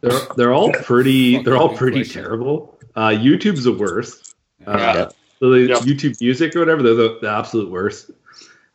they're 0.01 0.20
they're 0.37 0.53
all 0.53 0.70
pretty 0.72 1.43
they're 1.43 1.57
all 1.57 1.74
pretty 1.76 2.05
terrible. 2.05 2.78
Uh, 2.95 3.09
YouTube's 3.09 3.64
the 3.64 3.72
worst. 3.72 4.34
Uh, 4.66 4.78
Yeah. 4.78 5.08
So 5.40 5.50
the. 5.50 5.68
YouTube 5.68 6.20
Music 6.20 6.54
or 6.56 6.60
whatever, 6.60 6.82
they're 6.82 6.94
the, 6.94 7.18
the 7.20 7.28
absolute 7.30 7.70
worst. 7.70 8.10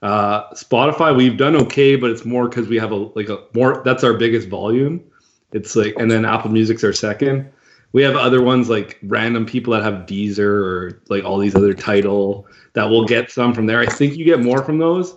Uh, 0.01 0.49
Spotify, 0.51 1.15
we've 1.15 1.35
done 1.37 1.55
okay, 1.55 1.95
but 1.95 2.09
it's 2.09 2.25
more 2.25 2.47
because 2.47 2.67
we 2.67 2.77
have 2.77 2.91
a 2.91 2.95
like 2.95 3.29
a 3.29 3.39
more. 3.53 3.81
That's 3.83 4.03
our 4.03 4.13
biggest 4.13 4.47
volume. 4.49 5.03
It's 5.51 5.75
like, 5.75 5.95
and 5.97 6.09
then 6.11 6.25
Apple 6.25 6.51
Music's 6.51 6.83
our 6.83 6.93
second. 6.93 7.49
We 7.91 8.03
have 8.03 8.15
other 8.15 8.41
ones 8.43 8.69
like 8.69 8.99
random 9.03 9.45
people 9.45 9.73
that 9.73 9.83
have 9.83 10.05
Deezer 10.05 10.39
or 10.39 11.01
like 11.09 11.23
all 11.23 11.39
these 11.39 11.55
other 11.55 11.73
title 11.73 12.45
that 12.73 12.85
will 12.85 13.03
get 13.05 13.31
some 13.31 13.53
from 13.53 13.65
there. 13.65 13.79
I 13.79 13.87
think 13.87 14.15
you 14.15 14.23
get 14.25 14.39
more 14.41 14.63
from 14.63 14.77
those, 14.77 15.15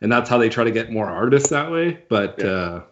and 0.00 0.10
that's 0.10 0.30
how 0.30 0.38
they 0.38 0.48
try 0.48 0.64
to 0.64 0.70
get 0.70 0.90
more 0.90 1.06
artists 1.06 1.50
that 1.50 1.70
way. 1.70 1.98
But 2.08 2.36
Yeah. 2.38 2.46
uh, 2.46 2.82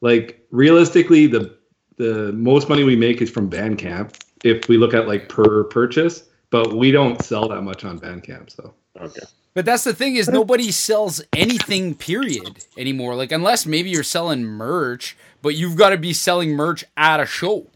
like 0.00 0.44
realistically, 0.50 1.26
the 1.28 1.56
the 1.96 2.32
most 2.34 2.68
money 2.68 2.84
we 2.84 2.96
make 2.96 3.22
is 3.22 3.30
from 3.30 3.48
Bandcamp 3.48 4.16
if 4.44 4.68
we 4.68 4.76
look 4.76 4.92
at 4.92 5.08
like 5.08 5.28
per 5.28 5.64
purchase, 5.64 6.24
but 6.52 6.74
we 6.74 6.92
don't 6.92 7.20
sell 7.20 7.48
that 7.48 7.62
much 7.62 7.84
on 7.84 7.98
Bandcamp. 7.98 8.54
So 8.54 8.72
Okay. 9.00 9.22
But 9.54 9.64
that's 9.64 9.84
the 9.84 9.92
thing 9.92 10.16
is 10.16 10.28
nobody 10.28 10.70
sells 10.70 11.22
anything 11.34 11.94
period 11.94 12.64
anymore. 12.78 13.14
Like 13.16 13.32
unless 13.32 13.66
maybe 13.66 13.90
you're 13.90 14.02
selling 14.02 14.44
merch, 14.44 15.16
but 15.42 15.54
you've 15.56 15.76
got 15.76 15.90
to 15.90 15.98
be 15.98 16.12
selling 16.12 16.52
merch 16.52 16.84
at 16.96 17.20
a 17.20 17.26
show, 17.26 17.66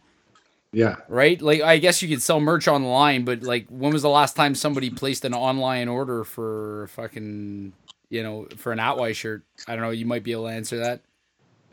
yeah, 0.72 0.96
right? 1.08 1.40
Like 1.40 1.62
I 1.62 1.78
guess 1.78 2.00
you 2.00 2.08
could 2.08 2.22
sell 2.22 2.40
merch 2.40 2.68
online, 2.68 3.24
but 3.24 3.42
like 3.42 3.66
when 3.68 3.92
was 3.92 4.02
the 4.02 4.08
last 4.08 4.36
time 4.36 4.54
somebody 4.54 4.88
placed 4.88 5.24
an 5.24 5.34
online 5.34 5.88
order 5.88 6.24
for 6.24 6.88
fucking 6.92 7.72
you 8.08 8.22
know 8.22 8.46
for 8.56 8.72
an 8.72 8.78
Atwise 8.78 9.16
shirt? 9.16 9.42
I 9.68 9.74
don't 9.74 9.84
know. 9.84 9.90
You 9.90 10.06
might 10.06 10.22
be 10.22 10.32
able 10.32 10.44
to 10.44 10.52
answer 10.52 10.78
that. 10.78 11.00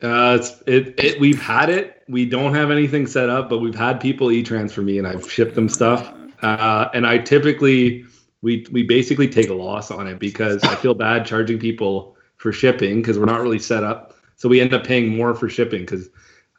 uh, 0.01 0.37
it's 0.39 0.61
it, 0.67 0.99
it. 0.99 1.19
We've 1.19 1.41
had 1.41 1.69
it. 1.69 2.03
We 2.09 2.25
don't 2.25 2.53
have 2.53 2.71
anything 2.71 3.07
set 3.07 3.29
up, 3.29 3.49
but 3.49 3.59
we've 3.59 3.75
had 3.75 4.01
people 4.01 4.31
e-transfer 4.31 4.81
me, 4.81 4.97
and 4.97 5.07
I've 5.07 5.29
shipped 5.31 5.55
them 5.55 5.69
stuff. 5.69 6.13
Uh, 6.43 6.89
and 6.93 7.07
I 7.07 7.17
typically 7.17 8.05
we 8.41 8.67
we 8.71 8.83
basically 8.83 9.27
take 9.27 9.49
a 9.49 9.53
loss 9.53 9.89
on 9.89 10.07
it 10.07 10.19
because 10.19 10.63
I 10.63 10.75
feel 10.75 10.93
bad 10.93 11.25
charging 11.25 11.57
people 11.57 12.15
for 12.37 12.51
shipping 12.51 13.01
because 13.01 13.17
we're 13.17 13.25
not 13.25 13.41
really 13.41 13.59
set 13.59 13.83
up. 13.83 14.13
So 14.35 14.49
we 14.49 14.59
end 14.59 14.73
up 14.73 14.85
paying 14.85 15.15
more 15.15 15.33
for 15.33 15.47
shipping 15.49 15.81
because 15.81 16.09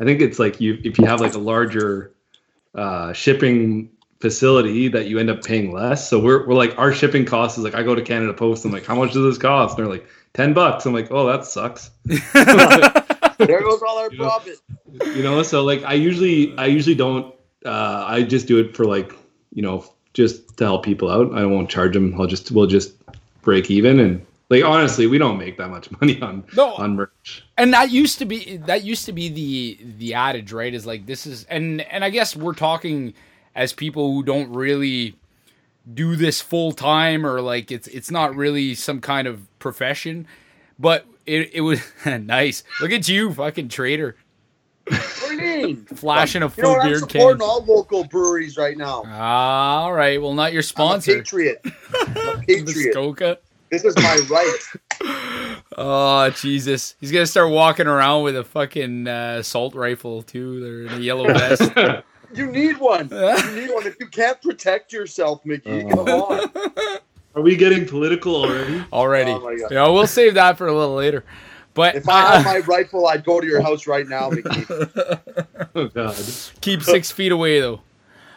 I 0.01 0.05
think 0.05 0.20
it's 0.20 0.39
like 0.39 0.61
you 0.61 0.78
if 0.82 0.99
you 0.99 1.05
have 1.05 1.20
like 1.20 1.35
a 1.35 1.39
larger 1.39 2.14
uh, 2.74 3.12
shipping 3.12 3.91
facility 4.20 4.89
that 4.89 5.07
you 5.07 5.18
end 5.18 5.28
up 5.28 5.45
paying 5.45 5.70
less. 5.72 6.09
So 6.09 6.18
we're, 6.18 6.47
we're 6.47 6.55
like 6.55 6.76
our 6.78 6.93
shipping 6.95 7.26
cost 7.26 7.59
is 7.59 7.64
like 7.64 7.74
I 7.74 7.82
go 7.82 7.95
to 7.95 8.01
Canada 8.03 8.32
Post. 8.32 8.64
I'm 8.64 8.72
like, 8.72 8.87
how 8.87 8.95
much 8.95 9.12
does 9.12 9.22
this 9.22 9.39
cost? 9.39 9.76
And 9.76 9.87
they're 9.87 9.93
like 9.93 10.07
ten 10.32 10.55
bucks. 10.55 10.87
I'm 10.87 10.95
like, 10.95 11.11
oh, 11.11 11.26
that 11.26 11.45
sucks. 11.45 11.91
There 13.39 13.61
goes 13.62 13.82
all 13.82 13.99
our 13.99 14.11
You 14.12 14.18
know? 14.18 14.24
profit. 14.24 14.61
you 15.16 15.22
know, 15.22 15.43
so 15.43 15.64
like 15.64 15.82
I 15.85 15.95
usually 15.95 16.57
I 16.57 16.66
usually 16.66 16.95
don't. 16.95 17.35
Uh, 17.64 18.05
I 18.07 18.22
just 18.22 18.47
do 18.47 18.59
it 18.61 18.76
for 18.76 18.85
like 18.85 19.12
you 19.55 19.62
know 19.62 19.84
just 20.12 20.57
to 20.59 20.64
help 20.64 20.84
people 20.84 21.11
out. 21.11 21.32
I 21.34 21.44
won't 21.44 21.68
charge 21.70 21.94
them. 21.94 22.20
I'll 22.20 22.26
just 22.26 22.50
we'll 22.52 22.66
just 22.66 22.94
break 23.42 23.70
even 23.70 23.98
and 24.00 24.24
like 24.50 24.62
honestly, 24.62 25.07
we 25.07 25.16
don't 25.18 25.38
make 25.38 25.57
that 25.57 25.68
much 25.70 25.90
money 26.00 26.20
on 26.20 26.44
No. 26.55 26.74
on 26.74 26.96
merch. 26.96 27.44
and 27.57 27.72
that 27.72 27.90
used 27.90 28.18
to 28.18 28.24
be 28.26 28.59
that 28.59 28.84
used 28.84 29.07
to 29.07 29.12
be 29.12 29.28
the 29.28 29.78
the 29.98 30.14
adage 30.14 30.52
right 30.52 30.72
is 30.74 30.84
like 30.86 31.07
this 31.07 31.26
is 31.26 31.44
and 31.44 31.80
and 31.82 32.05
i 32.05 32.11
guess 32.11 32.36
we're 32.36 32.52
talking 32.55 33.14
as 33.55 33.72
people 33.72 34.12
who 34.12 34.22
don't 34.22 34.52
really 34.52 35.16
do 35.94 36.14
this 36.16 36.40
full 36.40 36.72
time 36.72 37.24
or 37.26 37.40
like 37.40 37.70
it's 37.72 37.88
it's 37.88 38.11
not 38.11 38.34
really 38.36 38.74
some 38.74 39.00
kind 39.00 39.26
of 39.28 39.46
profession 39.59 40.26
but 40.78 41.07
it, 41.26 41.50
it 41.55 41.61
was 41.62 41.80
nice 42.07 42.64
look 42.80 42.92
at 42.92 43.09
you 43.09 43.32
fucking 43.32 43.68
trader 43.68 44.14
What 45.57 45.62
do 45.62 45.68
you 45.68 45.76
mean? 45.76 45.84
flashing 45.86 46.42
a 46.42 46.46
You 46.57 46.62
know 46.62 46.68
full 46.68 46.72
what? 46.72 46.80
I'm 46.82 46.88
beard 46.88 47.00
supporting 47.00 47.38
can 47.40 47.48
all 47.48 47.64
local 47.64 48.05
breweries 48.05 48.57
right 48.57 48.76
now. 48.76 49.02
all 49.07 49.92
right 49.92 50.20
well 50.20 50.34
not 50.34 50.52
your 50.52 50.61
I'm 50.61 50.64
a 50.64 50.64
sponsor 50.64 51.16
patriot. 51.16 51.61
I'm 51.94 52.16
a 52.16 52.42
patriot. 52.46 52.94
Skoka. 52.94 53.36
This 53.70 53.84
is 53.84 53.96
my 53.96 54.20
right. 54.30 54.59
Oh 55.76 56.30
Jesus! 56.30 56.94
He's 57.00 57.11
gonna 57.11 57.26
start 57.26 57.50
walking 57.50 57.88
around 57.88 58.22
with 58.22 58.36
a 58.36 58.44
fucking 58.44 59.09
uh, 59.09 59.38
assault 59.40 59.74
rifle 59.74 60.22
too. 60.22 60.61
They're 60.61 60.82
in 60.82 61.00
a 61.00 61.02
yellow 61.02 61.26
vest. 61.26 61.62
You 62.34 62.46
need 62.50 62.78
one. 62.78 63.09
You 63.11 63.50
need 63.55 63.70
one. 63.72 63.86
If 63.86 63.94
you 64.00 64.09
can't 64.09 64.40
protect 64.42 64.92
yourself, 64.92 65.44
Mickey, 65.44 65.84
Uh. 65.84 65.88
come 65.94 66.09
on. 66.09 66.50
Are 67.36 67.42
we 67.42 67.55
getting 67.55 67.86
political 67.86 68.34
already? 68.34 68.84
already. 68.92 69.30
Oh 69.30 69.38
my 69.40 69.55
God. 69.57 69.70
Yeah, 69.70 69.88
we'll 69.88 70.07
save 70.09 70.34
that 70.34 70.59
for 70.59 70.66
a 70.66 70.72
little 70.76 70.96
later. 70.96 71.24
But 71.75 71.97
If 71.97 72.09
I 72.09 72.20
had 72.20 72.41
uh, 72.41 72.43
my 72.45 72.59
rifle, 72.61 73.07
I'd 73.09 73.25
go 73.25 73.41
to 73.41 73.47
your 73.47 73.61
house 73.61 73.87
right 73.87 74.07
now, 74.07 74.31
Mickey. 74.31 74.64
Oh 75.75 75.89
god. 75.89 76.16
keep 76.61 76.83
six 76.83 77.11
feet 77.11 77.33
away 77.33 77.61
though. 77.61 77.81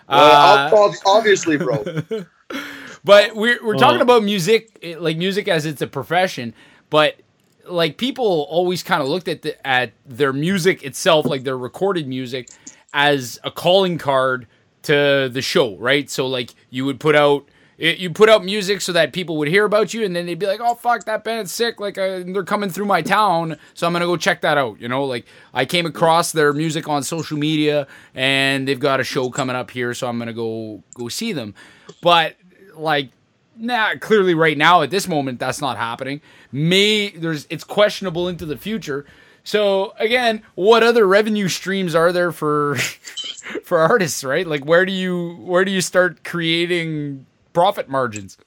Uh, 0.09 0.69
Uh, 0.73 0.91
obviously, 1.05 1.57
bro. 1.57 1.83
but 3.03 3.35
we're 3.35 3.63
we're 3.63 3.75
talking 3.77 3.99
Oh. 3.99 4.03
about 4.03 4.23
music, 4.23 4.77
eh, 4.81 4.95
like 4.97 5.17
music 5.17 5.47
as 5.49 5.65
it's 5.65 5.81
a 5.81 5.87
profession. 5.87 6.53
But 6.89 7.17
like 7.65 7.97
people 7.97 8.47
always 8.49 8.83
kind 8.83 9.01
of 9.01 9.09
looked 9.09 9.27
at 9.27 9.41
the, 9.41 9.67
at 9.67 9.91
their 10.05 10.31
music 10.31 10.83
itself, 10.83 11.25
like 11.25 11.43
their 11.43 11.57
recorded 11.57 12.07
music, 12.07 12.47
as 12.93 13.37
a 13.43 13.51
calling 13.51 13.97
card 13.97 14.47
to 14.83 15.27
the 15.29 15.41
show, 15.41 15.75
right? 15.75 16.09
So 16.09 16.25
like 16.25 16.55
you 16.69 16.85
would 16.85 17.01
put 17.01 17.13
out 17.15 17.45
it, 17.77 17.99
you 17.99 18.09
put 18.09 18.27
out 18.27 18.43
music 18.43 18.81
so 18.81 18.91
that 18.93 19.13
people 19.13 19.37
would 19.37 19.47
hear 19.47 19.63
about 19.63 19.93
you, 19.93 20.03
and 20.03 20.15
then 20.15 20.25
they'd 20.25 20.39
be 20.39 20.47
like, 20.47 20.59
"Oh 20.61 20.73
fuck, 20.73 21.05
that 21.05 21.23
band's 21.23 21.51
sick! 21.51 21.79
Like 21.79 21.97
uh, 21.97 22.23
they're 22.25 22.43
coming 22.43 22.69
through 22.69 22.85
my 22.85 23.03
town, 23.03 23.57
so 23.75 23.85
I'm 23.85 23.93
gonna 23.93 24.05
go 24.05 24.17
check 24.17 24.41
that 24.41 24.57
out." 24.57 24.81
You 24.81 24.87
know, 24.87 25.05
like 25.05 25.25
I 25.53 25.65
came 25.65 25.85
across 25.85 26.31
their 26.31 26.53
music 26.53 26.89
on 26.89 27.03
social 27.03 27.37
media, 27.37 27.85
and 28.15 28.67
they've 28.67 28.79
got 28.79 28.99
a 28.99 29.03
show 29.03 29.29
coming 29.29 29.55
up 29.55 29.69
here, 29.69 29.93
so 29.93 30.07
I'm 30.07 30.17
gonna 30.17 30.33
go 30.33 30.83
go 30.95 31.07
see 31.07 31.33
them. 31.33 31.53
But 32.01 32.35
like, 32.75 33.09
nah, 33.55 33.95
clearly 33.99 34.33
right 34.33 34.57
now 34.57 34.81
at 34.81 34.89
this 34.89 35.07
moment 35.07 35.39
that's 35.39 35.61
not 35.61 35.77
happening. 35.77 36.21
May 36.51 37.11
there's 37.11 37.45
it's 37.51 37.63
questionable 37.63 38.27
into 38.27 38.45
the 38.47 38.57
future. 38.57 39.05
So 39.43 39.93
again, 39.99 40.41
what 40.55 40.83
other 40.83 41.07
revenue 41.07 41.47
streams 41.47 41.93
are 41.93 42.11
there 42.11 42.31
for 42.31 42.75
for 43.63 43.79
artists, 43.79 44.23
right? 44.23 44.47
Like 44.47 44.65
where 44.65 44.83
do 44.83 44.91
you 44.91 45.35
where 45.41 45.63
do 45.63 45.71
you 45.71 45.81
start 45.81 46.23
creating 46.23 47.27
profit 47.57 47.89
margins? 47.89 48.37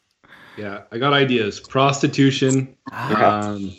Yeah, 0.56 0.82
I 0.92 0.98
got 0.98 1.12
ideas. 1.12 1.58
Prostitution. 1.58 2.76
Um, 2.92 3.72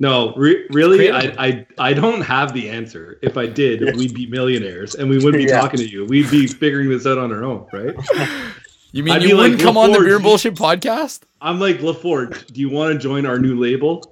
no, 0.00 0.32
re- 0.34 0.66
really, 0.70 1.10
I. 1.10 1.20
I 1.38 1.66
I 1.78 1.92
don't 1.92 2.22
have 2.22 2.54
the 2.54 2.70
answer. 2.70 3.18
If 3.20 3.36
I 3.36 3.44
did, 3.46 3.96
we'd 3.96 4.14
be 4.14 4.26
millionaires, 4.26 4.94
and 4.94 5.10
we 5.10 5.16
wouldn't 5.16 5.42
be 5.44 5.44
Yeah. 5.50 5.60
talking 5.60 5.78
to 5.80 5.86
you. 5.88 6.06
We'd 6.06 6.30
be 6.30 6.46
figuring 6.46 6.88
this 6.88 7.06
out 7.06 7.18
on 7.18 7.32
our 7.32 7.44
own, 7.44 7.66
right? 7.72 7.94
You 8.92 9.02
mean 9.02 9.16
I'd 9.16 9.22
you 9.24 9.36
wouldn't 9.36 9.60
come 9.60 9.76
on 9.76 9.92
the 9.92 9.98
Beer 9.98 10.18
Bullshit 10.18 10.54
podcast? 10.54 11.20
I'm 11.42 11.60
like 11.60 11.80
LaForge. 11.80 12.46
Do 12.46 12.58
you 12.58 12.70
want 12.70 12.90
to 12.94 12.98
join 12.98 13.26
our 13.26 13.38
new 13.38 13.54
label? 13.60 14.02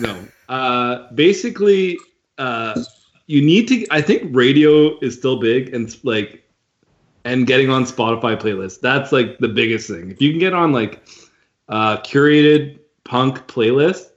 No. 0.00 0.16
Uh, 0.48 1.12
basically, 1.12 1.98
uh, 2.38 2.82
you 3.26 3.42
need 3.42 3.68
to. 3.68 3.86
I 3.90 4.00
think 4.00 4.34
radio 4.34 4.98
is 5.00 5.14
still 5.18 5.38
big 5.38 5.74
and 5.74 5.94
like, 6.02 6.41
and 7.24 7.46
getting 7.46 7.70
on 7.70 7.84
Spotify 7.84 8.36
playlists. 8.40 8.80
That's 8.80 9.12
like 9.12 9.38
the 9.38 9.48
biggest 9.48 9.88
thing. 9.88 10.10
If 10.10 10.20
you 10.20 10.30
can 10.30 10.38
get 10.40 10.54
on 10.54 10.72
like 10.72 11.02
uh, 11.68 11.98
curated 11.98 12.78
punk 13.04 13.46
playlist, 13.46 14.10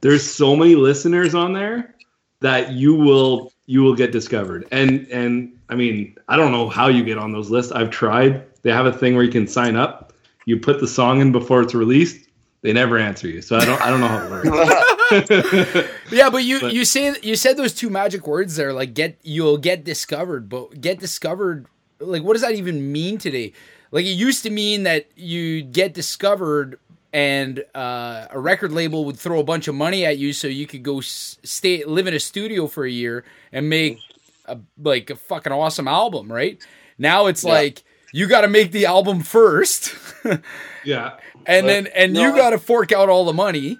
there's 0.00 0.28
so 0.28 0.54
many 0.56 0.74
listeners 0.74 1.34
on 1.34 1.52
there 1.52 1.94
that 2.40 2.72
you 2.72 2.94
will 2.94 3.52
you 3.66 3.82
will 3.82 3.94
get 3.94 4.12
discovered. 4.12 4.66
And 4.70 5.06
and 5.08 5.52
I 5.68 5.74
mean, 5.74 6.16
I 6.28 6.36
don't 6.36 6.52
know 6.52 6.68
how 6.68 6.88
you 6.88 7.02
get 7.04 7.18
on 7.18 7.32
those 7.32 7.50
lists. 7.50 7.72
I've 7.72 7.90
tried. 7.90 8.44
They 8.62 8.70
have 8.72 8.86
a 8.86 8.92
thing 8.92 9.14
where 9.14 9.24
you 9.24 9.30
can 9.32 9.46
sign 9.46 9.76
up. 9.76 10.12
You 10.46 10.58
put 10.58 10.80
the 10.80 10.88
song 10.88 11.20
in 11.20 11.32
before 11.32 11.60
it's 11.62 11.74
released. 11.74 12.26
They 12.62 12.72
never 12.72 12.98
answer 12.98 13.28
you. 13.28 13.40
So 13.42 13.56
I 13.56 13.64
don't 13.64 13.80
I 13.82 13.90
don't 13.90 14.00
know 14.00 14.08
how 14.08 14.24
it 14.26 14.30
works. 14.30 15.88
Yeah, 16.10 16.28
but 16.30 16.44
you 16.44 16.60
But- 16.60 16.72
you 16.74 16.84
say 16.84 17.14
you 17.22 17.34
said 17.36 17.56
those 17.56 17.72
two 17.72 17.88
magic 17.90 18.26
words 18.26 18.56
there, 18.56 18.72
like 18.72 18.94
get 18.94 19.18
you'll 19.22 19.58
get 19.58 19.84
discovered. 19.84 20.48
But 20.48 20.80
get 20.80 20.98
discovered, 21.00 21.66
like 22.00 22.22
what 22.22 22.34
does 22.34 22.42
that 22.42 22.54
even 22.54 22.92
mean 22.92 23.18
today? 23.18 23.52
Like 23.90 24.04
it 24.04 24.10
used 24.10 24.42
to 24.44 24.50
mean 24.50 24.82
that 24.84 25.06
you 25.16 25.62
get 25.62 25.94
discovered 25.94 26.78
and 27.12 27.64
uh, 27.74 28.26
a 28.30 28.38
record 28.38 28.70
label 28.72 29.04
would 29.06 29.16
throw 29.18 29.40
a 29.40 29.44
bunch 29.44 29.66
of 29.66 29.74
money 29.74 30.04
at 30.04 30.18
you 30.18 30.32
so 30.34 30.46
you 30.46 30.66
could 30.66 30.82
go 30.82 31.00
stay 31.00 31.82
live 31.84 32.06
in 32.06 32.12
a 32.14 32.20
studio 32.20 32.66
for 32.66 32.84
a 32.84 32.90
year 32.90 33.24
and 33.50 33.68
make 33.70 33.98
a 34.46 34.58
like 34.82 35.08
a 35.10 35.16
fucking 35.16 35.52
awesome 35.52 35.88
album, 35.88 36.30
right? 36.30 36.62
Now 36.98 37.26
it's 37.26 37.44
Yeah. 37.44 37.52
like 37.52 37.82
you 38.12 38.26
got 38.26 38.42
to 38.42 38.48
make 38.48 38.72
the 38.72 38.86
album 38.86 39.20
first. 39.22 39.94
yeah. 40.84 41.16
and 41.46 41.64
But- 41.64 41.66
then 41.66 41.86
and 41.88 42.12
No, 42.12 42.22
you 42.22 42.36
got 42.36 42.50
to 42.50 42.58
fork 42.58 42.92
out 42.92 43.08
all 43.08 43.24
the 43.24 43.32
money, 43.32 43.78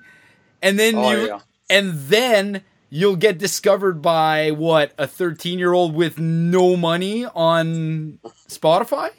and 0.62 0.78
then 0.78 0.94
Oh, 0.96 1.10
you 1.10 1.26
yeah. 1.26 1.40
and 1.68 1.92
then 2.08 2.62
you'll 2.90 3.16
get 3.16 3.38
discovered 3.38 4.00
by 4.02 4.50
what 4.50 4.92
a 4.98 5.06
13 5.06 5.58
year 5.58 5.72
old 5.72 5.94
with 5.94 6.18
no 6.18 6.76
money 6.76 7.24
on 7.26 8.18
Spotify. 8.48 9.10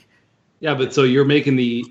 Yeah, 0.59 0.73
but 0.73 0.93
so 0.93 1.03
you're 1.03 1.25
making 1.25 1.55
the 1.55 1.85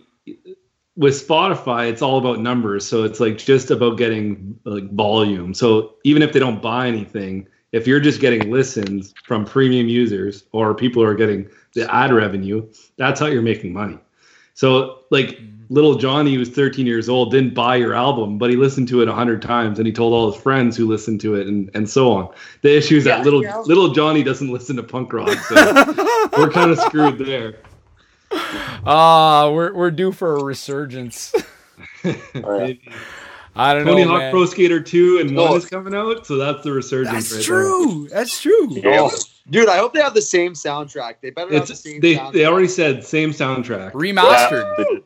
with 0.97 1.15
Spotify, 1.15 1.89
it's 1.89 2.03
all 2.03 2.19
about 2.19 2.41
numbers. 2.41 2.85
So 2.85 3.05
it's 3.05 3.21
like 3.21 3.39
just 3.39 3.71
about 3.71 3.97
getting 3.97 4.59
like 4.65 4.91
volume. 4.93 5.55
So 5.55 5.95
even 6.05 6.23
if 6.23 6.33
they 6.33 6.41
don't 6.41 6.61
buy 6.61 6.89
anything, 6.89 7.47
if 7.71 7.87
you're 7.87 8.01
just 8.01 8.21
getting 8.21 8.51
listens 8.51 9.15
from 9.25 9.45
premium 9.45 9.89
users 9.89 10.45
or 10.51 10.75
people 10.75 11.03
who 11.03 11.09
are 11.09 11.15
getting 11.15 11.49
the 11.75 11.93
ad 11.95 12.13
revenue, 12.13 12.69
that's 12.97 13.21
how 13.21 13.27
you're 13.27 13.43
making 13.43 13.73
money. 13.73 13.99
So 14.55 15.05
like 15.11 15.39
little 15.71 15.97
Johnny, 15.97 16.35
who's 16.35 16.49
13 16.49 16.87
years 16.87 17.09
old, 17.09 17.31
didn't 17.31 17.55
buy 17.55 17.77
your 17.77 17.95
album, 17.95 18.39
but 18.39 18.51
he 18.51 18.57
listened 18.57 18.89
to 18.89 19.03
it 19.03 19.09
a 19.09 19.13
hundred 19.13 19.43
times 19.43 19.79
and 19.79 19.87
he 19.87 19.93
told 19.93 20.15
all 20.15 20.31
his 20.33 20.41
friends 20.41 20.77
who 20.77 20.87
listened 20.87 21.21
to 21.21 21.35
it 21.35 21.47
and, 21.47 21.71
and 21.75 21.89
so 21.89 22.13
on. 22.13 22.33
The 22.63 22.77
issue 22.77 22.97
is 22.97 23.05
that 23.05 23.25
little 23.25 23.43
yeah. 23.43 23.59
little 23.59 23.93
Johnny 23.93 24.23
doesn't 24.23 24.51
listen 24.51 24.77
to 24.77 24.83
punk 24.83 25.13
rock. 25.13 25.37
So 25.39 25.55
we're 26.39 26.51
kind 26.51 26.71
of 26.71 26.79
screwed 26.79 27.19
there. 27.19 27.57
Ah, 28.85 29.51
we're 29.51 29.73
we're 29.73 29.91
due 29.91 30.13
for 30.13 30.37
a 30.37 30.45
resurgence. 30.45 31.35
Maybe. 32.05 32.81
I 33.57 33.75
don't 33.75 33.87
Tony 33.87 34.05
know. 34.05 34.19
Hawk. 34.19 34.31
Pro 34.31 34.47
Skater 34.47 34.81
2 34.81 35.19
and 35.21 35.35
1 35.35 35.51
No. 35.51 35.57
is 35.57 35.67
coming 35.67 35.95
out, 35.95 36.27
so 36.27 36.37
that's 36.37 36.63
the 36.63 36.73
resurgence 36.73 37.31
That's 37.31 37.35
right 37.35 37.45
true. 37.45 38.09
That's 38.09 38.41
true. 38.41 38.69
Yeah. 38.71 39.09
Oh, 39.11 39.11
dude, 39.51 39.69
I 39.69 39.79
hope 39.79 39.95
they 39.95 40.01
have 40.01 40.15
the 40.15 40.23
same 40.23 40.53
soundtrack. 40.53 41.17
They 41.23 41.31
better 41.31 41.51
there. 41.51 41.59
have 41.59 41.69
the 41.69 41.75
same 41.75 42.01
they 42.01 42.15
soundtrack. 42.15 42.33
they 42.35 42.47
already 42.47 42.69
said 42.69 43.05
same 43.05 43.33
soundtrack. 43.33 43.93
Remastered. 43.93 44.75
Yeah. 44.79 44.99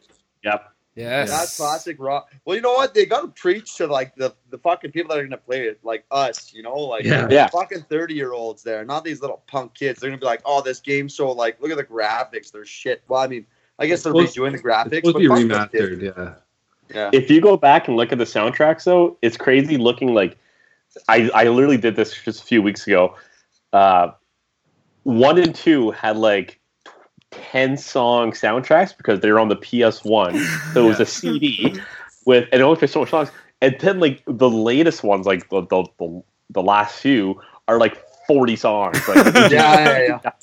Yep. 0.44 0.68
Yes. 0.94 1.30
That's 1.30 1.56
classic 1.56 1.96
rock. 1.98 2.30
Well, 2.44 2.54
you 2.54 2.60
know 2.62 2.74
what? 2.74 2.92
They 2.92 3.06
got 3.06 3.22
to 3.22 3.28
preach 3.28 3.76
to 3.76 3.86
like 3.86 4.14
the, 4.16 4.34
the 4.50 4.58
fucking 4.58 4.92
people 4.92 5.08
that 5.14 5.18
are 5.20 5.24
gonna 5.24 5.38
play 5.38 5.62
it, 5.66 5.78
like 5.82 6.04
us. 6.10 6.52
You 6.52 6.62
know, 6.62 6.74
like 6.74 7.04
Yeah. 7.04 7.28
Yeah. 7.30 7.46
fucking 7.48 7.82
thirty 7.88 8.12
year 8.14 8.32
olds 8.32 8.62
there, 8.62 8.84
not 8.84 9.02
these 9.02 9.22
little 9.22 9.42
punk 9.46 9.72
kids. 9.74 10.00
They're 10.00 10.10
gonna 10.10 10.20
be 10.20 10.26
like, 10.26 10.42
oh, 10.44 10.60
this 10.60 10.80
game's 10.80 11.14
so 11.14 11.32
like, 11.32 11.58
look 11.62 11.70
at 11.70 11.78
the 11.78 11.84
graphics, 11.84 12.52
they're 12.52 12.66
shit. 12.66 13.02
Well, 13.08 13.22
I 13.22 13.26
mean, 13.26 13.46
I 13.78 13.86
guess 13.86 14.02
they're 14.02 14.12
It's 14.16 14.34
supposed- 14.34 14.54
redoing 14.54 14.62
the 14.62 14.68
graphics, 14.68 14.92
It's 14.92 15.08
supposed 15.08 15.16
to 15.16 15.38
be 15.42 15.48
but 15.48 15.58
fuck 15.58 15.72
those 15.72 15.80
kids. 15.80 16.02
remastered, 16.02 16.16
yeah. 16.18 16.94
Yeah. 16.94 17.10
If 17.14 17.30
you 17.30 17.40
go 17.40 17.56
back 17.56 17.88
and 17.88 17.96
look 17.96 18.12
at 18.12 18.18
the 18.18 18.24
soundtracks, 18.24 18.84
though, 18.84 19.16
it's 19.22 19.36
crazy 19.38 19.78
looking 19.78 20.12
like. 20.12 20.36
I, 21.08 21.30
I 21.34 21.44
literally 21.44 21.78
did 21.78 21.96
this 21.96 22.12
just 22.22 22.42
a 22.42 22.44
few 22.44 22.60
weeks 22.60 22.86
ago. 22.86 23.16
Uh, 23.72 24.08
one 25.04 25.38
and 25.38 25.54
two 25.54 25.90
had 25.92 26.18
like 26.18 26.60
10 27.32 27.76
song 27.76 28.32
soundtracks 28.32 28.96
because 28.96 29.20
they 29.20 29.30
were 29.30 29.40
on 29.40 29.48
the 29.48 29.56
PS1. 29.56 30.74
So 30.74 30.84
it 30.84 30.88
was 30.88 31.00
a 31.00 31.06
CD 31.20 31.80
with, 32.24 32.48
and 32.52 32.60
it 32.60 32.64
only 32.64 32.78
for 32.78 32.86
so 32.86 33.00
much 33.00 33.10
songs. 33.10 33.30
And 33.60 33.76
then, 33.80 34.00
like, 34.00 34.22
the 34.26 34.50
latest 34.50 35.02
ones, 35.04 35.26
like 35.26 35.48
the, 35.50 35.62
the, 35.62 35.84
the, 35.98 36.22
the 36.50 36.62
last 36.62 36.98
few, 37.00 37.40
are 37.68 37.78
like 37.78 37.96
40 38.26 38.56
songs. 38.56 39.06
Like, 39.08 39.34
Yeah, 39.34 39.48
yeah, 39.50 39.98
yeah. 40.24 40.30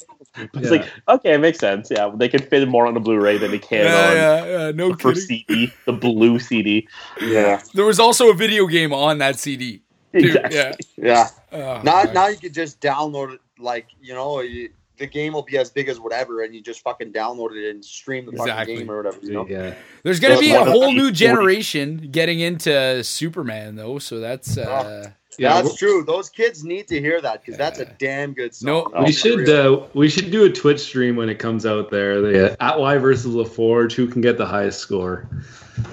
It's 0.53 0.65
Yeah. 0.65 0.69
like, 0.69 0.89
okay, 1.09 1.33
it 1.33 1.39
makes 1.39 1.57
sense. 1.59 1.89
Yeah, 1.91 2.11
they 2.15 2.29
can 2.29 2.41
fit 2.41 2.65
more 2.67 2.85
on 2.87 2.95
a 2.95 2.99
Blu 2.99 3.19
ray 3.19 3.37
than 3.37 3.51
they 3.51 3.59
can 3.59 3.85
Yeah, 3.85 4.09
on 4.09 4.15
yeah, 4.15 4.45
yeah, 4.45 4.71
no 4.71 4.91
the 4.91 4.97
first. 4.97 5.27
CD, 5.27 5.73
the 5.85 5.91
blue 5.91 6.39
CD. 6.39 6.87
Yeah. 7.21 7.61
There 7.73 7.83
was 7.85 7.99
also 7.99 8.29
a 8.29 8.33
video 8.33 8.67
game 8.67 8.93
on 8.93 9.17
that 9.17 9.37
CD. 9.39 9.81
Dude, 10.13 10.35
Exactly. 10.35 10.85
Yeah. 10.97 11.29
Yeah. 11.51 11.79
Oh, 11.79 11.81
Now, 11.83 12.03
now 12.13 12.27
you 12.27 12.37
can 12.37 12.53
just 12.53 12.79
download 12.79 13.33
it. 13.33 13.41
Like 13.57 13.87
you 14.01 14.13
know, 14.13 14.39
you, 14.39 14.69
the 14.99 15.07
game 15.07 15.33
will 15.33 15.41
be 15.43 15.57
as 15.57 15.69
big 15.69 15.89
as 15.89 15.99
whatever, 15.99 16.43
and 16.43 16.53
you 16.53 16.61
just 16.61 16.81
fucking 16.81 17.11
download 17.11 17.55
it 17.55 17.69
and 17.71 17.83
stream 17.83 18.25
the 18.25 18.31
Exactly. 18.33 18.53
fucking 18.53 18.77
game 18.77 18.91
or 18.91 18.97
whatever. 18.97 19.17
You 19.25 19.33
know. 19.33 19.47
Yeah. 19.47 19.73
There's 20.03 20.19
gonna 20.19 20.35
So 20.35 20.41
be 20.41 20.51
a 20.51 20.63
whole 20.63 20.91
new 20.93 21.11
generation 21.11 22.09
getting 22.11 22.39
into 22.41 23.03
Superman 23.03 23.75
though, 23.75 23.97
so 23.99 24.19
that's 24.19 24.57
uh 24.57 25.09
Yeah, 25.37 25.61
that's 25.61 25.75
true. 25.77 26.03
Those 26.03 26.29
kids 26.29 26.63
need 26.65 26.87
to 26.89 26.99
hear 26.99 27.21
that 27.21 27.41
because 27.41 27.57
that's 27.57 27.79
a 27.79 27.85
damn 27.97 28.33
good 28.33 28.51
No, 28.61 28.83
song. 28.83 28.93
we 28.99 29.05
we 29.05 29.11
For 29.13 29.17
should 29.17 29.49
uh, 29.49 29.81
we 29.93 30.09
should 30.09 30.31
do 30.31 30.43
a 30.45 30.49
Twitch 30.49 30.81
stream 30.81 31.15
when 31.15 31.29
it 31.29 31.39
comes 31.39 31.65
out 31.65 31.89
there. 31.91 32.21
The 32.21 32.51
uh, 32.51 32.55
at 32.59 32.79
Y 32.79 32.97
versus 32.97 33.33
LaForge, 33.33 33.93
who 33.93 34.05
can 34.07 34.21
get 34.21 34.37
the 34.37 34.45
highest 34.45 34.79
score? 34.79 35.29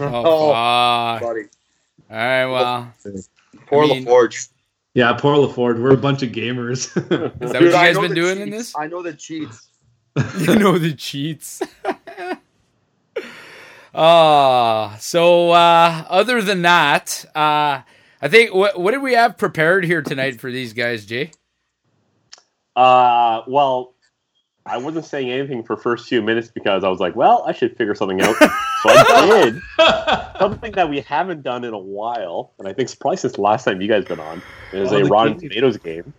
oh, 0.01 0.05
Oh, 0.05 0.53
fuck. 0.53 1.23
buddy. 1.23 1.43
All 2.11 2.17
right, 2.17 2.47
well, 2.47 2.93
Poor 3.67 3.85
I 3.85 3.87
mean- 3.89 4.05
LaForge. 4.05 4.49
Yeah, 4.97 5.13
poor 5.13 5.37
LaForge. 5.37 5.79
We're 5.79 5.93
a 5.93 5.97
bunch 5.99 6.23
of 6.23 6.31
gamers. 6.31 6.87
is 6.97 7.51
that 7.53 7.53
what 7.53 7.61
you 7.61 7.69
I 7.69 7.71
guys 7.71 7.97
know 7.97 8.01
been 8.01 8.11
the 8.13 8.15
doing 8.15 8.41
in 8.41 8.47
cheats. 8.51 8.57
this? 8.57 8.75
I 8.79 8.87
know 8.87 9.03
the 9.03 9.13
cheats. 9.13 9.69
you 10.39 10.57
know 10.57 10.79
the 10.79 10.95
cheats. 10.95 11.61
uh 13.95 14.97
so 14.97 15.51
uh 15.51 16.05
other 16.09 16.41
than 16.41 16.63
that, 16.63 17.27
uh 17.35 17.83
I 18.23 18.29
think 18.29 18.55
what 18.55 18.81
what 18.81 18.93
did 18.93 19.03
we 19.03 19.13
have 19.13 19.37
prepared 19.37 19.85
here 19.85 20.01
tonight 20.01 20.41
for 20.41 20.51
these 20.51 20.73
guys, 20.73 21.05
Jay? 21.05 21.31
Uh, 22.75 23.43
well, 23.47 23.97
I 24.65 24.79
wasn't 24.79 25.05
saying 25.05 25.31
anything 25.31 25.63
for 25.63 25.77
first 25.77 26.09
few 26.09 26.23
minutes 26.23 26.49
because 26.49 26.85
I 26.85 26.89
was 26.89 27.01
like, 27.01 27.15
well, 27.17 27.45
I 27.47 27.53
should 27.53 27.77
figure 27.77 27.95
something 27.95 28.23
out. 28.23 28.35
So 28.83 28.89
I 28.91 29.51
did 29.51 29.63
something 30.39 30.73
that 30.73 30.89
we 30.89 31.01
haven't 31.01 31.43
done 31.43 31.65
in 31.65 31.73
a 31.75 31.79
while, 31.79 32.53
and 32.59 32.67
I 32.69 32.73
think 32.73 32.87
it's 32.87 32.95
probably 32.95 33.17
since 33.19 33.35
the 33.35 33.41
last 33.43 33.65
time 33.65 33.81
you 33.81 33.89
guys 33.89 34.05
been 34.05 34.21
on. 34.21 34.43
Is 34.73 34.93
Oh, 34.93 34.97
a 34.97 35.03
the 35.05 35.09
Rotten 35.11 35.39
King- 35.39 35.49
Tomatoes 35.51 35.77
game. 35.79 36.13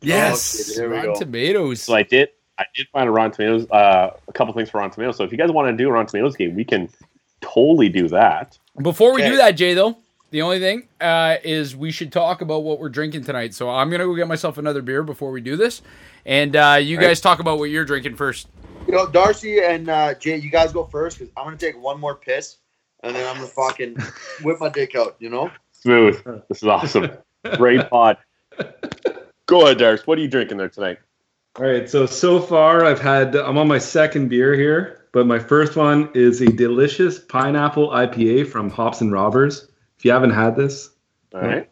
Yes, 0.00 0.78
okay, 0.78 0.86
Rotten 0.86 1.12
go. 1.14 1.18
Tomatoes. 1.18 1.82
So 1.82 1.94
I 1.94 2.02
did. 2.02 2.28
I 2.58 2.64
did 2.74 2.88
find 2.88 3.08
a 3.08 3.12
Rotten 3.12 3.32
Tomatoes. 3.32 3.70
Uh, 3.70 4.10
a 4.26 4.32
couple 4.32 4.52
things 4.54 4.70
for 4.70 4.78
Rotten 4.78 4.92
Tomatoes. 4.92 5.16
So 5.16 5.24
if 5.24 5.32
you 5.32 5.38
guys 5.38 5.50
want 5.50 5.68
to 5.68 5.76
do 5.76 5.88
a 5.88 5.92
Rotten 5.92 6.06
Tomatoes 6.06 6.36
game, 6.36 6.54
we 6.54 6.64
can 6.64 6.88
totally 7.40 7.88
do 7.88 8.08
that. 8.08 8.58
Before 8.80 9.12
we 9.14 9.22
Okay. 9.22 9.30
do 9.30 9.36
that, 9.38 9.52
Jay, 9.52 9.74
though, 9.74 9.96
The 10.30 10.42
only 10.42 10.58
thing 10.58 10.86
uh, 11.00 11.36
is 11.42 11.74
we 11.74 11.90
should 11.90 12.12
talk 12.12 12.42
about 12.42 12.62
what 12.62 12.78
we're 12.78 12.90
drinking 12.90 13.24
tonight. 13.24 13.54
So 13.54 13.70
I'm 13.70 13.90
gonna 13.90 14.04
go 14.04 14.14
get 14.14 14.28
myself 14.28 14.58
another 14.58 14.82
beer 14.82 15.02
before 15.02 15.30
we 15.30 15.40
do 15.40 15.56
this, 15.56 15.80
and 16.26 16.54
uh, 16.54 16.78
you 16.80 16.98
guys 16.98 17.20
talk 17.20 17.38
about 17.40 17.58
what 17.58 17.70
you're 17.70 17.84
drinking 17.86 18.16
first. 18.16 18.46
You 18.88 18.94
know, 18.94 19.06
Darcy 19.06 19.60
and 19.60 19.90
uh, 19.90 20.14
Jay, 20.14 20.36
you 20.38 20.50
guys 20.50 20.72
go 20.72 20.84
first 20.84 21.18
because 21.18 21.30
I'm 21.36 21.44
gonna 21.44 21.58
take 21.58 21.78
one 21.78 22.00
more 22.00 22.14
piss 22.14 22.56
and 23.02 23.14
then 23.14 23.28
I'm 23.28 23.36
gonna 23.36 23.46
fucking 23.48 23.98
whip 24.42 24.58
my 24.60 24.70
dick 24.70 24.94
out. 24.96 25.14
You 25.18 25.28
know. 25.28 25.50
Smooth. 25.72 26.24
This 26.48 26.62
is 26.62 26.64
awesome. 26.64 27.10
Great 27.56 27.88
pod. 27.90 28.16
Go 29.44 29.64
ahead, 29.66 29.76
Darius. 29.76 30.06
What 30.06 30.16
are 30.16 30.22
you 30.22 30.28
drinking 30.28 30.56
there 30.56 30.70
tonight? 30.70 30.98
All 31.58 31.66
right, 31.66 31.88
so 31.88 32.06
so 32.06 32.40
far 32.40 32.86
I've 32.86 33.00
had 33.00 33.36
I'm 33.36 33.58
on 33.58 33.68
my 33.68 33.78
second 33.78 34.28
beer 34.28 34.54
here, 34.54 35.06
but 35.12 35.26
my 35.26 35.38
first 35.38 35.76
one 35.76 36.08
is 36.14 36.40
a 36.40 36.46
delicious 36.46 37.18
pineapple 37.18 37.90
IPA 37.90 38.48
from 38.48 38.70
Hops 38.70 39.02
and 39.02 39.12
Robbers. 39.12 39.68
If 39.98 40.04
you 40.06 40.12
haven't 40.12 40.30
had 40.30 40.56
this, 40.56 40.90
All 41.34 41.42
right. 41.42 41.68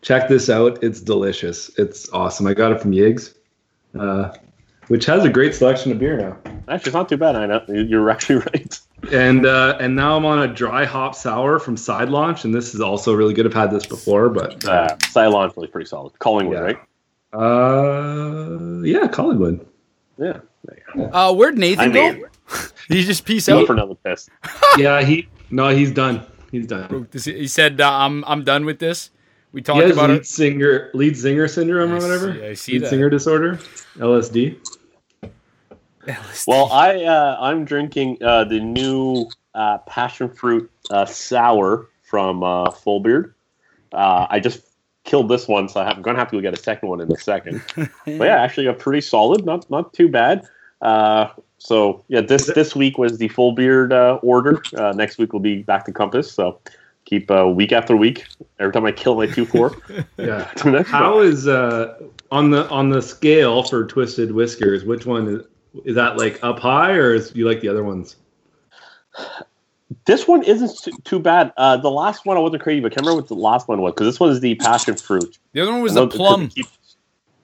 check 0.00 0.28
this 0.28 0.48
out. 0.48 0.84
It's 0.84 1.00
delicious. 1.00 1.70
It's 1.76 2.08
awesome. 2.12 2.46
I 2.46 2.54
got 2.54 2.70
it 2.70 2.80
from 2.80 2.92
Yigs, 2.92 3.34
uh, 3.98 4.32
which 4.88 5.04
has 5.06 5.24
a 5.24 5.28
great 5.28 5.54
selection 5.54 5.92
of 5.92 5.98
beer 5.98 6.16
now. 6.16 6.36
Actually, 6.68 6.88
it's 6.90 6.94
not 6.94 7.08
too 7.08 7.16
bad. 7.16 7.36
I 7.36 7.46
know 7.46 7.62
you're 7.68 8.08
actually 8.14 8.36
right. 8.36 8.78
And 9.12 9.46
uh, 9.46 9.76
and 9.80 9.94
now 9.94 10.16
I'm 10.16 10.24
on 10.26 10.40
a 10.40 10.48
dry 10.52 10.84
hop 10.84 11.14
sour 11.14 11.58
from 11.58 11.76
Side 11.76 12.08
Launch, 12.08 12.44
and 12.44 12.54
this 12.54 12.74
is 12.74 12.80
also 12.80 13.14
really 13.14 13.34
good. 13.34 13.46
I've 13.46 13.54
had 13.54 13.70
this 13.70 13.86
before, 13.86 14.28
but 14.30 14.64
Uh, 14.64 14.96
Launch 15.16 15.54
really 15.56 15.68
pretty 15.68 15.86
solid. 15.88 16.18
Collingwood, 16.18 16.56
Yeah. 16.56 16.60
right? 16.62 16.78
uh, 17.34 18.82
yeah, 18.82 19.06
Collingwood. 19.08 19.66
Yeah. 20.18 20.38
Uh, 21.12 21.32
where'd 21.34 21.58
Nathan 21.58 21.90
I 21.90 21.94
go? 21.94 22.12
mean, 22.12 22.24
Did 22.88 22.96
he 22.96 23.04
just 23.04 23.24
peace 23.24 23.46
go 23.46 23.60
out? 23.60 23.66
for 23.66 23.72
another 23.74 23.94
piss. 23.96 24.28
yeah, 24.78 25.02
he 25.02 25.28
no, 25.50 25.68
he's 25.68 25.90
done. 25.92 26.24
He's 26.50 26.66
done. 26.66 27.08
He 27.12 27.46
said, 27.46 27.80
uh, 27.80 27.90
"I'm 27.92 28.24
I'm 28.24 28.44
done 28.44 28.64
with 28.64 28.78
this." 28.78 29.10
We 29.52 29.60
He 29.60 29.62
talked 29.64 29.82
has 29.82 29.92
about 29.92 30.10
lead 30.10 30.20
it. 30.20 30.26
singer 30.26 30.90
lead 30.94 31.16
singer 31.16 31.48
syndrome 31.48 31.92
or 31.92 31.96
whatever. 32.00 32.34
see- 32.34 32.44
I 32.46 32.54
see 32.54 32.72
lead 32.72 32.82
that. 32.82 32.88
singer 32.90 33.10
disorder, 33.10 33.58
LSD. 33.98 34.56
Well, 36.46 36.70
I 36.72 37.04
uh, 37.04 37.36
I'm 37.40 37.64
drinking 37.64 38.18
uh, 38.22 38.44
the 38.44 38.60
new 38.60 39.28
uh, 39.54 39.78
passion 39.78 40.28
fruit 40.28 40.70
uh, 40.90 41.04
sour 41.04 41.88
from 42.02 42.42
uh, 42.42 42.70
Full 42.70 43.00
Beard. 43.00 43.34
Uh, 43.92 44.26
I 44.28 44.40
just 44.40 44.62
killed 45.04 45.28
this 45.28 45.48
one, 45.48 45.68
so 45.68 45.80
I'm 45.80 46.02
gonna 46.02 46.18
have 46.18 46.30
to 46.30 46.36
go 46.36 46.40
get 46.40 46.54
a 46.54 46.62
second 46.62 46.88
one 46.88 47.00
in 47.00 47.10
a 47.10 47.16
second. 47.16 47.62
but 47.76 47.90
yeah, 48.06 48.42
actually, 48.42 48.66
a 48.66 48.74
pretty 48.74 49.00
solid, 49.00 49.44
not 49.44 49.68
not 49.70 49.92
too 49.92 50.08
bad. 50.08 50.46
Uh, 50.82 51.28
so 51.58 52.04
yeah, 52.08 52.20
this 52.20 52.46
this 52.46 52.76
week 52.76 52.98
was 52.98 53.18
the 53.18 53.28
Full 53.28 53.52
Beard 53.52 53.92
uh, 53.92 54.18
order. 54.22 54.62
Uh, 54.76 54.92
next 54.92 55.18
week 55.18 55.32
will 55.32 55.40
be 55.40 55.62
back 55.62 55.84
to 55.86 55.92
Compass. 55.92 56.30
So 56.30 56.60
keep 57.06 57.30
uh, 57.30 57.48
week 57.48 57.72
after 57.72 57.96
week. 57.96 58.26
Every 58.58 58.72
time 58.72 58.84
I 58.84 58.92
kill 58.92 59.16
my 59.16 59.26
two 59.26 59.46
four, 59.46 59.74
Yeah. 60.18 60.44
to 60.56 60.64
the 60.64 60.70
next 60.70 60.92
one. 60.92 61.02
How 61.02 61.20
is 61.20 61.48
uh 61.48 61.98
on 62.30 62.50
the 62.50 62.68
on 62.68 62.90
the 62.90 63.00
scale 63.00 63.62
for 63.62 63.86
twisted 63.86 64.32
whiskers? 64.32 64.84
Which 64.84 65.06
one 65.06 65.44
is 65.84 65.86
is 65.86 65.94
that 65.94 66.16
like 66.16 66.42
up 66.42 66.58
high 66.58 66.92
or 66.92 67.14
is 67.14 67.32
you 67.34 67.46
like 67.46 67.60
the 67.60 67.68
other 67.68 67.84
ones? 67.84 68.16
This 70.04 70.26
one 70.26 70.42
isn't 70.42 70.78
too, 70.82 70.90
too 71.04 71.18
bad. 71.18 71.52
Uh, 71.56 71.76
the 71.76 71.90
last 71.90 72.26
one 72.26 72.36
I 72.36 72.40
wasn't 72.40 72.62
crazy, 72.62 72.80
but 72.80 72.92
I 72.92 72.94
can't 72.96 73.06
remember 73.06 73.22
what 73.22 73.28
the 73.28 73.34
last 73.34 73.68
one 73.68 73.80
was 73.80 73.92
because 73.94 74.06
this 74.06 74.20
one 74.20 74.30
is 74.30 74.40
the 74.40 74.54
passion 74.56 74.96
fruit. 74.96 75.38
The 75.52 75.60
other 75.60 75.72
one 75.72 75.80
was 75.82 75.94
the 75.94 76.06
plum. 76.08 76.50
it 76.56 76.66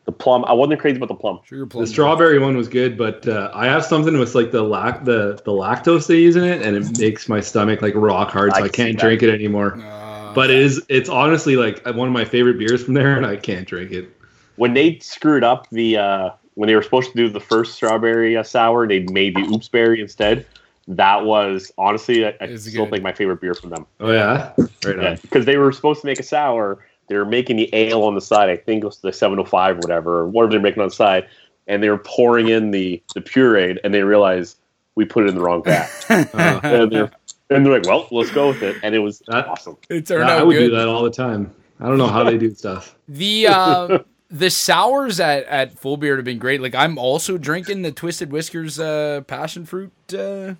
The 0.05 0.13
plum. 0.13 0.45
I 0.47 0.53
wasn't 0.53 0.81
crazy 0.81 0.97
about 0.97 1.09
the 1.09 1.15
plum. 1.15 1.41
Sugar 1.45 1.67
plum. 1.67 1.85
The 1.85 1.91
strawberry 1.91 2.39
one 2.41 2.57
was 2.57 2.69
good, 2.69 2.99
but 2.99 3.27
uh, 3.29 3.51
I 3.55 3.67
have 3.67 3.85
something 3.85 4.19
with 4.19 4.35
like 4.35 4.51
the 4.51 4.63
lac 4.63 5.05
the 5.05 5.41
the 5.45 5.53
lactose 5.53 6.09
they 6.09 6.19
use 6.19 6.35
in 6.37 6.45
it, 6.45 6.63
and 6.63 6.77
it 6.77 6.99
makes 6.99 7.29
my 7.29 7.41
stomach 7.41 7.81
like 7.81 7.95
rock 7.95 8.31
hard, 8.31 8.53
so 8.55 8.63
I 8.63 8.65
I, 8.65 8.69
can't 8.69 8.99
that. 8.99 9.05
drink 9.05 9.23
it 9.23 9.31
anymore. 9.33 9.79
Uh, 9.81 10.33
But 10.35 10.51
it 10.51 10.59
is 10.59 10.83
it's 10.89 11.09
honestly 11.09 11.57
like 11.57 11.85
one 11.87 12.09
of 12.09 12.13
my 12.13 12.25
favorite 12.25 12.59
beers 12.59 12.83
from 12.85 12.95
there, 12.95 13.17
and 13.17 13.25
I 13.25 13.37
can't 13.37 13.67
drink 13.67 13.93
it. 13.93 14.09
When 14.57 14.75
they 14.75 14.99
screwed 14.99 15.45
up 15.45 15.69
the 15.71 15.97
uh, 15.97 16.31
when 16.55 16.67
they 16.69 16.75
were 16.75 16.83
supposed 16.83 17.11
to 17.13 17.17
do 17.17 17.29
the 17.29 17.41
first 17.41 17.75
strawberry 17.75 18.37
uh, 18.37 18.43
sour, 18.43 18.87
they 18.87 19.01
made 19.01 19.35
the 19.37 19.43
oops 19.43 19.69
berry 19.69 20.01
instead. 20.01 20.47
That 20.89 21.25
was 21.25 21.71
honestly, 21.79 22.27
I, 22.27 22.31
I 22.41 22.45
It's 22.45 22.65
still 22.69 22.85
good. 22.85 22.91
think 22.93 23.03
my 23.05 23.13
favorite 23.13 23.41
beer 23.41 23.55
from 23.55 23.71
them. 23.71 23.87
Oh 24.01 24.11
yeah, 24.13 24.53
right 24.85 24.97
on. 24.99 25.03
Yeah, 25.03 25.17
because 25.23 25.45
they 25.47 25.57
were 25.57 25.73
supposed 25.73 26.01
to 26.01 26.07
make 26.07 26.19
a 26.21 26.25
sour. 26.25 26.85
They 27.09 27.17
were 27.17 27.25
making 27.25 27.57
the 27.57 27.69
ale 27.75 28.03
on 28.05 28.15
the 28.15 28.21
side. 28.21 28.49
I 28.51 28.57
think 28.57 28.83
it 28.83 28.87
was 28.87 28.99
the 28.99 29.13
705 29.13 29.77
or 29.77 29.79
whatever, 29.79 30.19
or 30.19 30.27
whatever 30.29 30.53
they're 30.53 30.61
making 30.61 30.83
on 30.83 30.89
the 30.89 30.95
side. 30.95 31.29
And 31.69 31.83
they 31.83 31.89
were 31.91 31.99
pouring 31.99 32.49
in 32.49 32.71
the 32.73 33.01
the 33.15 33.21
pureed, 33.21 33.79
and 33.85 33.95
they 33.95 34.03
realized 34.03 34.59
we 34.97 35.05
put 35.05 35.25
it 35.25 35.29
in 35.29 35.35
the 35.37 35.41
wrong 35.41 35.63
vat. 35.65 35.89
Uh, 36.35 36.61
and, 36.65 36.93
they're, 36.93 37.11
and 37.51 37.65
they're 37.65 37.73
like, 37.73 37.87
"Well, 37.87 38.09
let's 38.11 38.31
go 38.33 38.49
with 38.49 38.63
it." 38.63 38.77
And 38.83 38.95
it 38.95 38.99
was 38.99 39.23
That- 39.29 39.47
awesome. 39.47 39.77
it 39.89 40.07
turned 40.07 40.25
I 40.29 40.39
out 40.39 40.47
would 40.49 40.59
do 40.59 40.71
that 40.71 40.89
all 40.89 41.03
the 41.05 41.11
time. 41.11 41.55
I 41.81 41.87
don't 41.89 41.99
know 41.99 42.07
how 42.09 42.25
they 42.25 42.39
do 42.39 42.53
stuff. 42.55 42.97
The 43.09 43.47
uh, 43.49 43.99
the 44.33 44.51
sours 44.51 45.21
at 45.21 45.45
at 45.45 45.79
Full 45.79 45.97
Beard 45.99 46.19
have 46.19 46.25
been 46.25 46.39
great. 46.39 46.61
Like 46.63 46.75
I'm 46.75 46.99
also 46.99 47.39
drinking 47.39 47.83
the 47.83 47.93
Twisted 47.93 48.33
Whiskers 48.33 48.81
uh, 48.81 49.21
passion 49.27 49.67
fruit 49.67 49.93
uh, 50.15 50.55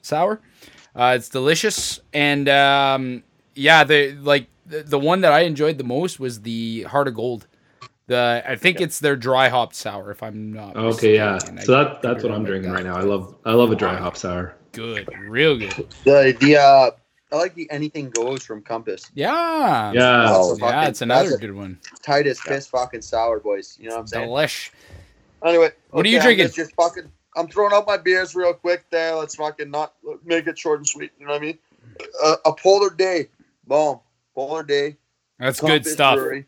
sour. 0.00 0.40
Uh, 0.96 1.14
it's 1.16 1.28
delicious, 1.28 2.00
and 2.12 2.48
um, 2.48 3.24
yeah, 3.54 3.82
the 3.84 4.12
like 4.12 4.46
the, 4.64 4.82
the 4.84 4.98
one 4.98 5.22
that 5.22 5.32
I 5.32 5.40
enjoyed 5.40 5.76
the 5.76 5.84
most 5.84 6.20
was 6.20 6.42
the 6.42 6.84
Heart 6.84 7.08
of 7.08 7.14
Gold. 7.14 7.46
The 8.06 8.42
I 8.46 8.56
think 8.56 8.80
it's 8.80 9.00
their 9.00 9.16
dry 9.16 9.48
hop 9.48 9.74
sour. 9.74 10.10
If 10.12 10.22
I'm 10.22 10.52
not 10.52 10.76
Okay, 10.76 11.16
yeah. 11.16 11.32
mistaken. 11.34 11.58
I 11.58 11.62
So 11.64 11.72
that 11.72 12.02
that's 12.02 12.22
what 12.22 12.32
I'm 12.32 12.44
drinking 12.44 12.70
that. 12.70 12.76
right 12.76 12.84
now. 12.84 12.96
I 12.96 13.00
love 13.02 13.34
I 13.44 13.52
love 13.54 13.72
a 13.72 13.76
dry 13.76 13.96
hop 13.96 14.16
sour. 14.16 14.54
Good, 14.72 15.08
real 15.28 15.56
good. 15.58 15.88
The 16.04 16.36
the 16.38 16.56
uh, 16.58 16.90
I 17.32 17.36
like 17.36 17.54
the 17.54 17.70
anything 17.70 18.10
goes 18.10 18.44
from 18.44 18.62
Compass. 18.62 19.10
Yeah, 19.14 19.92
Yeah. 19.92 20.26
Oh, 20.28 20.56
yeah. 20.58 20.88
It's 20.88 21.02
another 21.02 21.30
that's 21.30 21.40
good 21.40 21.54
one. 21.54 21.78
Tightest 22.02 22.44
piss 22.44 22.66
fucking 22.66 23.02
sour, 23.02 23.40
boys. 23.40 23.76
You 23.80 23.88
know 23.88 23.96
what 23.96 24.02
I'm 24.02 24.06
saying? 24.06 24.28
Delish. 24.28 24.70
Anyway, 25.44 25.70
What 25.90 26.06
are 26.06 26.08
you 26.08 26.18
I'm 26.18 26.22
drinking? 26.22 26.46
Just, 26.46 26.56
just 26.56 26.74
fucking. 26.74 27.10
I'm 27.36 27.48
throwing 27.48 27.72
out 27.72 27.86
my 27.86 27.96
beers 27.96 28.34
real 28.34 28.54
quick 28.54 28.84
there. 28.90 29.14
Let's 29.16 29.34
fucking 29.34 29.70
not 29.70 29.94
make 30.24 30.46
it 30.46 30.58
short 30.58 30.78
and 30.78 30.86
sweet. 30.86 31.10
You 31.18 31.26
know 31.26 31.32
what 31.32 31.42
I 31.42 31.44
mean? 31.44 31.58
Uh, 32.22 32.36
a 32.46 32.52
polar 32.52 32.90
day, 32.90 33.28
boom, 33.66 34.00
polar 34.34 34.62
day. 34.62 34.96
That's 35.38 35.60
good 35.60 35.84
stuff. 35.86 36.16
Brewery. 36.16 36.46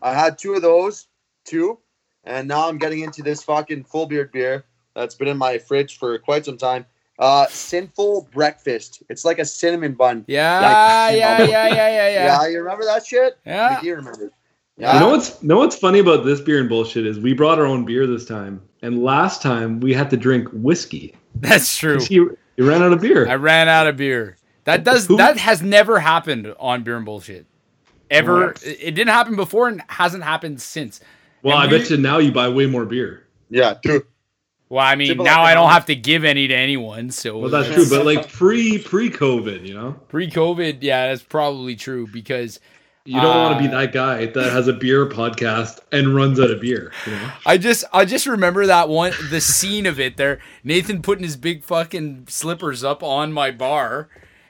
I 0.00 0.14
had 0.14 0.38
two 0.38 0.54
of 0.54 0.62
those, 0.62 1.08
two, 1.44 1.78
and 2.24 2.48
now 2.48 2.68
I'm 2.68 2.78
getting 2.78 3.00
into 3.00 3.22
this 3.22 3.42
fucking 3.42 3.84
full 3.84 4.06
beard 4.06 4.32
beer 4.32 4.64
that's 4.94 5.14
been 5.14 5.28
in 5.28 5.38
my 5.38 5.58
fridge 5.58 5.98
for 5.98 6.18
quite 6.18 6.44
some 6.44 6.56
time. 6.58 6.86
Uh, 7.22 7.46
sinful 7.50 8.28
breakfast. 8.32 9.00
It's 9.08 9.24
like 9.24 9.38
a 9.38 9.44
cinnamon 9.44 9.92
bun. 9.94 10.24
Yeah, 10.26 11.08
yeah, 11.10 11.38
yeah, 11.38 11.44
yeah, 11.44 11.68
yeah, 11.68 11.68
Yeah, 11.68 12.08
yeah. 12.42 12.48
you 12.48 12.58
remember 12.58 12.84
that 12.84 13.06
shit? 13.06 13.38
Yeah. 13.46 13.80
You 13.80 13.94
remember? 13.94 14.32
You 14.76 14.86
know 14.86 15.10
what's 15.10 15.40
you 15.40 15.48
know 15.48 15.58
what's 15.58 15.76
funny 15.76 16.00
about 16.00 16.24
this 16.24 16.40
beer 16.40 16.58
and 16.58 16.68
bullshit 16.68 17.06
is 17.06 17.20
we 17.20 17.32
brought 17.32 17.60
our 17.60 17.66
own 17.66 17.84
beer 17.84 18.08
this 18.08 18.24
time, 18.24 18.60
and 18.82 19.04
last 19.04 19.40
time 19.40 19.78
we 19.78 19.92
had 19.94 20.10
to 20.10 20.16
drink 20.16 20.48
whiskey. 20.52 21.14
That's 21.36 21.76
true. 21.76 21.98
You, 22.10 22.36
you 22.56 22.68
ran 22.68 22.82
out 22.82 22.92
of 22.92 23.00
beer. 23.00 23.28
I 23.28 23.36
ran 23.36 23.68
out 23.68 23.86
of 23.86 23.96
beer. 23.96 24.36
That 24.64 24.82
does 24.82 25.06
Who- 25.06 25.16
that 25.18 25.36
has 25.38 25.62
never 25.62 26.00
happened 26.00 26.52
on 26.58 26.82
beer 26.82 26.96
and 26.96 27.04
bullshit. 27.04 27.46
Ever. 28.10 28.50
It 28.50 28.62
it 28.64 28.90
didn't 28.96 29.10
happen 29.10 29.36
before 29.36 29.68
and 29.68 29.80
hasn't 29.86 30.24
happened 30.24 30.60
since. 30.60 31.00
well, 31.42 31.56
I 31.56 31.66
we- 31.66 31.78
bet 31.78 31.88
you 31.90 31.98
now 31.98 32.18
you 32.18 32.32
buy 32.32 32.48
way 32.48 32.66
more 32.66 32.84
beer. 32.84 33.28
Yeah, 33.48 33.74
dude. 33.80 34.06
Well, 34.72 34.82
I 34.82 34.94
mean, 34.94 35.08
Simple 35.08 35.26
now 35.26 35.42
like 35.42 35.50
I 35.50 35.54
don't 35.54 35.68
have 35.68 35.84
to 35.84 35.94
give 35.94 36.24
any 36.24 36.48
to 36.48 36.54
anyone. 36.54 37.10
So 37.10 37.36
Well, 37.36 37.50
that's 37.50 37.68
true, 37.68 37.84
but 37.90 38.06
like 38.06 38.32
pre 38.32 38.78
pre 38.78 39.10
COVID, 39.10 39.68
you 39.68 39.74
know, 39.74 39.96
pre-COVID, 40.08 40.78
yeah, 40.80 41.08
that's 41.08 41.22
probably 41.22 41.76
true 41.76 42.06
because 42.10 42.58
you 43.04 43.20
don't 43.20 43.36
want 43.36 43.58
to 43.58 43.62
be 43.62 43.68
Uh, 43.68 43.80
that 43.82 43.92
guy 43.92 44.24
that 44.24 44.50
has 44.50 44.68
a 44.68 44.72
beer 44.72 45.06
podcast 45.06 45.80
and 45.92 46.14
runs 46.14 46.40
out 46.40 46.50
of 46.50 46.62
beer. 46.62 46.90
You 47.04 47.12
know, 47.12 47.30
I 47.44 47.58
just 47.58 47.84
I 47.92 48.06
just 48.06 48.24
remember 48.24 48.64
that 48.64 48.88
one 48.88 49.12
the 49.28 49.42
scene 49.42 49.84
of 49.84 50.00
it 50.00 50.16
there. 50.16 50.38
Nathan 50.64 51.02
putting 51.02 51.24
his 51.24 51.36
big 51.36 51.64
fucking 51.64 52.28
slippers 52.30 52.82
up 52.82 53.02
on 53.02 53.30
my 53.30 53.50
bar 53.50 54.08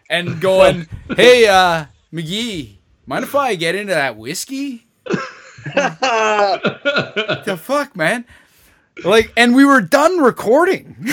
and 0.09 0.41
going, 0.41 0.87
"Hey, 1.17 1.49
uh, 1.49 1.87
McGee, 2.15 2.77
mind 3.07 3.25
if 3.25 3.35
I 3.35 3.57
get 3.57 3.75
into 3.75 3.93
that 3.95 4.17
whiskey?" 4.17 4.87
The 5.65 7.59
fuck, 7.61 7.97
man? 7.97 8.25
Like, 9.05 9.33
and 9.37 9.55
we 9.55 9.65
were 9.65 9.81
done 9.81 10.19
recording. 10.19 10.97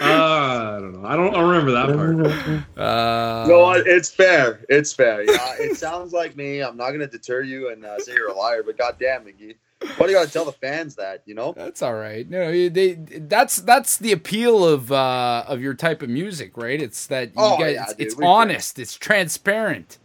uh, 0.00 0.04
I 0.04 0.78
don't 0.80 0.92
know. 1.00 1.06
I 1.08 1.16
don't, 1.16 1.28
I 1.34 1.38
don't 1.38 1.48
remember 1.50 1.72
that 1.72 1.94
part. 1.96 2.78
Uh, 2.78 3.44
You 3.46 3.52
know 3.52 3.60
what? 3.60 3.86
It's 3.86 4.10
fair. 4.10 4.64
It's 4.68 4.92
fair. 4.92 5.22
Yeah, 5.22 5.54
it 5.58 5.76
sounds 5.76 6.12
like 6.12 6.36
me. 6.36 6.60
I'm 6.62 6.76
not 6.76 6.90
gonna 6.92 7.06
deter 7.06 7.42
you 7.42 7.70
and 7.70 7.84
uh, 7.84 7.98
say 7.98 8.14
you're 8.14 8.30
a 8.30 8.34
liar, 8.34 8.62
but 8.64 8.78
goddamn, 8.78 9.24
McGee, 9.24 9.56
why 9.96 10.06
do 10.06 10.12
you 10.12 10.18
gotta 10.18 10.30
tell 10.30 10.44
the 10.44 10.52
fans 10.52 10.94
that? 10.96 11.22
You 11.26 11.34
know? 11.34 11.52
That's 11.56 11.82
all 11.82 11.94
right. 11.94 12.28
No, 12.28 12.50
they 12.68 12.94
that's 12.94 13.56
that's 13.56 13.96
the 13.98 14.12
appeal 14.12 14.64
of 14.64 14.90
uh 14.90 15.44
of 15.46 15.60
your 15.60 15.74
type 15.74 16.02
of 16.02 16.08
music, 16.08 16.56
right? 16.56 16.80
It's 16.80 17.06
that 17.08 17.28
you 17.28 17.34
Oh, 17.36 17.58
guys 17.58 17.74
yeah, 17.74 17.82
it's, 17.84 17.94
dude, 17.94 18.06
it's 18.08 18.16
we- 18.16 18.24
honest, 18.26 18.78
it's 18.78 18.94
transparent. 18.96 19.98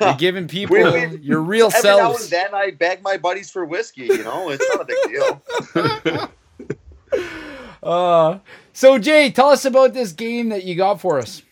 You're 0.00 0.14
giving 0.18 0.48
people 0.48 0.76
We- 0.76 1.06
we- 1.06 1.16
your 1.18 1.40
real 1.40 1.66
Every 1.74 1.90
now 1.90 2.10
and 2.10 2.16
selves. 2.18 2.30
then, 2.30 2.54
I 2.54 2.70
beg 2.72 3.02
my 3.02 3.16
buddies 3.16 3.50
for 3.50 3.64
whiskey. 3.64 4.02
You 4.06 4.24
know, 4.24 4.50
it's 4.50 4.64
not 4.68 4.80
a 4.80 4.84
big 4.84 4.96
deal. 5.08 6.30
Uh 7.82 8.38
so 8.72 8.98
Jay, 8.98 9.30
tell 9.30 9.48
us 9.50 9.64
about 9.64 9.94
this 9.94 10.12
game 10.12 10.48
that 10.48 10.64
you 10.64 10.74
got 10.74 11.00
for 11.00 11.18
us. 11.18 11.42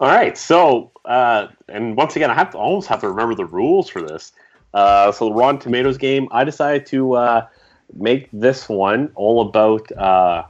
All 0.00 0.08
right, 0.08 0.36
so 0.36 0.90
uh, 1.04 1.46
and 1.68 1.96
once 1.96 2.16
again, 2.16 2.30
I 2.30 2.34
have 2.34 2.50
to 2.50 2.58
almost 2.58 2.88
have 2.88 3.00
to 3.02 3.08
remember 3.08 3.34
the 3.34 3.44
rules 3.44 3.88
for 3.88 4.02
this. 4.02 4.32
Uh, 4.74 5.12
so 5.12 5.26
the 5.26 5.32
Rotten 5.32 5.58
Tomatoes 5.60 5.96
game, 5.98 6.28
I 6.32 6.42
decided 6.44 6.84
to 6.86 7.14
uh, 7.14 7.46
make 7.94 8.28
this 8.32 8.68
one 8.68 9.10
all 9.14 9.40
about 9.40 9.90
uh, 9.92 10.42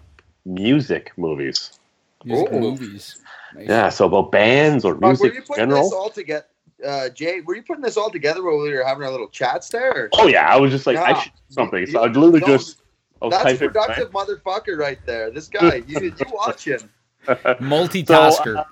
music 0.46 1.12
movies. 1.16 1.78
Music 2.24 2.48
Ooh. 2.52 2.58
movies. 2.58 3.16
Nice. 3.54 3.68
Yeah, 3.68 3.88
so 3.90 4.06
about 4.06 4.32
bands 4.32 4.84
or 4.84 4.94
Fuck, 4.94 5.02
were 5.02 5.08
music 5.08 5.32
you 5.34 5.38
in 5.40 5.44
putting 5.46 5.68
this 5.68 5.76
general. 5.78 5.94
all 5.94 6.10
together, 6.10 6.46
uh, 6.84 7.08
Jay? 7.10 7.40
Were 7.40 7.54
you 7.56 7.62
putting 7.62 7.82
this 7.82 7.96
all 7.96 8.10
together 8.10 8.42
while 8.42 8.58
we 8.58 8.72
were 8.72 8.84
having 8.84 9.04
our 9.04 9.10
little 9.10 9.28
chats 9.28 9.68
there? 9.68 9.92
or- 10.04 10.10
Oh 10.14 10.26
yeah, 10.26 10.48
I 10.52 10.58
was 10.58 10.70
just 10.72 10.86
like, 10.86 10.96
I 10.96 11.20
should 11.20 11.32
do 11.32 11.54
something. 11.54 11.86
So 11.86 12.00
I 12.00 12.06
literally 12.06 12.40
No, 12.40 12.46
just. 12.46 12.82
I 13.22 13.28
that's 13.30 13.42
a 13.42 13.46
typing. 13.46 13.68
productive 13.70 14.10
motherfucker 14.10 14.76
right 14.78 14.98
there. 15.06 15.30
This 15.30 15.48
guy, 15.48 15.76
you, 15.86 16.00
you 16.00 16.12
watch 16.32 16.66
him. 16.66 16.80
Multitasker. 17.26 18.64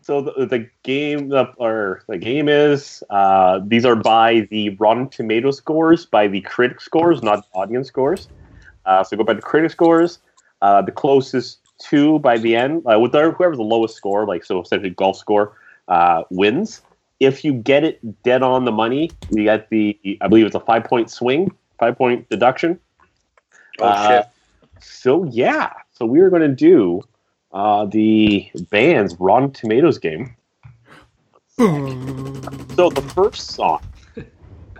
So 0.00 0.20
the, 0.20 0.46
the 0.46 0.68
game 0.82 1.28
the, 1.28 1.44
or 1.58 2.02
the 2.08 2.18
game 2.18 2.48
is 2.48 3.04
uh, 3.10 3.60
these 3.64 3.84
are 3.84 3.94
by 3.96 4.48
the 4.50 4.70
Rotten 4.70 5.08
Tomato 5.08 5.50
scores 5.52 6.06
by 6.06 6.26
the 6.26 6.40
critic 6.40 6.80
scores, 6.80 7.22
not 7.22 7.46
audience 7.54 7.88
scores. 7.88 8.28
Uh, 8.84 9.04
so 9.04 9.16
go 9.16 9.22
by 9.24 9.34
the 9.34 9.42
critic 9.42 9.70
scores. 9.70 10.18
Uh, 10.60 10.82
the 10.82 10.90
closest 10.92 11.58
two 11.78 12.18
by 12.20 12.38
the 12.38 12.54
end, 12.56 12.84
uh, 12.92 12.98
with 12.98 13.12
their, 13.12 13.32
whoever's 13.32 13.58
the 13.58 13.62
lowest 13.64 13.96
score, 13.96 14.26
like 14.26 14.44
so 14.44 14.60
essentially 14.62 14.90
golf 14.90 15.16
score, 15.16 15.56
uh, 15.88 16.22
wins. 16.30 16.82
If 17.22 17.44
you 17.44 17.52
get 17.52 17.84
it 17.84 18.22
dead 18.22 18.42
on 18.42 18.64
the 18.64 18.72
money, 18.72 19.10
you 19.30 19.44
get 19.44 19.70
the 19.70 19.98
I 20.20 20.28
believe 20.28 20.46
it's 20.46 20.54
a 20.54 20.60
five 20.60 20.84
point 20.84 21.10
swing, 21.10 21.52
five 21.78 21.96
point 21.96 22.28
deduction. 22.28 22.80
Oh 23.78 23.86
Uh, 23.86 24.08
shit! 24.08 24.26
So 24.80 25.24
yeah, 25.24 25.72
so 25.92 26.04
we 26.04 26.20
are 26.20 26.30
going 26.30 26.42
to 26.42 26.48
do 26.48 27.02
uh, 27.52 27.86
the 27.86 28.50
band's 28.70 29.14
Rotten 29.20 29.52
Tomatoes 29.52 29.98
game. 29.98 30.34
So 31.58 32.88
the 32.88 33.04
first 33.14 33.52
song 33.52 33.80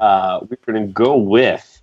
uh, 0.03 0.41
we're 0.49 0.59
going 0.67 0.87
to 0.87 0.93
go 0.93 1.17
with, 1.17 1.81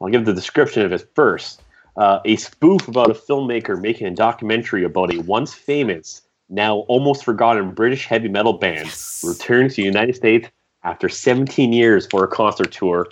I'll 0.00 0.08
give 0.08 0.24
the 0.24 0.32
description 0.32 0.82
of 0.84 0.92
it 0.92 1.08
first. 1.14 1.62
Uh, 1.96 2.20
a 2.24 2.36
spoof 2.36 2.88
about 2.88 3.10
a 3.10 3.14
filmmaker 3.14 3.78
making 3.80 4.06
a 4.06 4.10
documentary 4.12 4.84
about 4.84 5.12
a 5.12 5.18
once 5.18 5.52
famous, 5.52 6.22
now 6.48 6.78
almost 6.88 7.24
forgotten 7.24 7.72
British 7.72 8.06
heavy 8.06 8.28
metal 8.28 8.54
band 8.54 8.90
returns 9.24 9.74
to 9.74 9.82
the 9.82 9.86
United 9.86 10.16
States 10.16 10.48
after 10.84 11.08
17 11.08 11.72
years 11.72 12.06
for 12.06 12.24
a 12.24 12.28
concert 12.28 12.72
tour. 12.72 13.08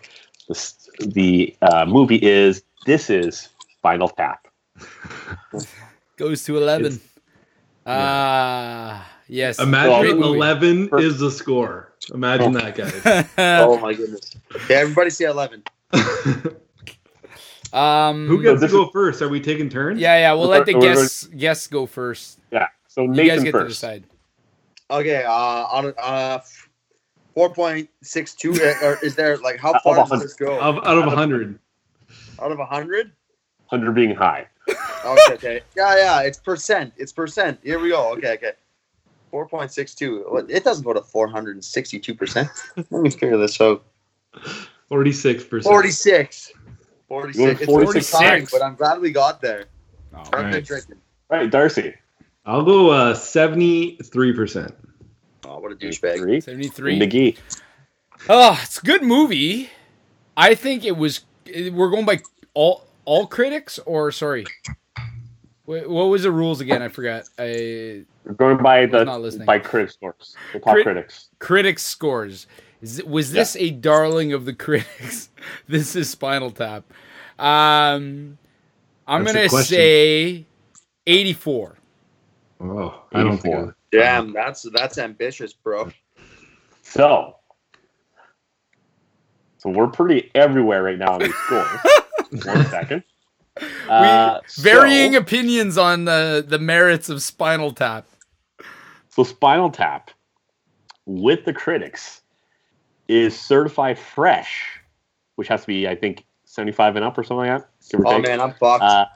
The, 0.48 0.72
the 1.00 1.56
uh, 1.62 1.84
movie 1.86 2.16
is 2.16 2.62
This 2.86 3.10
Is 3.10 3.48
Spinal 3.78 4.08
Tap. 4.08 4.46
Goes 6.16 6.44
to 6.44 6.56
11. 6.56 7.00
Ah, 7.86 9.06
yes. 9.28 9.58
Imagine 9.60 10.00
Great 10.00 10.16
movie. 10.16 10.38
11 10.38 10.88
is 10.98 11.18
the 11.18 11.30
score. 11.30 11.92
Imagine 12.14 12.52
that, 12.52 12.74
guys. 12.76 13.26
Oh 13.38 13.78
my 13.78 13.92
goodness! 13.92 14.36
Okay, 14.54 14.74
everybody 14.76 15.10
see 15.10 15.24
eleven. 15.24 15.62
um, 17.72 18.28
Who 18.28 18.40
gets 18.42 18.60
to 18.60 18.66
this 18.66 18.72
go 18.72 18.88
first? 18.90 19.20
Are 19.22 19.28
we 19.28 19.40
taking 19.40 19.68
turns? 19.68 19.98
Yeah, 20.00 20.16
yeah. 20.18 20.32
We'll 20.32 20.46
let 20.48 20.66
the 20.66 20.74
We're- 20.74 20.86
we're- 20.86 20.94
guests 21.02 21.24
guests 21.24 21.66
go 21.66 21.86
first. 21.86 22.38
Yeah, 22.52 22.68
so 22.96 23.02
You 23.02 23.08
Nathan 23.08 23.26
guys 23.28 23.44
get 23.44 23.52
to 23.52 23.58
first. 23.58 23.74
decide. 23.74 24.04
Okay, 24.90 25.22
uh, 25.22 25.30
on 25.30 25.92
uh, 26.02 26.38
four 27.34 27.52
point 27.52 27.90
six 28.02 28.34
two. 28.34 28.52
Or 28.82 28.98
is 29.02 29.14
there 29.14 29.36
like 29.36 29.58
how 29.58 29.78
far 29.84 29.96
does 29.96 30.22
this 30.22 30.32
go? 30.32 30.58
Of, 30.58 30.76
out 30.78 30.96
of 30.96 31.04
100. 31.04 31.58
Out 32.40 32.52
of 32.52 32.58
hundred? 32.58 33.12
100 33.68 33.92
being 33.92 34.14
high. 34.14 34.46
Okay, 35.06 35.34
okay. 35.34 35.60
Yeah, 35.76 35.96
yeah. 35.96 36.22
It's 36.22 36.38
percent. 36.38 36.92
It's 36.96 37.12
percent. 37.12 37.60
Here 37.62 37.78
we 37.78 37.90
go. 37.90 38.12
Okay, 38.14 38.32
okay. 38.34 38.52
Four 39.30 39.46
point 39.46 39.70
six 39.70 39.94
two. 39.94 40.44
It 40.48 40.64
doesn't 40.64 40.82
go 40.82 40.92
to 40.92 41.00
four 41.00 41.28
hundred 41.28 41.54
and 41.54 41.64
sixty-two 41.64 42.14
percent. 42.16 42.48
Let 42.90 43.02
me 43.02 43.10
figure 43.10 43.36
this 43.36 43.60
out. 43.60 43.84
46%. 44.90 45.62
Forty-six. 45.62 46.52
Forty-six. 47.06 47.60
It's 47.60 47.70
46 47.70 48.10
46. 48.10 48.10
times, 48.10 48.50
but 48.50 48.62
I'm 48.62 48.74
glad 48.74 49.00
we 49.00 49.12
got 49.12 49.40
there. 49.40 49.66
Oh, 50.12 50.22
Perfect 50.22 50.34
Alright. 50.34 50.64
drinking. 50.64 50.96
All 51.30 51.38
right, 51.38 51.50
Darcy. 51.50 51.94
I'll 52.46 52.62
go 52.62 52.90
uh, 52.90 53.12
73%. 53.14 54.72
Oh, 55.44 55.58
what 55.58 55.72
a 55.72 55.74
douchebag. 55.74 56.16
Three. 56.18 56.40
73. 56.40 56.98
McGee. 57.00 57.36
Oh, 58.28 58.58
it's 58.62 58.78
a 58.78 58.82
good 58.82 59.02
movie. 59.02 59.70
I 60.36 60.54
think 60.54 60.84
it 60.84 60.96
was. 60.96 61.20
We're 61.46 61.90
going 61.90 62.04
by 62.04 62.20
all 62.54 62.86
all 63.04 63.26
critics, 63.26 63.78
or 63.80 64.10
sorry, 64.12 64.44
what 65.64 65.88
was 65.88 66.22
the 66.22 66.30
rules 66.30 66.60
again? 66.60 66.82
I 66.82 66.88
forgot. 66.88 67.24
I, 67.38 68.04
We're 68.24 68.32
going 68.36 68.58
by 68.58 68.86
the 68.86 69.04
not 69.04 69.20
listening. 69.20 69.46
by 69.46 69.58
critic 69.58 69.90
scores. 69.90 70.34
The 70.52 70.60
top 70.60 70.74
Crit- 70.74 70.84
critics. 70.84 71.28
critics 71.38 71.82
scores. 71.84 72.46
Is, 72.82 73.02
was 73.04 73.32
this 73.32 73.56
a 73.56 73.70
darling 73.70 74.32
of 74.32 74.44
the 74.44 74.52
critics? 74.52 75.30
this 75.68 75.96
is 75.96 76.10
Spinal 76.10 76.50
Tap. 76.50 76.84
Um, 77.38 78.38
I'm 79.06 79.24
That's 79.24 79.52
gonna 79.52 79.62
say 79.64 80.46
84. 81.06 81.75
Oh, 82.60 83.02
I 83.12 83.22
don't 83.22 83.38
think 83.38 83.54
84. 83.54 83.68
I- 83.68 83.72
Damn, 83.92 84.32
that's 84.32 84.66
that's 84.72 84.98
ambitious, 84.98 85.52
bro. 85.52 85.90
So, 86.82 87.36
so 89.58 89.70
we're 89.70 89.88
pretty 89.88 90.30
everywhere 90.34 90.82
right 90.82 90.98
now 90.98 91.12
on 91.14 91.20
these 91.20 91.34
scores. 91.34 91.80
One 92.44 92.64
second. 92.66 93.02
Uh, 93.88 94.40
we, 94.58 94.62
varying 94.64 95.12
so, 95.12 95.18
opinions 95.18 95.78
on 95.78 96.04
the 96.04 96.44
the 96.46 96.58
merits 96.58 97.08
of 97.08 97.22
Spinal 97.22 97.72
Tap. 97.72 98.04
so 99.08 99.22
Spinal 99.24 99.70
Tap 99.70 100.10
with 101.06 101.46
the 101.46 101.54
critics 101.54 102.20
is 103.08 103.38
certified 103.38 103.98
fresh, 103.98 104.78
which 105.36 105.48
has 105.48 105.62
to 105.62 105.66
be, 105.68 105.88
I 105.88 105.94
think, 105.94 106.26
75 106.44 106.96
and 106.96 107.04
up 107.06 107.16
or 107.16 107.22
something 107.22 107.48
like 107.48 107.62
that. 107.62 107.70
Oh 108.04 108.16
take. 108.16 108.26
man, 108.26 108.42
I'm 108.42 108.52
fucked. 108.52 108.82
Uh, 108.82 109.06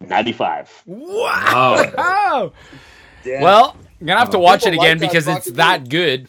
95. 0.00 0.82
Wow. 0.86 1.90
Wow. 1.96 2.52
Damn. 3.24 3.42
Well, 3.42 3.76
I'm 4.00 4.06
gonna 4.06 4.20
have 4.20 4.30
to 4.30 4.36
Oh. 4.36 4.40
watch 4.40 4.62
it 4.66 4.70
People 4.70 4.78
like 4.78 4.86
again 4.88 4.98
that 4.98 5.08
because 5.08 5.26
it's 5.28 5.38
fucking 5.46 5.54
that 5.54 5.88
good. 5.88 6.28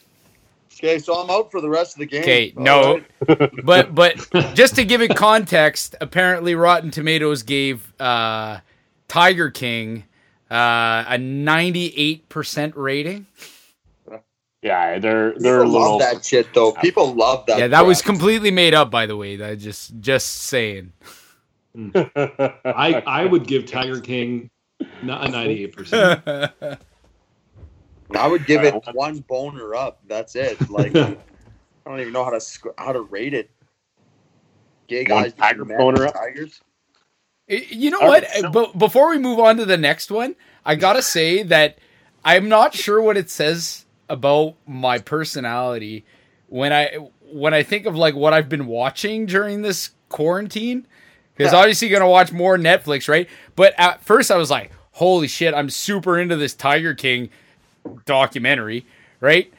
okay, 0.74 1.00
so 1.00 1.16
I'm 1.16 1.30
out 1.30 1.52
for 1.52 1.62
the 1.62 1.70
rest 1.70 1.96
of 1.96 2.00
the 2.00 2.06
game. 2.06 2.22
Okay, 2.22 2.54
no, 2.56 3.02
right. 3.28 3.52
but 3.66 3.94
but 3.94 4.16
just 4.56 4.76
to 4.76 4.86
give 4.86 5.02
it 5.02 5.16
context, 5.16 5.96
apparently 6.02 6.56
Rotten 6.56 6.92
Tomatoes 6.92 7.44
gave 7.44 7.94
uh, 8.02 8.60
Tiger 9.08 9.50
King 9.52 10.06
uh, 10.50 11.04
a 11.10 11.18
98% 11.18 12.74
rating. 12.76 13.26
Yeah, 14.64 14.98
they're 14.98 15.34
they're 15.38 15.62
a 15.62 15.64
People 15.66 15.72
little. 15.80 15.98
love 15.98 16.00
that 16.00 16.26
shit 16.26 16.52
though. 16.54 16.72
People 16.72 17.14
love 17.14 17.46
that. 17.46 17.60
Yeah, 17.60 17.68
that 17.68 17.86
was 17.86 18.02
completely 18.02 18.50
made 18.50 18.74
up, 18.74 18.90
by 18.90 19.06
the 19.06 19.16
way. 19.16 19.36
That 19.36 19.60
just 19.60 20.00
just 20.00 20.28
saying. 20.28 20.94
Mm. 21.78 22.54
I, 22.66 23.04
I 23.06 23.26
would 23.26 23.46
give 23.48 23.66
Tiger 23.72 24.00
King 24.02 24.50
not 25.04 25.28
a 25.28 25.32
98%. 25.32 26.80
I 28.16 28.28
would 28.28 28.46
give 28.46 28.64
it 28.64 28.74
one 28.94 29.20
boner 29.28 29.76
up. 29.76 30.00
That's 30.08 30.36
it. 30.36 30.70
Like 30.70 30.96
I 30.96 31.16
don't 31.86 32.00
even 32.00 32.14
know 32.14 32.24
how 32.24 32.32
to 32.32 32.42
sc- 32.42 32.68
how 32.78 32.92
to 32.94 33.02
rate 33.02 33.34
it. 33.34 33.50
Gay 34.88 35.04
One 35.06 35.24
guys, 35.24 35.34
tiger 35.34 35.66
men, 35.66 35.78
boner 35.78 36.06
up? 36.08 36.14
tigers. 36.14 36.62
You 37.48 37.92
know 37.92 38.00
All 38.02 38.08
what? 38.08 38.24
right, 38.24 38.32
uh, 38.38 38.42
so- 38.42 38.50
But 38.52 38.78
before 38.78 39.10
we 39.10 39.18
move 39.18 39.40
on 39.40 39.58
to 39.58 39.66
the 39.66 39.78
next 39.78 40.10
one, 40.10 40.36
I 40.66 40.76
gotta 40.76 41.02
say 41.02 41.44
that 41.44 41.78
I'm 42.24 42.50
not 42.50 42.74
sure 42.74 43.02
what 43.02 43.18
it 43.18 43.30
says 43.30 43.86
about 44.10 44.56
my 44.66 45.00
personality 45.00 46.06
when 46.48 46.72
I 46.74 46.98
when 47.30 47.54
I 47.54 47.64
think 47.64 47.86
of 47.86 47.96
like 47.96 48.16
what 48.16 48.34
I've 48.34 48.50
been 48.50 48.68
watching 48.68 49.26
during 49.26 49.62
this 49.62 49.92
quarantine. 50.10 50.88
Because 51.38 51.54
Yeah. 51.54 51.60
obviously 51.60 51.90
gonna 51.90 52.10
watch 52.10 52.32
more 52.32 52.58
Netflix, 52.58 53.08
right? 53.08 53.30
But 53.56 53.74
at 53.78 54.04
first 54.04 54.32
I 54.32 54.38
was 54.38 54.50
like, 54.50 54.72
"Holy 54.94 55.28
shit! 55.28 55.54
I'm 55.54 55.70
super 55.70 56.20
into 56.20 56.36
this 56.36 56.54
Tiger 56.56 56.94
King 56.96 57.30
documentary," 58.06 58.86
right? 59.22 59.52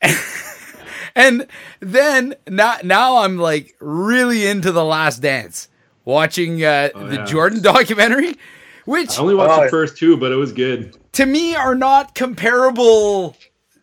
and 1.14 1.46
then 1.80 2.34
now 2.48 2.76
now 2.82 3.18
I'm 3.18 3.38
like 3.38 3.74
really 3.80 4.46
into 4.46 4.72
the 4.72 4.84
Last 4.84 5.20
Dance, 5.20 5.68
watching 6.04 6.64
uh, 6.64 6.90
Oh, 6.94 7.06
the 7.06 7.16
yeah. 7.16 7.24
Jordan 7.24 7.62
documentary, 7.62 8.36
which 8.84 9.18
I 9.18 9.22
only 9.22 9.34
watched 9.34 9.58
Oh, 9.58 9.64
the 9.64 9.70
first 9.70 9.96
two, 9.96 10.16
but 10.16 10.32
it 10.32 10.36
was 10.36 10.52
good. 10.52 10.96
to 11.12 11.26
me 11.26 11.54
are 11.54 11.74
not 11.74 12.14
comparable. 12.14 13.36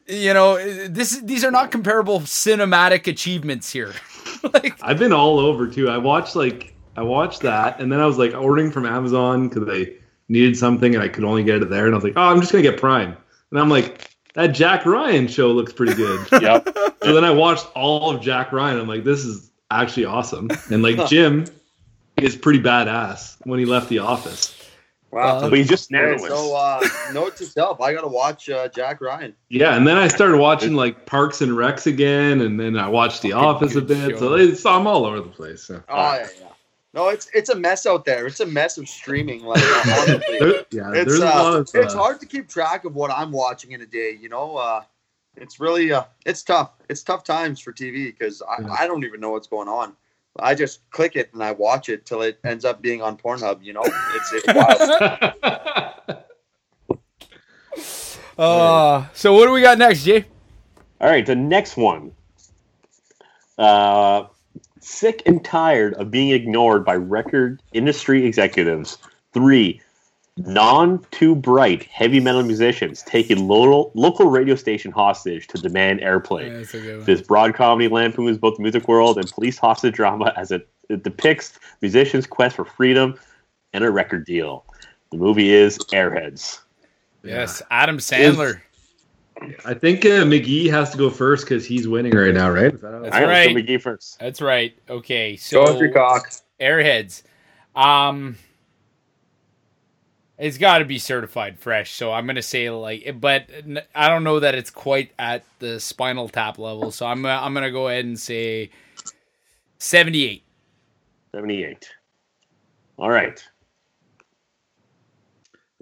You 0.08 0.34
know, 0.34 0.58
this 0.88 1.20
these 1.22 1.44
are 1.44 1.52
not 1.52 1.72
comparable 1.72 2.22
cinematic 2.22 3.08
achievements 3.08 3.72
here. 3.72 3.94
like, 4.54 4.76
I've 4.82 5.00
been 5.00 5.14
all 5.14 5.40
over 5.40 5.68
too. 5.68 5.90
I 5.90 5.98
watched 5.98 6.36
like 6.36 6.71
I 6.98 7.04
watched 7.04 7.42
that, 7.42 7.80
and 7.80 7.92
then 7.92 8.00
I 8.00 8.06
was 8.06 8.18
like 8.18 8.34
ordering 8.34 8.72
from 8.72 8.86
Amazon 8.86 9.48
because 9.50 9.68
I 9.70 9.92
needed 10.30 10.58
something 10.58 10.94
and 10.96 11.04
I 11.04 11.08
could 11.08 11.24
only 11.24 11.44
get 11.44 11.62
it 11.62 11.70
there, 11.70 11.86
and 11.86 11.94
I 11.94 11.98
was 11.98 12.04
like, 12.04 12.14
oh, 12.16 12.22
I'm 12.22 12.40
just 12.40 12.52
gonna 12.52 12.62
get 12.64 12.80
Prime, 12.80 13.16
and 13.52 13.60
I'm 13.60 13.70
like, 13.70 14.10
that 14.34 14.48
Jack 14.48 14.86
Ryan 14.86 15.28
show 15.28 15.52
looks 15.52 15.74
pretty 15.74 15.94
good. 15.94 16.26
yep. 16.42 16.68
so 17.04 17.14
then 17.14 17.24
I 17.26 17.32
watched 17.32 17.68
all 17.76 18.16
of 18.16 18.22
Jack 18.22 18.52
Ryan. 18.52 18.80
I'm 18.80 18.88
like, 18.88 19.04
this 19.04 19.24
is 19.26 19.52
actually 19.72 20.06
awesome, 20.06 20.50
and 20.70 20.84
like 20.84 21.08
Jim 21.10 21.46
is 22.18 22.36
pretty 22.36 22.60
badass 22.60 23.38
when 23.46 23.60
he 23.60 23.66
left 23.66 23.90
the 23.90 24.00
office. 24.00 24.58
Wow. 25.12 25.42
But 25.42 25.58
he's 25.58 25.68
just 25.68 25.92
Okay, 25.92 26.02
narrowing. 26.02 26.20
so 26.20 26.56
uh, 26.56 26.82
note 27.14 27.36
to 27.38 27.46
self: 27.46 27.82
I 27.82 27.94
gotta 27.94 28.08
watch 28.08 28.50
uh, 28.50 28.70
Jack 28.70 29.02
Ryan. 29.02 29.34
Yeah, 29.50 29.76
and 29.76 29.86
then 29.86 29.98
I 29.98 30.08
started 30.08 30.38
watching 30.38 30.74
like 30.74 31.06
Parks 31.06 31.42
and 31.42 31.52
Recs 31.52 31.86
again, 31.86 32.40
and 32.42 32.58
then 32.60 32.78
I 32.78 32.88
watched 32.88 33.22
The 33.22 33.34
Office 33.34 33.76
a 33.76 33.82
bit. 33.82 34.12
show. 34.12 34.18
So 34.20 34.34
it's 34.36 34.66
I'm 34.66 34.88
all 34.88 35.06
over 35.06 35.20
the 35.20 35.28
place. 35.28 35.64
So. 35.64 35.84
Oh 35.90 35.96
yeah, 36.16 36.28
yeah. 36.40 36.48
No, 36.94 37.08
it's 37.10 37.30
it's 37.34 37.50
a 37.50 37.56
mess 37.56 37.86
out 37.86 38.04
there. 38.04 38.28
It's 38.28 38.42
a 38.42 38.46
mess 38.46 38.78
of 38.78 38.88
streaming. 38.90 39.44
Like 39.46 39.64
honestly, 39.86 40.40
There- 40.40 40.66
yeah, 40.72 40.92
it's 40.94 41.06
there's 41.06 41.20
a 41.20 41.26
lot 41.26 41.54
uh, 41.54 41.58
of. 41.60 41.70
it's 41.74 41.94
uh, 41.94 41.98
hard 41.98 42.20
to 42.20 42.26
keep 42.26 42.50
track 42.50 42.84
of 42.86 42.96
what 42.96 43.12
I'm 43.12 43.32
watching 43.32 43.72
in 43.72 43.82
a 43.82 43.86
day. 43.86 44.18
You 44.20 44.28
know, 44.30 44.58
uh, 44.58 44.84
it's 45.38 45.60
really 45.62 45.94
uh, 45.94 46.04
it's 46.26 46.44
tough. 46.44 46.72
It's 46.90 47.02
tough 47.04 47.24
times 47.24 47.60
for 47.62 47.72
TV 47.72 48.08
because 48.08 48.42
I, 48.42 48.62
Yeah. 48.62 48.72
I 48.78 48.88
don't 48.88 49.06
even 49.06 49.22
know 49.22 49.30
what's 49.32 49.48
going 49.48 49.70
on. 49.70 49.94
I 50.40 50.54
just 50.56 50.90
click 50.92 51.16
it 51.18 51.30
and 51.34 51.42
I 51.44 51.52
watch 51.54 51.88
it 51.90 52.06
till 52.06 52.22
it 52.22 52.40
ends 52.46 52.64
up 52.66 52.82
being 52.82 53.02
on 53.02 53.18
Pornhub. 53.18 53.64
You 53.64 53.74
know, 53.74 53.84
it's 53.86 54.34
it's 54.34 54.48
wild. 56.08 56.24
Uh, 58.38 59.06
so 59.14 59.34
what 59.34 59.46
do 59.46 59.52
we 59.52 59.62
got 59.62 59.78
next, 59.78 60.04
Jay? 60.04 60.26
All 61.00 61.10
right, 61.10 61.26
the 61.26 61.36
next 61.36 61.78
one. 61.78 62.12
Uh, 63.58 64.26
sick 64.82 65.22
and 65.26 65.44
tired 65.44 65.94
of 65.96 66.12
being 66.12 66.30
ignored 66.30 66.84
by 66.84 66.96
record 66.96 67.62
industry 67.74 68.26
executives. 68.26 68.98
Three, 69.34 69.82
non 70.38 71.06
too 71.12 71.36
bright 71.36 71.84
heavy 71.84 72.20
metal 72.20 72.44
musicians 72.44 73.04
taking 73.04 73.48
local 73.48 73.92
local 73.94 74.30
radio 74.30 74.56
station 74.56 74.92
hostage 74.92 75.48
to 75.48 75.58
demand 75.58 76.02
airplay. 76.02 76.58
that's 76.58 76.74
a 76.74 76.80
good 76.80 76.98
one. 76.98 77.06
This 77.06 77.22
broad 77.22 77.54
comedy 77.54 77.88
lampoons 77.88 78.38
both 78.38 78.58
the 78.58 78.64
music 78.64 78.88
world 78.88 79.18
and 79.18 79.30
police 79.32 79.58
hostage 79.58 79.96
drama 79.96 80.34
as 80.36 80.52
it, 80.52 80.68
it 80.90 81.04
depicts 81.04 81.60
musicians' 81.82 82.26
quest 82.26 82.56
for 82.56 82.66
freedom 82.66 83.16
and 83.74 83.84
a 83.84 83.92
record 83.92 84.26
deal. 84.26 84.66
The 85.12 85.18
movie 85.18 85.52
is 85.52 85.78
Airheads. 85.94 86.60
Yes, 87.24 87.62
Adam 87.70 87.98
Sandler. 88.00 88.62
I 89.66 89.74
think 89.74 90.06
uh, 90.06 90.24
McGee 90.24 90.70
has 90.70 90.92
to 90.92 90.98
go 90.98 91.10
first 91.10 91.46
because 91.46 91.66
he's 91.66 91.88
winning 91.88 92.14
right 92.14 92.34
now, 92.34 92.50
right? 92.50 92.72
That 92.72 93.02
That's 93.02 93.16
All 93.16 93.22
right, 93.22 93.48
right. 93.48 93.56
McGee 93.56 93.82
first. 93.82 94.20
That's 94.20 94.42
right. 94.42 94.76
Okay, 94.90 95.34
Go 95.34 95.38
so 95.38 95.74
with 95.74 95.82
your 95.82 95.92
cock. 95.92 96.32
Airheads. 96.60 97.24
Um 97.76 98.38
it's 100.38 100.58
got 100.58 100.80
to 100.80 100.86
be 100.86 100.98
certified 100.98 101.60
fresh. 101.60 101.92
So 101.92 102.12
I'm 102.12 102.26
going 102.26 102.36
to 102.36 102.42
say 102.42 102.70
like 102.72 103.16
but 103.20 103.48
I 103.94 104.10
don't 104.10 104.24
know 104.24 104.40
that 104.40 104.56
it's 104.56 104.72
quite 104.72 105.12
at 105.20 105.44
the 105.60 105.80
spinal 105.80 106.30
tap 106.30 106.58
level. 106.58 106.92
So 106.92 107.06
I'm 107.06 107.26
uh, 107.26 107.30
I'm 107.30 107.54
going 107.54 107.64
to 107.64 107.72
go 107.72 107.88
ahead 107.88 108.06
and 108.06 108.20
say 108.20 108.72
78. 109.78 110.44
78. 111.34 111.90
All 112.98 113.10
right. 113.10 113.44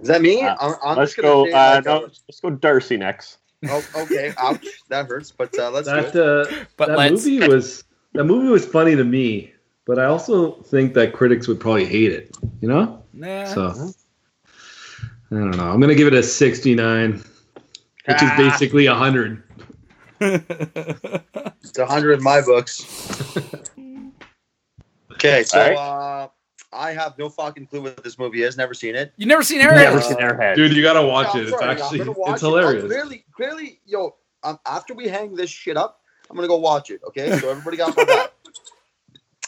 Is 0.01 0.07
that 0.07 0.21
me? 0.21 0.41
Uh, 0.41 0.55
I'm, 0.59 0.75
I'm 0.83 0.97
let's 0.97 1.15
just 1.15 1.21
gonna 1.21 1.51
go. 1.51 1.53
Uh, 1.53 1.81
no, 1.83 1.99
let's 2.01 2.39
go 2.39 2.49
Darcy 2.49 2.95
next. 2.95 3.38
Oh, 3.67 3.83
okay, 3.97 4.33
ouch, 4.37 4.65
that 4.89 5.07
hurts. 5.07 5.31
But 5.31 5.57
uh, 5.59 5.69
let's 5.71 5.87
that 5.87 6.13
do 6.13 6.19
it. 6.21 6.47
uh, 6.47 6.65
But 6.77 6.87
that 6.89 6.97
let's- 6.97 7.25
movie 7.25 7.47
was 7.53 7.83
that 8.13 8.23
movie 8.23 8.47
was 8.47 8.65
funny 8.65 8.95
to 8.95 9.03
me, 9.03 9.53
but 9.85 9.99
I 9.99 10.05
also 10.05 10.61
think 10.63 10.93
that 10.95 11.13
critics 11.13 11.47
would 11.47 11.59
probably 11.59 11.85
hate 11.85 12.11
it. 12.11 12.35
You 12.61 12.67
know, 12.69 13.03
Nah. 13.13 13.45
so 13.45 13.91
I 15.31 15.35
don't 15.35 15.51
know. 15.57 15.69
I'm 15.69 15.79
gonna 15.79 15.95
give 15.95 16.07
it 16.07 16.13
a 16.13 16.23
69, 16.23 17.11
which 17.13 17.23
is 18.15 18.29
Ah. 18.31 18.35
basically 18.37 18.85
a 18.87 18.95
hundred. 18.95 19.43
It's 20.21 21.77
a 21.77 21.85
hundred 21.85 22.13
in 22.13 22.23
my 22.23 22.41
books. 22.41 22.83
Okay, 25.13 25.43
so 25.43 25.59
All 25.59 25.67
right. 25.67 25.75
uh, 25.77 26.27
I 26.71 26.91
have 26.91 27.17
no 27.17 27.29
fucking 27.29 27.67
clue 27.67 27.81
what 27.81 28.03
this 28.03 28.19
movie 28.19 28.43
is. 28.43 28.57
Never 28.57 28.73
seen 28.73 28.95
it. 28.95 29.13
you 29.17 29.25
never 29.25 29.41
seen 29.43 29.59
Airhead? 29.61 29.75
Never 29.75 29.99
Airheads? 29.99 30.03
seen 30.03 30.17
Airheads. 30.17 30.55
Dude, 30.55 30.73
you 30.75 30.83
gotta 30.83 31.01
watch 31.05 31.33
Yeah, 31.33 31.41
it. 31.41 31.47
I'm 31.47 31.53
It's 31.53 31.63
actually 31.81 31.97
gonna 31.99 32.11
it's 32.11 32.19
it. 32.19 32.27
I'm 32.27 32.39
hilarious. 32.39 32.85
Clearly, 32.85 33.25
clearly, 33.35 33.79
yo, 33.85 34.15
um, 34.43 34.59
after 34.67 34.93
we 34.93 35.07
hang 35.07 35.33
this 35.35 35.49
shit 35.49 35.77
up, 35.77 36.01
I'm 36.29 36.35
gonna 36.35 36.47
go 36.47 36.57
watch 36.57 36.91
it. 36.91 37.01
Okay, 37.07 37.37
so 37.39 37.49
everybody 37.49 37.77
got 37.77 37.95
my 37.97 38.03
back. 38.05 38.31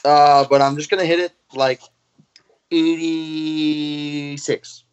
Uh, 0.04 0.44
but 0.50 0.64
I'm 0.64 0.76
just 0.78 0.90
gonna 0.90 1.06
hit 1.06 1.20
it 1.20 1.32
like 1.54 1.80
86. 2.72 4.84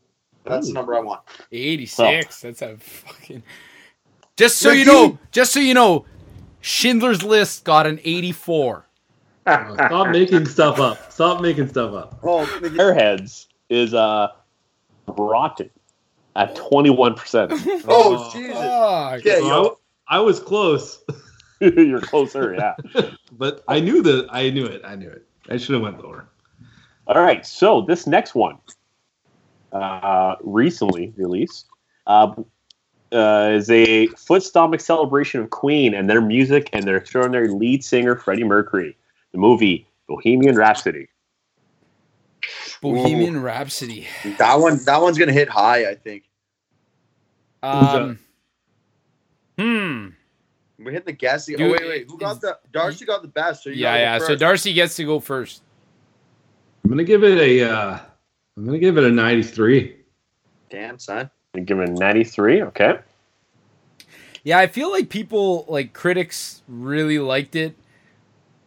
That's 0.45 0.69
the 0.69 0.73
number 0.75 0.95
I 0.95 1.01
want. 1.01 1.23
86. 1.53 2.41
That's 2.43 2.63
a 2.63 2.77
fucking 2.77 3.43
Just 4.37 4.59
so 4.59 4.71
you 4.71 4.85
know, 4.85 5.19
just 5.33 5.53
so 5.53 5.61
you 5.61 5.75
know, 5.75 6.05
Schindler's 6.61 7.23
List 7.23 7.65
got 7.65 7.87
an 7.87 8.01
84. 8.05 8.87
Oh, 9.49 9.75
Stop 9.75 10.09
making 10.09 10.47
stuff 10.47 10.79
up. 10.79 11.11
Stop 11.11 11.41
making 11.41 11.69
stuff 11.69 11.95
up. 11.95 12.21
Oh, 12.23 12.45
Airheads 12.63 13.47
is 13.69 13.95
uh 13.95 14.29
rotten 15.07 15.71
at 16.37 16.55
21%. 16.55 17.83
oh, 17.89 18.31
Jesus. 18.33 18.55
Fuck. 18.55 19.15
Okay, 19.21 19.41
So 19.41 19.47
yo, 19.47 19.79
I, 20.09 20.17
I 20.17 20.21
was 20.21 20.41
close, 20.41 21.03
You're 21.61 22.01
closer, 22.01 22.55
yeah. 22.55 23.11
but 23.33 23.65
I 23.67 23.81
knew 23.81 24.03
that. 24.03 24.29
I 24.31 24.51
knew 24.51 24.65
it. 24.65 24.83
I 24.85 24.95
knew 24.95 25.09
it. 25.09 25.27
I 25.51 25.57
should 25.57 25.75
have 25.75 25.83
went 25.83 26.03
lower. 26.03 26.29
All 27.09 27.23
right, 27.23 27.45
so 27.45 27.81
this 27.83 28.07
next 28.07 28.35
one, 28.35 28.59
uh, 29.73 30.37
recently 30.43 31.13
released, 31.17 31.67
uh, 32.07 32.35
uh, 33.13 33.51
is 33.53 33.71
a 33.71 34.09
foot 34.09 34.43
stomping 34.43 34.79
celebration 34.79 35.41
of 35.41 35.51
Queen 35.51 35.95
and 35.95 36.09
their 36.09 36.21
music 36.21 36.69
and 36.73 36.85
their 36.85 36.97
extraordinary 36.99 37.49
lead 37.49 37.83
singer 37.83 38.15
Freddie 38.15 38.45
Mercury. 38.45 38.97
The 39.33 39.39
movie 39.39 39.87
Bohemian 40.07 40.57
Rhapsody. 40.57 41.09
Bohemian 42.81 43.43
Rhapsody. 43.43 44.07
that 44.39 44.55
one, 44.55 44.79
that 44.85 45.01
one's 45.01 45.19
gonna 45.19 45.33
hit 45.33 45.49
high. 45.49 45.91
I 45.91 45.95
think 45.95 46.25
Um, 47.63 48.19
hmm. 49.59 50.09
We 50.79 50.93
hit 50.93 51.05
the 51.05 51.13
guessing. 51.13 51.57
Dude, 51.57 51.69
oh 51.69 51.73
wait, 51.73 51.89
wait, 51.89 52.11
who 52.11 52.17
got 52.19 52.41
the? 52.41 52.59
Darcy 52.73 53.05
got 53.05 53.23
the 53.23 53.29
best. 53.29 53.65
So 53.65 53.71
you 53.71 53.77
Yeah, 53.77 53.97
yeah. 53.97 54.19
So. 54.19 54.37
Darcy 54.37 54.73
gets 54.73 54.95
to 54.97 55.05
go 55.05 55.19
first. 55.19 55.63
I'm 56.85 56.91
gonna 56.91 57.05
give 57.05 57.25
it 57.25 57.39
a. 57.39 57.69
Uh, 57.69 57.99
I'm 58.57 58.65
gonna 58.65 58.79
give 58.79 58.97
it 58.97 59.05
a 59.05 59.11
93. 59.11 59.97
Damn, 60.71 60.99
son. 60.99 61.31
And 61.55 61.67
give 61.67 61.79
it 61.79 61.89
a 61.89 61.93
93, 61.93 62.63
okay. 62.65 62.99
Yeah, 64.43 64.59
I 64.59 64.67
feel 64.67 64.91
like 64.91 65.09
people, 65.09 65.65
like 65.69 65.93
critics, 65.93 66.63
really 66.69 67.19
liked 67.19 67.57
it. 67.57 67.77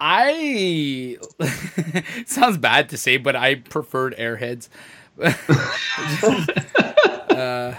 I 0.03 1.17
sounds 2.25 2.57
bad 2.57 2.89
to 2.89 2.97
say, 2.97 3.17
but 3.17 3.35
I 3.35 3.55
preferred 3.55 4.15
Airheads. 4.17 4.67
uh, 7.29 7.75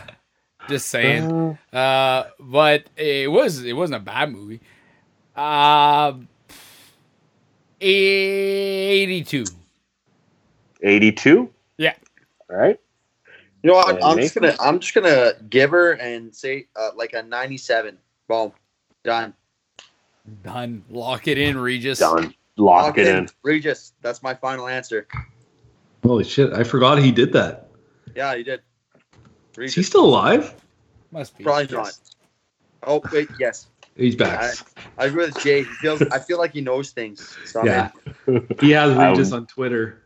just 0.69 0.87
saying. 0.87 1.59
Uh, 1.73 2.25
but 2.39 2.85
it 2.97 3.29
was 3.29 3.65
it 3.65 3.73
wasn't 3.73 3.97
a 3.97 4.05
bad 4.05 4.31
movie. 4.31 4.61
Uh, 5.35 6.13
eighty-two. 7.81 9.47
82? 10.83 11.51
Yeah. 11.79 11.95
All 12.51 12.57
right. 12.57 12.79
You 13.63 13.71
know 13.71 13.75
what? 13.75 13.95
And 13.95 14.05
I'm 14.05 14.19
just 14.19 14.35
gonna, 14.35 14.57
I'm 14.61 14.81
just 14.81 14.95
gonna 14.95 15.33
give 15.49 15.71
her 15.71 15.93
and 15.93 16.35
say 16.35 16.67
uh, 16.77 16.91
like 16.97 17.13
a 17.15 17.23
97. 17.23 17.97
Boom, 18.29 18.53
done. 19.05 19.35
Done. 20.45 20.85
Lock 20.91 21.27
it 21.29 21.39
in, 21.39 21.59
Regis. 21.59 21.99
Done. 21.99 22.35
Lock 22.57 22.99
it 22.99 23.07
in. 23.09 23.29
Regis. 23.43 23.93
That's 24.03 24.23
my 24.23 24.35
final 24.35 24.69
answer. 24.69 25.07
Holy 26.05 26.25
shit! 26.25 26.53
I 26.53 26.65
forgot 26.65 26.99
he 26.99 27.11
did 27.13 27.33
that. 27.33 27.69
Yeah, 28.15 28.37
he 28.37 28.43
did. 28.43 28.61
Is 29.59 29.75
he 29.75 29.83
still 29.83 30.05
alive? 30.05 30.55
Must 31.11 31.37
be. 31.37 31.45
Probably 31.45 31.75
not. 31.77 31.93
Oh 32.85 33.03
wait, 33.13 33.29
yes. 33.39 33.69
He's 33.97 34.17
back. 34.17 34.55
I 34.99 35.07
agree 35.07 35.27
with 35.27 35.39
Jay. 35.43 35.59
He 35.59 35.65
feels. 35.65 36.03
I 36.03 36.19
feel 36.19 36.39
like 36.39 36.53
he 36.53 36.61
knows 36.61 36.91
things. 36.91 37.37
So 37.45 37.65
Yeah. 37.65 37.91
He 38.61 38.71
has 38.71 38.97
Um, 38.97 39.11
Regis 39.11 39.33
on 39.33 39.47
Twitter. 39.47 40.03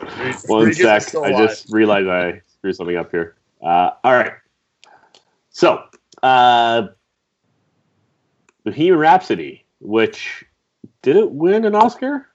Regis, 0.00 0.44
One 0.46 0.64
Regis 0.66 1.06
sec. 1.06 1.14
I 1.22 1.32
just 1.32 1.70
realized 1.70 2.08
I 2.08 2.40
screwed 2.46 2.76
something 2.76 2.96
up 2.96 3.10
here. 3.10 3.36
Uh, 3.62 3.90
all 4.02 4.12
right. 4.12 4.32
So, 5.50 5.84
uh, 6.22 6.88
Bohemian 8.64 8.98
Rhapsody, 8.98 9.64
which 9.80 10.44
did 11.02 11.16
it 11.16 11.30
win 11.30 11.64
an 11.64 11.74
Oscar? 11.74 12.28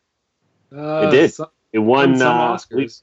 Uh, 0.75 1.07
it 1.07 1.11
did. 1.11 1.33
so- 1.33 1.51
It 1.73 1.79
won. 1.79 2.17
some 2.17 2.27
uh, 2.37 2.55
Oscars. 2.55 3.01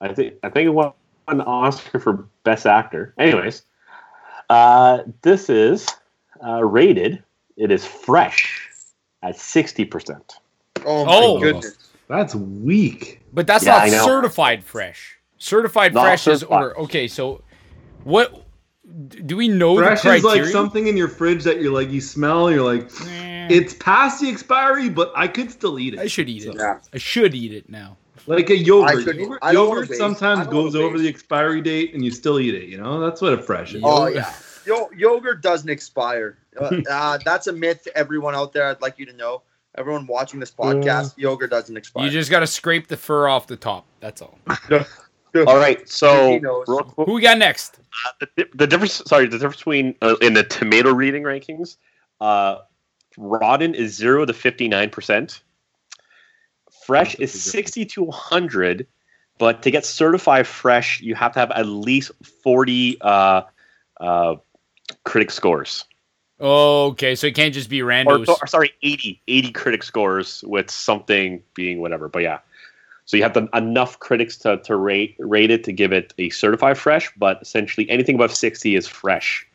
I 0.00 0.12
think. 0.12 0.34
I 0.42 0.48
think 0.50 0.66
it 0.66 0.70
won 0.70 0.92
an 1.28 1.40
Oscar 1.40 1.98
for 1.98 2.26
Best 2.42 2.66
Actor. 2.66 3.14
Anyways, 3.18 3.62
uh, 4.50 4.98
this 5.22 5.48
is 5.48 5.86
uh, 6.44 6.62
rated. 6.62 7.22
It 7.56 7.70
is 7.70 7.86
fresh 7.86 8.68
at 9.22 9.38
sixty 9.38 9.84
percent. 9.84 10.34
Oh 10.84 11.04
my 11.06 11.12
Oh. 11.14 11.40
goodness. 11.40 11.78
That's 12.08 12.34
weak. 12.34 13.20
But 13.32 13.46
that's 13.46 13.64
Yeah, 13.64 13.86
not 13.86 14.04
certified 14.04 14.62
fresh. 14.62 15.16
Certified 15.38 15.94
Not 15.94 16.02
fresh 16.04 16.26
is 16.28 16.40
certified. 16.40 16.72
Okay, 16.76 17.08
so 17.08 17.42
what 18.04 18.43
do 19.26 19.36
we 19.36 19.48
know 19.48 19.76
Fresh 19.78 20.02
the 20.02 20.14
is 20.14 20.24
like 20.24 20.44
something 20.44 20.86
in 20.86 20.96
your 20.96 21.08
fridge 21.08 21.42
that 21.44 21.60
you're 21.60 21.72
like 21.72 21.90
you 21.90 22.00
smell. 22.00 22.50
You're 22.50 22.62
like, 22.62 22.90
Eh, 23.08 23.48
it's 23.50 23.74
past 23.74 24.20
the 24.20 24.28
expiry, 24.28 24.88
but 24.88 25.12
I 25.16 25.28
could 25.28 25.50
still 25.50 25.78
eat 25.78 25.94
it. 25.94 26.00
I 26.00 26.06
should 26.06 26.28
eat 26.28 26.44
it. 26.44 26.54
Yeah. 26.56 26.80
I 26.92 26.98
should 26.98 27.34
eat 27.34 27.52
it 27.52 27.68
now. 27.68 27.96
Like 28.26 28.50
a 28.50 28.56
yogurt. 28.56 29.04
Couldn't- 29.04 29.22
Yogurt, 29.22 29.38
I 29.42 29.52
don't 29.52 29.68
wanna 29.68 29.80
yogurt 29.82 29.98
sometimes 29.98 30.46
goes 30.48 30.74
over 30.74 30.98
the 30.98 31.08
expiry 31.08 31.60
date 31.60 31.94
and 31.94 32.04
you 32.04 32.10
still 32.10 32.38
eat 32.40 32.54
it, 32.54 32.68
you 32.68 32.78
know? 32.78 33.00
That's 33.00 33.20
what 33.20 33.32
a 33.32 33.42
fresh 33.42 33.74
is. 33.74 33.82
Oh 33.84 34.06
yeah, 34.06 34.32
Yo, 34.66 34.88
yogurt 34.96 35.42
doesn't 35.42 35.68
expire. 35.68 36.38
Uh, 36.58 36.76
uh, 36.90 37.18
that's 37.24 37.48
a 37.48 37.52
myth. 37.52 37.86
Everyone 37.94 38.34
out 38.34 38.52
there, 38.52 38.66
I'd 38.66 38.80
like 38.80 38.98
you 38.98 39.06
to 39.06 39.12
know. 39.12 39.42
Everyone 39.76 40.06
watching 40.06 40.38
this 40.40 40.52
podcast, 40.52 41.14
yogurt 41.18 41.50
doesn't 41.50 41.76
expire. 41.76 42.04
You 42.04 42.10
just 42.10 42.30
got 42.30 42.40
to 42.40 42.46
scrape 42.46 42.86
the 42.86 42.96
fur 42.96 43.28
off 43.28 43.46
the 43.46 43.56
top. 43.56 43.86
That's 44.00 44.22
all. 44.22 44.38
All 45.46 45.56
right, 45.56 45.86
so 45.88 46.30
He 46.30 46.38
knows. 46.38 46.64
real 46.68 46.84
quick, 46.84 47.06
Who 47.06 47.14
we 47.14 47.22
got 47.22 47.38
next? 47.38 47.78
the, 48.20 48.46
the 48.54 48.66
difference. 48.66 49.02
Sorry, 49.06 49.26
the 49.26 49.38
difference 49.38 49.56
between 49.56 49.94
uh, 50.00 50.16
in 50.20 50.34
the 50.34 50.44
tomato 50.44 50.92
reading 50.92 51.22
rankings, 51.24 51.76
uh, 52.20 52.58
rotten 53.16 53.74
is 53.74 53.94
zero 53.94 54.24
to 54.24 54.32
fifty 54.32 54.68
nine 54.68 54.90
percent. 54.90 55.42
Fresh 56.86 57.16
is 57.16 57.32
sixty 57.32 57.84
to 57.86 58.10
hundred, 58.10 58.86
but 59.38 59.62
to 59.62 59.70
get 59.70 59.84
certified 59.84 60.46
fresh, 60.46 61.00
you 61.00 61.14
have 61.14 61.32
to 61.32 61.40
have 61.40 61.50
at 61.52 61.66
least 61.66 62.12
forty 62.42 63.00
uh, 63.00 63.42
uh, 64.00 64.36
critic 65.04 65.30
scores. 65.30 65.84
Okay, 66.40 67.14
so 67.14 67.28
it 67.28 67.34
can't 67.34 67.54
just 67.54 67.70
be 67.70 67.80
Or, 67.80 68.18
or, 68.28 68.46
sorry, 68.46 68.72
80, 68.82 69.22
80 69.28 69.52
critic 69.52 69.82
scores 69.84 70.42
with 70.46 70.68
something 70.70 71.42
being 71.54 71.80
whatever. 71.80 72.08
But 72.08 72.22
yeah, 72.22 72.40
so 73.04 73.16
you 73.16 73.22
have 73.22 73.32
to, 73.34 73.48
enough 73.54 73.98
critics 73.98 74.36
to, 74.38 74.58
to 74.58 74.76
rate 74.76 75.16
rate 75.18 75.50
it 75.50 75.64
to 75.64 75.72
give 75.72 75.92
it 75.92 76.14
a 76.18 76.30
certified 76.30 76.78
fresh. 76.78 77.12
But 77.16 77.40
essentially, 77.42 77.88
anything 77.90 78.14
above 78.14 78.34
sixty 78.34 78.76
is 78.76 78.86
fresh. 78.86 79.46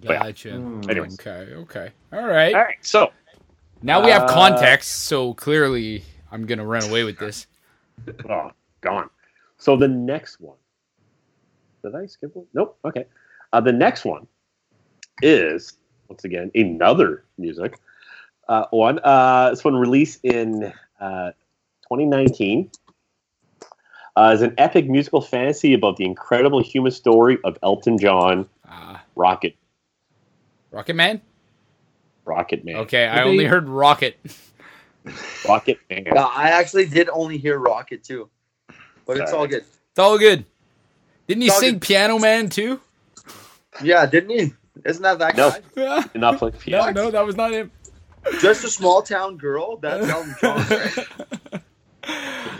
yeah. 0.00 0.22
Gotcha. 0.22 0.52
Anyways. 0.88 1.14
Okay, 1.14 1.54
okay. 1.54 1.90
All 2.12 2.26
right. 2.26 2.54
All 2.54 2.62
right, 2.62 2.76
so 2.82 3.12
Now 3.82 4.04
we 4.04 4.10
have 4.10 4.22
Uh, 4.22 4.34
context, 4.34 5.04
so 5.04 5.34
clearly 5.34 6.04
I'm 6.30 6.46
going 6.46 6.58
to 6.58 6.64
run 6.66 6.84
away 6.84 7.04
with 7.04 7.18
this. 7.18 7.46
oh, 8.28 8.50
gone. 8.80 9.10
So 9.58 9.76
the 9.76 9.88
next 9.88 10.40
one. 10.40 10.56
Did 11.84 11.94
I 11.94 12.06
skip 12.06 12.34
one? 12.34 12.46
Nope. 12.54 12.78
Okay. 12.84 13.06
Uh, 13.52 13.60
the 13.60 13.72
next 13.72 14.04
one 14.04 14.26
is 15.20 15.78
once 16.08 16.24
again 16.24 16.50
another 16.54 17.24
music 17.38 17.74
uh, 18.48 18.66
one. 18.70 18.98
Uh, 19.02 19.50
this 19.50 19.64
one 19.64 19.74
released 19.74 20.20
in 20.24 20.72
uh, 21.00 21.30
2019. 21.88 22.70
Uh, 24.14 24.32
is 24.34 24.42
an 24.42 24.54
epic 24.58 24.88
musical 24.88 25.20
fantasy 25.22 25.72
about 25.74 25.96
the 25.96 26.04
incredible 26.04 26.62
human 26.62 26.92
story 26.92 27.38
of 27.44 27.56
Elton 27.62 27.98
John, 27.98 28.46
Uh, 28.68 28.98
Rocket, 29.16 29.56
Rocket 30.70 30.94
Man? 30.96 31.20
Rocket 32.24 32.64
Man, 32.64 32.76
Okay, 32.76 33.06
I 33.06 33.22
only 33.24 33.44
heard 33.46 33.68
Rocket. 33.68 34.18
Rocket 35.48 35.78
Man. 35.90 36.04
Yeah, 36.14 36.24
I 36.24 36.50
actually 36.50 36.86
did 36.86 37.08
only 37.08 37.38
hear 37.38 37.58
Rocket 37.58 38.04
too, 38.04 38.28
but 39.06 39.16
it's 39.16 39.32
all 39.32 39.46
good. 39.46 39.64
It's 39.90 39.98
all 39.98 40.18
good. 40.18 40.44
Didn't 41.26 41.42
he 41.42 41.48
It's 41.48 41.58
sing 41.58 41.72
good. 41.74 41.82
Piano 41.82 42.18
Man 42.18 42.48
too? 42.50 42.80
Yeah, 43.82 44.04
didn't 44.06 44.30
he? 44.30 44.52
Isn't 44.84 45.02
that 45.02 45.18
that 45.20 45.36
No. 45.36 45.50
guy? 45.50 45.60
Yeah. 45.76 46.04
Did 46.12 46.20
not 46.20 46.38
play 46.38 46.50
No, 46.50 46.58
piano. 46.58 46.92
no, 46.92 47.10
that 47.10 47.24
was 47.24 47.36
not 47.36 47.52
him. 47.52 47.70
Just 48.40 48.62
a 48.64 48.68
small 48.70 49.02
town 49.02 49.36
girl. 49.38 49.78
That's 49.78 50.06
Elton 50.10 50.34
John. 50.40 50.66
Right? 50.68 51.62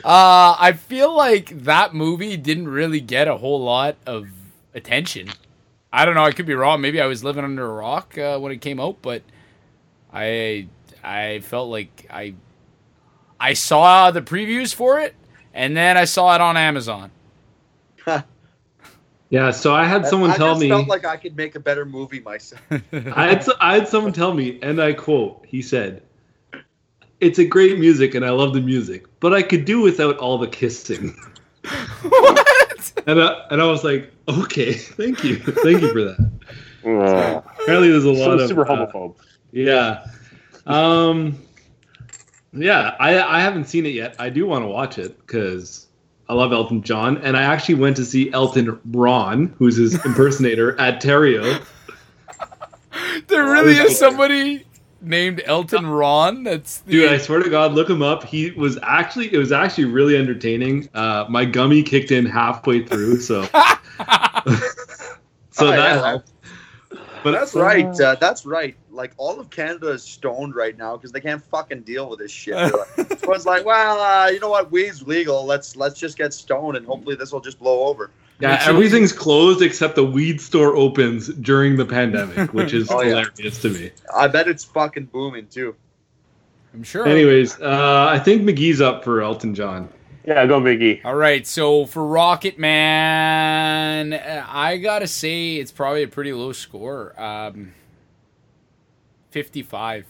Uh, 0.04 0.56
I 0.58 0.72
feel 0.72 1.14
like 1.14 1.64
that 1.64 1.94
movie 1.94 2.36
didn't 2.36 2.68
really 2.68 3.00
get 3.00 3.28
a 3.28 3.36
whole 3.36 3.62
lot 3.62 3.96
of 4.06 4.28
attention. 4.74 5.30
I 5.92 6.04
don't 6.04 6.14
know. 6.14 6.24
I 6.24 6.32
could 6.32 6.46
be 6.46 6.54
wrong. 6.54 6.80
Maybe 6.80 7.00
I 7.00 7.06
was 7.06 7.22
living 7.22 7.44
under 7.44 7.64
a 7.64 7.72
rock 7.72 8.16
uh, 8.18 8.38
when 8.38 8.50
it 8.52 8.60
came 8.60 8.80
out, 8.80 9.02
but 9.02 9.22
I 10.12 10.66
I 11.04 11.40
felt 11.40 11.68
like 11.70 12.06
I 12.10 12.34
I 13.38 13.52
saw 13.52 14.10
the 14.10 14.22
previews 14.22 14.74
for 14.74 14.98
it, 15.00 15.14
and 15.52 15.76
then 15.76 15.96
I 15.96 16.04
saw 16.04 16.34
it 16.34 16.40
on 16.40 16.56
Amazon. 16.56 17.10
Yeah, 19.32 19.50
so 19.50 19.74
I 19.74 19.86
had 19.86 20.06
someone 20.06 20.30
I 20.30 20.36
tell 20.36 20.48
just 20.48 20.60
me 20.60 20.68
felt 20.68 20.88
like 20.88 21.06
I 21.06 21.16
could 21.16 21.34
make 21.38 21.54
a 21.54 21.58
better 21.58 21.86
movie 21.86 22.20
myself. 22.20 22.60
I 22.92 23.28
had 23.28 23.46
I 23.62 23.78
had 23.78 23.88
someone 23.88 24.12
tell 24.12 24.34
me, 24.34 24.58
and 24.60 24.78
I 24.78 24.92
quote, 24.92 25.46
he 25.48 25.62
said, 25.62 26.02
"It's 27.22 27.38
a 27.38 27.44
great 27.44 27.78
music, 27.78 28.14
and 28.14 28.24
I 28.24 28.30
love 28.30 28.52
the 28.52 28.60
music, 28.60 29.06
but 29.20 29.32
I 29.32 29.42
could 29.42 29.64
do 29.64 29.80
without 29.80 30.18
all 30.18 30.36
the 30.36 30.48
kissing." 30.48 31.16
what? 32.02 32.92
And 33.06 33.22
I, 33.22 33.46
and 33.50 33.62
I 33.62 33.66
was 33.66 33.84
like, 33.84 34.12
"Okay, 34.28 34.72
thank 34.98 35.24
you, 35.24 35.36
thank 35.36 35.80
you 35.80 35.92
for 35.92 36.02
that." 36.02 36.30
Ugh. 36.84 37.44
Apparently, 37.62 37.90
there's 37.90 38.04
a 38.04 38.10
lot 38.10 38.38
super, 38.46 38.62
of 38.62 38.90
super 38.90 38.98
uh. 38.98 39.08
Yeah. 39.52 40.06
Um 40.66 41.38
yeah, 42.52 42.96
I 42.98 43.20
I 43.20 43.40
haven't 43.40 43.66
seen 43.66 43.86
it 43.86 43.94
yet. 43.94 44.16
I 44.18 44.28
do 44.28 44.46
want 44.46 44.64
to 44.64 44.68
watch 44.68 44.98
it 44.98 45.26
cuz 45.26 45.86
I 46.28 46.34
love 46.34 46.52
Elton 46.52 46.82
John 46.82 47.18
and 47.18 47.36
I 47.36 47.42
actually 47.42 47.76
went 47.76 47.96
to 47.96 48.04
see 48.04 48.32
Elton 48.32 48.78
Ron, 48.90 49.54
who's 49.58 49.76
his 49.76 50.04
impersonator 50.04 50.78
at 50.80 51.02
Terrio. 51.02 51.62
There 53.28 53.44
really 53.44 53.74
is 53.74 53.98
somebody 53.98 54.64
named 55.02 55.42
Elton 55.44 55.86
Ron. 55.86 56.42
That's 56.44 56.78
the, 56.80 56.92
Dude, 56.92 57.12
I 57.12 57.18
swear 57.18 57.42
to 57.42 57.50
god, 57.50 57.72
look 57.72 57.88
him 57.90 58.02
up. 58.02 58.24
He 58.24 58.50
was 58.52 58.78
actually 58.82 59.32
it 59.32 59.38
was 59.38 59.52
actually 59.52 59.86
really 59.86 60.16
entertaining. 60.16 60.88
Uh 60.94 61.26
my 61.28 61.44
gummy 61.44 61.82
kicked 61.82 62.10
in 62.10 62.26
halfway 62.26 62.84
through, 62.84 63.20
so 63.20 63.42
so 65.50 65.66
Oh, 65.66 65.66
that 65.70 65.76
yeah. 65.76 66.06
helped. 66.06 66.28
But 67.24 67.32
That's 67.32 67.54
right. 67.54 67.86
Uh, 68.00 68.16
that's 68.16 68.44
right. 68.44 68.74
Like 68.90 69.12
all 69.16 69.38
of 69.38 69.48
Canada 69.48 69.90
is 69.90 70.02
stoned 70.02 70.56
right 70.56 70.76
now 70.76 70.96
because 70.96 71.12
they 71.12 71.20
can't 71.20 71.40
fucking 71.40 71.82
deal 71.82 72.08
with 72.10 72.18
this 72.18 72.32
shit. 72.32 72.54
They're 72.56 72.70
like- 72.70 73.18
so 73.20 73.32
it's 73.32 73.46
like, 73.46 73.64
well, 73.64 74.00
uh, 74.00 74.26
you 74.28 74.40
know 74.40 74.48
what? 74.48 74.72
Weed's 74.72 75.06
legal. 75.06 75.44
Let's 75.46 75.76
let's 75.76 76.00
just 76.00 76.18
get 76.18 76.34
stoned 76.34 76.76
and 76.76 76.84
hopefully 76.84 77.14
this 77.14 77.30
will 77.30 77.40
just 77.40 77.60
blow 77.60 77.84
over. 77.84 78.10
Yeah, 78.42 78.60
everything's 78.66 79.12
closed 79.12 79.62
except 79.62 79.94
the 79.94 80.04
weed 80.04 80.40
store 80.40 80.74
opens 80.76 81.28
during 81.28 81.76
the 81.76 81.84
pandemic, 81.86 82.52
which 82.54 82.72
is 82.74 82.90
Oh, 82.90 83.00
yeah. 83.00 83.08
hilarious 83.10 83.60
to 83.62 83.68
me. 83.70 83.90
I 84.14 84.26
bet 84.28 84.48
it's 84.48 84.64
fucking 84.64 85.06
booming 85.06 85.46
too. 85.46 85.76
I'm 86.74 86.82
sure. 86.82 87.06
Anyways, 87.06 87.60
uh, 87.60 88.06
I 88.10 88.18
think 88.18 88.42
McGee's 88.42 88.80
up 88.80 89.04
for 89.04 89.20
Elton 89.22 89.54
John. 89.54 89.88
Yeah, 90.26 90.46
go 90.46 90.60
Biggie. 90.60 91.04
All 91.04 91.14
right, 91.14 91.46
so 91.46 91.84
for 91.86 92.06
Rocket 92.06 92.58
Man, 92.58 94.12
uh, 94.12 94.46
I 94.48 94.76
gotta 94.78 95.06
say 95.08 95.56
it's 95.56 95.72
probably 95.72 96.02
a 96.04 96.08
pretty 96.08 96.32
low 96.32 96.52
score. 96.52 97.14
Um, 97.20 97.72
Fifty-five. 99.30 100.04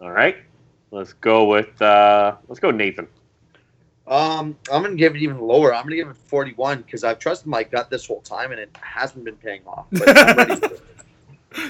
All 0.00 0.10
right, 0.10 0.36
let's 0.90 1.12
go 1.14 1.44
with 1.46 1.80
uh, 1.80 2.36
let's 2.48 2.60
go 2.60 2.70
Nathan. 2.70 3.06
Um, 4.06 4.56
I'm 4.70 4.82
gonna 4.82 4.96
give 4.96 5.16
it 5.16 5.22
even 5.22 5.40
lower. 5.40 5.74
I'm 5.74 5.84
gonna 5.84 5.96
give 5.96 6.08
it 6.08 6.16
41 6.16 6.82
because 6.82 7.04
I've 7.04 7.18
trusted 7.18 7.46
my 7.46 7.62
gut 7.64 7.88
this 7.90 8.06
whole 8.06 8.20
time 8.20 8.50
and 8.52 8.60
it 8.60 8.70
hasn't 8.80 9.24
been 9.24 9.36
paying 9.36 9.62
off. 9.66 9.86
But 9.92 10.08
I'm 10.16 10.36
ready 10.36 10.56
for 10.56 10.64
it. 10.66 10.80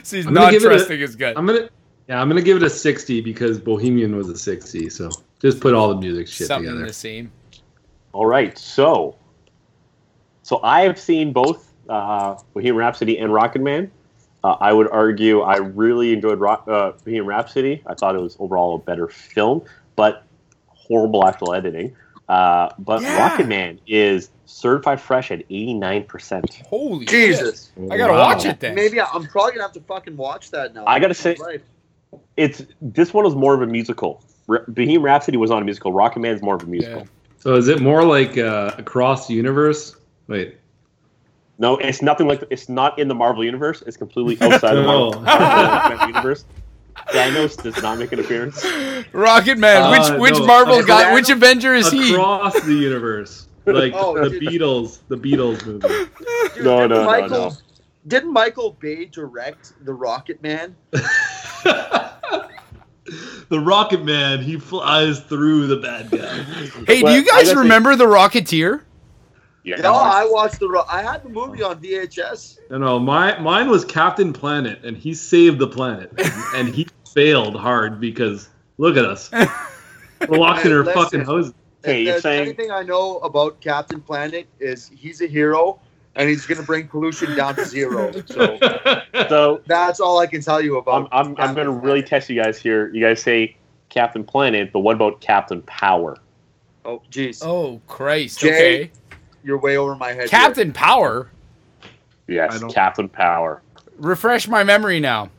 So 0.02 0.16
he's 0.16 0.26
I'm 0.26 0.32
gonna 0.32 0.46
not 0.46 0.50
give 0.52 0.62
it 0.64 0.66
a- 0.72 0.76
trusting 0.76 0.98
his 0.98 1.14
gut. 1.14 1.34
I'm 1.36 1.44
gonna, 1.46 1.68
yeah, 2.08 2.18
I'm 2.20 2.26
gonna 2.28 2.40
give 2.40 2.56
it 2.56 2.62
a 2.62 2.70
60 2.70 3.20
because 3.20 3.60
Bohemian 3.60 4.16
was 4.16 4.30
a 4.30 4.36
60. 4.38 4.88
So 4.88 5.10
just 5.40 5.60
put 5.60 5.74
all 5.74 5.88
the 5.90 5.96
music 6.00 6.26
shit 6.26 6.46
Something 6.46 6.70
together. 6.70 6.86
the 6.86 6.92
same. 6.94 7.30
All 8.14 8.24
right, 8.24 8.56
so 8.56 9.16
so 10.42 10.60
I 10.62 10.80
have 10.82 10.98
seen 10.98 11.32
both 11.34 11.70
uh, 11.90 12.36
Bohemian 12.54 12.76
Rhapsody 12.76 13.18
and 13.18 13.30
Rocket 13.32 13.60
Man. 13.60 13.90
Uh, 14.42 14.56
I 14.58 14.72
would 14.72 14.90
argue 14.90 15.40
I 15.42 15.56
really 15.58 16.14
enjoyed 16.14 16.40
Rock, 16.40 16.64
uh, 16.66 16.92
Bohemian 16.92 17.26
Rhapsody. 17.26 17.82
I 17.86 17.92
thought 17.94 18.14
it 18.14 18.20
was 18.22 18.36
overall 18.40 18.76
a 18.76 18.78
better 18.78 19.06
film, 19.08 19.62
but 19.96 20.24
horrible 20.68 21.26
actual 21.26 21.52
editing. 21.52 21.94
Uh, 22.28 22.70
but 22.78 23.02
Yeah. 23.02 23.18
Rocket 23.18 23.46
Man 23.48 23.78
is 23.86 24.30
certified 24.46 25.00
fresh 25.00 25.30
at 25.30 25.40
eighty 25.50 25.74
nine 25.74 26.04
percent. 26.04 26.62
Holy 26.66 27.04
Jesus. 27.06 27.70
shit. 27.76 27.92
I 27.92 27.96
gotta 27.98 28.12
Wow. 28.12 28.18
watch 28.34 28.44
it 28.46 28.60
then. 28.60 28.74
Maybe 28.74 29.00
I- 29.00 29.08
I'm 29.12 29.26
probably 29.26 29.52
gonna 29.52 29.64
have 29.64 29.72
to 29.72 29.80
fucking 29.80 30.16
watch 30.16 30.50
that 30.52 30.74
now. 30.74 30.84
I 30.86 30.98
gotta 31.00 31.14
say- 31.14 31.36
Right. 31.40 31.60
It's 32.36 32.62
this 32.80 33.12
one 33.12 33.24
was 33.24 33.34
more 33.34 33.54
of 33.54 33.62
a 33.62 33.66
musical. 33.66 34.22
R- 34.48 34.64
Bohemian 34.68 35.02
Rhapsody 35.02 35.36
was 35.36 35.50
not 35.50 35.62
a 35.62 35.64
musical. 35.64 35.92
Rocket 35.92 36.20
Man 36.20 36.34
is 36.34 36.42
more 36.42 36.54
of 36.54 36.62
a 36.62 36.66
musical. 36.66 37.00
Yeah. 37.00 37.06
So 37.38 37.54
is 37.56 37.68
it 37.68 37.80
more 37.82 38.04
like 38.04 38.38
uh, 38.38 38.72
across 38.78 39.26
the 39.28 39.34
universe? 39.34 39.96
Wait, 40.28 40.56
No, 41.58 41.76
it's 41.76 42.02
nothing 42.02 42.26
like 42.26 42.42
it's 42.50 42.68
not 42.68 42.98
in 42.98 43.08
the 43.08 43.14
Marvel 43.14 43.44
universe. 43.44 43.82
It's 43.86 43.96
completely 43.96 44.36
outside 44.40 44.76
of 44.76 44.84
the 44.84 44.90
Oh. 44.90 45.20
Marvel 45.20 46.08
universe. 46.08 46.44
Thanos 47.08 47.60
does 47.62 47.80
not 47.82 47.98
make 47.98 48.12
an 48.12 48.20
appearance. 48.20 48.64
Rocket 49.12 49.58
Man. 49.58 49.82
Uh, 49.82 49.90
which 49.90 50.20
which 50.32 50.38
no, 50.40 50.46
Marvel 50.46 50.76
okay. 50.76 50.86
guy? 50.86 51.14
Which 51.14 51.28
Avenger 51.30 51.74
is 51.74 51.90
he? 51.90 52.12
across 52.14 52.58
the 52.62 52.74
universe, 52.74 53.48
like 53.66 53.92
Oh, 53.94 54.22
the 54.22 54.30
dude. 54.30 54.42
Beatles, 54.42 55.00
the 55.08 55.16
Beatles 55.16 55.64
movie. 55.66 55.88
Dude, 55.88 56.64
No, 56.64 56.80
didn't 56.80 56.84
no, 56.84 56.86
no, 56.86 57.04
Michael, 57.04 57.50
no. 57.50 57.52
Didn't 58.06 58.32
Michael 58.32 58.76
Bay 58.80 59.06
direct 59.06 59.72
the 59.84 59.92
Rocket 59.94 60.42
Man? 60.42 60.76
the 63.48 63.50
Rocket 63.50 64.04
Man, 64.04 64.42
he 64.42 64.58
flies 64.58 65.20
through 65.20 65.66
the 65.66 65.76
bad 65.76 66.10
guy. 66.10 66.42
Hey, 66.86 67.02
do 67.02 67.10
you 67.12 67.24
guys 67.24 67.48
gotta 67.48 67.60
remember 67.60 67.96
the 67.96 68.06
Rocketeer? 68.06 68.82
Yeah. 69.64 69.76
No, 69.76 69.94
I 69.94 70.26
watched 70.26 70.60
the. 70.60 70.84
I 70.88 71.02
had 71.02 71.22
the 71.24 71.30
movie 71.30 71.62
on 71.62 71.80
VHS. 71.82 72.58
No, 72.70 72.78
no, 72.78 72.98
my 72.98 73.38
mine 73.38 73.68
was 73.70 73.84
Captain 73.84 74.32
Planet, 74.32 74.84
and 74.84 74.96
he 74.96 75.14
saved 75.14 75.58
the 75.58 75.66
planet, 75.66 76.12
and, 76.18 76.32
and 76.54 76.74
he 76.74 76.86
failed 77.14 77.56
hard 77.56 77.98
because 77.98 78.50
look 78.76 78.96
at 78.98 79.06
us. 79.06 79.30
We're 80.28 80.38
locking 80.38 80.70
her 80.70 80.84
Listen. 80.84 81.02
fucking 81.02 81.20
hose. 81.22 81.54
Hey, 81.82 82.02
if 82.02 82.06
you're 82.08 82.20
saying- 82.20 82.42
anything 82.42 82.70
I 82.70 82.82
know 82.82 83.18
about 83.18 83.60
Captain 83.60 84.00
Planet 84.00 84.46
is 84.60 84.90
he's 84.94 85.20
a 85.22 85.26
hero 85.26 85.80
and 86.14 86.28
he's 86.28 86.46
going 86.46 86.60
to 86.60 86.64
bring 86.66 86.86
pollution 86.88 87.34
down 87.36 87.56
to 87.56 87.64
zero. 87.64 88.12
So 88.26 88.58
So 89.28 89.60
that's 89.66 90.00
all 90.00 90.18
I 90.18 90.26
can 90.26 90.40
tell 90.40 90.60
you 90.62 90.76
I'm 90.78 90.82
about. 90.82 91.08
I'm, 91.12 91.34
I'm 91.38 91.54
going 91.54 91.66
to 91.66 91.72
really 91.72 92.02
test 92.02 92.28
you 92.30 92.40
guys 92.42 92.58
here. 92.58 92.88
You 92.94 93.00
guys 93.04 93.22
say 93.22 93.56
Captain 93.90 94.24
Planet, 94.24 94.72
but 94.72 94.80
what 94.80 94.94
about 94.96 95.20
Captain 95.20 95.60
Power? 95.62 96.16
Oh, 96.86 97.02
jeez, 97.10 97.42
Oh 97.44 97.80
Christ! 97.86 98.38
Jay, 98.40 98.48
okay, 98.84 98.90
you're 99.44 99.58
way 99.58 99.76
over 99.76 99.94
my 99.94 100.08
head. 100.08 100.20
here. 100.20 100.28
Captain 100.28 100.72
Power. 100.72 101.30
Yes, 102.26 102.62
Captain 102.72 103.08
Power. 103.08 103.62
Refresh 103.98 104.48
my 104.48 104.64
memory 104.64 104.98
now. 104.98 105.30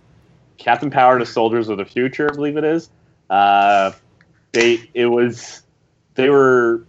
Captain 0.57 0.89
Power, 0.89 1.19
the 1.19 1.25
Soldiers 1.25 1.67
of 1.67 1.77
the 1.77 1.85
Future, 1.85 2.29
I 2.31 2.35
believe 2.35 2.57
it 2.57 2.63
is. 2.63 2.89
Uh, 3.29 3.91
they 4.51 4.89
it 4.93 5.07
was 5.07 5.63
they 6.13 6.29
were 6.29 6.83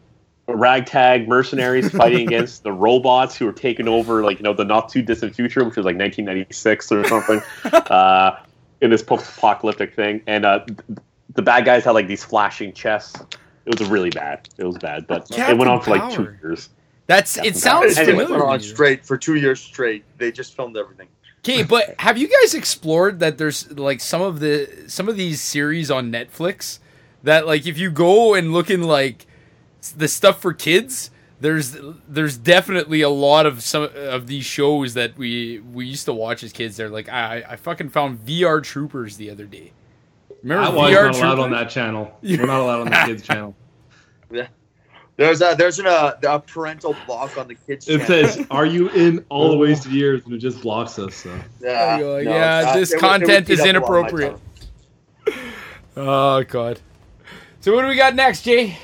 ragtag 0.49 1.29
mercenaries 1.29 1.91
fighting 1.97 2.27
against 2.27 2.63
the 2.63 2.73
robots 2.73 3.37
who 3.37 3.47
were 3.47 3.53
taking 3.53 3.89
over, 3.89 4.23
like 4.23 4.39
you 4.39 4.45
know, 4.45 4.53
the 4.53 4.65
not 4.65 4.89
too 4.89 5.03
distant 5.03 5.35
future, 5.35 5.65
which 5.65 5.77
was 5.77 5.85
like 5.85 5.97
1996 5.97 6.93
or 6.93 7.05
something, 7.09 7.43
uh, 7.91 8.39
in 8.81 8.91
this 8.91 9.03
post-apocalyptic 9.03 9.95
thing. 9.95 10.23
And 10.27 10.45
uh, 10.45 10.65
the 11.35 11.43
bad 11.43 11.65
guys 11.65 11.85
had 11.85 11.93
like 11.93 12.07
these 12.07 12.23
flashing 12.23 12.73
chests. 12.73 13.19
It 13.65 13.79
was 13.79 13.89
really 13.89 14.11
bad. 14.11 14.49
It 14.59 14.65
was 14.65 14.79
bad, 14.79 15.07
but 15.09 15.29
it 15.31 15.59
went 15.59 15.69
on 15.69 15.81
for 15.81 15.91
like 15.91 16.13
two 16.15 16.23
years. 16.41 16.69
That's 17.07 17.35
Captain 17.37 17.53
it. 17.53 17.57
Sounds 17.57 17.95
Power. 17.95 18.09
It 18.09 18.17
went 18.17 18.29
familiar. 18.29 18.47
on 18.47 18.61
straight 18.61 19.05
for 19.05 19.17
two 19.17 19.37
years 19.37 19.61
straight. 19.61 20.05
They 20.19 20.33
just 20.33 20.55
filmed 20.55 20.77
everything. 20.77 21.09
Okay, 21.41 21.63
but 21.63 21.95
have 22.01 22.19
you 22.19 22.29
guys 22.29 22.55
explored 22.55 23.21
that 23.21 23.39
there's 23.39 23.71
like 23.79 24.01
some 24.01 24.21
of 24.21 24.41
the 24.41 24.85
some 24.89 25.09
of 25.09 25.17
these 25.17 25.41
series 25.41 25.91
on 25.91 26.11
Netflix 26.11 26.81
that 27.23 27.47
like 27.47 27.67
if 27.67 27.79
you 27.79 27.91
go 27.91 28.35
and 28.35 28.53
look 28.53 28.69
in 28.69 28.83
like 28.83 29.27
the 29.97 30.09
stuff 30.09 30.41
for 30.41 30.53
kids, 30.53 31.13
there's 31.41 31.77
there's 32.09 32.37
definitely 32.37 33.03
a 33.03 33.09
lot 33.09 33.47
of 33.47 33.63
some 33.63 33.85
of 33.95 34.27
these 34.27 34.45
shows 34.45 34.95
that 34.95 35.17
we 35.17 35.61
we 35.61 35.87
used 35.87 36.07
to 36.07 36.13
watch 36.13 36.43
as 36.43 36.53
kids. 36.53 36.77
They're 36.77 36.89
like 36.89 37.09
I 37.09 37.45
I 37.49 37.57
fucking 37.57 37.91
found 37.91 38.27
VR 38.27 38.61
Troopers 38.61 39.17
the 39.17 39.31
other 39.31 39.47
day. 39.47 39.73
Remember 40.43 40.65
I 40.65 40.69
was 40.71 40.93
VR 40.93 41.13
not 41.13 41.15
allowed 41.15 41.39
on 41.39 41.51
that 41.53 41.71
channel. 41.71 42.19
We're 42.23 42.47
not 42.47 42.61
allowed 42.61 42.81
on 42.81 42.91
the 42.91 43.03
kids 43.07 43.23
channel. 43.23 43.55
There's 45.17 45.41
a 45.41 45.55
there's 45.57 45.79
an, 45.79 45.87
uh, 45.87 46.13
a 46.29 46.39
parental 46.41 46.95
block 47.07 47.39
on 47.39 47.49
the 47.49 47.55
kids. 47.55 47.89
It 47.89 48.07
channel. 48.07 48.29
says, 48.29 48.47
"Are 48.51 48.67
you 48.67 48.91
in 48.91 49.25
all 49.31 49.51
the 49.51 49.57
wasted 49.57 49.93
years?" 49.93 50.23
and 50.27 50.35
it 50.35 50.39
just 50.39 50.61
blocks 50.61 50.99
us. 50.99 51.15
So 51.15 51.31
yeah, 51.61 51.97
no, 51.99 52.17
yeah, 52.19 52.65
uh, 52.69 52.75
this 52.77 52.93
it 52.93 52.97
would- 52.97 53.05
it 53.05 53.11
would 53.13 53.21
content 53.21 53.51
eat 53.51 53.53
is 53.55 53.61
up 53.61 53.67
a 53.67 53.69
lot 53.69 53.77
of 53.77 53.91
my 53.91 53.99
inappropriate. 53.99 54.39
Oh 55.97 56.43
god. 56.45 56.81
So 57.61 57.75
what 57.75 57.83
do 57.83 57.89
we 57.89 57.97
got 57.97 58.15
next, 58.15 58.43
Jay? 58.43 58.77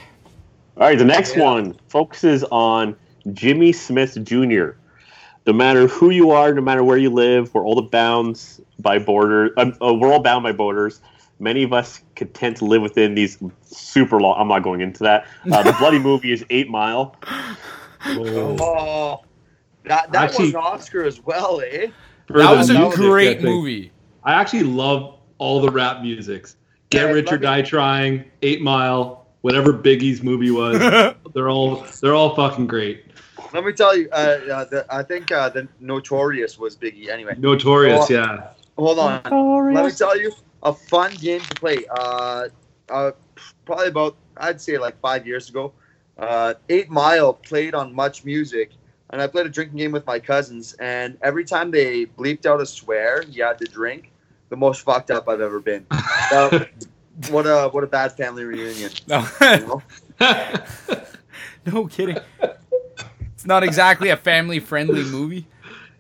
All 0.78 0.86
right, 0.88 0.98
the 0.98 1.04
next 1.04 1.36
Yeah. 1.36 1.44
one 1.44 1.76
focuses 1.88 2.44
on 2.44 2.96
Jimmy 3.34 3.72
Smith 3.72 4.16
Jr. 4.24 4.70
No 5.46 5.52
matter 5.52 5.86
who 5.88 6.10
you 6.10 6.30
are, 6.30 6.54
no 6.54 6.62
matter 6.62 6.82
where 6.82 6.96
you 6.96 7.10
live, 7.10 7.52
we're 7.52 7.64
all 7.64 7.80
bound 7.82 8.40
by 8.78 8.98
borders. 8.98 9.50
Um, 9.58 9.74
uh, 9.82 9.92
we're 9.92 10.12
all 10.12 10.22
bound 10.22 10.44
by 10.44 10.52
borders. 10.52 11.00
Many 11.42 11.64
of 11.64 11.72
us 11.72 12.00
content 12.14 12.58
to 12.58 12.64
live 12.66 12.82
within 12.82 13.16
these 13.16 13.36
super 13.64 14.20
long. 14.20 14.40
I'm 14.40 14.46
not 14.46 14.62
going 14.62 14.80
into 14.80 15.02
that. 15.02 15.26
Uh, 15.50 15.60
the 15.64 15.72
bloody 15.72 15.98
movie 16.10 16.30
is 16.30 16.44
Eight 16.50 16.70
Mile. 16.70 17.16
Oh, 18.06 19.22
that 19.84 20.12
that 20.12 20.24
Actually- 20.30 20.46
was 20.46 20.54
an 20.54 20.60
Oscar 20.60 21.02
as 21.04 21.20
well, 21.24 21.60
eh? 21.66 21.88
That 22.28 22.56
was 22.56 22.70
a 22.70 22.74
music, 22.74 22.92
I 23.00 23.02
great 23.02 23.32
think- 23.38 23.42
movie. 23.42 23.90
I 24.24 24.34
actually 24.34 24.62
love 24.62 25.16
all 25.38 25.60
the 25.60 25.70
rap 25.70 26.00
musics. 26.00 26.56
Get 26.90 27.08
Yeah, 27.08 27.12
Rich 27.12 27.26
or 27.28 27.30
let 27.32 27.40
me- 27.40 27.46
Die 27.46 27.62
Trying, 27.62 28.24
Eight 28.42 28.62
Mile, 28.62 29.26
whatever 29.40 29.72
Biggie's 29.72 30.22
movie 30.22 30.52
was. 30.52 30.78
they're 31.34 31.50
all 31.50 31.84
they're 32.00 32.14
all 32.14 32.36
fucking 32.36 32.68
great. 32.68 33.06
Let 33.52 33.64
me 33.64 33.72
tell 33.72 33.96
you, 33.96 34.08
uh, 34.12 34.14
uh, 34.14 34.64
the, 34.66 34.86
I 34.88 35.02
think 35.02 35.32
uh, 35.32 35.48
the 35.48 35.66
Notorious 35.80 36.56
was 36.56 36.76
Biggie. 36.76 37.08
Anyway, 37.08 37.34
Notorious, 37.36 38.08
Oh. 38.08 38.14
yeah. 38.14 38.50
hold 38.78 38.98
on. 39.00 39.74
Let 39.74 39.84
me 39.84 39.90
tell 39.90 40.16
you, 40.18 40.32
a 40.62 40.72
fun 40.72 41.14
game 41.14 41.40
to 41.40 41.54
play. 41.54 41.84
Uh, 41.90 42.48
uh, 42.88 43.12
probably 43.64 43.88
about 43.88 44.16
I'd 44.36 44.60
say 44.60 44.78
like 44.78 44.98
five 45.00 45.26
years 45.26 45.48
ago. 45.48 45.72
Uh, 46.18 46.54
Eight 46.68 46.90
Mile 46.90 47.32
played 47.32 47.74
on 47.74 47.94
Much 47.94 48.24
Music, 48.24 48.70
and 49.10 49.20
I 49.20 49.26
played 49.26 49.46
a 49.46 49.48
drinking 49.48 49.78
game 49.78 49.92
with 49.92 50.06
my 50.06 50.18
cousins. 50.18 50.74
And 50.74 51.16
every 51.22 51.44
time 51.44 51.70
they 51.70 52.06
bleeped 52.06 52.46
out 52.46 52.60
a 52.60 52.66
swear, 52.66 53.24
you 53.24 53.42
had 53.44 53.58
to 53.58 53.64
drink. 53.64 54.10
The 54.50 54.56
most 54.56 54.82
fucked 54.82 55.10
up 55.10 55.28
I've 55.28 55.40
ever 55.40 55.60
been. 55.60 55.86
Uh, 56.32 56.64
what 57.28 57.44
a 57.44 57.68
what 57.68 57.84
a 57.84 57.86
bad 57.86 58.12
family 58.12 58.44
reunion. 58.44 58.90
No. 59.06 59.82
No 61.66 61.86
kidding. 61.86 62.18
It's 63.34 63.46
not 63.46 63.62
exactly 63.62 64.10
a 64.10 64.16
family 64.16 64.60
friendly 64.60 65.04
movie. 65.04 65.46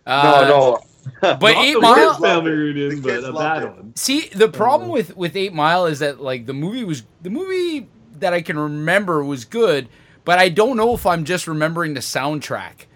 Uh, 0.06 0.46
no, 0.48 0.48
no. 0.48 0.80
But 1.20 1.40
Not 1.54 1.64
Eight 1.64 1.72
the 1.74 1.80
Mile. 1.80 1.94
worst 2.08 2.20
family 2.20 2.50
The 2.50 2.56
reunion, 2.56 3.00
but 3.02 3.24
a 3.24 3.32
bad 3.32 3.62
it. 3.64 3.66
one. 3.70 3.96
See, 3.96 4.28
the 4.28 4.48
problem 4.48 4.90
with 4.90 5.16
with 5.16 5.36
Eight 5.36 5.52
Mile 5.52 5.86
is 5.86 5.98
that 6.00 6.20
like 6.20 6.46
the 6.46 6.52
movie 6.54 6.84
was 6.84 7.02
the 7.22 7.30
movie 7.30 7.88
that 8.18 8.32
I 8.32 8.40
can 8.42 8.58
remember 8.58 9.24
was 9.24 9.44
good, 9.44 9.88
but 10.24 10.38
I 10.38 10.48
don't 10.48 10.76
know 10.76 10.94
if 10.94 11.06
I'm 11.06 11.24
just 11.24 11.46
remembering 11.48 11.94
the 11.94 12.00
soundtrack 12.00 12.86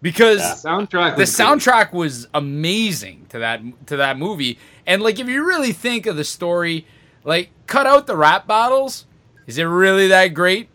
because 0.00 0.38
Yeah. 0.40 0.54
Soundtrack. 0.54 1.16
the 1.16 1.22
was 1.22 1.34
great. 1.34 1.46
soundtrack 1.46 1.92
was 1.92 2.28
amazing 2.34 3.26
to 3.30 3.38
that 3.40 3.60
to 3.86 3.96
that 3.96 4.18
movie. 4.18 4.58
And 4.86 5.02
like 5.02 5.18
if 5.18 5.28
you 5.28 5.44
really 5.46 5.72
think 5.72 6.06
of 6.06 6.16
the 6.16 6.24
story, 6.24 6.86
like 7.24 7.50
cut 7.66 7.86
out 7.86 8.06
the 8.06 8.16
rap 8.16 8.46
battles, 8.46 9.06
is 9.46 9.58
it 9.58 9.64
really 9.64 10.08
that 10.08 10.28
great? 10.28 10.68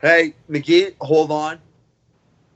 Hey, 0.00 0.34
McGee, 0.50 0.94
hold 1.00 1.30
on. 1.32 1.58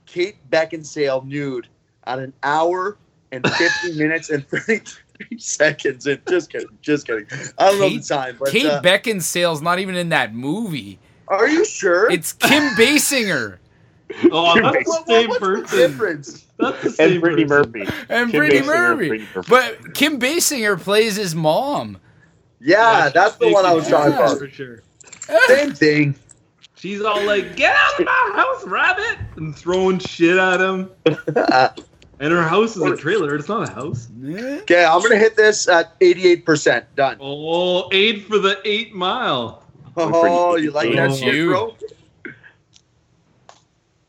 Kate 0.05 0.37
Beckinsale 0.49 1.25
nude 1.25 1.67
at 2.05 2.19
an 2.19 2.33
hour 2.43 2.97
and 3.33 3.47
50 3.47 3.93
minutes 3.97 4.29
and 4.29 4.47
33 4.47 5.37
seconds. 5.37 6.05
And 6.07 6.21
just 6.29 6.49
kidding, 6.51 6.67
just 6.81 7.07
kidding. 7.07 7.25
I 7.57 7.69
don't 7.71 7.79
know 7.79 7.89
the 7.89 7.99
time, 8.01 8.37
but 8.39 8.49
Kate 8.49 8.65
uh, 8.65 8.81
Beckinsale's 8.81 9.61
not 9.61 9.79
even 9.79 9.95
in 9.95 10.09
that 10.09 10.33
movie. 10.33 10.99
are 11.27 11.47
you 11.47 11.65
sure? 11.65 12.09
It's 12.11 12.31
Kim 12.33 12.63
Basinger 12.75 13.57
Oh, 14.31 14.53
that's 14.61 14.83
the 14.85 14.91
What- 14.91 15.07
same 15.07 15.29
the 15.31 15.39
person. 15.39 15.77
difference? 15.79 16.45
That's 16.59 16.83
the 16.83 16.89
same 16.91 17.11
And 17.13 17.21
Brittany 17.21 17.45
person. 17.45 17.71
Murphy. 17.71 17.91
and 18.09 18.31
Kim 18.31 18.39
Brittany 18.39 18.61
Murphy. 18.67 19.07
Brittany 19.07 19.29
Murphy. 19.35 19.49
But 19.49 19.95
Kim 19.95 20.19
Basinger 20.19 20.79
plays 20.79 21.15
his 21.15 21.33
mom. 21.33 21.97
Yeah, 22.61 23.09
that's 23.09 23.35
the 23.37 23.49
one 23.51 23.65
I 23.65 23.73
was 23.73 23.87
talking 23.87 24.13
Yeah. 24.13 24.19
about. 24.25 24.37
for 24.37 24.47
sure. 24.49 24.83
Same 25.47 25.73
thing. 25.73 26.15
She's 26.75 27.01
all 27.01 27.23
like, 27.23 27.55
"Get 27.55 27.75
out 27.75 27.99
of 27.99 28.05
my 28.05 28.31
house, 28.35 28.65
rabbit!" 28.67 29.17
and 29.37 29.55
throwing 29.55 29.97
shit 29.99 30.37
at 30.37 30.59
him. 30.61 30.89
And 32.19 32.31
her 32.31 32.43
house 32.43 32.75
is 32.77 32.81
a 32.83 32.95
trailer. 32.95 33.35
It's 33.35 33.49
not 33.49 33.67
a 33.67 33.71
house. 33.71 34.07
Okay, 34.23 34.85
I'm 34.85 35.01
gonna 35.01 35.17
hit 35.17 35.35
this 35.35 35.67
at 35.67 35.99
88%. 35.99 36.85
Done. 36.95 37.17
Oh, 37.19 37.89
aid 37.91 38.23
for 38.25 38.37
the 38.39 38.59
eight 38.65 38.93
mile. 38.93 39.63
Oh, 39.97 40.55
you 40.55 40.71
like 40.71 40.93
that 40.95 41.11
Oh. 41.11 41.15
shit, 41.15 41.33
You. 41.33 41.47
bro? 41.49 41.75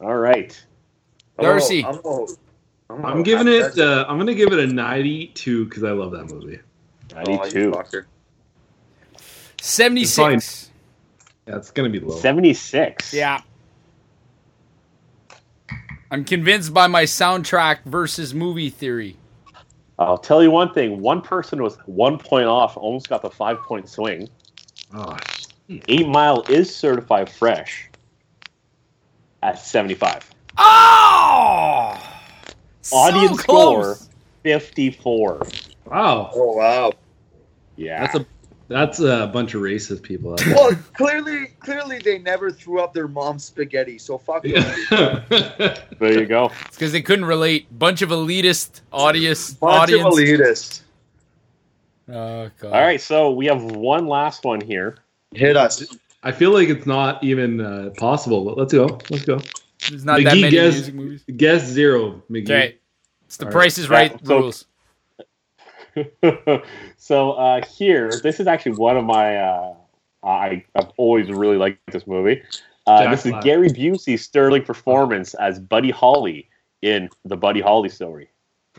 All 0.00 0.16
right. 0.16 0.58
Darcy. 1.40 1.84
I'm, 1.84 2.00
gonna- 2.00 2.26
I'm, 2.90 3.00
gonna- 3.02 3.14
I'm 3.14 3.22
giving 3.22 3.48
it. 3.48 3.78
Uh, 3.78 4.04
I'm 4.08 4.18
gonna 4.18 4.34
give 4.34 4.52
it 4.52 4.58
a 4.60 4.66
92 4.66 5.64
because 5.64 5.82
I 5.82 5.90
love 5.92 6.12
that 6.12 6.26
movie. 6.30 6.60
Oh, 7.16 7.22
92. 7.22 7.70
fucker. 7.72 8.04
76. 9.60 10.70
Yeah, 11.48 11.56
it's 11.56 11.70
gonna 11.70 11.88
be 11.90 12.00
low. 12.00 12.16
76. 12.16 13.12
Yeah. 13.12 13.40
I'm 16.14 16.24
convinced 16.24 16.72
by 16.72 16.86
my 16.86 17.02
soundtrack 17.02 17.82
versus 17.86 18.34
movie 18.34 18.70
theory. 18.70 19.16
I'll 19.98 20.16
tell 20.16 20.44
you 20.44 20.50
one 20.52 20.72
thing. 20.72 21.00
One 21.00 21.20
person 21.20 21.60
was 21.60 21.76
one 21.86 22.18
point 22.18 22.46
off, 22.46 22.76
almost 22.76 23.08
got 23.08 23.20
the 23.20 23.30
five 23.30 23.58
point 23.62 23.88
swing. 23.88 24.28
Oh, 24.94 25.16
Eight 25.68 26.06
Mile 26.06 26.42
is 26.48 26.72
certified 26.72 27.28
fresh 27.28 27.90
at 29.42 29.58
75. 29.58 30.30
Oh! 30.56 32.00
Audience 32.92 33.42
close. 33.42 33.98
score 33.98 34.08
54. 34.44 35.42
wow. 35.86 36.30
Oh, 36.32 36.52
wow. 36.52 36.92
Yeah. 37.74 38.02
That's 38.06 38.14
a 38.14 38.26
that's 38.68 38.98
a 39.00 39.30
bunch 39.32 39.54
of 39.54 39.62
racist 39.62 40.02
people. 40.02 40.32
Out 40.32 40.46
Well, 40.46 40.74
clearly, 40.94 41.48
clearly 41.60 41.98
they 41.98 42.18
never 42.18 42.50
threw 42.50 42.80
up 42.80 42.94
their 42.94 43.08
mom's 43.08 43.44
spaghetti. 43.44 43.98
So 43.98 44.18
fuck 44.18 44.42
them. 44.42 44.52
there. 44.90 45.76
there 45.98 46.12
you 46.20 46.26
go. 46.26 46.50
It's 46.66 46.76
because 46.76 46.92
they 46.92 47.02
couldn't 47.02 47.26
relate. 47.26 47.66
Bunch 47.78 48.02
of 48.02 48.10
elitist 48.10 48.80
audience. 48.92 49.52
Bunch 49.54 49.90
audience. 49.92 50.06
of 50.06 50.12
elitists. 50.12 50.80
Oh, 52.08 52.50
God. 52.60 52.72
All 52.72 52.82
right, 52.82 53.00
so 53.00 53.30
we 53.32 53.46
have 53.46 53.62
one 53.62 54.06
last 54.06 54.44
one 54.44 54.60
here. 54.60 54.96
Hit 55.32 55.56
us. 55.56 55.84
I 56.22 56.32
feel 56.32 56.52
like 56.52 56.68
it's 56.68 56.86
not 56.86 57.22
even 57.24 57.60
uh, 57.60 57.90
possible, 57.96 58.44
but 58.44 58.56
let's 58.58 58.72
go. 58.72 58.98
Let's 59.10 59.24
go. 59.24 59.40
There's 59.88 60.04
not 60.04 60.22
that 60.22 60.36
many 60.36 60.50
guess- 60.50 60.74
music 60.74 60.94
movies. 60.94 61.24
Guess 61.36 61.64
zero, 61.66 62.22
McGee. 62.30 62.44
Okay. 62.44 62.78
It's 63.26 63.36
the 63.36 63.46
All 63.46 63.52
Price 63.52 63.78
is 63.78 63.86
Yeah, 63.88 63.92
Right 63.94 64.26
so- 64.26 64.38
rules. 64.38 64.66
so 66.96 67.32
uh, 67.32 67.64
here, 67.66 68.10
this 68.22 68.40
is 68.40 68.46
actually 68.46 68.72
one 68.72 68.96
of 68.96 69.04
my 69.04 69.36
uh, 69.36 69.74
I, 70.22 70.64
I've 70.74 70.90
always 70.96 71.30
really 71.30 71.56
liked 71.56 71.80
this 71.92 72.06
movie. 72.06 72.42
Uh, 72.86 73.10
this 73.10 73.24
is 73.24 73.32
Black. 73.32 73.44
Gary 73.44 73.70
Busey's 73.70 74.22
sterling 74.22 74.62
performance 74.62 75.34
as 75.34 75.58
Buddy 75.58 75.90
Holly 75.90 76.48
in 76.82 77.08
the 77.24 77.36
Buddy 77.36 77.60
Holly 77.60 77.88
story. 77.88 78.28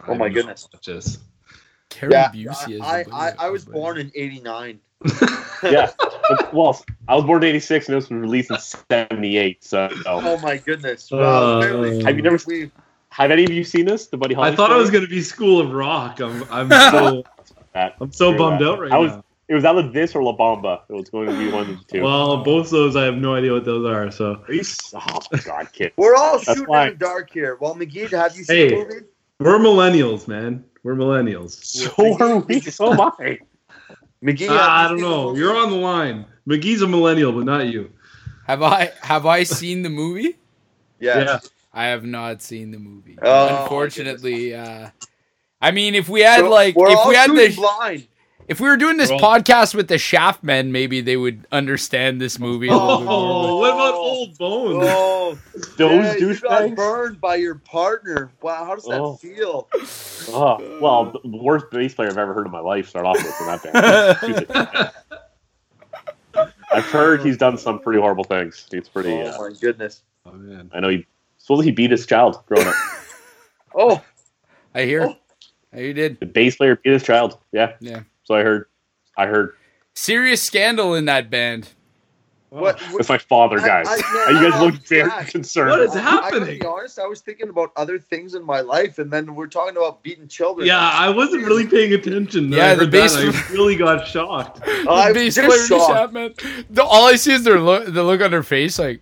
Oh 0.07 0.15
my 0.15 0.29
goodness. 0.29 0.67
Just 0.81 1.21
Gary 1.89 2.11
Yeah, 2.11 2.29
Busey 2.31 2.75
is 2.75 2.81
I, 2.81 3.05
I, 3.11 3.33
I 3.39 3.49
was 3.49 3.65
born 3.65 3.97
in 3.97 4.11
'89. 4.15 4.79
Yeah. 5.63 5.89
Well, 6.53 6.83
I 7.07 7.15
was 7.15 7.23
born 7.23 7.43
in 7.43 7.49
'86 7.49 7.87
and 7.87 7.97
this 7.97 8.09
was 8.09 8.19
released 8.19 8.51
in 8.51 8.57
'78. 8.59 9.63
So, 9.63 9.89
Oh 10.05 10.37
my 10.39 10.57
goodness! 10.57 11.11
Uh, 11.11 11.17
Wow, 11.17 11.57
apparently 11.59 12.03
have 12.03 12.15
you 12.17 12.21
never? 12.21 12.37
we 12.45 12.71
Have 13.17 13.31
any 13.31 13.43
of 13.45 13.51
you 13.51 13.63
seen 13.63 13.85
this? 13.85 14.07
The 14.07 14.17
Buddy 14.17 14.35
Holly. 14.35 14.51
I 14.51 14.55
thought 14.55 14.71
it 14.71 14.75
was 14.75 14.89
gonna 14.91 15.07
be 15.07 15.21
School 15.21 15.59
of 15.61 15.71
Rock. 15.71 16.19
I'm 16.19 16.43
I'm 16.51 16.69
so 16.69 17.23
That- 17.73 17.95
I'm 17.99 18.11
so 18.11 18.29
Screw 18.31 18.37
bummed 18.37 18.61
that. 18.61 18.69
out 18.71 18.79
right 18.79 18.91
I 18.91 18.97
was- 18.97 19.11
now. 19.11 19.23
It 19.47 19.53
was 19.53 19.63
either 19.63 19.87
this 19.91 20.15
or 20.15 20.23
La 20.23 20.35
Bamba. 20.35 20.81
It 20.89 20.93
was 20.93 21.07
going 21.11 21.27
to 21.27 21.37
be 21.37 21.51
one 21.51 21.69
of 21.69 21.77
the 21.77 21.83
two. 21.87 22.01
Well, 22.01 22.43
both 22.43 22.65
of 22.65 22.71
those 22.71 22.95
I 22.95 23.03
have 23.03 23.13
no 23.17 23.35
idea 23.35 23.53
what 23.53 23.63
those 23.63 23.85
are. 23.85 24.09
So 24.09 24.41
Are 24.47 24.51
you 24.51 24.63
oh 24.95 25.19
god, 25.45 25.71
kid. 25.71 25.91
we're 25.97 26.15
all 26.15 26.39
That's 26.39 26.45
shooting 26.45 26.65
fine. 26.65 26.87
in 26.87 26.93
the 26.95 27.05
dark 27.05 27.29
here. 27.31 27.55
Well, 27.61 27.75
McGee, 27.75 28.09
have 28.09 28.35
you 28.35 28.43
seen 28.43 28.55
Hey. 28.55 28.69
the 28.69 28.75
movie? 28.77 29.05
we're 29.39 29.59
millennials, 29.59 30.27
man. 30.27 30.65
We're 30.81 30.95
millennials. 30.95 31.51
So 31.63 31.91
are 32.19 32.37
we. 32.39 32.59
So 32.71 32.91
am 32.93 33.01
I. 33.01 33.37
McGee, 34.23 34.47
have 34.47 34.57
Ah, 34.59 34.85
I 34.85 34.87
don't 34.87 34.99
know. 34.99 35.35
You're 35.35 35.55
on 35.55 35.69
the 35.69 35.77
line. 35.77 36.25
McGee's 36.49 36.81
a 36.81 36.87
millennial, 36.87 37.31
but 37.31 37.45
not 37.45 37.67
you. 37.67 37.91
Have 38.47 38.63
I 38.63 38.93
have 39.03 39.27
I 39.27 39.43
seen 39.43 39.83
the 39.83 39.91
movie? 39.91 40.37
Yes. 40.99 41.51
I 41.75 41.85
have 41.87 42.05
not 42.05 42.41
seen 42.41 42.71
the 42.71 42.79
movie. 42.79 43.17
Oh, 43.21 43.61
Unfortunately, 43.63 44.55
uh, 44.55 44.89
I 45.61 45.71
mean, 45.71 45.93
if 45.93 46.07
we 46.09 46.21
had 46.21 46.39
So 46.39 46.49
like, 46.49 46.75
we're 46.75 46.89
if 46.89 46.99
we 47.07 47.15
had 47.15 47.25
shooting 47.27 47.49
the, 47.51 47.55
blind. 47.57 48.07
if 48.47 48.59
we 48.61 48.67
were 48.69 48.77
doing 48.77 48.95
this 48.97 49.09
We're 49.09 49.15
all- 49.17 49.39
podcast 49.39 49.75
with 49.75 49.87
the 49.89 49.97
Shaft 49.97 50.41
Men, 50.43 50.71
maybe 50.71 51.01
they 51.01 51.17
would 51.17 51.45
understand 51.51 52.21
this 52.21 52.39
movie 52.39 52.69
a 52.69 52.71
little 52.71 52.99
bit 52.99 53.05
more. 53.05 53.13
Oh, 53.13 53.57
what 53.57 53.73
about 53.73 53.93
old 53.95 54.37
bones? 54.37 54.85
Oh, 54.87 55.37
Those 55.77 56.05
yeah, 56.05 56.15
you 56.17 56.39
got 56.39 56.75
burned 56.75 57.19
by 57.19 57.35
your 57.35 57.55
partner. 57.55 58.31
Wow, 58.41 58.63
how 58.65 58.75
does 58.75 58.85
that 58.85 59.01
Oh. 59.01 59.15
feel? 59.15 59.67
Oh, 60.29 60.79
well, 60.81 61.11
the 61.11 61.19
the 61.29 61.37
worst 61.43 61.65
bass 61.71 61.93
player 61.93 62.09
I've 62.09 62.17
ever 62.17 62.33
heard 62.33 62.45
in 62.45 62.51
my 62.53 62.59
life. 62.61 62.87
Start 62.87 63.05
off 63.05 63.17
with 63.17 63.41
in 63.41 63.47
that 63.47 63.63
band. 64.73 64.91
I've 66.71 66.85
heard 66.85 67.21
he's 67.21 67.37
done 67.37 67.57
some 67.57 67.79
pretty 67.79 67.99
horrible 67.99 68.23
things. 68.25 68.65
He's 68.71 68.87
pretty. 68.89 69.11
Oh 69.13 69.31
Uh, 69.45 69.49
my 69.49 69.55
goodness. 69.59 70.03
Oh 70.25 70.31
man. 70.33 70.69
I 70.73 70.79
know 70.79 70.89
he. 70.89 71.05
Supposedly 71.45 71.67
he 71.67 71.71
beat 71.73 71.91
his 71.91 72.07
child 72.07 72.41
growing 72.47 72.67
up. 72.67 72.73
Oh, 73.77 74.01
I 74.73 74.83
hear. 74.83 75.01
Oh. 75.03 75.15
I 75.73 75.79
you 75.81 75.93
did. 75.93 76.17
The 76.21 76.25
bass 76.25 76.55
player 76.55 76.77
beat 76.77 76.93
his 76.93 77.03
child. 77.03 77.37
Yeah. 77.51 77.73
Yeah. 77.81 78.03
So 78.23 78.33
I 78.33 78.41
heard. 78.41 78.67
I 79.17 79.25
heard. 79.27 79.53
Serious 79.95 80.41
scandal 80.41 80.95
in 80.95 81.03
that 81.05 81.29
band. 81.29 81.67
what? 82.49 82.81
It's 82.91 83.09
my 83.09 83.17
father, 83.17 83.59
guys. 83.59 83.85
I- 83.89 84.25
Are 84.27 84.31
you 84.31 84.49
guys 84.49 84.53
I'm 84.59 84.65
looking 84.65 84.79
very 84.87 85.09
Jack. 85.09 85.27
concerned? 85.27 85.71
What 85.71 85.81
is 85.81 85.93
I- 85.93 85.99
I 85.99 86.03
gotta 86.03 86.35
happening? 86.39 86.59
be 86.61 86.65
honest. 86.65 86.97
I 86.99 87.05
was 87.05 87.19
thinking 87.19 87.49
about 87.49 87.71
other 87.75 87.99
things 87.99 88.33
in 88.33 88.45
my 88.45 88.61
life, 88.61 88.97
and 88.97 89.11
then 89.11 89.35
we're 89.35 89.47
talking 89.47 89.75
about 89.75 90.01
beating 90.01 90.29
children. 90.29 90.65
Yeah, 90.65 90.79
I 90.79 91.09
wasn't 91.09 91.45
really 91.45 91.67
paying 91.67 91.91
attention. 91.93 92.49
Yeah, 92.53 92.75
the 92.75 92.87
bass- 92.87 93.17
I 93.17 93.25
really 93.51 93.75
got 93.75 94.07
shocked. 94.07 94.61
I'm 94.87 95.09
The 95.09 95.13
bass 95.13 95.35
player 95.37 95.49
of 95.49 95.67
shocked. 95.67 95.91
Shaft 95.91 96.13
Men. 96.13 96.33
The, 96.69 96.81
all 96.83 97.07
I 97.07 97.17
see 97.17 97.33
is 97.33 97.43
their 97.43 97.59
look, 97.59 97.85
the 97.93 98.03
look 98.03 98.21
on 98.21 98.31
their 98.31 98.41
face, 98.43 98.79
like, 98.79 99.01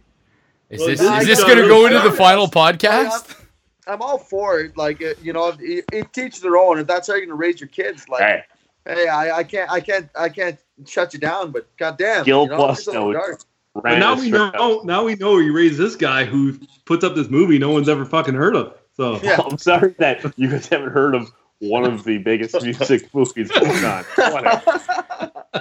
is 0.82 1.00
Well, 1.00 1.20
this 1.20 1.22
is 1.22 1.28
this 1.28 1.44
going 1.44 1.58
to 1.58 1.68
go 1.68 1.86
into 1.86 2.00
the 2.00 2.06
shocked. 2.06 2.18
final 2.18 2.46
I- 2.46 2.74
podcast? 2.74 3.40
I'm 3.86 4.02
all 4.02 4.18
for 4.18 4.62
it. 4.62 4.78
Like, 4.78 5.02
uh, 5.04 5.14
you 5.22 5.34
know, 5.34 5.54
it, 5.60 5.84
it 5.92 6.14
teach 6.14 6.40
their 6.40 6.56
own. 6.56 6.80
If 6.80 6.88
that's 6.88 7.08
how 7.08 7.16
you're 7.16 7.26
gonna 7.26 7.36
raise 7.36 7.60
your 7.60 7.68
kids, 7.68 8.08
like, 8.08 8.22
Hey, 8.22 8.44
hey, 8.86 9.08
I, 9.10 9.40
I 9.40 9.44
can't, 9.44 9.70
I 9.70 9.82
can't, 9.82 10.10
I 10.18 10.30
can't 10.30 10.58
shut 10.88 11.14
you 11.14 11.20
down. 11.20 11.52
But 11.52 11.68
goddamn, 11.76 12.24
Gil 12.24 12.44
you 12.44 12.50
know, 12.50 12.56
plus 12.56 12.80
it's 12.80 12.88
a 12.88 12.92
little 12.92 13.08
no- 13.12 13.14
dark. 13.20 13.42
But 13.74 13.84
ran 13.84 14.00
now 14.00 14.16
we 14.16 14.32
know. 14.32 14.46
up. 14.52 14.86
Now 14.86 15.04
we 15.04 15.16
know 15.16 15.38
you 15.40 15.52
raised 15.52 15.78
this 15.78 15.98
guy 15.98 16.24
who 16.24 16.58
puts 16.86 17.04
up 17.04 17.14
this 17.16 17.28
movie 17.30 17.60
no 17.60 17.72
one's 17.72 17.90
ever 17.90 18.06
fucking 18.06 18.36
heard 18.36 18.56
of. 18.56 18.74
So 18.96 19.20
Yeah. 19.24 19.42
I'm 19.46 19.58
sorry 19.58 19.96
that 20.00 20.24
you 20.38 20.48
guys 20.50 20.68
haven't 20.68 20.92
heard 20.92 21.14
of 21.14 21.30
one 21.60 21.84
of 21.84 22.06
the 22.06 22.20
biggest 22.20 22.54
music 22.64 23.14
movies 23.14 23.52
of 23.52 23.64
all 23.64 24.04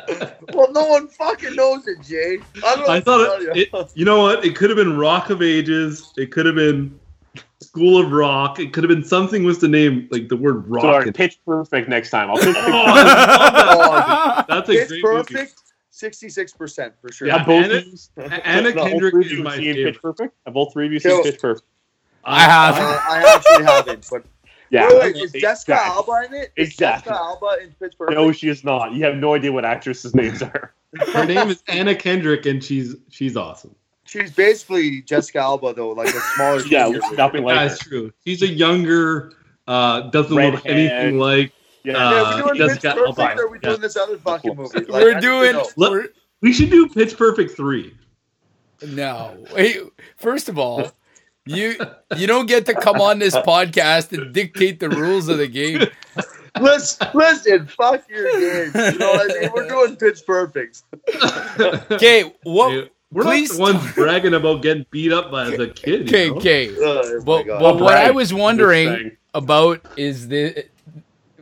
time. 0.03 0.29
Whatever. 0.55 0.73
well, 0.73 0.85
no 0.87 0.91
one 0.91 1.09
fucking 1.09 1.55
knows 1.55 1.87
it, 1.89 2.01
Jay. 2.03 2.39
I 2.65 2.75
don't 2.77 2.87
know 2.87 2.93
I 2.93 3.01
thought 3.01 3.43
it, 3.43 3.57
you. 3.57 3.67
it. 3.81 3.91
You 3.95 4.05
know 4.05 4.21
what? 4.23 4.45
It 4.45 4.55
could 4.57 4.71
have 4.71 4.77
been 4.77 4.97
Rock 4.97 5.31
of 5.31 5.43
Ages. 5.43 6.13
It 6.17 6.31
could 6.33 6.47
have 6.47 6.55
been 6.55 6.99
School 7.61 7.99
of 8.05 8.11
Rock. 8.13 8.59
It 8.59 8.73
could 8.73 8.85
have 8.85 8.89
been 8.89 9.05
something 9.05 9.45
with 9.45 9.61
the 9.61 9.69
name 9.69 10.09
like 10.11 10.29
the 10.29 10.37
word 10.37 10.67
rock. 10.69 11.03
So, 11.03 11.09
in- 11.09 11.13
pitch 11.13 11.39
perfect 11.47 11.89
next 11.89 12.11
time. 12.11 12.31
I'll 12.31 12.37
pitch 12.39 12.57
Oh, 12.57 12.63
perfect. 12.63 12.69
I 12.69 13.75
love 13.75 14.07
that. 14.07 14.47
That's 14.49 14.69
a 14.69 14.73
It's 14.73 14.89
great 14.91 15.03
movie. 15.05 15.35
perfect. 15.35 15.59
Sixty-six 15.95 16.53
percent 16.55 16.95
for 17.01 17.13
sure. 17.13 17.29
Yeah, 17.29 17.45
both 17.45 17.65
Anna- 17.67 17.77
of 17.77 18.33
Anna 18.45 18.73
Kendrick 18.73 19.15
is 19.27 19.39
my 19.39 19.57
favorite. 19.57 19.93
Pitch 19.93 20.03
Perfect? 20.03 20.35
Have 20.47 20.57
all 20.57 20.71
three 20.71 20.87
of 20.87 20.93
you 20.93 20.99
seen 20.99 21.23
Pitch 21.23 21.39
Perfect? 21.39 21.67
I 22.25 22.41
have. 22.41 22.77
Uh, 22.77 22.81
I 22.81 23.35
actually 23.37 23.65
haven't. 23.65 24.09
But 24.11 24.25
Yeah. 24.73 24.89
wait, 24.89 25.15
wait, 25.15 25.17
is 25.17 25.33
Jessica 25.33 25.73
Exactly. 25.75 25.75
Alba 25.75 26.27
in 26.27 26.35
it? 26.43 26.53
Is 26.57 26.69
Exactly. 26.71 27.11
Jessica 27.11 27.15
Alba 27.15 27.57
in 27.63 27.69
Pitch 27.79 27.93
Perfect? 27.99 28.17
No, 28.19 28.33
she 28.33 28.49
is 28.49 28.65
not. 28.65 28.93
You 28.93 29.05
have 29.05 29.17
no 29.17 29.35
idea 29.35 29.53
what 29.53 29.65
actresses' 29.65 30.15
names 30.15 30.43
are. 30.43 30.73
Her 31.13 31.25
name 31.27 31.49
is 31.51 31.63
Anna 31.69 31.95
Kendrick, 31.95 32.47
and 32.47 32.65
she's 32.65 32.97
she's 33.11 33.37
awesome. 33.37 33.75
She's 34.05 34.31
basically 34.33 35.03
Jessica 35.03 35.39
Alba 35.41 35.75
though, 35.75 35.91
like 35.91 36.09
a 36.09 36.21
smaller. 36.35 36.63
Yeah, 36.67 36.89
nothing 37.17 37.45
like 37.45 37.69
That's 37.69 37.83
her. 37.85 37.89
true. 37.91 38.13
She's 38.27 38.43
a 38.43 38.49
younger, 38.49 39.33
uh, 39.67 40.03
doesn't 40.11 40.35
Red 40.37 40.55
look 40.55 40.67
anything 40.67 41.19
like. 41.19 41.53
Yeah. 41.85 41.93
Yeah, 41.93 41.99
Uh, 42.23 42.37
we 42.37 42.43
doing 42.43 42.57
Jessica 42.69 42.95
Pitch 42.95 43.05
Perfect, 43.17 43.41
or 43.41 43.45
are 43.45 43.49
we 43.49 43.59
doing 43.59 43.81
this 43.81 43.97
other 43.97 44.17
fucking 44.19 44.57
movie? 44.57 44.79
Like, 44.81 44.89
we're 45.05 45.21
doing. 45.21 45.57
Let- 45.77 45.91
we're- 45.93 46.09
We 46.41 46.53
should 46.53 46.71
do 46.71 46.89
Pitch 46.89 47.17
Perfect 47.17 47.57
three. 47.57 47.95
no. 48.87 49.37
Wait, 49.55 49.79
first 50.17 50.49
of 50.49 50.59
all, 50.59 50.91
you 51.47 51.77
you 52.17 52.27
don't 52.27 52.47
get 52.47 52.67
to 52.67 52.75
come 52.75 53.01
on 53.01 53.19
this 53.19 53.35
podcast 53.37 54.17
and 54.17 54.33
dictate 54.33 54.81
the 54.81 54.89
rules 54.89 55.29
of 55.29 55.39
the 55.39 55.49
game. 55.49 55.87
Listen, 56.61 57.09
listen, 57.15 57.67
fuck 57.67 58.09
your 58.09 58.31
game. 58.33 58.93
You 58.93 58.99
know 58.99 59.13
what 59.13 59.31
I 59.31 59.41
mean? 59.41 59.51
We're 59.55 59.69
doing 59.69 59.97
Pitch 59.97 60.21
Perfect. 60.27 60.83
Okay, 61.91 62.33
what? 62.43 62.71
Dude, 62.71 62.91
We're 63.11 63.23
Please 63.23 63.59
not 63.59 63.73
the 63.73 63.79
ones 63.79 63.93
bragging 63.95 64.35
about 64.35 64.63
getting 64.63 64.87
beat 64.91 65.13
up 65.13 65.31
by 65.31 65.53
as 65.53 65.59
a 65.59 65.69
kid. 65.69 66.09
Okay, 66.09 66.27
you 66.27 66.31
know? 66.31 66.37
okay. 66.37 66.75
Oh, 66.79 67.23
But, 67.25 67.47
but 67.47 67.81
what 67.81 67.97
I 67.97 68.11
was 68.11 68.35
wondering 68.35 69.17
about 69.35 69.81
is 69.97 70.29
the 70.29 70.67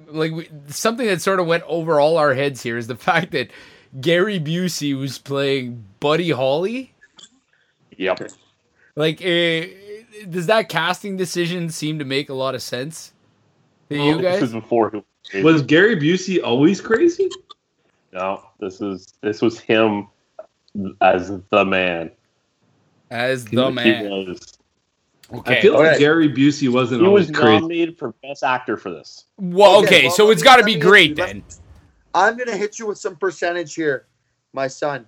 like 0.08 0.32
we, 0.32 0.48
something 0.68 1.06
that 1.06 1.20
sort 1.22 1.40
of 1.40 1.46
went 1.46 1.64
over 1.66 2.00
all 2.00 2.16
our 2.16 2.34
heads 2.34 2.62
here 2.62 2.76
is 2.76 2.86
the 2.86 2.96
fact 3.10 3.32
that 3.32 3.50
Gary 4.00 4.38
Busey 4.38 4.98
was 4.98 5.18
playing 5.18 5.84
Buddy 5.98 6.30
Holly. 6.30 6.94
Yep. 7.96 8.30
Like, 8.96 9.20
eh, 9.22 9.68
does 10.28 10.46
that 10.46 10.68
casting 10.68 11.16
decision 11.16 11.68
seem 11.70 11.98
to 11.98 12.04
make 12.04 12.28
a 12.30 12.34
lot 12.34 12.54
of 12.54 12.62
sense 12.62 13.12
to 13.90 13.96
Well, 13.98 14.06
you 14.06 14.22
This 14.22 14.42
is 14.42 14.52
before 14.52 14.92
he 15.32 15.42
Was 15.42 15.62
Gary 15.62 15.96
Busey 15.96 16.42
always 16.42 16.80
crazy? 16.80 17.28
No, 18.12 18.42
this 18.58 18.80
is 18.80 19.14
this 19.22 19.40
was 19.42 19.58
him 19.60 20.08
as 21.00 21.32
the 21.50 21.64
man. 21.64 22.10
As 23.10 23.44
the 23.44 23.56
was- 23.66 23.74
man. 23.74 24.04
He 24.04 24.28
was 24.28 24.56
Okay. 25.32 25.58
I 25.58 25.62
feel 25.62 25.74
like 25.74 25.90
Okay. 25.90 25.98
Gary 26.00 26.28
Busey 26.28 26.68
wasn't 26.68 27.02
he 27.02 27.06
always 27.06 27.28
was 27.28 27.36
crazy. 27.36 27.60
nominated 27.60 27.96
for 27.96 28.12
best 28.22 28.42
actor 28.42 28.76
for 28.76 28.90
this. 28.90 29.26
well, 29.38 29.76
Okay, 29.76 29.86
okay, 29.98 30.02
well, 30.06 30.16
so 30.16 30.30
it's 30.32 30.42
got 30.42 30.56
to 30.56 30.64
be 30.64 30.74
great 30.74 31.16
let- 31.16 31.28
then. 31.28 31.44
I'm 32.12 32.36
gonna 32.36 32.56
hit 32.56 32.80
you 32.80 32.88
with 32.88 32.98
some 32.98 33.14
percentage 33.14 33.74
here, 33.76 34.06
my 34.52 34.66
son. 34.66 35.06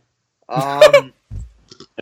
Um, 0.49 1.13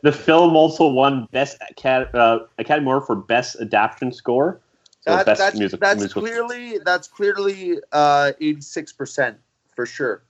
The 0.03 0.13
film 0.13 0.57
also 0.57 0.89
won 0.89 1.29
best 1.31 1.59
Acad- 1.71 2.15
uh, 2.15 2.41
Academy 2.59 2.87
Award 2.87 3.05
for 3.07 3.17
best 3.17 3.57
adaptation 3.61 4.13
score. 4.13 4.61
So 5.03 5.17
that, 5.17 5.27
best 5.27 5.41
that's 5.41 5.59
music. 5.59 5.81
that's 5.81 6.01
musical. 6.01 6.23
clearly 6.23 6.79
that's 6.85 7.09
clearly 7.09 7.79
uh, 7.93 8.33
86 8.41 8.93
percent 8.93 9.39
for 9.75 9.87
sure. 9.87 10.23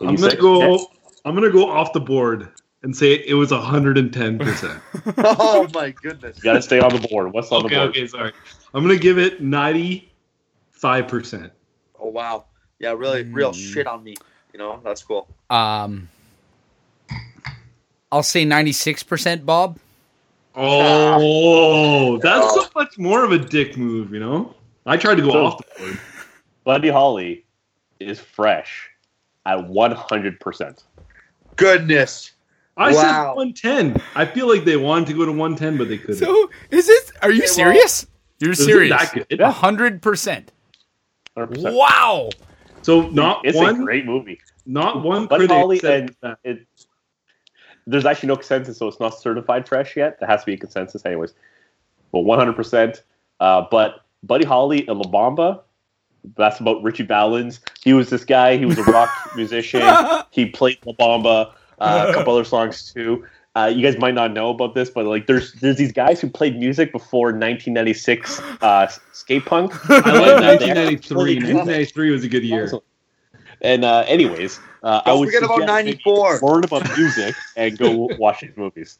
I'm 0.00 0.16
gonna 0.16 0.26
86. 0.26 0.40
go. 0.42 0.90
I'm 1.24 1.34
gonna 1.34 1.50
go 1.50 1.70
off 1.70 1.92
the 1.92 2.00
board 2.00 2.48
and 2.82 2.96
say 2.96 3.12
it 3.12 3.34
was 3.34 3.50
110 3.50 4.38
percent. 4.38 4.82
oh 5.18 5.68
my 5.74 5.90
goodness. 5.90 6.38
You 6.38 6.44
got 6.44 6.54
to 6.54 6.62
stay 6.62 6.80
on 6.80 6.94
the 6.94 7.06
board. 7.08 7.32
What's 7.32 7.50
on 7.52 7.64
okay, 7.66 7.74
the 7.74 7.80
board? 7.80 7.90
okay, 7.90 8.06
sorry. 8.06 8.32
I'm 8.74 8.82
gonna 8.82 8.96
give 8.98 9.18
it 9.18 9.42
95 9.42 11.08
percent. 11.08 11.52
Oh 11.98 12.08
wow. 12.08 12.46
Yeah, 12.78 12.92
really, 12.92 13.24
real 13.24 13.52
Mm. 13.52 13.72
shit 13.74 13.86
on 13.86 14.02
me. 14.02 14.16
You 14.52 14.58
know, 14.58 14.80
that's 14.82 15.02
cool. 15.02 15.28
Um, 15.50 16.08
I'll 18.12 18.22
say 18.22 18.44
ninety-six 18.44 19.02
percent, 19.02 19.46
Bob. 19.46 19.78
Oh, 20.56 22.18
that's 22.18 22.54
so 22.54 22.66
much 22.74 22.98
more 22.98 23.24
of 23.24 23.32
a 23.32 23.38
dick 23.38 23.76
move, 23.76 24.12
you 24.12 24.20
know. 24.20 24.54
I 24.86 24.96
tried 24.96 25.16
to 25.16 25.22
go 25.22 25.30
So- 25.32 25.44
off 25.46 25.58
the 25.58 25.80
board. 25.84 26.00
Buddy 26.64 26.88
Holly 26.88 27.44
is 28.00 28.18
fresh 28.20 28.88
at 29.46 29.58
100%. 29.68 30.84
Goodness. 31.56 32.32
I 32.76 32.92
Wow. 32.92 33.00
said 33.00 33.34
110. 33.34 34.02
I 34.14 34.24
feel 34.24 34.48
like 34.48 34.64
they 34.64 34.76
wanted 34.76 35.08
to 35.08 35.14
go 35.14 35.24
to 35.26 35.32
110, 35.32 35.76
but 35.78 35.88
they 35.88 35.98
couldn't. 35.98 36.16
So 36.16 36.50
is 36.70 36.88
it? 36.88 37.12
Are 37.22 37.30
you 37.30 37.46
serious? 37.46 38.06
You're 38.38 38.52
Is 38.52 38.64
serious? 38.64 38.90
that 39.12 39.28
good? 39.28 39.40
A 39.40 39.50
hundred 39.50 40.00
percent. 40.02 40.50
100%. 41.36 41.74
Wow. 41.74 42.30
So 42.82 43.08
not 43.10 43.44
It's 43.44 43.56
a 43.56 43.60
one, 43.60 43.84
great 43.84 44.06
movie. 44.06 44.40
not 44.66 45.02
one 45.02 45.26
Buddy 45.26 45.40
critic 45.46 45.56
Holly 45.56 45.78
said 45.78 46.00
and 46.00 46.16
that. 46.22 46.38
it, 46.44 46.66
there's 47.90 48.06
actually 48.06 48.28
no 48.28 48.36
consensus, 48.36 48.78
so 48.78 48.88
it's 48.88 49.00
not 49.00 49.18
certified 49.18 49.68
fresh 49.68 49.96
yet. 49.96 50.18
There 50.20 50.28
has 50.28 50.40
to 50.40 50.46
be 50.46 50.54
a 50.54 50.56
consensus, 50.56 51.04
anyways. 51.04 51.34
Well, 52.12 52.24
100%. 52.24 53.02
Uh, 53.40 53.66
but 53.70 54.04
Buddy 54.22 54.44
Holly 54.44 54.86
and 54.86 54.98
La 54.98 55.10
Bamba, 55.10 55.60
that's 56.36 56.60
about 56.60 56.82
Ritchie 56.82 57.04
Valens. 57.04 57.60
He 57.82 57.92
was 57.92 58.10
this 58.10 58.24
guy. 58.24 58.56
He 58.56 58.66
was 58.66 58.78
a 58.78 58.84
rock 58.84 59.10
musician. 59.36 59.82
He 60.30 60.46
played 60.46 60.78
La 60.86 60.92
Bamba, 60.92 61.52
uh, 61.80 62.06
a 62.08 62.14
couple 62.14 62.34
other 62.34 62.44
songs 62.44 62.92
too. 62.92 63.26
Uh, 63.56 63.66
you 63.74 63.82
guys 63.82 63.98
might 63.98 64.14
not 64.14 64.32
know 64.32 64.50
about 64.50 64.76
this, 64.76 64.90
but 64.90 65.06
like, 65.06 65.26
there's 65.26 65.54
there's 65.54 65.76
these 65.76 65.90
guys 65.90 66.20
who 66.20 66.30
played 66.30 66.56
music 66.56 66.92
before 66.92 67.28
1996 67.28 68.40
uh, 68.62 68.86
skate 69.12 69.44
punk. 69.44 69.72
I 69.90 69.94
like 69.96 70.06
And, 70.06 70.18
uh, 70.18 70.86
1993. 70.92 71.34
1993 71.36 72.10
was 72.10 72.22
a 72.22 72.28
good 72.28 72.44
year. 72.44 72.70
And 73.60 73.84
uh, 73.84 74.04
anyways, 74.06 74.60
uh, 74.82 75.02
I 75.04 75.10
Don't 75.10 75.18
would 75.20 75.26
forget 75.28 75.42
about 75.42 75.66
94. 75.66 76.40
Learn 76.42 76.64
about 76.64 76.96
music 76.96 77.36
and 77.56 77.76
go 77.78 77.90
watch 78.18 78.40
these 78.40 78.56
movies. 78.56 78.98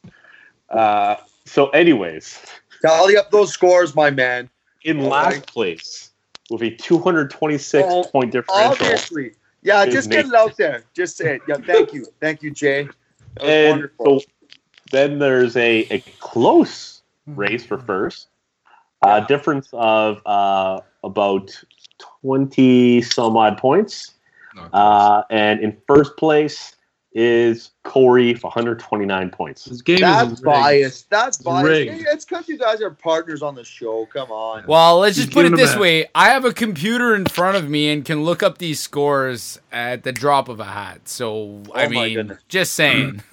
Uh, 0.68 1.16
so, 1.46 1.68
anyways, 1.70 2.38
Tally 2.82 3.16
up 3.16 3.30
those 3.30 3.52
scores, 3.52 3.94
my 3.94 4.10
man. 4.10 4.48
in 4.84 5.00
last 5.04 5.46
place 5.46 6.10
with 6.50 6.62
a 6.62 6.70
226 6.70 7.86
Oh, 7.88 8.04
point 8.04 8.32
differential, 8.32 8.86
Obviously. 8.86 9.32
Yeah, 9.62 9.84
just 9.86 10.10
get 10.10 10.26
it 10.26 10.34
out 10.34 10.56
there. 10.56 10.84
Just 10.94 11.16
say 11.16 11.36
it. 11.36 11.42
Yeah, 11.46 11.56
thank 11.58 11.92
you. 11.92 12.06
Thank 12.20 12.42
you, 12.42 12.50
Jay. 12.50 12.88
And 13.42 13.70
wonderful. 13.70 14.20
so 14.20 14.26
then 14.90 15.18
there's 15.18 15.56
a, 15.56 15.86
a 15.90 16.00
close 16.18 17.02
race 17.26 17.64
for 17.64 17.78
first. 17.78 18.28
Uh, 19.02 19.20
difference 19.20 19.68
of 19.72 20.20
uh, 20.26 20.80
about 21.04 21.62
20 22.22 23.02
some 23.02 23.36
odd 23.36 23.56
points. 23.58 24.14
Uh, 24.72 25.22
and 25.30 25.60
in 25.60 25.76
first 25.86 26.16
place 26.16 26.76
is 27.12 27.72
Corey 27.82 28.34
for 28.34 28.46
129 28.48 29.30
points. 29.30 29.64
This 29.64 29.82
game 29.82 29.98
That's 30.00 30.26
is 30.26 30.30
rigged. 30.34 30.44
biased. 30.44 31.10
That's 31.10 31.38
biased. 31.38 31.68
rigged. 31.68 31.90
Hey, 31.92 32.04
It's 32.12 32.24
because 32.24 32.48
you 32.48 32.56
guys 32.56 32.80
are 32.80 32.90
partners 32.90 33.42
on 33.42 33.56
the 33.56 33.64
show. 33.64 34.06
Come 34.12 34.30
on. 34.30 34.64
Well, 34.68 34.98
let's 35.00 35.16
He's 35.16 35.24
just 35.26 35.34
put 35.34 35.44
it 35.46 35.56
this 35.56 35.72
them 35.72 35.80
way: 35.80 36.06
I 36.14 36.28
have 36.28 36.44
a 36.44 36.52
computer 36.52 37.14
in 37.16 37.26
front 37.26 37.56
of 37.56 37.68
me 37.68 37.90
and 37.90 38.04
can 38.04 38.22
look 38.24 38.42
up 38.44 38.58
these 38.58 38.78
scores 38.78 39.58
at 39.72 40.04
the 40.04 40.12
drop 40.12 40.48
of 40.48 40.60
a 40.60 40.64
hat. 40.64 41.08
So, 41.08 41.62
I 41.74 41.86
Oh 41.86 41.88
my 41.88 42.06
mean, 42.06 42.14
goodness. 42.14 42.38
just 42.48 42.74
saying. 42.74 43.22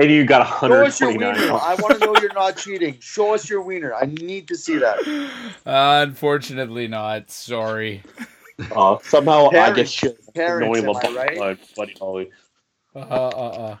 And 0.00 0.12
you 0.12 0.24
got 0.24 0.46
129. 0.46 0.70
Show 0.70 0.84
us 0.86 1.00
your 1.00 1.10
wiener. 1.18 1.52
I 1.60 1.74
want 1.80 1.98
to 2.00 2.06
know 2.06 2.14
you're 2.20 2.32
not 2.32 2.56
cheating. 2.56 2.96
Show 3.00 3.34
us 3.34 3.50
your 3.50 3.62
wiener. 3.62 3.92
I 3.96 4.04
need 4.06 4.46
to 4.46 4.54
see 4.56 4.76
that. 4.78 4.96
Uh, 5.66 6.04
unfortunately, 6.06 6.86
not. 6.86 7.32
Sorry. 7.32 8.02
Uh, 8.70 8.98
somehow 9.02 9.48
I 9.48 9.50
Parents. 9.50 9.76
get 9.76 9.88
shit 9.88 10.18
for 10.34 10.60
knowing 10.60 10.84
am 10.84 11.16
right? 11.16 11.38
by 11.38 11.58
Buddy 11.76 11.94
Holly. 11.98 12.30
Uh, 12.94 12.98
uh, 12.98 13.28
uh. 13.28 13.76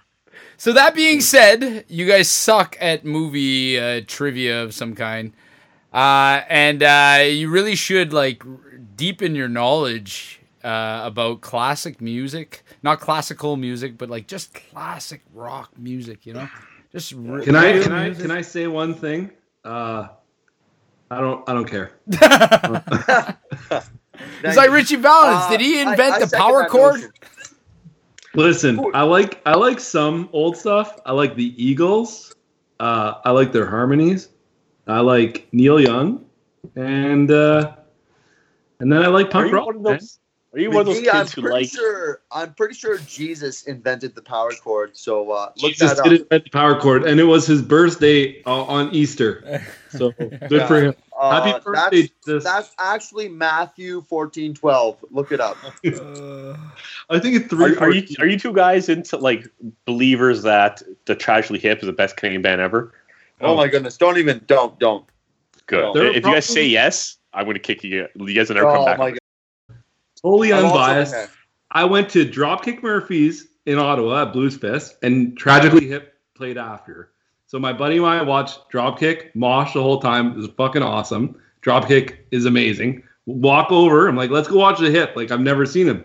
So 0.56 0.72
that 0.72 0.94
being 0.94 1.20
said, 1.20 1.84
you 1.88 2.06
guys 2.06 2.28
suck 2.28 2.76
at 2.80 3.04
movie 3.04 3.78
uh, 3.78 4.02
trivia 4.06 4.62
of 4.62 4.74
some 4.74 4.94
kind, 4.94 5.32
uh, 5.92 6.42
and 6.48 6.82
uh, 6.82 7.22
you 7.24 7.50
really 7.50 7.74
should 7.74 8.12
like 8.12 8.42
deepen 8.96 9.34
your 9.34 9.48
knowledge 9.48 10.40
uh, 10.62 11.02
about 11.04 11.40
classic 11.40 12.00
music, 12.00 12.62
not 12.82 13.00
classical 13.00 13.56
music, 13.56 13.98
but 13.98 14.08
like 14.08 14.26
just 14.26 14.54
classic 14.54 15.22
rock 15.32 15.70
music. 15.78 16.26
You 16.26 16.34
know, 16.34 16.48
just 16.92 17.14
r- 17.14 17.40
Can 17.40 17.56
I 17.56 17.72
real 17.72 17.82
can 17.82 17.92
I 17.92 18.14
can 18.14 18.30
I 18.30 18.42
say 18.42 18.66
one 18.66 18.94
thing? 18.94 19.30
Uh, 19.64 20.08
I 21.10 21.20
don't 21.20 21.48
I 21.48 21.52
don't 21.52 21.66
care. 21.66 21.92
It's 24.44 24.56
like 24.56 24.70
Ritchie 24.70 24.96
Valens. 24.96 25.44
Uh, 25.44 25.50
Did 25.50 25.60
he 25.60 25.80
invent 25.80 26.14
I 26.14 26.20
the 26.20 26.36
power 26.36 26.62
that 26.62 26.70
chord? 26.70 27.12
Listen, 28.34 28.78
I 28.94 29.02
like 29.02 29.40
I 29.46 29.54
like 29.54 29.80
some 29.80 30.28
old 30.32 30.56
stuff. 30.56 30.98
I 31.04 31.12
like 31.12 31.34
the 31.34 31.54
Eagles. 31.62 32.34
Uh, 32.78 33.14
I 33.24 33.30
like 33.32 33.52
their 33.52 33.66
harmonies. 33.66 34.28
I 34.86 35.00
like 35.00 35.48
Neil 35.52 35.80
Young, 35.80 36.24
and 36.76 37.30
uh, 37.30 37.74
and 38.80 38.92
then 38.92 39.02
I 39.02 39.08
like 39.08 39.26
Are 39.26 39.30
punk 39.30 39.48
you 39.48 39.54
rock. 39.54 39.66
one 39.66 39.76
of 39.76 39.82
those? 39.82 40.18
Are 40.54 40.58
you 40.58 40.70
one 40.70 40.80
of 40.80 40.86
those 40.86 41.00
McGee, 41.00 41.12
I'm 41.12 41.20
kids 41.22 41.32
who 41.34 41.42
pretty 41.42 41.56
like? 41.56 41.70
sure. 41.70 42.22
I'm 42.32 42.54
pretty 42.54 42.74
sure 42.74 42.98
Jesus 42.98 43.64
invented 43.64 44.14
the 44.14 44.22
power 44.22 44.52
chord. 44.52 44.96
So 44.96 45.30
uh, 45.30 45.52
look 45.58 45.72
Jesus 45.72 45.90
that 45.90 45.98
up. 45.98 46.04
did 46.04 46.20
invent 46.22 46.44
the 46.44 46.50
power 46.50 46.80
chord, 46.80 47.04
and 47.04 47.20
it 47.20 47.24
was 47.24 47.46
his 47.46 47.60
birthday 47.60 48.42
uh, 48.44 48.62
on 48.64 48.94
Easter. 48.94 49.62
So 49.90 50.12
good 50.48 50.62
for 50.68 50.80
him. 50.80 50.94
Uh, 51.18 51.42
Happy 51.42 51.64
birthday, 51.64 52.02
That's, 52.02 52.12
Jesus. 52.24 52.44
that's 52.44 52.74
actually 52.78 53.28
Matthew 53.28 54.02
14, 54.02 54.54
12. 54.54 55.04
Look 55.10 55.32
it 55.32 55.40
up. 55.40 55.56
I 55.84 57.18
think 57.18 57.34
it's 57.36 57.46
three. 57.48 57.74
Are, 57.76 57.84
are 57.84 57.90
you 57.90 58.06
are 58.20 58.26
you 58.26 58.38
two 58.38 58.52
guys 58.52 58.88
into 58.88 59.16
like 59.16 59.48
believers 59.84 60.42
that 60.42 60.80
the 61.06 61.16
Tragically 61.16 61.58
Hip 61.58 61.80
is 61.80 61.86
the 61.86 61.92
best 61.92 62.16
Canadian 62.16 62.42
band 62.42 62.60
ever? 62.60 62.92
Oh, 63.40 63.56
my 63.56 63.66
goodness! 63.66 63.96
Don't 63.96 64.16
even. 64.18 64.42
Don't. 64.46 64.78
Don't. 64.78 65.06
Good. 65.66 65.94
They're 65.94 66.06
if 66.06 66.24
you 66.24 66.32
guys 66.32 66.46
say 66.46 66.66
yes, 66.66 67.18
I'm 67.34 67.44
going 67.44 67.54
to 67.54 67.60
kick 67.60 67.82
you. 67.82 68.06
You 68.14 68.34
guys 68.34 68.48
will 68.48 68.56
never 68.56 68.70
come 68.70 68.82
Oh 68.82 68.86
back. 68.86 68.98
my 68.98 69.10
god. 69.10 69.18
totally 70.22 70.52
unbiased? 70.52 71.14
I 71.70 71.84
went 71.84 72.08
to 72.10 72.24
Dropkick 72.24 72.82
Murphys 72.82 73.48
in 73.66 73.78
Ottawa 73.78 74.22
at 74.22 74.32
Blues 74.32 74.56
Fest, 74.56 74.96
and 75.02 75.36
Tragically 75.36 75.88
Hip 75.88 76.14
played 76.34 76.56
after. 76.58 77.10
So 77.48 77.58
my 77.58 77.72
buddy 77.72 77.96
and 77.96 78.04
I 78.04 78.20
watched 78.20 78.70
Dropkick, 78.70 79.34
mosh 79.34 79.72
the 79.72 79.82
whole 79.82 80.00
time. 80.00 80.32
It 80.32 80.36
was 80.36 80.48
fucking 80.48 80.82
awesome. 80.82 81.34
Dropkick 81.62 82.18
is 82.30 82.44
amazing. 82.44 83.02
Walk 83.24 83.72
over, 83.72 84.06
I'm 84.06 84.16
like, 84.16 84.28
let's 84.28 84.48
go 84.48 84.58
watch 84.58 84.78
the 84.78 84.90
hip. 84.90 85.16
Like 85.16 85.30
I've 85.30 85.40
never 85.40 85.64
seen 85.64 85.88
him. 85.88 86.04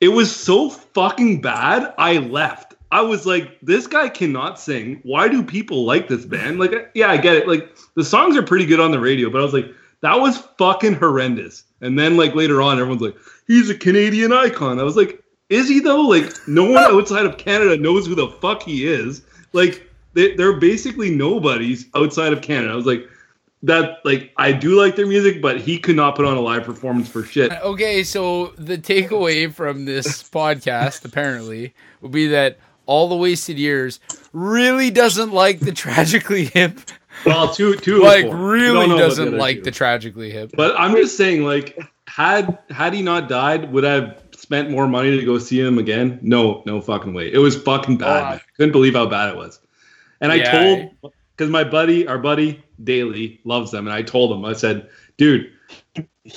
It 0.00 0.08
was 0.08 0.34
so 0.34 0.68
fucking 0.68 1.40
bad. 1.40 1.94
I 1.98 2.18
left. 2.18 2.74
I 2.90 3.00
was 3.00 3.26
like, 3.26 3.60
this 3.62 3.86
guy 3.86 4.08
cannot 4.08 4.58
sing. 4.58 4.98
Why 5.04 5.28
do 5.28 5.44
people 5.44 5.84
like 5.84 6.08
this 6.08 6.24
band? 6.24 6.58
Like, 6.58 6.90
yeah, 6.94 7.12
I 7.12 7.16
get 7.16 7.36
it. 7.36 7.46
Like 7.46 7.76
the 7.94 8.04
songs 8.04 8.36
are 8.36 8.42
pretty 8.42 8.66
good 8.66 8.80
on 8.80 8.90
the 8.90 8.98
radio, 8.98 9.30
but 9.30 9.40
I 9.40 9.44
was 9.44 9.54
like, 9.54 9.72
that 10.00 10.18
was 10.20 10.38
fucking 10.58 10.94
horrendous. 10.94 11.62
And 11.80 11.96
then 11.96 12.16
like 12.16 12.34
later 12.34 12.60
on, 12.60 12.80
everyone's 12.80 13.02
like, 13.02 13.16
he's 13.46 13.70
a 13.70 13.78
Canadian 13.78 14.32
icon. 14.32 14.80
I 14.80 14.82
was 14.82 14.96
like, 14.96 15.22
is 15.48 15.68
he 15.68 15.78
though? 15.78 16.00
Like 16.00 16.32
no 16.48 16.64
one 16.64 16.82
outside 16.92 17.24
of 17.24 17.38
Canada 17.38 17.76
knows 17.76 18.08
who 18.08 18.16
the 18.16 18.26
fuck 18.40 18.64
he 18.64 18.84
is. 18.84 19.22
Like 19.52 19.85
they, 20.16 20.34
they're 20.34 20.54
basically 20.54 21.10
nobodies 21.10 21.86
outside 21.94 22.32
of 22.32 22.40
Canada. 22.40 22.72
I 22.72 22.76
was 22.76 22.86
like, 22.86 23.06
that 23.62 23.98
like 24.04 24.32
I 24.36 24.52
do 24.52 24.80
like 24.80 24.96
their 24.96 25.06
music, 25.06 25.40
but 25.40 25.60
he 25.60 25.78
could 25.78 25.96
not 25.96 26.16
put 26.16 26.24
on 26.24 26.36
a 26.36 26.40
live 26.40 26.64
performance 26.64 27.08
for 27.08 27.22
shit. 27.22 27.52
Uh, 27.52 27.60
okay, 27.64 28.02
so 28.02 28.48
the 28.56 28.78
takeaway 28.78 29.52
from 29.52 29.84
this 29.84 30.22
podcast 30.30 31.04
apparently 31.04 31.74
would 32.00 32.12
be 32.12 32.28
that 32.28 32.58
all 32.86 33.08
the 33.08 33.16
wasted 33.16 33.58
years 33.58 34.00
really 34.32 34.90
doesn't 34.90 35.32
like 35.32 35.60
the 35.60 35.72
tragically 35.72 36.46
hip. 36.46 36.80
Well, 37.24 37.52
two 37.52 37.76
two 37.76 38.02
Like. 38.02 38.26
Really 38.30 38.88
doesn't 38.88 39.36
like 39.36 39.58
two. 39.58 39.62
the 39.64 39.70
tragically 39.70 40.30
hip. 40.30 40.52
But 40.54 40.78
I'm 40.78 40.92
just 40.92 41.16
saying, 41.16 41.44
like, 41.44 41.78
had 42.06 42.58
had 42.70 42.94
he 42.94 43.02
not 43.02 43.28
died, 43.28 43.72
would 43.72 43.84
I 43.84 43.92
have 43.94 44.22
spent 44.32 44.70
more 44.70 44.86
money 44.86 45.18
to 45.18 45.24
go 45.24 45.38
see 45.38 45.60
him 45.60 45.78
again? 45.78 46.18
No, 46.22 46.62
no 46.66 46.80
fucking 46.80 47.14
way. 47.14 47.32
It 47.32 47.38
was 47.38 47.56
fucking 47.56 47.98
bad. 47.98 48.22
Uh, 48.22 48.30
man. 48.30 48.40
Couldn't 48.56 48.72
believe 48.72 48.94
how 48.94 49.06
bad 49.06 49.30
it 49.30 49.36
was. 49.36 49.60
And 50.20 50.32
I 50.32 50.36
Yeah, 50.36 50.50
told 50.50 51.12
because 51.36 51.50
my 51.50 51.64
buddy, 51.64 52.06
our 52.08 52.18
buddy 52.18 52.62
Daly, 52.82 53.40
loves 53.44 53.70
them, 53.70 53.86
and 53.86 53.94
I 53.94 54.02
told 54.02 54.32
him, 54.32 54.44
I 54.44 54.52
said, 54.54 54.88
dude, 55.18 55.52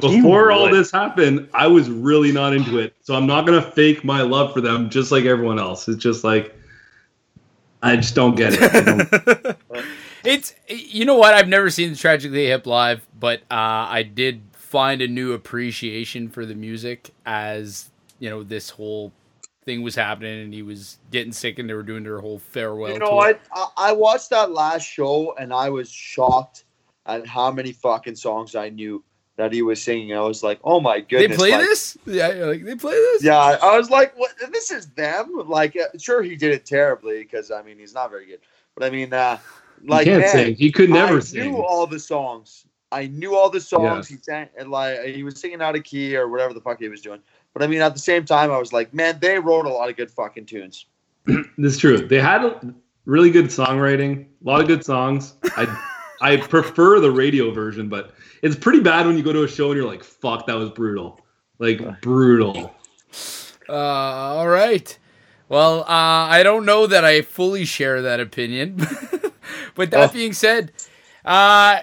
before 0.02 0.52
all 0.52 0.70
this 0.70 0.92
happened, 0.92 1.50
I 1.54 1.68
was 1.68 1.90
really 1.90 2.32
not 2.32 2.54
into 2.54 2.78
it. 2.78 2.96
So 3.02 3.16
I'm 3.16 3.26
not 3.26 3.46
gonna 3.46 3.62
fake 3.62 4.04
my 4.04 4.22
love 4.22 4.54
for 4.54 4.62
them 4.62 4.90
just 4.90 5.12
like 5.12 5.26
everyone 5.26 5.60
else. 5.60 5.88
It's 5.88 6.02
just 6.02 6.24
like 6.24 6.56
I 7.82 7.96
just 7.96 8.16
don't 8.16 8.36
get 8.36 8.54
it. 8.54 8.74
Don't- 8.74 9.56
It's 10.26 10.54
you 10.68 11.06
know 11.06 11.16
what 11.16 11.34
I've 11.34 11.48
never 11.48 11.70
seen 11.70 11.92
the 11.92 11.96
Tragically 11.96 12.46
Hip 12.48 12.68
live, 12.68 13.08
but 13.18 13.40
uh, 13.50 13.88
I 13.88 14.04
did 14.04 14.42
find 14.52 15.02
a 15.02 15.08
new 15.08 15.32
appreciation 15.32 16.28
for 16.30 16.46
the 16.46 16.56
music 16.56 17.12
as 17.26 17.90
you 18.20 18.30
know 18.30 18.44
this 18.44 18.72
whole 18.72 19.14
thing 19.66 19.82
was 19.82 19.96
happening 19.96 20.44
and 20.44 20.54
he 20.54 20.62
was 20.62 20.98
getting 21.12 21.32
sick 21.32 21.60
and 21.60 21.70
they 21.70 21.74
were 21.74 21.84
doing 21.84 22.04
their 22.04 22.20
whole 22.20 22.40
farewell. 22.40 22.94
You 22.94 23.00
know 23.00 23.08
tour. 23.08 23.16
what? 23.16 23.42
I, 23.54 23.68
I 23.78 23.92
watched 23.92 24.30
that 24.32 24.52
last 24.52 24.84
show 24.84 25.36
and 25.38 25.54
I 25.54 25.70
was 25.70 25.90
shocked 25.90 26.64
at 27.06 27.28
how 27.28 27.52
many 27.52 27.72
fucking 27.72 28.16
songs 28.16 28.56
I 28.56 28.70
knew 28.70 29.04
that 29.36 29.54
he 29.54 29.62
was 29.62 29.82
singing. 29.82 30.14
I 30.16 30.22
was 30.22 30.44
like, 30.44 30.60
oh 30.64 30.80
my 30.80 31.00
goodness, 31.00 31.30
They 31.32 31.36
play 31.36 31.52
like- 31.52 31.62
this? 31.62 31.98
Yeah, 32.06 32.28
like 32.28 32.64
they 32.64 32.76
play 32.76 32.94
this? 32.94 33.24
Yeah, 33.24 33.38
I 33.38 33.78
was 33.78 33.90
like, 33.90 34.18
"What? 34.18 34.32
This 34.52 34.70
is 34.70 34.88
them." 34.88 35.44
Like, 35.48 35.78
uh, 35.78 35.98
sure, 35.98 36.22
he 36.22 36.36
did 36.36 36.52
it 36.52 36.66
terribly 36.66 37.20
because 37.24 37.50
I 37.50 37.62
mean, 37.62 37.78
he's 37.80 37.94
not 37.94 38.10
very 38.10 38.26
good. 38.26 38.40
But 38.76 38.84
I 38.86 38.90
mean, 38.90 39.14
uh, 39.14 39.38
like, 39.86 40.08
he 40.08 40.12
can't 40.12 40.22
man, 40.22 40.32
sing. 40.32 40.56
He 40.56 40.72
could 40.72 40.90
never 40.90 41.18
I 41.18 41.20
sing. 41.22 41.52
knew 41.52 41.64
all 41.64 41.88
the 41.88 42.00
songs. 42.00 42.66
I 42.92 43.08
knew 43.08 43.36
all 43.36 43.50
the 43.50 43.62
songs. 43.62 44.08
He 44.08 44.18
sang 44.18 44.50
and 44.58 44.72
like 44.72 45.04
he 45.06 45.24
was 45.24 45.40
singing 45.40 45.62
out 45.62 45.76
of 45.76 45.84
key 45.84 46.18
or 46.18 46.28
whatever 46.28 46.54
the 46.54 46.62
fuck 46.62 46.80
he 46.80 46.90
was 46.90 47.02
doing. 47.02 47.22
But 47.54 47.64
I 47.64 47.68
mean, 47.68 47.82
at 47.82 47.94
the 47.94 48.00
same 48.00 48.26
time, 48.26 48.52
I 48.52 48.58
was 48.58 48.72
like, 48.74 48.94
man, 48.94 49.18
they 49.22 49.40
wrote 49.40 49.66
a 49.66 49.70
lot 49.70 49.90
of 49.90 49.98
good 49.98 50.12
fucking 50.12 50.46
tunes. 50.46 50.86
This 51.58 51.74
is 51.74 51.78
true. 51.78 52.08
They 52.08 52.20
had 52.20 52.44
a- 52.46 52.74
really 53.06 53.32
good 53.32 53.46
songwriting, 53.46 54.26
a 54.26 54.50
lot 54.50 54.62
of 54.62 54.68
good 54.68 54.84
songs. 54.86 55.34
I 55.58 55.66
I 56.22 56.38
prefer 56.38 57.00
the 57.00 57.12
radio 57.12 57.52
version, 57.52 57.88
but 57.90 58.14
it's 58.42 58.56
pretty 58.56 58.82
bad 58.82 59.06
when 59.06 59.18
you 59.18 59.24
go 59.24 59.32
to 59.34 59.44
a 59.44 59.48
show 59.48 59.72
and 59.72 59.78
you're 59.78 59.88
like, 59.88 60.04
"Fuck, 60.04 60.48
that 60.48 60.56
was 60.56 60.70
brutal." 60.70 61.22
Like 61.60 62.02
brutal. 62.02 62.74
Uh, 63.68 63.74
all 63.74 64.48
right. 64.48 64.98
Well, 65.50 65.82
uh, 65.82 65.86
I 65.88 66.44
don't 66.44 66.66
know 66.66 66.88
that 66.88 67.04
I 67.06 67.22
fully 67.22 67.66
share 67.66 68.02
that 68.04 68.20
opinion. 68.20 68.78
but 69.76 69.92
that 69.92 70.10
Oh. 70.10 70.14
being 70.14 70.34
said, 70.34 70.72
uh, 71.26 71.80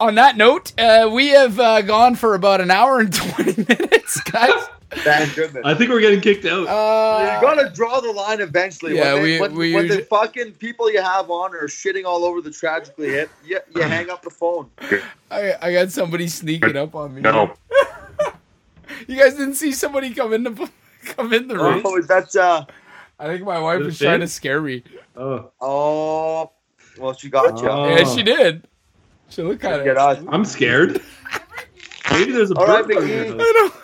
on 0.00 0.14
that 0.16 0.36
note, 0.36 0.72
uh, 0.78 1.08
we 1.12 1.28
have 1.28 1.58
uh, 1.58 1.82
gone 1.82 2.14
for 2.14 2.34
about 2.34 2.60
an 2.60 2.70
hour 2.70 3.00
and 3.00 3.12
20 3.36 3.64
minutes, 3.68 4.20
guys. 4.22 4.52
Thank 4.90 5.34
goodness. 5.34 5.62
I 5.66 5.74
think 5.74 5.90
we're 5.90 6.00
getting 6.00 6.20
kicked 6.22 6.46
out. 6.46 6.66
Uh, 6.66 7.34
you 7.34 7.40
gotta 7.42 7.68
draw 7.74 8.00
the 8.00 8.10
line 8.10 8.40
eventually. 8.40 8.96
Yeah, 8.96 9.14
when, 9.14 9.22
they, 9.22 9.30
we- 9.34 9.40
when, 9.40 9.54
we 9.54 9.74
when 9.74 9.88
the 9.88 9.98
fucking 10.02 10.52
people 10.52 10.90
you 10.90 11.02
have 11.02 11.30
on 11.30 11.54
are 11.54 11.66
shitting 11.68 12.04
all 12.06 12.24
over 12.24 12.40
the 12.40 12.50
tragically 12.50 13.10
hip, 13.10 13.30
you, 13.44 13.58
you 13.74 13.82
hang 13.96 14.08
up 14.08 14.22
the 14.22 14.30
phone. 14.30 14.70
I, 15.30 15.54
I 15.60 15.72
got 15.74 15.90
somebody 15.90 16.26
sneaking 16.26 16.76
up 16.76 16.94
on 16.94 17.14
me. 17.14 17.20
No. 17.20 17.54
You 19.06 19.16
guys 19.16 19.34
didn't 19.34 19.54
see 19.54 19.72
somebody 19.72 20.12
come 20.12 20.32
in 20.32 20.42
the 20.44 20.70
come 21.04 21.32
in 21.32 21.46
the 21.46 21.56
room? 21.56 21.82
Oh, 21.84 22.00
that's 22.02 22.34
uh 22.34 22.64
I 23.18 23.26
think 23.26 23.44
my 23.44 23.58
wife 23.60 23.78
The 23.80 23.84
was 23.86 23.98
trying 23.98 24.20
to 24.20 24.26
scare 24.26 24.60
me. 24.60 24.82
Oh, 25.16 25.50
oh 25.60 26.50
well 26.98 27.12
she 27.12 27.28
got 27.30 27.60
you. 27.60 27.68
Oh. 27.68 27.88
Yeah, 27.96 28.04
she 28.04 28.22
did. 28.22 28.66
She 29.28 29.42
looked 29.42 29.62
kind 29.62 29.84
Get 29.84 29.96
of. 29.96 30.18
us. 30.18 30.24
I'm 30.28 30.44
scared. 30.44 31.02
Maybe 32.10 32.32
there's 32.32 32.50
a 32.50 32.54
All 32.56 32.66
right, 32.66 32.86
bird 32.86 32.96
on 32.96 33.08
your 33.08 33.24
McGee. 33.26 33.40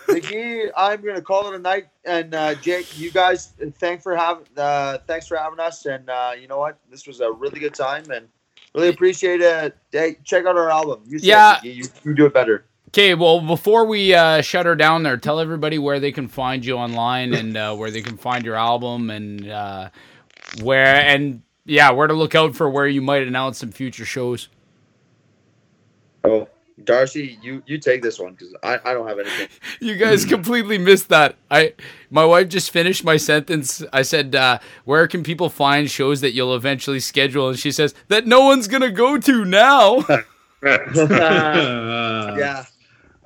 I 0.07 0.09
McGee, 0.09 0.71
I'm 0.77 1.03
gonna 1.03 1.21
call 1.21 1.53
it 1.53 1.55
a 1.55 1.59
night. 1.59 1.89
And 2.05 2.35
uh, 2.35 2.55
Jake, 2.57 2.99
you 2.99 3.11
guys, 3.11 3.53
thank 3.79 4.03
for 4.03 4.17
having, 4.17 4.47
uh, 4.57 4.99
thanks 5.07 5.27
for 5.27 5.37
having 5.37 5.61
us. 5.61 5.85
And 5.87 6.09
uh, 6.09 6.33
you 6.41 6.49
know 6.49 6.59
what, 6.59 6.79
this 6.91 7.07
was 7.07 7.21
a 7.21 7.31
really 7.31 7.61
good 7.61 7.75
time, 7.75 8.11
and 8.11 8.27
really 8.75 8.89
appreciate 8.89 9.41
it. 9.41 9.77
Hey, 9.93 10.17
check 10.25 10.47
out 10.47 10.57
our 10.57 10.71
album. 10.71 11.03
You 11.07 11.19
said, 11.19 11.27
Yeah. 11.27 11.57
McGee, 11.57 11.75
you, 11.75 11.85
you 12.05 12.15
do 12.15 12.27
it 12.27 12.35
better. 12.35 12.65
Okay, 12.89 13.15
well, 13.15 13.41
before 13.41 13.85
we 13.87 14.15
uh, 14.15 14.41
shut 14.41 14.67
her 14.67 14.77
down 14.77 15.03
there, 15.03 15.17
tell 15.17 15.41
everybody 15.41 15.79
where 15.79 15.99
they 15.99 16.13
can 16.13 16.29
find 16.29 16.65
you 16.65 16.77
online 16.77 17.35
and 17.35 17.57
uh, 17.57 17.75
where 17.75 17.91
they 17.91 18.03
can 18.03 18.17
find 18.17 18.45
your 18.45 18.55
album 18.55 19.11
and 19.11 19.51
uh, 19.51 19.91
where 20.63 20.95
and 20.95 21.43
yeah, 21.67 21.91
where 21.91 22.07
to 22.07 22.15
look 22.15 22.35
out 22.35 22.55
for 22.55 22.71
where 22.71 22.87
you 22.87 23.03
might 23.03 23.27
announce 23.27 23.59
some 23.59 23.73
future 23.73 24.05
shows. 24.05 24.49
Oh, 26.25 26.49
Darcy, 26.83 27.39
you 27.41 27.63
you 27.67 27.79
take 27.79 28.03
this 28.03 28.19
one 28.19 28.33
because 28.33 28.55
I, 28.63 28.81
I 28.85 28.95
don't 28.95 29.07
have 29.07 29.19
anything. 29.19 29.49
You 29.81 29.97
guys 29.97 30.25
completely 30.25 30.79
missed 30.79 31.09
that. 31.11 31.37
I 31.51 31.75
my 32.11 32.25
wife 32.25 32.49
just 32.49 32.71
finished 32.71 33.05
my 33.05 33.17
sentence. 33.17 33.85
I 33.93 34.03
said, 34.03 34.35
uh, 34.35 34.59
"Where 34.85 35.07
can 35.07 35.23
people 35.23 35.51
find 35.51 35.91
shows 35.91 36.21
that 36.23 36.33
you'll 36.33 36.55
eventually 36.57 37.01
schedule?" 37.01 37.49
And 37.49 37.59
she 37.59 37.71
says 37.71 37.95
that 38.09 38.27
no 38.27 38.45
one's 38.47 38.67
gonna 38.67 38.91
go 38.91 39.19
to 39.19 39.45
now. 39.45 39.99
Uh, 39.99 40.23
yeah. 42.39 42.65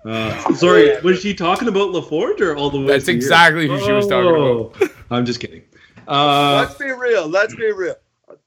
uh, 0.05 0.55
sorry, 0.55 1.01
was 1.01 1.21
she 1.21 1.33
talking 1.33 1.69
about 1.69 1.91
LaForge 1.95 2.41
or 2.41 2.57
all 2.57 2.71
the 2.71 2.81
way? 2.81 2.89
That's 2.89 3.07
to 3.07 3.13
here? 3.13 3.17
exactly 3.17 3.69
who 3.69 3.79
she 3.81 3.93
was 3.93 4.07
talking 4.07 4.29
about. 4.29 4.91
I'm 5.11 5.25
just 5.25 5.41
kidding. 5.41 5.63
Uh, 6.07 6.67
Let's 6.67 6.75
be 6.75 6.91
real. 6.91 7.29
Let's 7.29 7.55
be 7.55 7.71
real. 7.73 7.95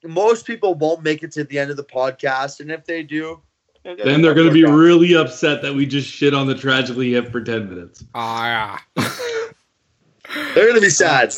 Most 0.03 0.45
people 0.45 0.73
won't 0.75 1.03
make 1.03 1.23
it 1.23 1.31
to 1.33 1.43
the 1.43 1.57
end 1.57 1.71
of 1.71 1.77
the 1.77 1.83
podcast, 1.83 2.59
and 2.59 2.71
if 2.71 2.85
they 2.85 3.03
do, 3.03 3.41
then 3.83 4.21
they're 4.21 4.33
going 4.33 4.47
to 4.47 4.53
be 4.53 4.63
really 4.63 5.15
upset 5.15 5.61
that 5.61 5.73
we 5.73 5.85
just 5.85 6.07
shit 6.07 6.33
on 6.33 6.47
the 6.47 6.55
tragically 6.55 7.11
hip 7.13 7.31
for 7.31 7.41
10 7.41 7.69
minutes. 7.69 8.03
Ah, 8.13 8.83
yeah. 8.97 9.09
They're 10.53 10.67
gonna 10.67 10.81
be 10.81 10.89
sad. 10.89 11.35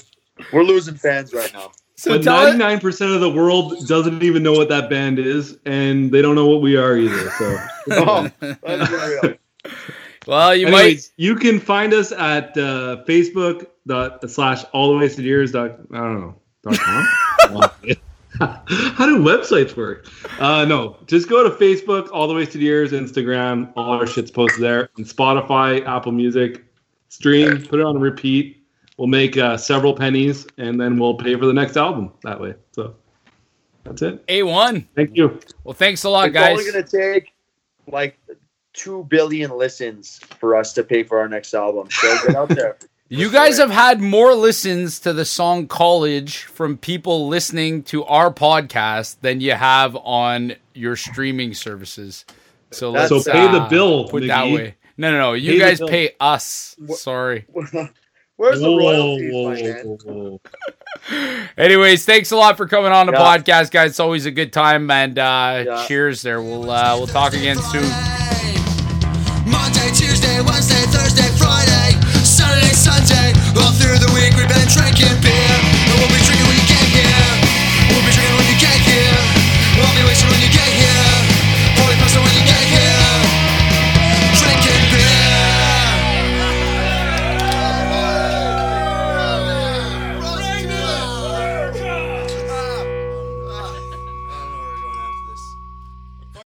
We're 0.52 0.64
losing 0.64 0.96
fans 0.96 1.34
right 1.34 1.52
now. 1.54 1.72
So 1.96 2.18
but 2.18 2.24
tell 2.24 2.46
99% 2.54 3.16
of 3.16 3.22
the 3.22 3.30
world 3.30 3.88
doesn't 3.88 4.24
even 4.24 4.44
know 4.44 4.54
what 4.54 4.70
that 4.70 4.90
band 4.90 5.20
is, 5.20 5.58
and 5.66 6.12
they 6.12 6.22
don't 6.22 6.36
know 6.36 6.48
what 6.48 6.62
we 6.62 6.76
are 6.76 6.98
either. 6.98 7.30
So, 7.32 7.58
Oh, 7.92 8.30
let's 8.42 8.90
be 8.90 8.98
real. 8.98 9.36
Well, 10.28 10.56
you 10.56 10.68
anyways, 10.68 11.12
you 11.18 11.36
can 11.36 11.60
find 11.60 11.94
us 11.94 12.12
at 12.12 12.58
uh, 12.58 13.04
Facebook 13.08 13.68
dot 13.88 14.30
slash 14.30 14.64
all 14.74 14.94
the 14.94 14.98
wasted 14.98 15.26
years 15.26 15.52
dot 15.52 15.80
I 15.94 15.98
don't 15.98 16.22
know 16.22 16.36
dot 16.64 16.80
com. 16.80 17.70
How 18.40 19.06
do 19.06 19.18
websites 19.20 19.76
work? 19.76 20.08
Uh, 20.40 20.66
no, 20.66 20.98
just 21.06 21.30
go 21.30 21.44
to 21.44 21.56
Facebook, 21.56 22.10
all 22.12 22.28
the 22.28 22.34
wasted 22.34 22.62
years, 22.62 22.92
Instagram, 22.92 23.72
all 23.76 23.92
our 23.92 24.08
shit's 24.08 24.32
posted 24.32 24.64
there, 24.64 24.90
and 24.98 25.06
Spotify, 25.06 25.86
Apple 25.86 26.12
Music, 26.12 26.64
stream, 27.10 27.62
put 27.64 27.80
it 27.80 27.86
on 27.86 28.00
repeat. 28.00 28.66
We'll 28.98 29.08
make 29.08 29.38
uh, 29.38 29.58
several 29.58 29.94
pennies, 29.94 30.48
and 30.58 30.80
then 30.80 30.98
we'll 30.98 31.16
pay 31.16 31.36
for 31.36 31.46
the 31.46 31.54
next 31.54 31.78
album 31.78 32.12
that 32.24 32.40
way. 32.40 32.56
So 32.72 32.96
that's 33.84 34.02
it. 34.02 34.24
a 34.28 34.44
one. 34.44 34.88
Thank 34.96 35.16
you. 35.16 35.40
Well, 35.64 35.74
thanks 35.74 36.04
a 36.04 36.10
lot, 36.10 36.28
It's 36.28 36.34
guys. 36.34 36.60
It's 36.60 36.68
only 36.70 36.72
gonna 36.72 37.14
take 37.14 37.34
like 37.88 38.20
two 38.74 39.04
billion 39.06 39.52
listens 39.52 40.18
for 40.40 40.56
us 40.56 40.74
to 40.74 40.84
pay 40.84 41.04
for 41.04 41.20
our 41.20 41.28
next 41.28 41.54
album. 41.54 41.88
So 41.92 42.28
get 42.28 42.36
out 42.36 42.50
there. 42.50 42.78
You 43.16 43.30
guys 43.30 43.60
have 43.60 43.70
had 43.70 44.02
more 44.02 44.34
listens 44.34 45.02
to 45.02 45.14
the 45.14 45.24
song 45.24 45.68
College 45.68 46.46
from 46.46 46.80
people 46.80 47.28
listening 47.28 47.84
to 47.84 48.04
our 48.06 48.34
podcast 48.34 49.18
than 49.22 49.40
you 49.40 49.52
have 49.52 49.96
on 49.96 50.56
your 50.74 50.96
streaming 50.96 51.54
services. 51.54 52.26
So 52.72 52.90
let's 52.90 53.10
so 53.10 53.32
pay 53.32 53.46
uh, 53.46 53.52
the 53.52 53.70
bill. 53.70 54.06
Put 54.06 54.24
Mickey. 54.24 54.28
that 54.30 54.46
way. 54.46 54.76
No, 54.98 55.12
no, 55.12 55.20
no. 55.20 55.34
You 55.34 55.52
pay 55.52 55.60
guys 55.60 55.80
pay 55.80 56.10
us. 56.20 56.76
Sorry. 56.96 57.46
Where's 58.36 58.60
whoa, 58.60 58.72
the 58.72 58.78
royalty? 58.78 59.30
whoa, 59.32 59.98
whoa, 60.06 60.40
whoa. 61.12 61.48
Anyways, 61.56 62.06
thanks 62.06 62.32
a 62.32 62.36
lot 62.36 62.58
for 62.58 62.68
coming 62.68 62.94
on 62.94 63.06
the 63.06 63.14
yeah. 63.14 63.20
podcast, 63.20 63.70
guys. 63.70 63.92
It's 63.92 64.00
always 64.00 64.26
a 64.26 64.32
good 64.32 64.52
time, 64.52 64.90
and 64.90 65.20
uh, 65.20 65.64
yeah. 65.64 65.86
cheers. 65.86 66.24
There, 66.24 66.42
we'll 66.42 66.68
uh, 66.68 66.98
we'll 66.98 67.06
talk 67.06 67.34
again 67.34 67.58
soon. 67.58 67.84
Monday, 69.46 69.90
Tuesday, 69.94 70.42
Wednesday, 70.42 70.82
Thursday, 70.90 71.30
Friday 71.38 71.73
through 73.94 74.08
the 74.08 74.14
week. 74.14 74.34
We've 74.36 74.48
been 74.48 74.68
drinking 74.68 75.33